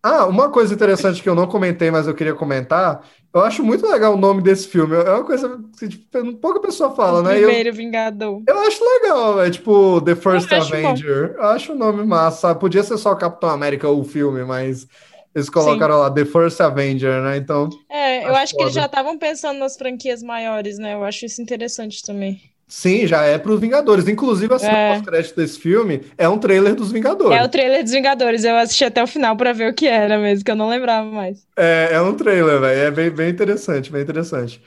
Ah, 0.03 0.27
uma 0.27 0.49
coisa 0.51 0.73
interessante 0.73 1.23
que 1.23 1.29
eu 1.29 1.35
não 1.35 1.47
comentei, 1.47 1.91
mas 1.91 2.07
eu 2.07 2.15
queria 2.15 2.35
comentar. 2.35 3.03
Eu 3.35 3.43
acho 3.43 3.63
muito 3.65 3.87
legal 3.87 4.15
o 4.15 4.17
nome 4.17 4.41
desse 4.43 4.69
filme. 4.69 4.95
É 4.97 5.11
uma 5.11 5.25
coisa 5.25 5.61
que 5.79 5.89
tipo, 5.89 6.35
pouca 6.37 6.61
pessoa 6.61 6.95
fala, 6.95 7.19
O 7.19 7.23
né? 7.23 7.39
E 7.39 7.43
Eu, 7.43 7.49
Primeiro 7.49 7.77
Vingador. 7.77 8.43
eu 8.49 8.59
acho 8.61 8.83
legal, 8.85 9.43
é 9.43 9.51
tipo 9.51 10.01
The 10.01 10.15
First 10.15 10.51
Eu 10.51 10.59
acho 10.59 10.71
bom. 10.71 10.77
Avenger. 10.77 11.35
Eu 11.37 11.43
acho 11.45 11.73
o 11.73 11.77
nome 11.77 12.05
massa? 12.07 12.55
Podia 12.55 12.83
ser 12.83 12.97
só 12.97 13.15
Capitão 13.15 13.51
América 13.51 13.89
o 13.89 14.05
filme, 14.05 14.45
mas 14.45 14.87
eles 15.35 15.51
colocaram 15.51 15.99
lá 15.99 16.11
The 16.11 16.25
First 16.25 16.61
Avenger, 16.61 17.21
né? 17.23 17.37
Então, 17.37 17.69
É, 17.91 18.25
eu 18.25 18.29
Acho 18.29 18.37
acho 18.39 18.57
que 18.57 18.63
eles 18.63 18.75
já 18.75 18.87
estavam 18.87 19.19
pensando 19.19 19.59
nas 19.59 19.77
franquias 19.77 20.23
maiores, 20.23 20.79
né? 20.79 20.95
Eu 20.95 21.05
acho 21.05 21.27
isso 21.27 21.43
interessante 21.43 22.03
também. 22.03 22.41
Sim, 22.69 23.07
já 23.07 23.23
é 23.25 23.39
para 23.39 23.53
os 23.53 23.61
Vingadores. 23.61 24.07
Inclusive, 24.09 24.53
a 24.55 24.59
cena 24.59 24.79
É. 24.79 24.95
pós-crédito 24.95 25.37
desse 25.37 25.59
filme 25.59 26.03
é 26.17 26.29
um 26.29 26.39
trailer 26.39 26.75
dos 26.75 26.93
Vingadores. 26.93 27.37
É 27.39 27.43
o 27.43 27.49
trailer 27.49 27.83
dos 27.83 27.93
Vingadores. 27.93 28.45
Eu 28.45 28.57
assisti 28.57 28.85
até 28.85 29.03
o 29.03 29.07
final 29.07 29.37
pra 29.37 29.53
ver 29.53 29.71
o 29.71 29.75
que 29.75 29.87
era 29.87 30.19
mesmo, 30.19 30.45
que 30.45 30.51
eu 30.51 30.57
não 30.57 30.69
lembrava 30.69 31.11
mais. 31.11 31.47
É, 31.57 31.91
é 31.93 32.01
um 32.01 32.15
trailer, 32.15 32.61
velho. 32.61 32.81
É 32.81 32.91
bem, 32.91 33.11
bem 33.11 33.31
interessante, 33.31 33.91
bem 33.91 34.03
interessante. 34.03 34.63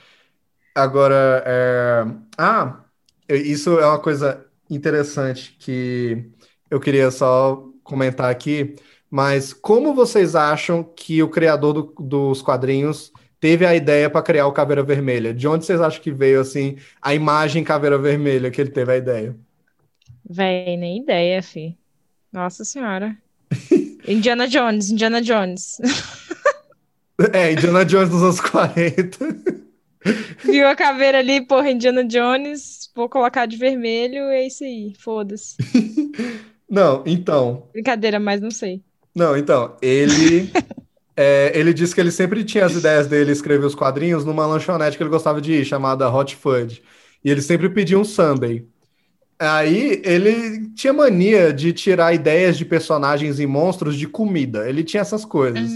Agora, 0.76 1.44
é... 1.46 2.06
ah, 2.38 2.80
isso 3.30 3.80
é 3.80 3.86
uma 3.86 4.00
coisa 4.00 4.46
interessante 4.70 5.56
que 5.60 6.26
eu 6.70 6.80
queria 6.80 7.12
só 7.12 7.64
comentar 7.84 8.30
aqui. 8.32 8.76
Mas 9.10 9.52
como 9.54 9.94
vocês 9.94 10.36
acham 10.36 10.84
que 10.84 11.22
o 11.22 11.30
criador 11.30 11.74
do- 11.74 11.96
dos 12.00 12.42
quadrinhos 12.42 13.12
teve 13.42 13.66
a 13.66 13.76
ideia 13.76 14.10
para 14.10 14.22
criar 14.22 14.46
o 14.48 14.54
Caveira 14.54 14.84
Vermelha? 14.84 15.34
De 15.34 15.48
onde 15.48 15.66
vocês 15.66 15.82
acham 15.82 16.02
que 16.02 16.12
veio 16.12 16.40
assim 16.40 16.78
a 17.02 17.14
imagem 17.14 17.64
Caveira 17.64 17.98
Vermelha 17.98 18.52
que 18.52 18.62
ele 18.62 18.70
teve 18.70 18.94
a 18.94 18.98
ideia? 18.98 19.36
Véi, 20.24 20.78
nem 20.78 21.02
ideia, 21.02 21.42
fi. 21.42 21.76
Nossa 22.32 22.64
senhora. 22.64 23.18
Indiana 24.08 24.48
Jones, 24.48 24.92
Indiana 24.92 25.22
Jones. 25.22 25.78
É, 27.34 27.52
Indiana 27.52 27.86
Jones 27.86 28.10
nos 28.10 28.24
anos 28.24 28.42
40. 28.42 29.18
Viu 30.44 30.68
a 30.68 30.76
caveira 30.76 31.20
ali, 31.20 31.46
porra, 31.46 31.70
Indiana 31.70 32.04
Jones. 32.04 32.90
Vou 32.96 33.08
colocar 33.08 33.46
de 33.46 33.58
vermelho, 33.58 34.24
é 34.24 34.48
isso 34.48 34.64
aí. 34.64 34.96
Foda-se. 34.98 35.56
Não, 36.68 37.04
então, 37.06 37.68
Brincadeira, 37.74 38.20
mas 38.20 38.42
não 38.42 38.50
sei. 38.50 38.82
Não, 39.14 39.38
então, 39.38 39.76
ele 39.82 40.50
é, 41.16 41.52
ele 41.54 41.74
disse 41.74 41.94
que 41.94 42.02
ele 42.02 42.12
sempre 42.12 42.44
tinha 42.44 42.66
as 42.66 42.74
ideias 42.74 43.08
dele 43.08 43.32
escrever 43.32 43.66
os 43.66 43.76
quadrinhos 43.76 44.26
numa 44.26 44.46
lanchonete 44.46 44.98
que 44.98 45.04
ele 45.04 45.10
gostava 45.10 45.42
de 45.42 45.54
ir, 45.54 45.66
chamada 45.66 46.10
Hot 46.10 46.36
Fudge. 46.36 46.82
E 47.24 47.30
ele 47.30 47.42
sempre 47.42 47.70
pedia 47.70 48.00
um 48.00 48.04
sundae. 48.04 48.66
Aí 49.40 50.02
ele 50.06 50.68
tinha 50.76 50.94
mania 50.94 51.52
de 51.52 51.74
tirar 51.74 52.14
ideias 52.14 52.58
de 52.58 52.64
personagens 52.64 53.40
e 53.40 53.48
monstros 53.48 53.96
de 53.96 54.08
comida. 54.08 54.70
Ele 54.70 54.84
tinha 54.84 55.02
essas 55.02 55.26
coisas. 55.26 55.70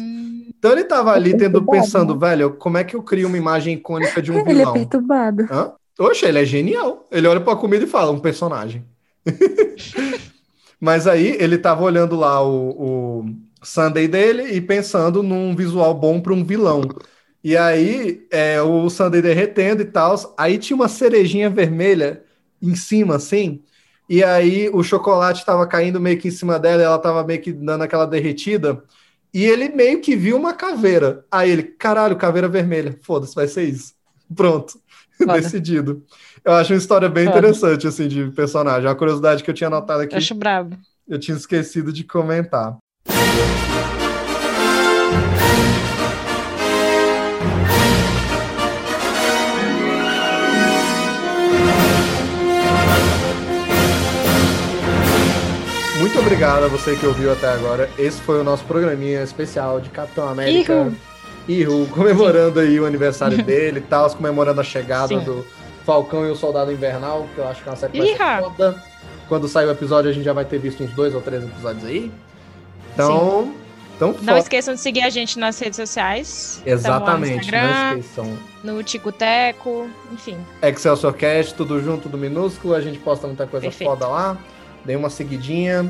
Então 0.58 0.72
ele 0.72 0.84
tava 0.84 1.12
ali 1.12 1.32
tendo 1.32 1.62
perturbado, 1.62 1.72
pensando, 1.72 2.20
velho, 2.20 2.54
como 2.56 2.78
é 2.78 2.84
que 2.84 2.96
eu 2.96 3.04
crio 3.04 3.28
uma 3.28 3.38
imagem 3.38 3.76
icônica 3.76 4.22
de 4.22 4.32
um 4.32 4.40
Ele 4.40 4.50
é 4.50 4.54
vilão? 4.54 4.74
perturbado. 4.74 5.48
Hã? 5.52 5.74
Oxe, 6.00 6.26
ele 6.26 6.40
é 6.40 6.46
genial. 6.46 7.08
Ele 7.12 7.28
olha 7.28 7.40
pra 7.42 7.56
comida 7.56 7.84
e 7.84 7.88
fala, 7.88 8.12
um 8.12 8.20
personagem. 8.20 8.84
Mas 10.80 11.08
aí 11.08 11.36
ele 11.40 11.58
tava 11.58 11.84
olhando 11.84 12.16
lá 12.16 12.44
o, 12.46 12.70
o 12.70 13.26
Sunday 13.66 14.08
dele 14.08 14.44
e 14.54 14.62
pensando 14.62 15.24
num 15.24 15.56
visual 15.56 15.94
bom 15.94 16.22
para 16.22 16.34
um 16.34 16.44
vilão. 16.44 16.82
E 17.44 17.56
aí 17.58 18.26
é, 18.32 18.62
o 18.62 18.90
Sunday 18.90 19.22
derretendo 19.22 19.82
e 19.82 19.86
tal. 19.86 20.16
Aí 20.38 20.58
tinha 20.58 20.76
uma 20.76 20.88
cerejinha 20.88 21.50
vermelha 21.50 22.24
em 22.62 22.76
cima, 22.76 23.16
assim. 23.16 23.64
E 24.10 24.24
aí 24.24 24.70
o 24.70 24.84
chocolate 24.84 25.46
tava 25.46 25.68
caindo 25.68 26.00
meio 26.00 26.18
que 26.20 26.28
em 26.28 26.32
cima 26.32 26.60
dela, 26.60 26.82
e 26.82 26.86
ela 26.86 27.00
tava 27.00 27.24
meio 27.24 27.42
que 27.42 27.52
dando 27.54 27.84
aquela 27.84 28.06
derretida. 28.06 28.84
E 29.34 29.44
ele 29.44 29.70
meio 29.70 30.00
que 30.02 30.16
viu 30.16 30.38
uma 30.38 30.54
caveira. 30.54 31.26
Aí 31.32 31.52
ele, 31.52 31.64
caralho, 31.64 32.16
caveira 32.16 32.48
vermelha. 32.48 32.98
Foda-se, 33.02 33.36
vai 33.36 33.48
ser 33.48 33.64
isso. 33.64 33.94
Pronto. 34.34 34.80
Decidido. 35.34 36.04
Eu 36.44 36.54
acho 36.54 36.74
uma 36.74 36.78
história 36.80 37.10
bem 37.10 37.26
Foda. 37.26 37.40
interessante, 37.40 37.88
assim, 37.88 38.08
de 38.08 38.32
personagem. 38.32 38.88
Uma 38.88 38.96
curiosidade 38.96 39.44
que 39.44 39.50
eu 39.50 39.54
tinha 39.54 39.70
notado 39.70 40.02
aqui, 40.02 40.14
Eu 40.14 40.18
acho 40.20 40.36
brabo. 40.36 40.78
eu 41.08 41.20
tinha 41.20 41.36
esquecido 41.36 41.92
de 41.92 42.04
comentar. 42.04 42.78
Muito 56.16 56.20
obrigado 56.20 56.66
a 56.66 56.68
você 56.68 56.96
que 56.96 57.06
ouviu 57.06 57.32
até 57.32 57.48
agora. 57.48 57.90
Esse 57.98 58.22
foi 58.22 58.40
o 58.40 58.44
nosso 58.44 58.64
programinha 58.66 59.24
especial 59.24 59.80
de 59.82 59.90
Capitão 59.90 60.30
América. 60.30 60.94
Ihu. 61.48 61.82
Ihu, 61.82 61.88
comemorando 61.88 62.60
aí 62.60 62.80
o 62.80 62.86
aniversário 62.86 63.44
dele 63.44 63.80
e 63.80 63.82
tal, 63.82 64.10
comemorando 64.12 64.62
a 64.62 64.64
chegada 64.64 65.08
Sim. 65.08 65.20
do 65.20 65.46
Falcão 65.86 66.26
e 66.26 66.32
o 66.32 66.36
Soldado 66.36 66.72
Invernal, 66.72 67.28
que 67.34 67.40
eu 67.40 67.48
acho 67.48 67.64
que 67.64 67.70
é 67.70 67.72
uma 67.72 67.76
série 67.76 67.92
que 67.92 67.98
vai 67.98 68.08
ser 68.08 68.14
Iha. 68.14 68.42
foda. 68.42 68.84
Quando 69.28 69.48
sair 69.48 69.66
o 69.66 69.72
episódio, 69.72 70.10
a 70.10 70.14
gente 70.14 70.24
já 70.24 70.34
vai 70.34 70.46
ter 70.46 70.60
visto 70.60 70.84
uns 70.84 70.92
dois 70.92 71.16
ou 71.16 71.22
três 71.22 71.44
episódios 71.44 71.84
aí. 71.86 72.12
Então, 72.96 73.54
então 73.96 74.16
Não 74.22 74.38
esqueçam 74.38 74.74
de 74.74 74.80
seguir 74.80 75.02
a 75.02 75.10
gente 75.10 75.38
nas 75.38 75.60
redes 75.60 75.76
sociais. 75.78 76.62
Exatamente, 76.66 77.32
não 77.34 77.38
Instagram, 77.40 77.98
esqueçam. 78.00 78.38
no 78.64 78.82
Ticoteco, 78.84 79.88
enfim. 80.12 80.38
ExcelsiorCast, 80.62 81.54
tudo 81.54 81.82
junto, 81.82 82.04
tudo 82.04 82.18
minúsculo. 82.18 82.74
A 82.74 82.82
gente 82.82 82.98
posta 83.00 83.28
muita 83.28 83.46
coisa 83.46 83.68
Perfeito. 83.68 83.90
foda 83.90 84.08
lá. 84.08 84.38
Dê 84.84 84.96
uma 84.96 85.10
seguidinha. 85.10 85.90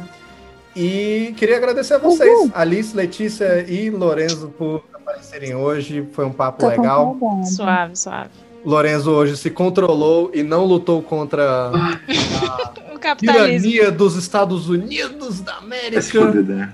E 0.76 1.34
queria 1.38 1.56
agradecer 1.56 1.94
a 1.94 1.98
vocês, 1.98 2.30
Uhul. 2.38 2.52
Alice, 2.54 2.96
Letícia 2.96 3.66
e 3.68 3.90
Lorenzo, 3.90 4.50
por 4.58 4.84
aparecerem 4.94 5.56
hoje. 5.56 6.06
Foi 6.12 6.26
um 6.26 6.34
papo 6.34 6.60
Tô 6.60 6.68
legal. 6.68 7.18
Suave, 7.46 7.96
suave. 7.96 8.30
Lorenzo 8.66 9.12
hoje 9.12 9.38
se 9.38 9.50
controlou 9.50 10.32
e 10.34 10.44
não 10.44 10.66
lutou 10.66 11.02
contra 11.02 11.72
O 12.94 13.00
capitalismo. 13.00 13.70
tirania 13.72 13.92
dos 13.92 14.16
Estados 14.16 14.68
Unidos 14.68 15.40
da 15.40 15.58
América. 15.58 16.32
né? 16.34 16.74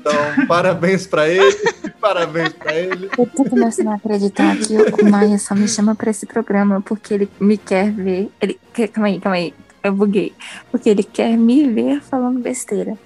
Então, 0.00 0.46
parabéns 0.46 1.06
pra 1.06 1.28
ele, 1.28 1.56
parabéns 2.00 2.52
pra 2.52 2.74
ele. 2.74 3.10
Eu 3.16 3.26
tô 3.26 3.44
começando 3.44 3.88
a 3.88 3.94
acreditar 3.94 4.56
que 4.56 4.74
o 5.02 5.10
Maia 5.10 5.38
só 5.38 5.54
me 5.54 5.68
chama 5.68 5.94
pra 5.94 6.10
esse 6.10 6.26
programa 6.26 6.80
porque 6.80 7.14
ele 7.14 7.28
me 7.38 7.56
quer 7.58 7.90
ver. 7.90 8.30
Ele 8.40 8.58
quer, 8.72 8.88
calma 8.88 9.08
aí, 9.08 9.20
calma 9.20 9.36
aí. 9.36 9.54
Eu 9.82 9.92
buguei. 9.92 10.32
Porque 10.70 10.88
ele 10.88 11.02
quer 11.02 11.36
me 11.36 11.68
ver 11.68 12.00
falando 12.02 12.40
besteira. 12.40 12.98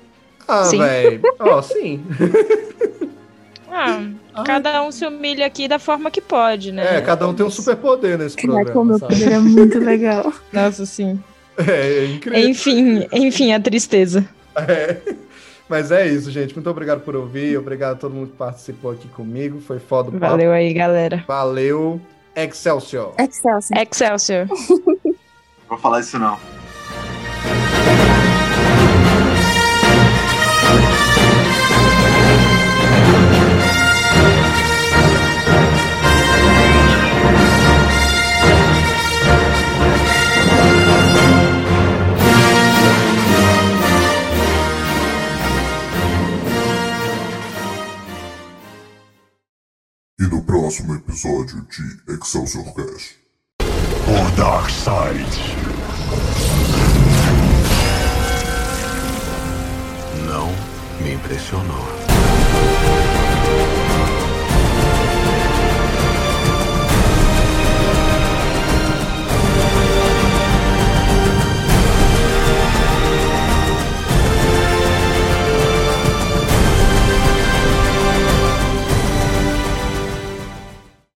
Ah, 0.47 0.63
velho. 0.63 1.21
Ó, 1.41 1.63
sim. 1.63 2.05
Ah, 3.77 4.01
cada 4.45 4.83
um 4.83 4.93
se 4.93 5.05
humilha 5.05 5.47
aqui 5.47 5.67
da 5.67 5.81
forma 5.81 6.11
que 6.11 6.21
pode, 6.21 6.71
né? 6.71 6.99
É, 6.99 7.01
cada 7.01 7.27
um 7.27 7.35
tem 7.35 7.45
um 7.45 7.51
superpoder 7.51 8.17
nesse 8.17 8.37
Caraca, 8.37 8.61
o 8.61 8.65
programa, 8.65 8.85
meu 8.85 8.99
sabe? 8.99 9.15
poder 9.15 9.33
é 9.33 9.39
muito 9.39 9.79
legal. 9.81 10.33
Nossa, 10.53 10.87
sim. 10.87 11.21
É, 11.57 11.99
é 11.99 12.07
incrível. 12.07 12.49
Enfim, 12.49 13.07
enfim, 13.13 13.53
a 13.53 13.61
tristeza. 13.61 14.29
É. 14.57 14.97
Mas 15.69 15.91
é 15.91 16.07
isso, 16.07 16.31
gente. 16.31 16.55
Muito 16.55 16.69
obrigado 16.69 17.01
por 17.01 17.16
ouvir. 17.16 17.57
Obrigado 17.57 17.93
a 17.95 17.97
todo 17.97 18.15
mundo 18.15 18.31
que 18.31 18.36
participou 18.36 18.93
aqui 18.93 19.09
comigo. 19.09 19.61
Foi 19.61 19.78
foda 19.78 20.11
o 20.11 20.12
papo. 20.12 20.32
Valeu 20.32 20.53
aí, 20.53 20.73
galera. 20.74 21.24
Valeu. 21.27 22.01
Excelsior. 22.36 23.15
Excelsior. 23.19 23.81
Excelsior. 23.81 24.47
Vou 25.69 25.78
falar 25.78 26.01
isso 26.01 26.19
não. 26.19 26.39
E 50.25 50.27
no 50.27 50.43
próximo 50.43 50.95
episódio 50.95 51.67
de 51.69 52.15
Excelsior 52.15 52.65
Cast. 52.73 53.19
or 54.09 54.31
dark 54.39 54.71
side. 54.71 55.29
Não 60.27 60.49
me 61.03 61.13
impressionou. 61.13 62.03